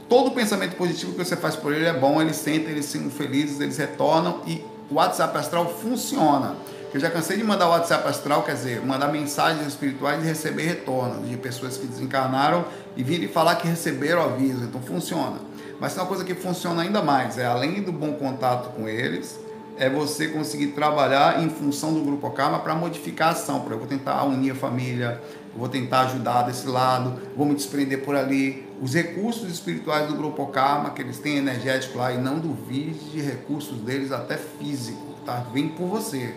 Todo 0.08 0.30
pensamento 0.32 0.76
positivo 0.76 1.12
que 1.12 1.24
você 1.24 1.34
faz 1.34 1.56
por 1.56 1.72
ele 1.72 1.86
é 1.86 1.92
bom, 1.92 2.20
eles 2.20 2.36
sentem, 2.36 2.72
eles 2.72 2.84
são 2.84 3.08
felizes, 3.10 3.58
eles 3.58 3.78
retornam 3.78 4.42
e 4.46 4.62
o 4.90 4.96
WhatsApp 4.96 5.36
astral 5.38 5.66
funciona. 5.80 6.56
Eu 6.92 7.00
já 7.00 7.10
cansei 7.10 7.38
de 7.38 7.42
mandar 7.42 7.68
WhatsApp 7.68 8.06
astral, 8.06 8.42
quer 8.42 8.54
dizer, 8.54 8.84
mandar 8.84 9.08
mensagens 9.08 9.66
espirituais 9.66 10.22
e 10.22 10.26
receber 10.26 10.62
retorno 10.64 11.26
de 11.26 11.36
pessoas 11.38 11.78
que 11.78 11.86
desencarnaram 11.86 12.66
e 12.96 13.02
virem 13.02 13.26
falar 13.26 13.56
que 13.56 13.66
receberam 13.66 14.22
aviso. 14.22 14.62
Então 14.62 14.80
funciona. 14.82 15.38
Mas 15.80 15.94
tem 15.94 16.02
uma 16.02 16.08
coisa 16.08 16.22
que 16.22 16.34
funciona 16.34 16.82
ainda 16.82 17.02
mais, 17.02 17.38
é 17.38 17.46
além 17.46 17.82
do 17.82 17.90
bom 17.90 18.12
contato 18.12 18.76
com 18.76 18.86
eles, 18.86 19.40
é 19.76 19.90
você 19.90 20.28
conseguir 20.28 20.68
trabalhar 20.68 21.42
em 21.42 21.50
função 21.50 21.92
do 21.92 22.00
grupo 22.00 22.30
Karma 22.30 22.60
para 22.60 22.74
modificar 22.74 23.28
a 23.28 23.30
ação. 23.32 23.66
Eu 23.68 23.78
vou 23.78 23.88
tentar 23.88 24.22
unir 24.24 24.52
a 24.52 24.54
família, 24.54 25.20
vou 25.56 25.68
tentar 25.68 26.02
ajudar 26.02 26.42
desse 26.42 26.66
lado, 26.66 27.20
vou 27.36 27.46
me 27.46 27.54
desprender 27.54 28.04
por 28.04 28.16
ali. 28.16 28.66
Os 28.80 28.94
recursos 28.94 29.50
espirituais 29.50 30.08
do 30.08 30.14
grupo 30.14 30.46
Karma, 30.48 30.90
que 30.90 31.02
eles 31.02 31.18
têm 31.18 31.36
energético 31.36 31.98
lá, 31.98 32.12
e 32.12 32.18
não 32.18 32.38
duvide 32.38 32.98
de 33.10 33.20
recursos 33.20 33.78
deles, 33.78 34.12
até 34.12 34.36
físico, 34.36 35.14
tá? 35.24 35.46
Vem 35.52 35.68
por 35.68 35.86
você. 35.86 36.34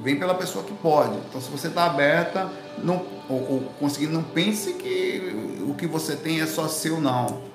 Vem 0.00 0.16
pela 0.16 0.34
pessoa 0.34 0.64
que 0.64 0.74
pode. 0.74 1.16
Então, 1.28 1.40
se 1.40 1.50
você 1.50 1.68
está 1.68 1.84
aberta, 1.84 2.50
não, 2.82 3.04
ou, 3.28 3.52
ou 3.52 3.60
conseguindo, 3.78 4.12
não 4.12 4.22
pense 4.22 4.72
que 4.74 5.60
o 5.68 5.74
que 5.74 5.86
você 5.86 6.16
tem 6.16 6.40
é 6.40 6.46
só 6.46 6.66
seu, 6.66 7.00
não 7.00 7.50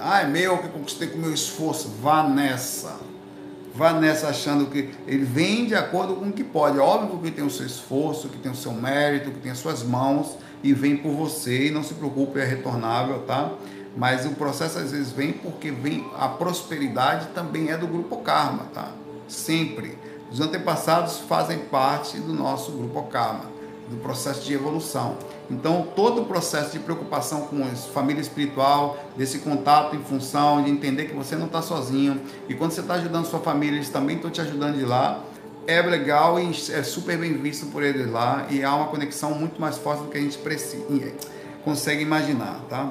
ah, 0.00 0.22
é 0.22 0.26
meu 0.26 0.58
que 0.58 0.68
conquistei 0.68 1.08
com 1.08 1.18
meu 1.18 1.32
esforço. 1.34 1.90
Vá 2.00 2.22
nessa. 2.22 2.96
Vá 3.74 3.92
nessa 3.92 4.28
achando 4.28 4.66
que 4.66 4.90
ele 5.06 5.24
vem 5.24 5.66
de 5.66 5.74
acordo 5.74 6.16
com 6.16 6.26
o 6.26 6.32
que 6.32 6.44
pode. 6.44 6.78
É 6.78 6.80
óbvio 6.80 7.18
que 7.18 7.30
tem 7.30 7.44
o 7.44 7.50
seu 7.50 7.66
esforço, 7.66 8.28
que 8.28 8.38
tem 8.38 8.50
o 8.50 8.56
seu 8.56 8.72
mérito, 8.72 9.30
que 9.30 9.38
tem 9.38 9.52
as 9.52 9.58
suas 9.58 9.82
mãos 9.82 10.36
e 10.62 10.72
vem 10.72 10.96
por 10.96 11.12
você. 11.12 11.66
E 11.66 11.70
não 11.70 11.82
se 11.82 11.94
preocupe, 11.94 12.40
é 12.40 12.44
retornável, 12.44 13.20
tá? 13.26 13.52
Mas 13.96 14.26
o 14.26 14.30
processo 14.30 14.78
às 14.78 14.92
vezes 14.92 15.12
vem 15.12 15.32
porque 15.32 15.70
vem 15.70 16.06
a 16.16 16.28
prosperidade 16.28 17.28
também 17.34 17.70
é 17.70 17.76
do 17.76 17.86
grupo 17.86 18.18
Karma, 18.18 18.64
tá? 18.72 18.92
Sempre. 19.26 19.98
Os 20.30 20.40
antepassados 20.40 21.18
fazem 21.20 21.58
parte 21.58 22.18
do 22.18 22.32
nosso 22.32 22.72
grupo 22.72 23.02
Karma, 23.04 23.44
do 23.88 23.96
processo 23.96 24.44
de 24.44 24.52
evolução. 24.52 25.16
Então, 25.50 25.88
todo 25.96 26.22
o 26.22 26.24
processo 26.26 26.72
de 26.72 26.78
preocupação 26.78 27.42
com 27.42 27.62
a 27.62 27.68
família 27.92 28.20
espiritual, 28.20 28.98
desse 29.16 29.38
contato 29.38 29.96
em 29.96 30.00
função 30.00 30.62
de 30.62 30.70
entender 30.70 31.06
que 31.06 31.14
você 31.14 31.36
não 31.36 31.46
está 31.46 31.62
sozinho, 31.62 32.20
e 32.48 32.54
quando 32.54 32.72
você 32.72 32.80
está 32.80 32.94
ajudando 32.94 33.24
sua 33.24 33.40
família, 33.40 33.76
eles 33.76 33.88
também 33.88 34.16
estão 34.16 34.30
te 34.30 34.40
ajudando 34.40 34.76
de 34.76 34.84
lá, 34.84 35.24
é 35.66 35.80
legal 35.82 36.38
e 36.38 36.50
é 36.50 36.82
super 36.82 37.16
bem 37.16 37.34
visto 37.34 37.66
por 37.66 37.82
eles 37.82 38.10
lá, 38.10 38.46
e 38.50 38.62
há 38.62 38.74
uma 38.74 38.88
conexão 38.88 39.32
muito 39.32 39.60
mais 39.60 39.78
forte 39.78 40.02
do 40.02 40.08
que 40.10 40.18
a 40.18 40.20
gente 40.20 40.36
precisa, 40.38 41.12
consegue 41.64 42.02
imaginar, 42.02 42.60
tá? 42.68 42.90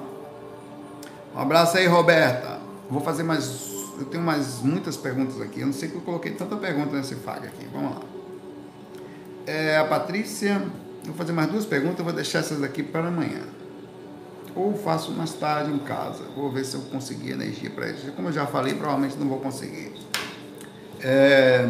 Um 1.35 1.39
abraço 1.39 1.77
aí, 1.77 1.85
Roberta. 1.85 2.59
Vou 2.89 2.99
fazer 2.99 3.21
mais. 3.21 3.71
Eu 3.99 4.05
tenho 4.05 4.23
mais 4.23 4.59
muitas 4.61 4.97
perguntas 4.97 5.39
aqui. 5.39 5.59
Eu 5.59 5.67
não 5.67 5.73
sei 5.73 5.87
que 5.87 5.93
eu 5.93 6.01
coloquei 6.01 6.31
tanta 6.31 6.55
pergunta 6.55 6.95
nesse 6.95 7.13
FAG 7.13 7.45
aqui. 7.45 7.67
Vamos 7.71 7.91
lá. 7.91 8.01
É, 9.45 9.77
a 9.77 9.85
Patrícia. 9.85 10.59
Vou 11.07 11.15
fazer 11.15 11.31
mais 11.31 11.49
duas 11.49 11.65
perguntas. 11.65 12.03
Vou 12.03 12.13
deixar 12.13 12.39
essas 12.39 12.61
aqui 12.61 12.83
para 12.83 13.07
amanhã. 13.07 13.41
Ou 14.53 14.75
faço 14.75 15.11
mais 15.11 15.33
tarde 15.33 15.71
em 15.71 15.79
casa. 15.79 16.23
Vou 16.35 16.51
ver 16.51 16.65
se 16.65 16.75
eu 16.75 16.81
conseguir 16.81 17.31
energia 17.31 17.69
para 17.69 17.89
isso. 17.89 18.11
Como 18.11 18.27
eu 18.27 18.33
já 18.33 18.45
falei, 18.45 18.73
provavelmente 18.73 19.15
não 19.17 19.27
vou 19.27 19.39
conseguir. 19.39 19.93
É, 20.99 21.69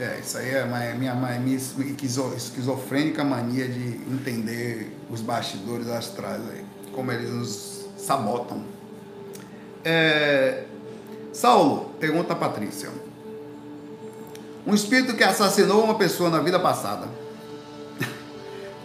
é 0.00 0.18
isso 0.20 0.38
aí 0.38 0.50
é 0.50 0.64
minha, 0.94 1.14
minha, 1.14 1.38
minha 1.38 1.56
esquizofrênica 1.56 3.22
mania 3.22 3.68
de 3.68 4.00
entender 4.10 4.96
os 5.08 5.20
bastidores 5.20 5.88
astrais 5.88 6.42
aí. 6.50 6.64
Como 6.92 7.12
eles 7.12 7.30
nos 7.30 7.86
sabotam. 7.96 8.64
É... 9.84 10.64
Saulo, 11.32 11.90
pergunta 12.00 12.32
a 12.32 12.36
Patrícia. 12.36 12.90
Um 14.66 14.74
espírito 14.74 15.14
que 15.14 15.22
assassinou 15.22 15.84
uma 15.84 15.94
pessoa 15.94 16.28
na 16.28 16.40
vida 16.40 16.58
passada 16.58 17.06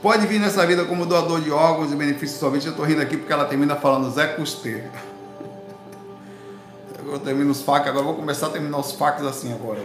pode 0.03 0.27
vir 0.27 0.37
nessa 0.37 0.67
vida 0.67 0.83
como 0.83 1.05
doador 1.05 1.39
de 1.39 1.49
órgãos 1.49 1.93
e 1.93 1.95
benefícios 1.95 2.37
somente. 2.37 2.65
Eu 2.65 2.71
estou 2.71 2.85
rindo 2.85 3.01
aqui 3.01 3.15
porque 3.15 3.31
ela 3.31 3.45
termina 3.45 3.77
falando 3.77 4.11
Zé 4.11 4.27
Custer. 4.27 4.91
Eu 7.05 7.19
termino 7.19 7.51
os 7.51 7.61
facos, 7.61 7.89
agora 7.89 8.05
vou 8.05 8.15
começar 8.15 8.47
a 8.47 8.49
terminar 8.49 8.79
os 8.79 8.91
facos 8.91 9.25
assim 9.25 9.53
agora. 9.53 9.79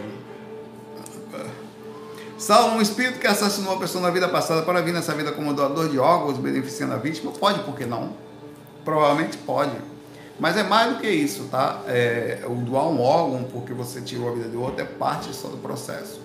Saulo, 2.37 2.77
um 2.77 2.81
espírito 2.81 3.19
que 3.19 3.27
assassinou 3.27 3.73
uma 3.73 3.79
pessoa 3.79 4.01
na 4.01 4.09
vida 4.09 4.27
passada 4.27 4.61
para 4.61 4.81
vir 4.81 4.93
nessa 4.93 5.13
vida 5.13 5.31
como 5.31 5.53
doador 5.53 5.89
de 5.89 5.99
órgãos, 5.99 6.37
beneficiando 6.37 6.93
a 6.93 6.97
vítima, 6.97 7.31
pode, 7.33 7.59
por 7.63 7.75
que 7.75 7.85
não? 7.85 8.13
Provavelmente 8.85 9.37
pode. 9.37 9.75
Mas 10.39 10.55
é 10.55 10.63
mais 10.63 10.93
do 10.93 11.01
que 11.01 11.09
isso, 11.09 11.49
tá? 11.51 11.81
É, 11.85 12.41
o 12.47 12.55
doar 12.55 12.87
um 12.87 13.01
órgão 13.01 13.43
porque 13.43 13.73
você 13.73 13.99
tirou 13.99 14.29
a 14.29 14.31
vida 14.31 14.47
do 14.47 14.61
outro 14.61 14.81
é 14.81 14.85
parte 14.85 15.33
só 15.35 15.49
do 15.49 15.57
processo. 15.57 16.21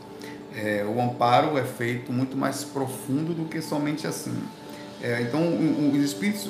É, 0.56 0.84
o 0.84 1.00
amparo 1.00 1.58
é 1.58 1.64
feito 1.64 2.12
muito 2.12 2.36
mais 2.36 2.62
profundo 2.62 3.34
do 3.34 3.44
que 3.46 3.60
somente 3.60 4.06
assim. 4.06 4.36
É, 5.02 5.22
então, 5.22 5.40
os 5.92 5.98
espíritos, 5.98 6.48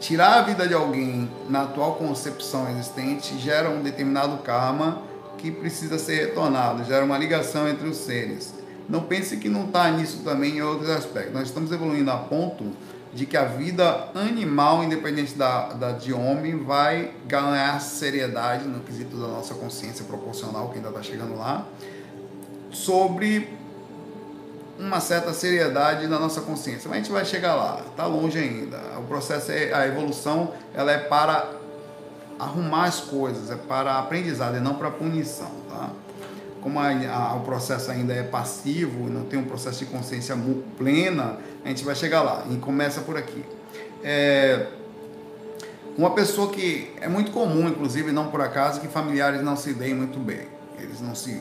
tirar 0.00 0.38
a 0.38 0.42
vida 0.42 0.66
de 0.66 0.74
alguém 0.74 1.28
na 1.48 1.62
atual 1.62 1.96
concepção 1.96 2.70
existente 2.70 3.38
gera 3.38 3.68
um 3.68 3.82
determinado 3.82 4.38
karma 4.38 5.02
que 5.36 5.50
precisa 5.50 5.98
ser 5.98 6.26
retornado, 6.26 6.84
gera 6.84 7.04
uma 7.04 7.18
ligação 7.18 7.68
entre 7.68 7.86
os 7.86 7.98
seres. 7.98 8.54
Não 8.88 9.02
pense 9.02 9.36
que 9.36 9.48
não 9.48 9.66
está 9.66 9.90
nisso 9.90 10.20
também 10.24 10.56
em 10.56 10.62
outros 10.62 10.88
aspectos. 10.88 11.34
Nós 11.34 11.48
estamos 11.48 11.70
evoluindo 11.72 12.10
a 12.10 12.16
ponto 12.16 12.64
de 13.12 13.26
que 13.26 13.36
a 13.36 13.44
vida 13.44 14.10
animal, 14.14 14.84
independente 14.84 15.34
da, 15.34 15.72
da 15.72 15.92
de 15.92 16.12
homem, 16.12 16.62
vai 16.62 17.12
ganhar 17.26 17.80
seriedade 17.80 18.68
no 18.68 18.80
quesito 18.80 19.16
da 19.16 19.26
nossa 19.26 19.54
consciência 19.54 20.04
proporcional, 20.04 20.68
que 20.68 20.76
ainda 20.76 20.90
está 20.90 21.02
chegando 21.02 21.36
lá, 21.36 21.66
sobre 22.76 23.48
uma 24.78 25.00
certa 25.00 25.32
seriedade 25.32 26.06
na 26.06 26.18
nossa 26.18 26.42
consciência. 26.42 26.88
Mas 26.88 26.98
a 26.98 27.02
gente 27.02 27.10
vai 27.10 27.24
chegar 27.24 27.54
lá, 27.54 27.80
está 27.88 28.06
longe 28.06 28.38
ainda. 28.38 28.78
O 28.98 29.04
processo, 29.04 29.50
é, 29.50 29.72
a 29.72 29.86
evolução, 29.86 30.52
ela 30.74 30.92
é 30.92 30.98
para 30.98 31.50
arrumar 32.38 32.84
as 32.84 33.00
coisas, 33.00 33.50
é 33.50 33.56
para 33.56 33.98
aprendizado 33.98 34.56
e 34.58 34.60
não 34.60 34.74
para 34.74 34.90
punição, 34.90 35.50
tá? 35.70 35.88
como 36.60 36.78
a, 36.78 36.88
a, 36.88 37.34
o 37.36 37.40
processo 37.40 37.90
ainda 37.90 38.12
é 38.12 38.22
passivo, 38.22 39.08
não 39.08 39.24
tem 39.24 39.38
um 39.38 39.44
processo 39.44 39.78
de 39.78 39.86
consciência 39.86 40.36
plena, 40.76 41.38
a 41.64 41.68
gente 41.68 41.84
vai 41.84 41.94
chegar 41.94 42.22
lá 42.22 42.44
e 42.50 42.56
começa 42.56 43.00
por 43.00 43.16
aqui. 43.16 43.42
É, 44.02 44.66
uma 45.96 46.10
pessoa 46.10 46.50
que 46.50 46.92
é 47.00 47.08
muito 47.08 47.30
comum, 47.30 47.68
inclusive, 47.68 48.12
não 48.12 48.26
por 48.28 48.42
acaso, 48.42 48.80
que 48.80 48.88
familiares 48.88 49.42
não 49.42 49.56
se 49.56 49.72
deem 49.72 49.94
muito 49.94 50.18
bem. 50.18 50.46
Eles 50.78 51.00
não 51.00 51.14
se. 51.14 51.40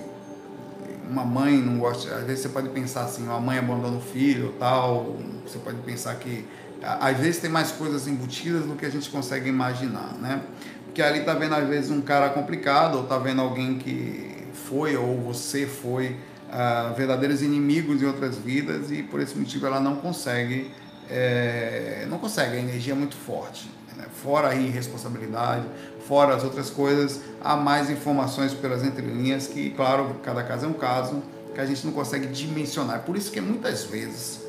Uma 1.10 1.24
mãe 1.24 1.58
não 1.58 1.78
gosta. 1.78 2.16
Às 2.16 2.26
vezes 2.26 2.44
você 2.44 2.50
pode 2.50 2.70
pensar 2.70 3.04
assim, 3.04 3.24
uma 3.24 3.40
mãe 3.40 3.58
abandona 3.58 3.98
o 3.98 4.02
filho 4.02 4.54
tal. 4.60 5.18
Você 5.46 5.60
pode 5.60 5.78
pensar 5.80 6.16
que. 6.16 6.46
Às 6.82 7.18
vezes 7.18 7.40
tem 7.40 7.50
mais 7.50 7.72
coisas 7.72 8.08
embutidas 8.08 8.66
do 8.66 8.76
que 8.76 8.86
a 8.86 8.90
gente 8.90 9.10
consegue 9.10 9.50
imaginar, 9.50 10.14
né? 10.22 10.42
Porque 10.86 11.02
ali 11.02 11.22
tá 11.22 11.34
vendo, 11.34 11.56
às 11.56 11.68
vezes, 11.68 11.90
um 11.90 12.02
cara 12.02 12.30
complicado, 12.30 12.98
ou 12.98 13.04
tá 13.04 13.18
vendo 13.18 13.42
alguém 13.42 13.78
que 13.78 14.36
foi 14.54 14.96
ou 14.96 15.20
você 15.22 15.66
foi 15.66 16.16
uh, 16.50 16.94
verdadeiros 16.96 17.42
inimigos 17.42 18.02
em 18.02 18.06
outras 18.06 18.38
vidas 18.38 18.92
e 18.92 19.04
por 19.04 19.20
esse 19.20 19.38
motivo 19.38 19.66
ela 19.66 19.80
não 19.80 19.98
consegue, 19.98 20.72
é, 21.10 22.06
não 22.10 22.18
consegue, 22.18 22.56
a 22.56 22.60
energia 22.60 22.94
é 22.94 22.96
muito 22.96 23.16
forte. 23.16 23.70
Né? 23.98 24.06
Fora 24.24 24.50
a 24.50 24.56
irresponsabilidade, 24.56 25.66
fora 26.08 26.36
as 26.36 26.44
outras 26.44 26.70
coisas, 26.70 27.22
há 27.44 27.56
mais 27.56 27.90
informações 27.90 28.54
pelas 28.54 28.84
entrelinhas 28.84 29.48
que, 29.48 29.72
claro, 29.72 30.16
cada 30.24 30.44
caso 30.44 30.66
é 30.66 30.70
um 30.70 30.74
caso 30.74 31.22
que 31.54 31.60
a 31.60 31.66
gente 31.66 31.86
não 31.86 31.94
consegue 31.94 32.28
dimensionar. 32.28 33.04
Por 33.04 33.16
isso 33.16 33.32
que 33.32 33.42
muitas 33.42 33.84
vezes 33.86 34.42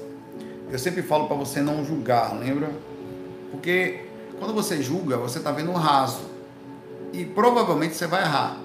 eu 0.70 0.78
sempre 0.78 1.02
falo 1.02 1.26
para 1.28 1.36
você 1.36 1.60
não 1.60 1.84
julgar, 1.84 2.36
lembra? 2.38 2.70
Porque 3.50 4.06
quando 4.38 4.52
você 4.52 4.82
julga, 4.82 5.16
você 5.16 5.38
está 5.38 5.50
vendo 5.50 5.70
o 5.70 5.74
raso 5.74 6.22
e 7.12 7.24
provavelmente 7.24 7.94
você 7.94 8.06
vai 8.06 8.22
errar. 8.22 8.58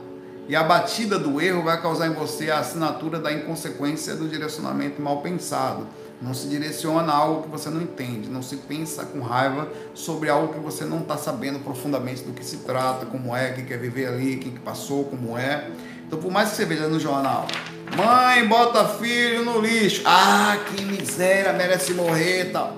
E 0.48 0.56
a 0.56 0.64
batida 0.64 1.18
do 1.18 1.40
erro 1.40 1.64
vai 1.64 1.82
causar 1.82 2.08
em 2.08 2.14
você 2.14 2.50
a 2.50 2.60
assinatura 2.60 3.20
da 3.20 3.32
inconsequência 3.32 4.16
do 4.16 4.28
direcionamento 4.28 5.02
mal 5.02 5.22
pensado. 5.22 5.88
Não 6.22 6.36
se 6.36 6.48
direciona 6.48 7.12
a 7.12 7.16
algo 7.16 7.44
que 7.44 7.50
você 7.50 7.70
não 7.70 7.82
entende, 7.82 8.30
não 8.30 8.44
se 8.44 8.58
pensa 8.58 9.04
com 9.06 9.22
raiva 9.22 9.68
sobre 9.96 10.30
algo 10.30 10.54
que 10.54 10.60
você 10.60 10.86
não 10.86 11.00
está 11.00 11.18
sabendo 11.18 11.60
profundamente 11.60 12.22
do 12.22 12.32
que 12.32 12.46
se 12.46 12.58
trata, 12.58 13.08
como 13.08 13.36
é, 13.36 13.52
quem 13.52 13.66
quer 13.66 13.80
viver 13.80 14.08
ali, 14.08 14.38
quem 14.38 14.52
que 14.52 14.60
passou, 14.60 15.06
como 15.06 15.36
é. 15.36 15.70
Então, 16.06 16.20
por 16.20 16.32
mais 16.32 16.50
que 16.50 16.58
você 16.58 16.66
veja 16.66 16.88
no 16.88 17.00
jornal, 17.00 17.48
mãe 17.96 18.48
bota 18.48 18.88
filho 18.88 19.44
no 19.44 19.60
lixo, 19.60 20.04
ah, 20.06 20.60
que 20.68 20.84
miséria, 20.86 21.54
merece 21.54 21.94
morrer 21.94 22.52
tal. 22.52 22.78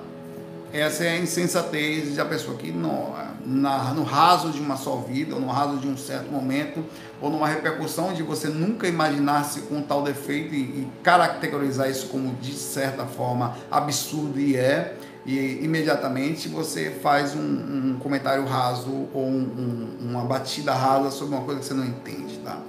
Essa 0.72 1.04
é 1.04 1.10
a 1.10 1.18
insensatez 1.18 2.16
da 2.16 2.26
pessoa 2.26 2.58
que 2.58 2.72
não, 2.72 3.14
na, 3.46 3.94
no 3.94 4.04
raso 4.04 4.50
de 4.50 4.60
uma 4.60 4.78
só 4.78 4.98
vida, 4.98 5.36
ou 5.36 5.42
no 5.42 5.48
raso 5.48 5.78
de 5.78 5.88
um 5.88 5.98
certo 5.98 6.32
momento, 6.32 6.84
ou 7.22 7.30
numa 7.30 7.48
repercussão 7.48 8.14
de 8.14 8.24
você 8.24 8.48
nunca 8.48 8.88
imaginar-se 8.88 9.62
com 9.62 9.82
tal 9.82 10.04
defeito 10.04 10.54
e, 10.54 10.60
e, 10.60 10.88
caracterizar 11.04 11.90
isso 11.90 12.08
como 12.08 12.36
de 12.36 12.54
certa 12.54 13.06
forma 13.06 13.56
absurdo 13.72 14.40
e 14.40 14.56
é, 14.56 14.96
e 15.26 15.64
imediatamente 15.64 16.50
você 16.50 16.90
faz 16.90 17.34
um, 17.34 17.40
um 17.40 17.98
comentário 18.00 18.46
raso 18.46 19.08
ou 19.14 19.26
um, 19.26 19.98
um, 20.02 20.10
uma 20.10 20.26
batida 20.26 20.74
rasa 20.74 21.12
sobre 21.12 21.36
uma 21.36 21.46
coisa 21.46 21.62
que 21.62 21.66
você 21.66 21.74
não 21.74 21.86
entende, 21.86 22.40
tá? 22.40 22.62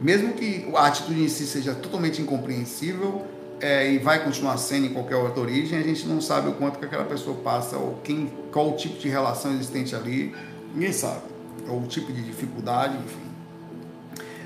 Mesmo 0.00 0.34
que 0.34 0.68
a 0.74 0.86
atitude 0.86 1.22
em 1.22 1.28
si 1.28 1.46
seja 1.46 1.74
totalmente 1.74 2.20
incompreensível, 2.20 3.24
é, 3.64 3.90
e 3.90 3.96
vai 3.96 4.22
continuar 4.22 4.58
sendo 4.58 4.84
em 4.84 4.90
qualquer 4.90 5.16
outra 5.16 5.40
origem, 5.40 5.78
a 5.78 5.82
gente 5.82 6.06
não 6.06 6.20
sabe 6.20 6.50
o 6.50 6.52
quanto 6.52 6.78
que 6.78 6.84
aquela 6.84 7.06
pessoa 7.06 7.34
passa, 7.38 7.78
ou 7.78 7.98
quem, 8.04 8.30
qual 8.52 8.68
o 8.68 8.76
tipo 8.76 8.98
de 8.98 9.08
relação 9.08 9.52
existente 9.54 9.96
ali, 9.96 10.34
ninguém 10.74 10.92
sabe. 10.92 11.22
Ou 11.66 11.80
o 11.80 11.86
tipo 11.86 12.12
de 12.12 12.22
dificuldade, 12.22 12.94
enfim. 12.98 13.24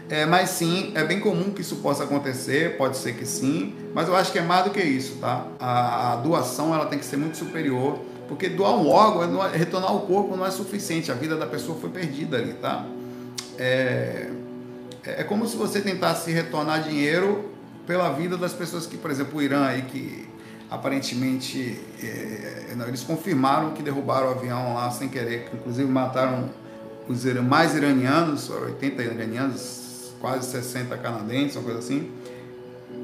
É, 0.09 0.25
mas 0.25 0.51
sim, 0.51 0.93
é 0.95 1.03
bem 1.03 1.19
comum 1.19 1.51
que 1.51 1.63
isso 1.63 1.77
possa 1.77 2.05
acontecer, 2.05 2.77
pode 2.77 2.97
ser 2.97 3.15
que 3.15 3.27
sim, 3.27 3.75
mas 3.93 4.07
eu 4.07 4.15
acho 4.15 4.31
que 4.31 4.39
é 4.39 4.43
mais 4.43 4.63
do 4.67 4.71
que 4.71 4.81
isso, 4.81 5.17
tá? 5.17 5.49
A, 5.59 6.13
a 6.13 6.17
doação 6.17 6.73
ela 6.73 6.87
tem 6.87 7.01
que 7.01 7.05
ser 7.05 7.17
muito 7.17 7.37
superior, 7.37 7.99
porque 8.29 8.49
doar 8.49 8.77
um 8.77 8.89
órgão, 8.89 9.45
é, 9.45 9.57
retornar 9.57 9.97
o 9.97 10.03
corpo 10.03 10.37
não 10.37 10.47
é 10.47 10.51
suficiente, 10.53 11.11
a 11.11 11.15
vida 11.15 11.35
da 11.35 11.47
pessoa 11.47 11.77
foi 11.81 11.91
perdida 11.91 12.37
ali, 12.37 12.53
tá? 12.53 12.87
É, 13.59 14.31
é 15.05 15.25
como 15.25 15.45
se 15.49 15.57
você 15.57 15.81
tentasse 15.81 16.31
retornar 16.31 16.85
dinheiro 16.85 17.58
pela 17.89 18.11
vida 18.11 18.37
das 18.37 18.53
pessoas 18.53 18.85
que, 18.85 18.99
por 18.99 19.11
exemplo, 19.11 19.39
o 19.39 19.43
Irã 19.43 19.65
aí 19.65 19.81
que 19.81 20.29
aparentemente 20.71 21.81
é, 22.03 22.75
não, 22.77 22.87
eles 22.87 23.03
confirmaram 23.03 23.71
que 23.71 23.83
derrubaram 23.83 24.29
o 24.29 24.31
avião 24.33 24.75
lá 24.75 24.91
sem 24.91 25.09
querer, 25.09 25.49
que 25.49 25.57
inclusive 25.57 25.91
mataram 25.91 26.51
os 27.09 27.25
mais 27.43 27.75
iranianos, 27.75 28.51
80 28.51 29.03
iranianos, 29.03 30.13
quase 30.21 30.51
60 30.51 30.95
canadenses, 30.99 31.57
uma 31.57 31.65
coisa 31.65 31.79
assim. 31.79 32.11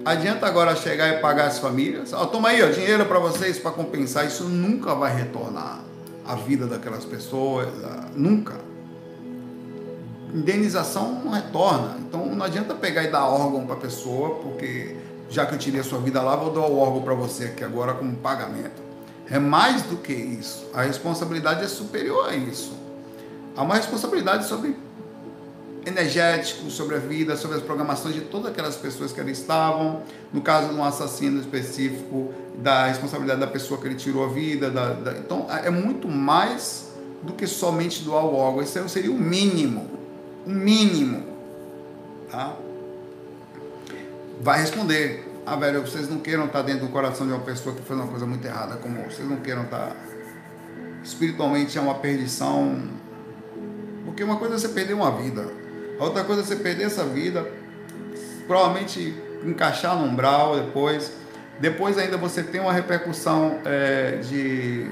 Adianta 0.04 0.46
agora 0.46 0.76
chegar 0.76 1.08
e 1.08 1.20
pagar 1.20 1.46
as 1.46 1.58
famílias? 1.58 2.12
Ó, 2.12 2.26
toma 2.26 2.50
aí, 2.50 2.62
ó, 2.62 2.68
dinheiro 2.68 3.06
para 3.06 3.18
vocês 3.18 3.58
para 3.58 3.70
compensar. 3.70 4.26
Isso 4.26 4.44
nunca 4.44 4.94
vai 4.94 5.16
retornar 5.16 5.80
a 6.26 6.34
vida 6.34 6.66
daquelas 6.66 7.06
pessoas, 7.06 7.68
nunca 8.14 8.63
indenização 10.34 11.20
não 11.24 11.30
retorna. 11.30 11.96
Então 12.00 12.26
não 12.26 12.44
adianta 12.44 12.74
pegar 12.74 13.04
e 13.04 13.10
dar 13.10 13.26
órgão 13.26 13.64
para 13.64 13.76
a 13.76 13.78
pessoa, 13.78 14.36
porque 14.42 14.96
já 15.30 15.46
que 15.46 15.54
eu 15.54 15.58
tirei 15.58 15.80
a 15.80 15.84
sua 15.84 16.00
vida 16.00 16.20
lá, 16.20 16.36
vou 16.36 16.52
dar 16.52 16.62
o 16.62 16.78
órgão 16.78 17.02
para 17.02 17.14
você 17.14 17.44
aqui 17.44 17.62
agora 17.62 17.94
como 17.94 18.14
pagamento. 18.16 18.82
É 19.30 19.38
mais 19.38 19.82
do 19.82 19.96
que 19.96 20.12
isso. 20.12 20.66
A 20.74 20.82
responsabilidade 20.82 21.64
é 21.64 21.68
superior 21.68 22.28
a 22.28 22.34
isso. 22.34 22.74
Há 23.56 23.62
uma 23.62 23.76
responsabilidade 23.76 24.46
sobre 24.46 24.76
energético, 25.86 26.70
sobre 26.70 26.96
a 26.96 26.98
vida, 26.98 27.36
sobre 27.36 27.56
as 27.56 27.62
programações 27.62 28.14
de 28.14 28.22
todas 28.22 28.50
aquelas 28.50 28.76
pessoas 28.76 29.12
que 29.12 29.20
ali 29.20 29.32
estavam. 29.32 30.02
No 30.32 30.40
caso 30.40 30.68
de 30.68 30.74
um 30.74 30.84
assassino 30.84 31.40
específico, 31.40 32.32
da 32.58 32.86
responsabilidade 32.86 33.40
da 33.40 33.46
pessoa 33.46 33.80
que 33.80 33.86
ele 33.86 33.94
tirou 33.94 34.24
a 34.24 34.28
vida. 34.28 34.70
Da, 34.70 34.92
da... 34.92 35.12
Então, 35.12 35.46
é 35.48 35.70
muito 35.70 36.08
mais 36.08 36.92
do 37.22 37.32
que 37.32 37.46
somente 37.46 38.02
doar 38.02 38.24
o 38.24 38.34
órgão. 38.34 38.62
Isso 38.62 38.88
seria 38.88 39.10
o 39.10 39.14
mínimo. 39.14 39.93
Mínimo. 40.46 41.24
Tá? 42.30 42.56
Vai 44.40 44.60
responder. 44.60 45.30
Ah, 45.46 45.56
velho, 45.56 45.82
vocês 45.82 46.08
não 46.08 46.18
queiram 46.18 46.46
estar 46.46 46.62
dentro 46.62 46.86
do 46.86 46.92
coração 46.92 47.26
de 47.26 47.32
uma 47.32 47.42
pessoa 47.42 47.74
que 47.74 47.82
fez 47.82 47.98
uma 47.98 48.08
coisa 48.08 48.24
muito 48.24 48.44
errada, 48.46 48.76
como 48.76 49.02
vocês 49.04 49.28
não 49.28 49.36
queiram 49.36 49.64
estar. 49.64 49.94
Espiritualmente 51.02 51.76
é 51.76 51.80
uma 51.80 51.94
perdição. 51.96 52.82
Porque 54.04 54.24
uma 54.24 54.36
coisa 54.36 54.54
é 54.54 54.58
você 54.58 54.68
perder 54.68 54.94
uma 54.94 55.10
vida, 55.10 55.46
a 55.98 56.04
outra 56.04 56.24
coisa 56.24 56.42
é 56.42 56.44
você 56.44 56.56
perder 56.56 56.84
essa 56.84 57.04
vida, 57.04 57.46
provavelmente 58.46 59.14
encaixar 59.44 59.96
no 59.96 60.04
umbral 60.04 60.56
depois. 60.56 61.12
Depois 61.60 61.98
ainda 61.98 62.16
você 62.16 62.42
tem 62.42 62.60
uma 62.60 62.72
repercussão 62.72 63.60
é, 63.64 64.16
de 64.16 64.90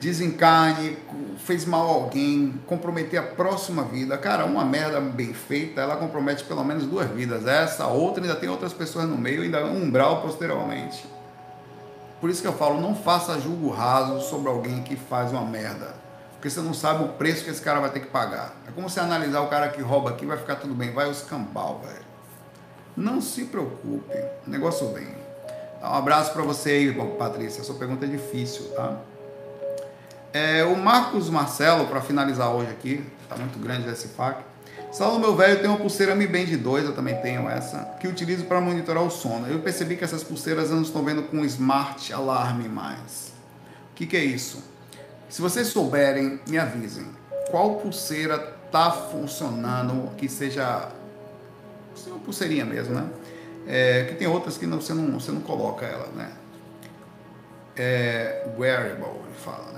desencarne, 0.00 0.96
fez 1.38 1.64
mal 1.64 1.88
a 1.88 1.92
alguém, 1.92 2.54
comprometer 2.66 3.18
a 3.18 3.22
próxima 3.22 3.82
vida. 3.82 4.16
Cara, 4.16 4.44
uma 4.44 4.64
merda 4.64 5.00
bem 5.00 5.34
feita, 5.34 5.80
ela 5.80 5.96
compromete 5.96 6.44
pelo 6.44 6.64
menos 6.64 6.84
duas 6.86 7.08
vidas. 7.10 7.46
Essa, 7.46 7.86
outra, 7.86 8.22
ainda 8.22 8.36
tem 8.36 8.48
outras 8.48 8.72
pessoas 8.72 9.08
no 9.08 9.16
meio, 9.16 9.42
ainda 9.42 9.64
um 9.66 9.84
umbral 9.84 10.22
posteriormente. 10.22 11.04
Por 12.20 12.30
isso 12.30 12.42
que 12.42 12.48
eu 12.48 12.52
falo, 12.52 12.80
não 12.80 12.94
faça 12.94 13.38
julgo 13.40 13.70
raso 13.70 14.20
sobre 14.28 14.48
alguém 14.48 14.82
que 14.82 14.96
faz 14.96 15.30
uma 15.32 15.44
merda. 15.44 15.94
Porque 16.32 16.50
você 16.50 16.60
não 16.60 16.74
sabe 16.74 17.02
o 17.04 17.08
preço 17.08 17.44
que 17.44 17.50
esse 17.50 17.60
cara 17.60 17.80
vai 17.80 17.90
ter 17.90 18.00
que 18.00 18.06
pagar. 18.06 18.54
É 18.66 18.70
como 18.70 18.88
você 18.88 19.00
analisar 19.00 19.40
o 19.40 19.48
cara 19.48 19.68
que 19.68 19.82
rouba 19.82 20.10
aqui, 20.10 20.24
vai 20.24 20.36
ficar 20.36 20.56
tudo 20.56 20.74
bem. 20.74 20.92
Vai 20.92 21.10
os 21.10 21.22
cambal, 21.22 21.80
velho. 21.84 22.06
Não 22.96 23.20
se 23.20 23.44
preocupe, 23.44 24.16
o 24.46 24.50
negócio 24.50 24.92
vem. 24.92 25.06
Um 25.82 25.94
abraço 25.94 26.32
para 26.32 26.42
você 26.42 26.70
aí, 26.70 27.16
Patrícia. 27.16 27.62
Sua 27.62 27.76
pergunta 27.76 28.04
é 28.04 28.08
difícil, 28.08 28.68
tá? 28.74 28.98
É, 30.32 30.62
o 30.64 30.76
Marcos 30.76 31.30
Marcelo, 31.30 31.86
para 31.86 32.00
finalizar 32.00 32.50
hoje 32.50 32.70
aqui, 32.70 33.04
tá 33.28 33.36
muito 33.36 33.58
grande 33.58 33.88
esse 33.88 34.08
FAQ. 34.08 34.42
Salve 34.92 35.18
meu 35.18 35.36
velho, 35.36 35.60
tem 35.60 35.68
uma 35.68 35.78
pulseira 35.78 36.14
Mi 36.14 36.26
Band 36.26 36.56
2, 36.56 36.84
eu 36.86 36.94
também 36.94 37.14
tenho 37.16 37.48
essa, 37.48 37.96
que 38.00 38.08
utilizo 38.08 38.44
para 38.44 38.60
monitorar 38.60 39.02
o 39.02 39.10
sono. 39.10 39.46
Eu 39.46 39.58
percebi 39.60 39.96
que 39.96 40.04
essas 40.04 40.22
pulseiras 40.22 40.70
não 40.70 40.82
estou 40.82 41.02
vendo 41.02 41.22
com 41.24 41.44
Smart 41.44 42.12
Alarm 42.12 42.66
mais. 42.68 43.32
O 43.92 43.94
que, 43.94 44.06
que 44.06 44.16
é 44.16 44.24
isso? 44.24 44.62
Se 45.28 45.42
vocês 45.42 45.68
souberem, 45.68 46.40
me 46.48 46.58
avisem. 46.58 47.06
Qual 47.50 47.76
pulseira 47.76 48.38
tá 48.70 48.90
funcionando 48.90 50.14
que 50.16 50.28
seja, 50.28 50.88
seja 51.94 52.10
uma 52.10 52.20
pulseirinha 52.20 52.64
mesmo, 52.64 52.94
né? 52.94 53.08
É, 53.66 54.04
que 54.04 54.14
tem 54.14 54.26
outras 54.26 54.56
que 54.56 54.66
não, 54.66 54.80
você, 54.80 54.94
não, 54.94 55.20
você 55.20 55.30
não 55.30 55.42
coloca 55.42 55.84
ela, 55.84 56.08
né? 56.16 56.32
É, 57.76 58.46
wearable, 58.58 59.04
ele 59.04 59.34
fala, 59.44 59.72
né? 59.72 59.77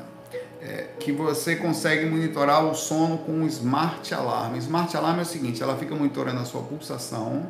É, 0.62 0.88
que 0.98 1.10
você 1.10 1.56
consegue 1.56 2.04
monitorar 2.04 2.62
o 2.66 2.74
sono 2.74 3.16
com 3.18 3.32
um 3.32 3.46
Smart 3.46 4.12
Alarm. 4.12 4.56
Smart 4.56 4.94
Alarm 4.94 5.18
é 5.18 5.22
o 5.22 5.24
seguinte, 5.24 5.62
ela 5.62 5.74
fica 5.76 5.94
monitorando 5.94 6.38
a 6.38 6.44
sua 6.44 6.62
pulsação 6.62 7.46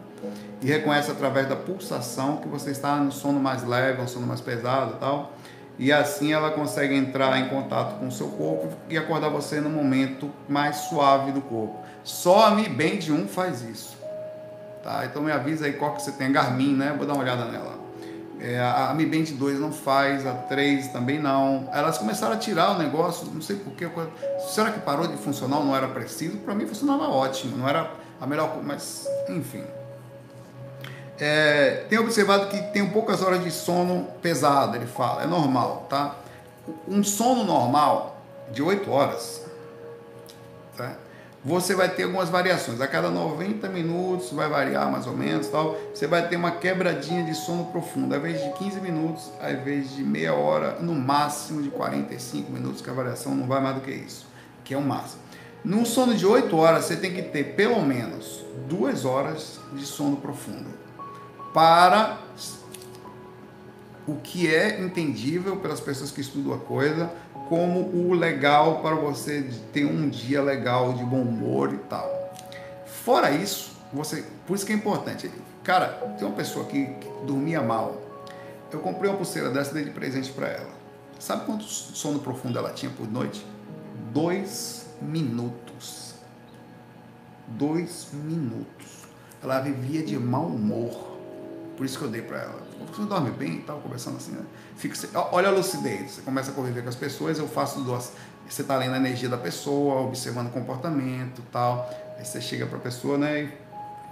e 0.63 0.67
reconhece 0.67 1.11
através 1.11 1.49
da 1.49 1.57
pulsação 1.57 2.37
que 2.37 2.47
você 2.47 2.71
está 2.71 2.97
no 2.99 3.11
sono 3.11 3.41
mais 3.41 3.65
leve, 3.65 4.01
um 4.01 4.07
sono 4.07 4.29
mais 4.29 4.41
pesado 4.41 4.97
tal 5.01 5.33
e 5.81 5.91
assim 5.91 6.31
ela 6.31 6.51
consegue 6.51 6.95
entrar 6.95 7.39
em 7.39 7.49
contato 7.49 7.99
com 7.99 8.09
o 8.09 8.13
seu 8.13 8.29
corpo 8.29 8.69
e 8.87 8.99
acordar 8.99 9.31
você 9.31 9.63
no 9.63 9.71
momento 9.71 10.31
mais 10.47 10.77
suave 10.77 11.33
do 11.33 11.41
corpo. 11.41 11.81
Só 12.05 12.49
a 12.49 12.51
Mi 12.51 12.69
Band 12.69 13.11
1 13.11 13.27
faz 13.27 13.63
isso. 13.63 13.97
Tá? 14.83 15.07
Então 15.07 15.23
me 15.23 15.33
avisa 15.33 15.65
aí 15.65 15.73
qual 15.73 15.95
que 15.95 16.03
você 16.03 16.13
tem, 16.13 16.31
Garmin, 16.31 16.75
né? 16.75 16.95
Vou 16.99 17.07
dar 17.07 17.15
uma 17.15 17.23
olhada 17.23 17.47
nela. 17.47 17.80
É, 18.43 18.59
a 18.59 18.95
Mi 18.95 19.05
Band 19.05 19.35
2 19.37 19.61
não 19.61 19.71
faz, 19.71 20.27
a 20.27 20.33
3 20.33 20.89
também 20.89 21.19
não. 21.19 21.69
Elas 21.73 21.99
começaram 21.99 22.35
a 22.35 22.39
tirar 22.39 22.73
o 22.73 22.79
negócio, 22.79 23.27
não 23.33 23.43
sei 23.43 23.57
porquê. 23.57 23.89
Será 24.49 24.71
que 24.71 24.81
parou 24.81 25.07
de 25.07 25.17
funcionar? 25.17 25.61
Não 25.61 25.77
era 25.77 25.89
preciso? 25.89 26.39
Para 26.39 26.55
mim 26.55 26.67
funcionava 26.67 27.09
ótimo, 27.09 27.57
não 27.57 27.69
era 27.69 27.91
a 28.21 28.27
melhor, 28.27 28.59
mas 28.63 29.07
enfim 29.29 29.65
é, 31.21 31.85
tem 31.89 31.99
observado 31.99 32.47
que 32.47 32.59
tem 32.73 32.89
poucas 32.89 33.23
horas 33.23 33.45
de 33.45 33.51
sono 33.51 34.09
pesado, 34.23 34.75
ele 34.77 34.87
fala, 34.87 35.23
é 35.23 35.27
normal, 35.27 35.87
tá? 35.89 36.17
Um 36.89 37.05
sono 37.05 37.45
normal 37.45 38.19
de 38.51 38.63
8 38.63 38.91
horas? 38.91 39.45
Você 41.43 41.75
vai 41.75 41.89
ter 41.89 42.03
algumas 42.03 42.29
variações. 42.29 42.83
A 42.83 42.87
cada 42.87 43.09
90 43.11 43.67
minutos 43.71 44.31
vai 44.31 44.47
variar 44.47 44.91
mais 44.91 45.07
ou 45.07 45.17
menos, 45.17 45.49
tal. 45.49 45.75
Você 45.95 46.07
vai 46.07 46.29
ter 46.29 46.37
uma 46.37 46.51
quebradinha 46.51 47.25
de 47.25 47.35
sono 47.35 47.67
profundo, 47.67 48.15
ao 48.15 48.21
invés 48.21 48.43
de 48.43 48.53
15 48.59 48.81
minutos, 48.81 49.31
ao 49.41 49.51
invés 49.51 49.95
de 49.97 50.05
meia 50.05 50.35
hora, 50.35 50.77
no 50.81 50.95
máximo 50.95 51.63
de 51.63 51.71
45 51.71 52.53
minutos, 52.53 52.83
que 52.83 52.91
a 52.91 52.93
variação 52.93 53.35
não 53.35 53.47
vai 53.47 53.61
mais 53.63 53.77
do 53.77 53.81
que 53.81 53.91
isso, 53.91 54.27
que 54.63 54.75
é 54.75 54.77
o 54.77 54.83
máximo. 54.83 55.23
Num 55.65 55.87
sono 55.87 56.15
de 56.15 56.27
8 56.27 56.55
horas, 56.57 56.85
você 56.85 56.97
tem 56.97 57.15
que 57.15 57.23
ter 57.23 57.55
pelo 57.55 57.81
menos 57.81 58.45
duas 58.69 59.07
horas 59.07 59.59
de 59.73 59.87
sono 59.87 60.19
profundo 60.19 60.69
para 61.55 62.19
o 64.07 64.17
que 64.17 64.53
é 64.53 64.81
entendível 64.81 65.57
pelas 65.57 65.81
pessoas 65.81 66.11
que 66.11 66.21
estudam 66.21 66.53
a 66.53 66.59
coisa 66.59 67.11
como 67.51 67.81
o 67.81 68.15
legal 68.15 68.81
para 68.81 68.95
você 68.95 69.51
ter 69.73 69.85
um 69.85 70.09
dia 70.09 70.41
legal 70.41 70.93
de 70.93 71.05
bom 71.05 71.21
humor 71.21 71.75
e 71.75 71.79
tal. 71.79 72.33
Fora 72.87 73.33
isso, 73.33 73.73
você, 73.93 74.25
por 74.47 74.55
isso 74.55 74.65
que 74.65 74.73
é 74.73 74.77
importante. 74.77 75.29
Cara, 75.65 75.89
tem 76.17 76.27
uma 76.27 76.37
pessoa 76.37 76.65
aqui 76.65 76.87
que 76.87 77.27
dormia 77.27 77.61
mal. 77.61 78.01
Eu 78.73 78.79
comprei 78.79 79.11
uma 79.11 79.17
pulseira 79.17 79.51
dessa 79.51 79.75
dei 79.75 79.85
de 79.85 79.91
presente 79.91 80.31
para 80.31 80.47
ela. 80.47 80.71
Sabe 81.19 81.45
quanto 81.45 81.65
sono 81.65 82.21
profundo 82.21 82.57
ela 82.57 82.71
tinha 82.71 82.91
por 82.93 83.11
noite? 83.11 83.45
Dois 84.13 84.87
minutos. 85.03 86.15
Dois 87.49 88.07
minutos. 88.13 89.07
Ela 89.43 89.59
vivia 89.59 90.05
de 90.05 90.17
mau 90.17 90.47
humor 90.47 91.11
por 91.81 91.87
isso 91.87 91.99
que 91.99 92.05
eu 92.05 92.11
dei 92.11 92.21
para 92.21 92.43
ela. 92.43 92.70
Você 92.87 93.03
dorme 93.03 93.31
bem 93.31 93.57
e 93.57 93.63
tal, 93.63 93.79
conversando 93.81 94.17
assim, 94.17 94.33
né? 94.33 94.43
Fica, 94.77 94.97
olha 95.33 95.49
a 95.49 95.51
lucidez. 95.51 96.13
Você 96.13 96.23
começa 96.23 96.51
a 96.51 96.55
conviver 96.55 96.83
com 96.83 96.89
as 96.89 96.97
pessoas, 96.97 97.39
eu 97.39 97.49
faço 97.49 97.81
duas. 97.81 98.13
Você 98.49 98.63
está 98.63 98.77
lendo 98.77 98.95
a 98.95 98.97
energia 98.97 99.29
da 99.29 99.37
pessoa, 99.37 100.01
observando 100.03 100.49
o 100.49 100.51
comportamento 100.51 101.43
tal. 101.53 101.89
Aí 102.19 102.25
você 102.25 102.41
chega 102.41 102.67
para 102.67 102.79
a 102.79 102.81
pessoa, 102.81 103.17
né? 103.17 103.53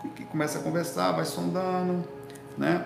E 0.05 0.25
começa 0.25 0.59
a 0.59 0.63
conversar, 0.63 1.13
vai 1.13 1.25
sondando, 1.25 2.07
né? 2.57 2.85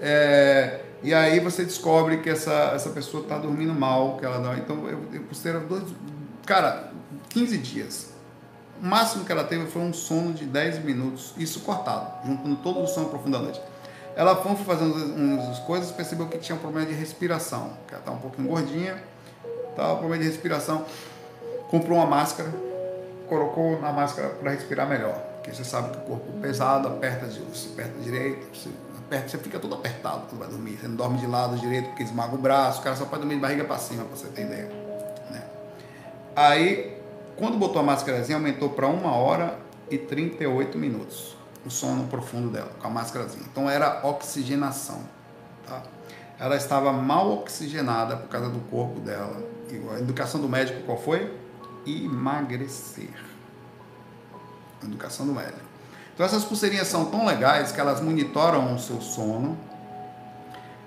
É, 0.00 0.80
e 1.02 1.12
aí 1.12 1.40
você 1.40 1.64
descobre 1.64 2.18
que 2.18 2.30
essa, 2.30 2.72
essa 2.74 2.90
pessoa 2.90 3.22
está 3.22 3.38
dormindo 3.38 3.74
mal, 3.74 4.16
que 4.16 4.24
ela 4.24 4.38
dá. 4.38 4.56
Então 4.56 4.88
eu, 4.88 5.04
eu 5.12 5.22
postei 5.24 5.52
dois. 5.52 5.84
Cara, 6.46 6.92
15 7.30 7.58
dias 7.58 8.14
o 8.80 8.86
máximo 8.86 9.24
que 9.24 9.32
ela 9.32 9.44
teve 9.44 9.66
foi 9.66 9.82
um 9.82 9.92
sono 9.92 10.32
de 10.32 10.44
10 10.44 10.84
minutos, 10.84 11.32
isso 11.38 11.60
cortado, 11.60 12.26
juntando 12.26 12.56
todo 12.56 12.82
o 12.82 12.86
sono 12.86 13.08
profundo 13.08 13.32
da 13.32 13.38
noite. 13.38 13.60
Ela 14.16 14.36
foi 14.36 14.54
fazendo 14.56 14.94
umas 14.94 15.58
coisas 15.60 15.90
percebeu 15.90 16.28
que 16.28 16.38
tinha 16.38 16.54
um 16.54 16.60
problema 16.60 16.86
de 16.86 16.94
respiração, 16.94 17.72
que 17.86 17.94
ela 17.94 18.00
estava 18.00 18.16
um 18.16 18.20
pouquinho 18.20 18.48
gordinha, 18.48 19.02
estava 19.70 19.94
um 19.94 19.98
problema 19.98 20.22
de 20.22 20.28
respiração. 20.28 20.84
Comprou 21.68 21.98
uma 21.98 22.06
máscara, 22.06 22.48
colocou 23.28 23.80
na 23.80 23.92
máscara 23.92 24.28
para 24.28 24.52
respirar 24.52 24.88
melhor, 24.88 25.14
porque 25.36 25.52
você 25.52 25.64
sabe 25.64 25.90
que 25.90 25.98
o 25.98 26.00
corpo 26.02 26.32
pesado 26.40 26.86
aperta, 26.86 27.26
você 27.26 27.68
aperta 27.72 28.00
direito, 28.00 28.56
você, 28.56 28.68
aperta, 29.06 29.28
você 29.28 29.38
fica 29.38 29.58
todo 29.58 29.74
apertado 29.74 30.26
quando 30.28 30.38
vai 30.38 30.48
dormir. 30.48 30.78
Você 30.80 30.86
não 30.86 30.94
dorme 30.94 31.18
de 31.18 31.26
lado 31.26 31.56
direito 31.56 31.88
porque 31.88 32.04
esmaga 32.04 32.34
o 32.34 32.38
braço, 32.38 32.80
o 32.80 32.84
cara 32.84 32.94
só 32.94 33.06
pode 33.06 33.22
dormir 33.22 33.34
de 33.34 33.40
barriga 33.40 33.64
para 33.64 33.78
cima, 33.78 34.04
para 34.04 34.16
você 34.16 34.28
ter 34.28 34.42
ideia. 34.42 34.70
Né? 35.30 35.42
Aí 36.36 36.94
quando 37.36 37.58
botou 37.58 37.80
a 37.80 37.84
máscarazinha, 37.84 38.38
aumentou 38.38 38.70
para 38.70 38.86
1 38.86 39.06
hora 39.06 39.58
e 39.90 39.98
38 39.98 40.78
minutos 40.78 41.33
o 41.64 41.70
sono 41.70 42.06
profundo 42.08 42.50
dela, 42.50 42.70
com 42.78 42.86
a 42.86 42.90
máscarazinha. 42.90 43.44
Então 43.50 43.68
era 43.68 44.06
oxigenação. 44.06 45.00
Tá? 45.66 45.82
Ela 46.38 46.56
estava 46.56 46.92
mal 46.92 47.32
oxigenada 47.32 48.16
por 48.16 48.28
causa 48.28 48.48
do 48.48 48.60
corpo 48.70 49.00
dela. 49.00 49.42
E 49.70 49.80
a 49.94 49.98
educação 49.98 50.40
do 50.40 50.48
médico 50.48 50.82
qual 50.82 50.98
foi? 50.98 51.32
Emagrecer. 51.86 53.10
A 54.82 54.84
educação 54.84 55.26
do 55.26 55.32
médico. 55.32 55.60
Então 56.12 56.24
essas 56.24 56.44
pulseirinhas 56.44 56.88
são 56.88 57.06
tão 57.06 57.26
legais 57.26 57.72
que 57.72 57.80
elas 57.80 58.00
monitoram 58.00 58.74
o 58.74 58.78
seu 58.78 59.00
sono 59.00 59.58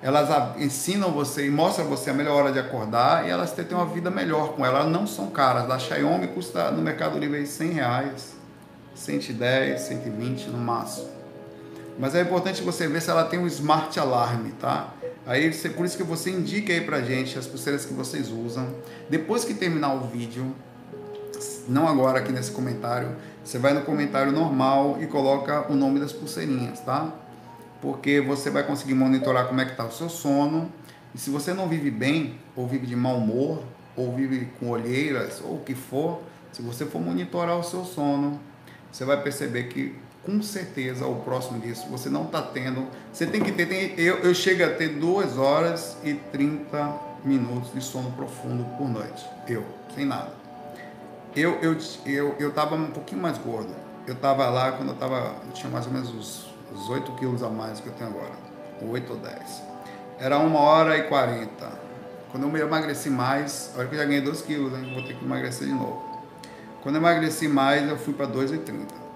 elas 0.01 0.29
ensinam 0.57 1.11
você 1.11 1.47
e 1.47 1.49
mostram 1.49 1.85
você 1.85 2.11
a 2.11 2.13
melhor 2.13 2.43
hora 2.43 2.51
de 2.51 2.59
acordar 2.59 3.27
e 3.27 3.31
elas 3.31 3.51
têm 3.51 3.65
uma 3.71 3.85
vida 3.85 4.11
melhor 4.11 4.53
com 4.53 4.65
ela. 4.65 4.79
Elas 4.79 4.91
não 4.91 5.07
são 5.07 5.27
caras. 5.27 5.69
A 5.69 5.79
Xiaomi 5.79 6.27
custa 6.27 6.69
no 6.71 6.81
Mercado 6.81 7.17
Livre 7.17 7.45
100 7.45 7.71
reais, 7.71 8.36
110, 8.97 9.79
120 9.79 10.47
no 10.47 10.57
máximo. 10.57 11.07
Mas 11.99 12.13
é 12.13 12.21
importante 12.21 12.61
você 12.61 12.87
ver 12.87 13.01
se 13.01 13.09
ela 13.09 13.23
tem 13.23 13.39
um 13.39 13.47
Smart 13.47 13.97
Alarm, 13.99 14.49
tá? 14.59 14.93
Aí, 15.25 15.51
por 15.75 15.85
isso 15.85 15.97
que 15.97 16.03
você 16.03 16.29
indica 16.29 16.71
aí 16.71 16.81
pra 16.81 17.01
gente 17.01 17.37
as 17.37 17.47
pulseiras 17.47 17.85
que 17.85 17.93
vocês 17.93 18.29
usam. 18.29 18.67
Depois 19.09 19.43
que 19.43 19.53
terminar 19.53 19.93
o 19.93 20.01
vídeo, 20.07 20.55
não 21.67 21.87
agora 21.87 22.19
aqui 22.19 22.31
nesse 22.31 22.51
comentário, 22.51 23.15
você 23.43 23.57
vai 23.57 23.73
no 23.73 23.81
comentário 23.81 24.31
normal 24.31 24.97
e 25.01 25.07
coloca 25.07 25.71
o 25.71 25.75
nome 25.75 25.99
das 25.99 26.13
pulseirinhas, 26.13 26.79
tá? 26.81 27.13
Porque 27.81 28.21
você 28.21 28.49
vai 28.49 28.63
conseguir 28.63 28.93
monitorar 28.93 29.47
como 29.47 29.59
é 29.59 29.65
que 29.65 29.75
tá 29.75 29.85
o 29.85 29.91
seu 29.91 30.09
sono. 30.09 30.71
E 31.13 31.17
se 31.17 31.29
você 31.29 31.53
não 31.53 31.67
vive 31.67 31.91
bem, 31.91 32.39
ou 32.55 32.67
vive 32.67 32.85
de 32.87 32.95
mau 32.95 33.17
humor, 33.17 33.63
ou 33.95 34.15
vive 34.15 34.49
com 34.59 34.69
olheiras, 34.69 35.41
ou 35.43 35.55
o 35.55 35.59
que 35.59 35.73
for, 35.73 36.21
se 36.51 36.61
você 36.61 36.85
for 36.85 37.01
monitorar 37.01 37.57
o 37.57 37.63
seu 37.63 37.83
sono, 37.83 38.39
você 38.91 39.05
vai 39.05 39.21
perceber 39.21 39.63
que 39.63 39.95
com 40.25 40.41
certeza 40.41 41.07
o 41.07 41.15
próximo 41.21 41.59
disso 41.59 41.87
você 41.89 42.09
não 42.09 42.25
está 42.25 42.41
tendo. 42.41 42.87
Você 43.13 43.25
tem 43.25 43.41
que 43.41 43.51
ter. 43.51 43.65
Tem, 43.65 43.93
eu, 43.97 44.17
eu 44.17 44.33
chego 44.33 44.63
a 44.63 44.69
ter 44.69 44.89
2 44.89 45.37
horas 45.37 45.97
e 46.03 46.13
30 46.13 46.93
minutos 47.23 47.73
de 47.73 47.81
sono 47.81 48.11
profundo 48.11 48.65
por 48.77 48.89
noite. 48.89 49.25
Eu, 49.47 49.63
sem 49.95 50.05
nada. 50.05 50.33
Eu, 51.35 51.59
eu, 51.61 51.77
eu, 52.05 52.35
eu 52.39 52.51
tava 52.51 52.75
um 52.75 52.91
pouquinho 52.91 53.21
mais 53.21 53.37
gordo. 53.37 53.73
Eu 54.05 54.15
tava 54.15 54.49
lá 54.49 54.73
quando 54.73 54.89
eu 54.89 54.95
tava. 54.95 55.35
Eu 55.45 55.53
tinha 55.53 55.71
mais 55.71 55.85
ou 55.85 55.93
menos 55.93 56.13
os, 56.13 56.47
os 56.73 56.89
8 56.89 57.11
quilos 57.13 57.41
a 57.41 57.49
mais 57.49 57.79
que 57.79 57.87
eu 57.87 57.93
tenho 57.93 58.09
agora. 58.09 58.33
8 58.81 59.13
ou 59.13 59.19
10. 59.19 59.61
Era 60.19 60.39
1 60.39 60.55
hora 60.55 60.97
e 60.97 61.03
40. 61.03 61.87
Quando 62.31 62.57
eu 62.57 62.67
emagreci 62.67 63.09
mais, 63.09 63.71
olha 63.77 63.87
que 63.87 63.95
eu 63.95 63.99
já 63.99 64.05
ganhei 64.05 64.21
2 64.21 64.41
quilos, 64.41 64.73
hein? 64.73 64.91
vou 64.93 65.03
ter 65.03 65.15
que 65.15 65.23
emagrecer 65.23 65.67
de 65.67 65.73
novo. 65.73 66.06
Quando 66.81 66.95
eu 66.95 67.01
emagreci 67.01 67.47
mais, 67.47 67.87
eu 67.87 67.97
fui 67.97 68.13
para 68.13 68.27
2,30. 68.27 69.07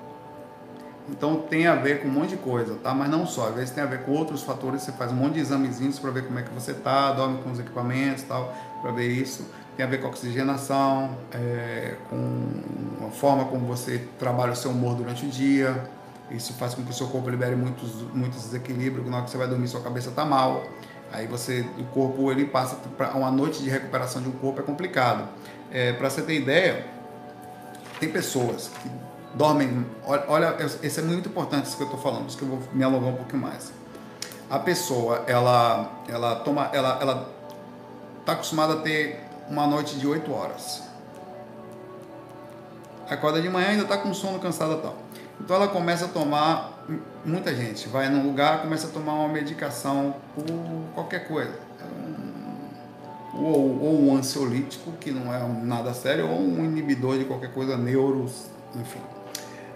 Então 1.09 1.37
tem 1.37 1.67
a 1.67 1.75
ver 1.75 2.01
com 2.01 2.07
um 2.07 2.11
monte 2.11 2.29
de 2.29 2.37
coisa, 2.37 2.75
tá? 2.75 2.93
Mas 2.93 3.09
não 3.09 3.25
só, 3.25 3.49
às 3.49 3.55
vezes 3.55 3.71
tem 3.71 3.83
a 3.83 3.87
ver 3.87 4.03
com 4.03 4.11
outros 4.11 4.43
fatores, 4.43 4.83
você 4.83 4.91
faz 4.91 5.11
um 5.11 5.15
monte 5.15 5.33
de 5.33 5.39
examezinhos 5.41 5.99
para 5.99 6.11
ver 6.11 6.25
como 6.25 6.39
é 6.39 6.41
que 6.41 6.53
você 6.53 6.73
tá, 6.73 7.11
dorme 7.11 7.41
com 7.43 7.51
os 7.51 7.59
equipamentos 7.59 8.23
tal, 8.23 8.53
para 8.81 8.91
ver 8.91 9.09
isso. 9.09 9.45
Tem 9.75 9.85
a 9.85 9.89
ver 9.89 9.99
com 9.99 10.07
a 10.07 10.09
oxigenação, 10.09 11.17
é, 11.33 11.95
com 12.09 13.07
a 13.07 13.11
forma 13.11 13.45
como 13.45 13.65
você 13.65 14.07
trabalha 14.19 14.51
o 14.51 14.55
seu 14.55 14.71
humor 14.71 14.95
durante 14.95 15.25
o 15.25 15.29
dia. 15.29 15.83
Isso 16.29 16.53
faz 16.53 16.73
com 16.73 16.83
que 16.83 16.91
o 16.91 16.93
seu 16.93 17.07
corpo 17.07 17.29
libere 17.29 17.55
muitos, 17.55 17.91
muitos 18.13 18.43
desequilíbrios, 18.43 19.05
na 19.09 19.17
hora 19.17 19.25
que 19.25 19.31
você 19.31 19.37
vai 19.37 19.47
dormir 19.47 19.67
sua 19.67 19.81
cabeça 19.81 20.11
tá 20.11 20.23
mal. 20.23 20.63
Aí 21.11 21.27
você, 21.27 21.65
o 21.77 21.83
corpo 21.85 22.31
ele 22.31 22.45
passa 22.45 22.77
para 22.97 23.11
uma 23.17 23.29
noite 23.29 23.61
de 23.61 23.69
recuperação 23.69 24.21
de 24.21 24.29
um 24.29 24.33
corpo 24.33 24.61
é 24.61 24.63
complicado. 24.63 25.27
É, 25.69 25.91
para 25.91 26.09
você 26.09 26.21
ter 26.21 26.35
ideia, 26.35 26.85
tem 28.01 28.09
pessoas 28.09 28.71
que 28.81 28.89
dormem. 29.35 29.85
Olha, 30.03 30.57
esse 30.81 30.99
é 30.99 31.03
muito 31.03 31.29
importante 31.29 31.67
isso 31.67 31.77
que 31.77 31.83
eu 31.83 31.87
estou 31.87 32.01
falando, 32.01 32.27
isso 32.27 32.37
que 32.37 32.43
eu 32.43 32.49
vou 32.49 32.59
me 32.73 32.83
alongar 32.83 33.13
um 33.13 33.15
pouquinho 33.15 33.43
mais. 33.43 33.71
A 34.49 34.57
pessoa, 34.57 35.23
ela, 35.27 36.03
ela 36.09 36.35
toma, 36.37 36.69
ela, 36.73 36.97
ela 36.99 37.29
está 38.19 38.33
acostumada 38.33 38.73
a 38.73 38.77
ter 38.77 39.23
uma 39.47 39.67
noite 39.67 39.95
de 39.97 40.07
8 40.07 40.33
horas. 40.33 40.81
Acorda 43.07 43.39
de 43.39 43.49
manhã 43.49 43.67
ainda 43.67 43.83
está 43.83 43.97
com 43.97 44.13
sono 44.13 44.39
cansada 44.39 44.77
tal. 44.77 44.97
Então 45.39 45.55
ela 45.55 45.67
começa 45.67 46.05
a 46.05 46.07
tomar, 46.07 46.83
muita 47.23 47.53
gente 47.53 47.87
vai 47.87 48.09
num 48.09 48.25
lugar, 48.25 48.61
começa 48.61 48.87
a 48.87 48.89
tomar 48.89 49.13
uma 49.13 49.27
medicação 49.27 50.15
por 50.33 50.45
qualquer 50.95 51.27
coisa. 51.27 51.53
Ou, 53.41 53.81
ou 53.81 54.03
um 54.03 54.15
ansiolítico, 54.15 54.91
que 54.93 55.11
não 55.11 55.33
é 55.33 55.45
nada 55.63 55.93
sério, 55.93 56.29
ou 56.29 56.39
um 56.39 56.63
inibidor 56.63 57.17
de 57.17 57.25
qualquer 57.25 57.51
coisa, 57.53 57.75
neuros, 57.75 58.45
enfim 58.75 58.99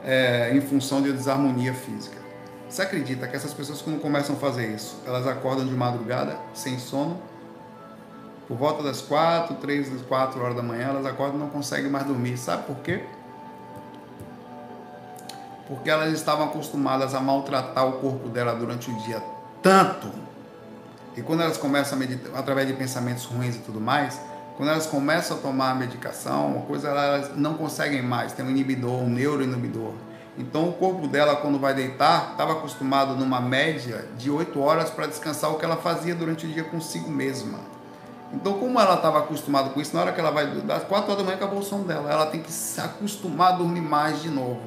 é, 0.06 0.56
em 0.56 0.62
função 0.62 1.02
de 1.02 1.12
desarmonia 1.12 1.74
física. 1.74 2.24
Você 2.70 2.84
acredita 2.84 3.28
que 3.28 3.36
essas 3.36 3.54
pessoas, 3.54 3.82
quando 3.82 4.00
começam 4.00 4.36
a 4.36 4.40
fazer 4.40 4.70
isso, 4.74 5.02
elas 5.06 5.28
acordam 5.28 5.66
de 5.66 5.74
madrugada, 5.74 6.38
sem 6.54 6.78
sono, 6.78 7.20
por 8.48 8.56
volta 8.56 8.84
das 8.84 9.02
quatro, 9.02 9.56
três, 9.56 9.90
quatro 10.08 10.42
horas 10.42 10.56
da 10.56 10.62
manhã, 10.62 10.90
elas 10.90 11.06
acordam 11.06 11.38
e 11.38 11.40
não 11.40 11.50
conseguem 11.50 11.90
mais 11.90 12.06
dormir. 12.06 12.38
Sabe 12.38 12.66
por 12.68 12.76
quê? 12.78 13.04
Porque 15.68 15.90
elas 15.90 16.14
estavam 16.14 16.46
acostumadas 16.46 17.16
a 17.16 17.20
maltratar 17.20 17.88
o 17.88 17.94
corpo 17.94 18.30
dela 18.30 18.54
durante 18.54 18.92
o 18.92 18.96
dia 19.00 19.22
tanto. 19.64 20.25
E 21.18 21.22
quando 21.22 21.42
elas 21.42 21.58
começam 21.58 21.98
a 21.98 22.00
meditar, 22.00 22.38
através 22.38 22.68
de 22.68 22.74
pensamentos 22.74 23.26
ruins 23.26 23.56
e 23.56 23.60
tudo 23.60 23.80
mais, 23.80 24.20
quando 24.58 24.70
elas 24.70 24.86
começam 24.86 25.38
a 25.38 25.40
tomar 25.40 25.72
a 25.72 25.76
medicação, 25.76 26.48
uma 26.54 26.66
coisa 26.66 26.90
elas 26.90 27.36
não 27.36 27.56
conseguem 27.56 28.02
mais, 28.02 28.34
tem 28.34 28.46
um 28.46 28.50
inibidor, 28.50 29.02
um 29.02 29.10
neuroinibidor. 29.10 29.94
Então 30.38 30.70
o 30.70 30.74
corpo 30.74 31.08
dela, 31.08 31.38
quando 31.38 31.58
vai 31.58 31.74
deitar, 31.74 32.32
estava 32.32 32.54
acostumado 32.54 33.16
numa 33.16 33.40
média 33.40 34.06
de 34.18 34.30
8 34.30 34.60
horas 34.60 34.90
para 34.90 35.08
descansar 35.08 35.52
o 35.52 35.58
que 35.58 35.64
ela 35.64 35.78
fazia 35.78 36.14
durante 36.14 36.46
o 36.46 36.50
dia 36.50 36.64
consigo 36.64 37.10
mesma. 37.10 37.60
Então, 38.34 38.54
como 38.54 38.80
ela 38.80 38.96
estava 38.96 39.20
acostumada 39.20 39.70
com 39.70 39.80
isso, 39.80 39.96
na 39.96 40.02
hora 40.02 40.12
que 40.12 40.20
ela 40.20 40.32
vai 40.32 40.48
das 40.48 40.84
4 40.84 41.06
horas 41.06 41.18
da 41.18 41.24
manhã 41.24 41.36
acabou 41.36 41.60
o 41.60 41.64
sono 41.64 41.86
dela, 41.86 42.12
ela 42.12 42.26
tem 42.26 42.42
que 42.42 42.52
se 42.52 42.82
acostumar 42.82 43.54
a 43.54 43.58
dormir 43.58 43.82
mais 43.82 44.22
de 44.22 44.30
novo. 44.30 44.62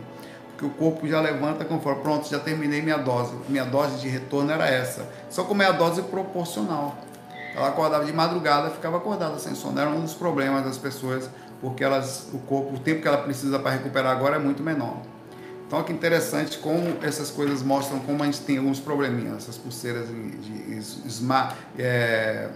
Porque 0.59 0.67
o 0.67 0.71
corpo 0.71 1.07
já 1.07 1.21
levanta 1.21 1.65
conforme, 1.65 2.03
pronto, 2.03 2.29
já 2.29 2.41
terminei 2.41 2.83
minha 2.83 2.99
dose. 2.99 3.33
Minha 3.49 3.65
dose 3.65 4.01
de 4.01 4.09
retorno 4.09 4.51
era 4.51 4.67
essa. 4.67 5.09
Só 5.31 5.45
como 5.45 5.63
é 5.63 5.67
a 5.67 5.71
dose 5.71 6.03
proporcional. 6.03 6.99
Ela 7.55 7.69
acordava 7.69 8.05
de 8.05 8.13
madrugada, 8.13 8.69
ficava 8.71 8.97
acordada 8.97 9.39
sem 9.39 9.55
sono. 9.55 9.79
Era 9.79 9.89
um 9.89 10.01
dos 10.01 10.15
problemas 10.15 10.65
das 10.65 10.77
pessoas, 10.77 11.31
porque 11.61 11.85
elas, 11.85 12.29
o 12.33 12.41
corpo, 12.41 12.75
o 12.75 12.79
tempo 12.81 13.03
que 13.03 13.07
ela 13.07 13.19
precisa 13.19 13.57
para 13.61 13.71
recuperar 13.71 14.11
agora 14.11 14.35
é 14.35 14.39
muito 14.41 14.61
menor. 14.61 14.97
Então, 15.65 15.81
que 15.85 15.93
interessante 15.93 16.59
como 16.59 16.97
essas 17.03 17.31
coisas 17.31 17.63
mostram 17.63 18.01
como 18.01 18.21
a 18.25 18.27
gente 18.27 18.41
tem 18.41 18.59
alguns 18.59 18.81
probleminhas, 18.81 19.37
essas 19.37 19.57
pulseiras 19.57 20.09
de, 20.09 20.31
de 20.31 21.09
smart, 21.09 21.55
é, 21.79 22.49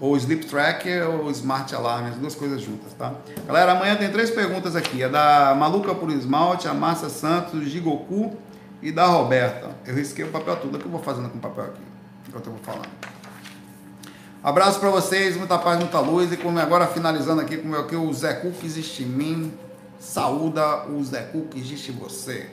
ou 0.00 0.16
sleep 0.16 0.46
tracker 0.46 1.08
ou 1.08 1.30
smart 1.30 1.74
alarm, 1.74 2.06
as 2.06 2.16
duas 2.16 2.34
coisas 2.34 2.62
juntas, 2.62 2.92
tá? 2.94 3.14
Galera, 3.46 3.72
amanhã 3.72 3.96
tem 3.96 4.10
três 4.10 4.30
perguntas 4.30 4.74
aqui, 4.74 5.02
é 5.02 5.08
da 5.08 5.54
Maluca 5.54 5.94
por 5.94 6.10
Esmalte, 6.10 6.66
a 6.66 6.72
Márcia 6.72 7.10
Santos, 7.10 7.68
Gigoku 7.68 8.34
e 8.80 8.90
da 8.90 9.06
Roberta. 9.06 9.76
Eu 9.86 9.94
risquei 9.94 10.24
o 10.24 10.28
papel 10.28 10.56
tudo, 10.56 10.76
o 10.76 10.80
que 10.80 10.86
eu 10.86 10.90
vou 10.90 11.02
fazendo 11.02 11.28
com 11.28 11.36
o 11.36 11.40
papel 11.40 11.64
aqui, 11.64 11.82
enquanto 12.28 12.46
eu 12.46 12.52
vou 12.52 12.62
falando. 12.62 12.88
Abraço 14.42 14.80
para 14.80 14.88
vocês, 14.88 15.36
muita 15.36 15.58
paz, 15.58 15.78
muita 15.78 16.00
luz. 16.00 16.32
E 16.32 16.36
como 16.38 16.58
agora 16.58 16.86
finalizando 16.86 17.42
aqui 17.42 17.58
com 17.58 17.68
o 17.68 17.70
meu 17.70 17.80
aqui, 17.80 17.94
o 17.94 18.10
Zé 18.10 18.32
Cook 18.32 18.64
existe 18.64 19.02
em 19.02 19.06
mim. 19.06 19.52
Saúda 19.98 20.86
o 20.86 21.04
Zé 21.04 21.20
Cook 21.24 21.56
existe 21.56 21.92
em 21.92 21.94
você. 21.94 22.48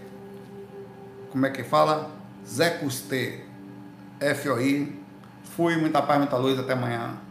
Como 1.32 1.46
é 1.46 1.50
que 1.50 1.64
fala? 1.64 2.12
Zé 2.46 2.72
Custe. 2.72 3.46
FOI. 4.20 5.00
Fui, 5.56 5.78
muita 5.78 6.02
paz, 6.02 6.18
muita 6.18 6.36
luz. 6.36 6.60
Até 6.60 6.74
amanhã. 6.74 7.27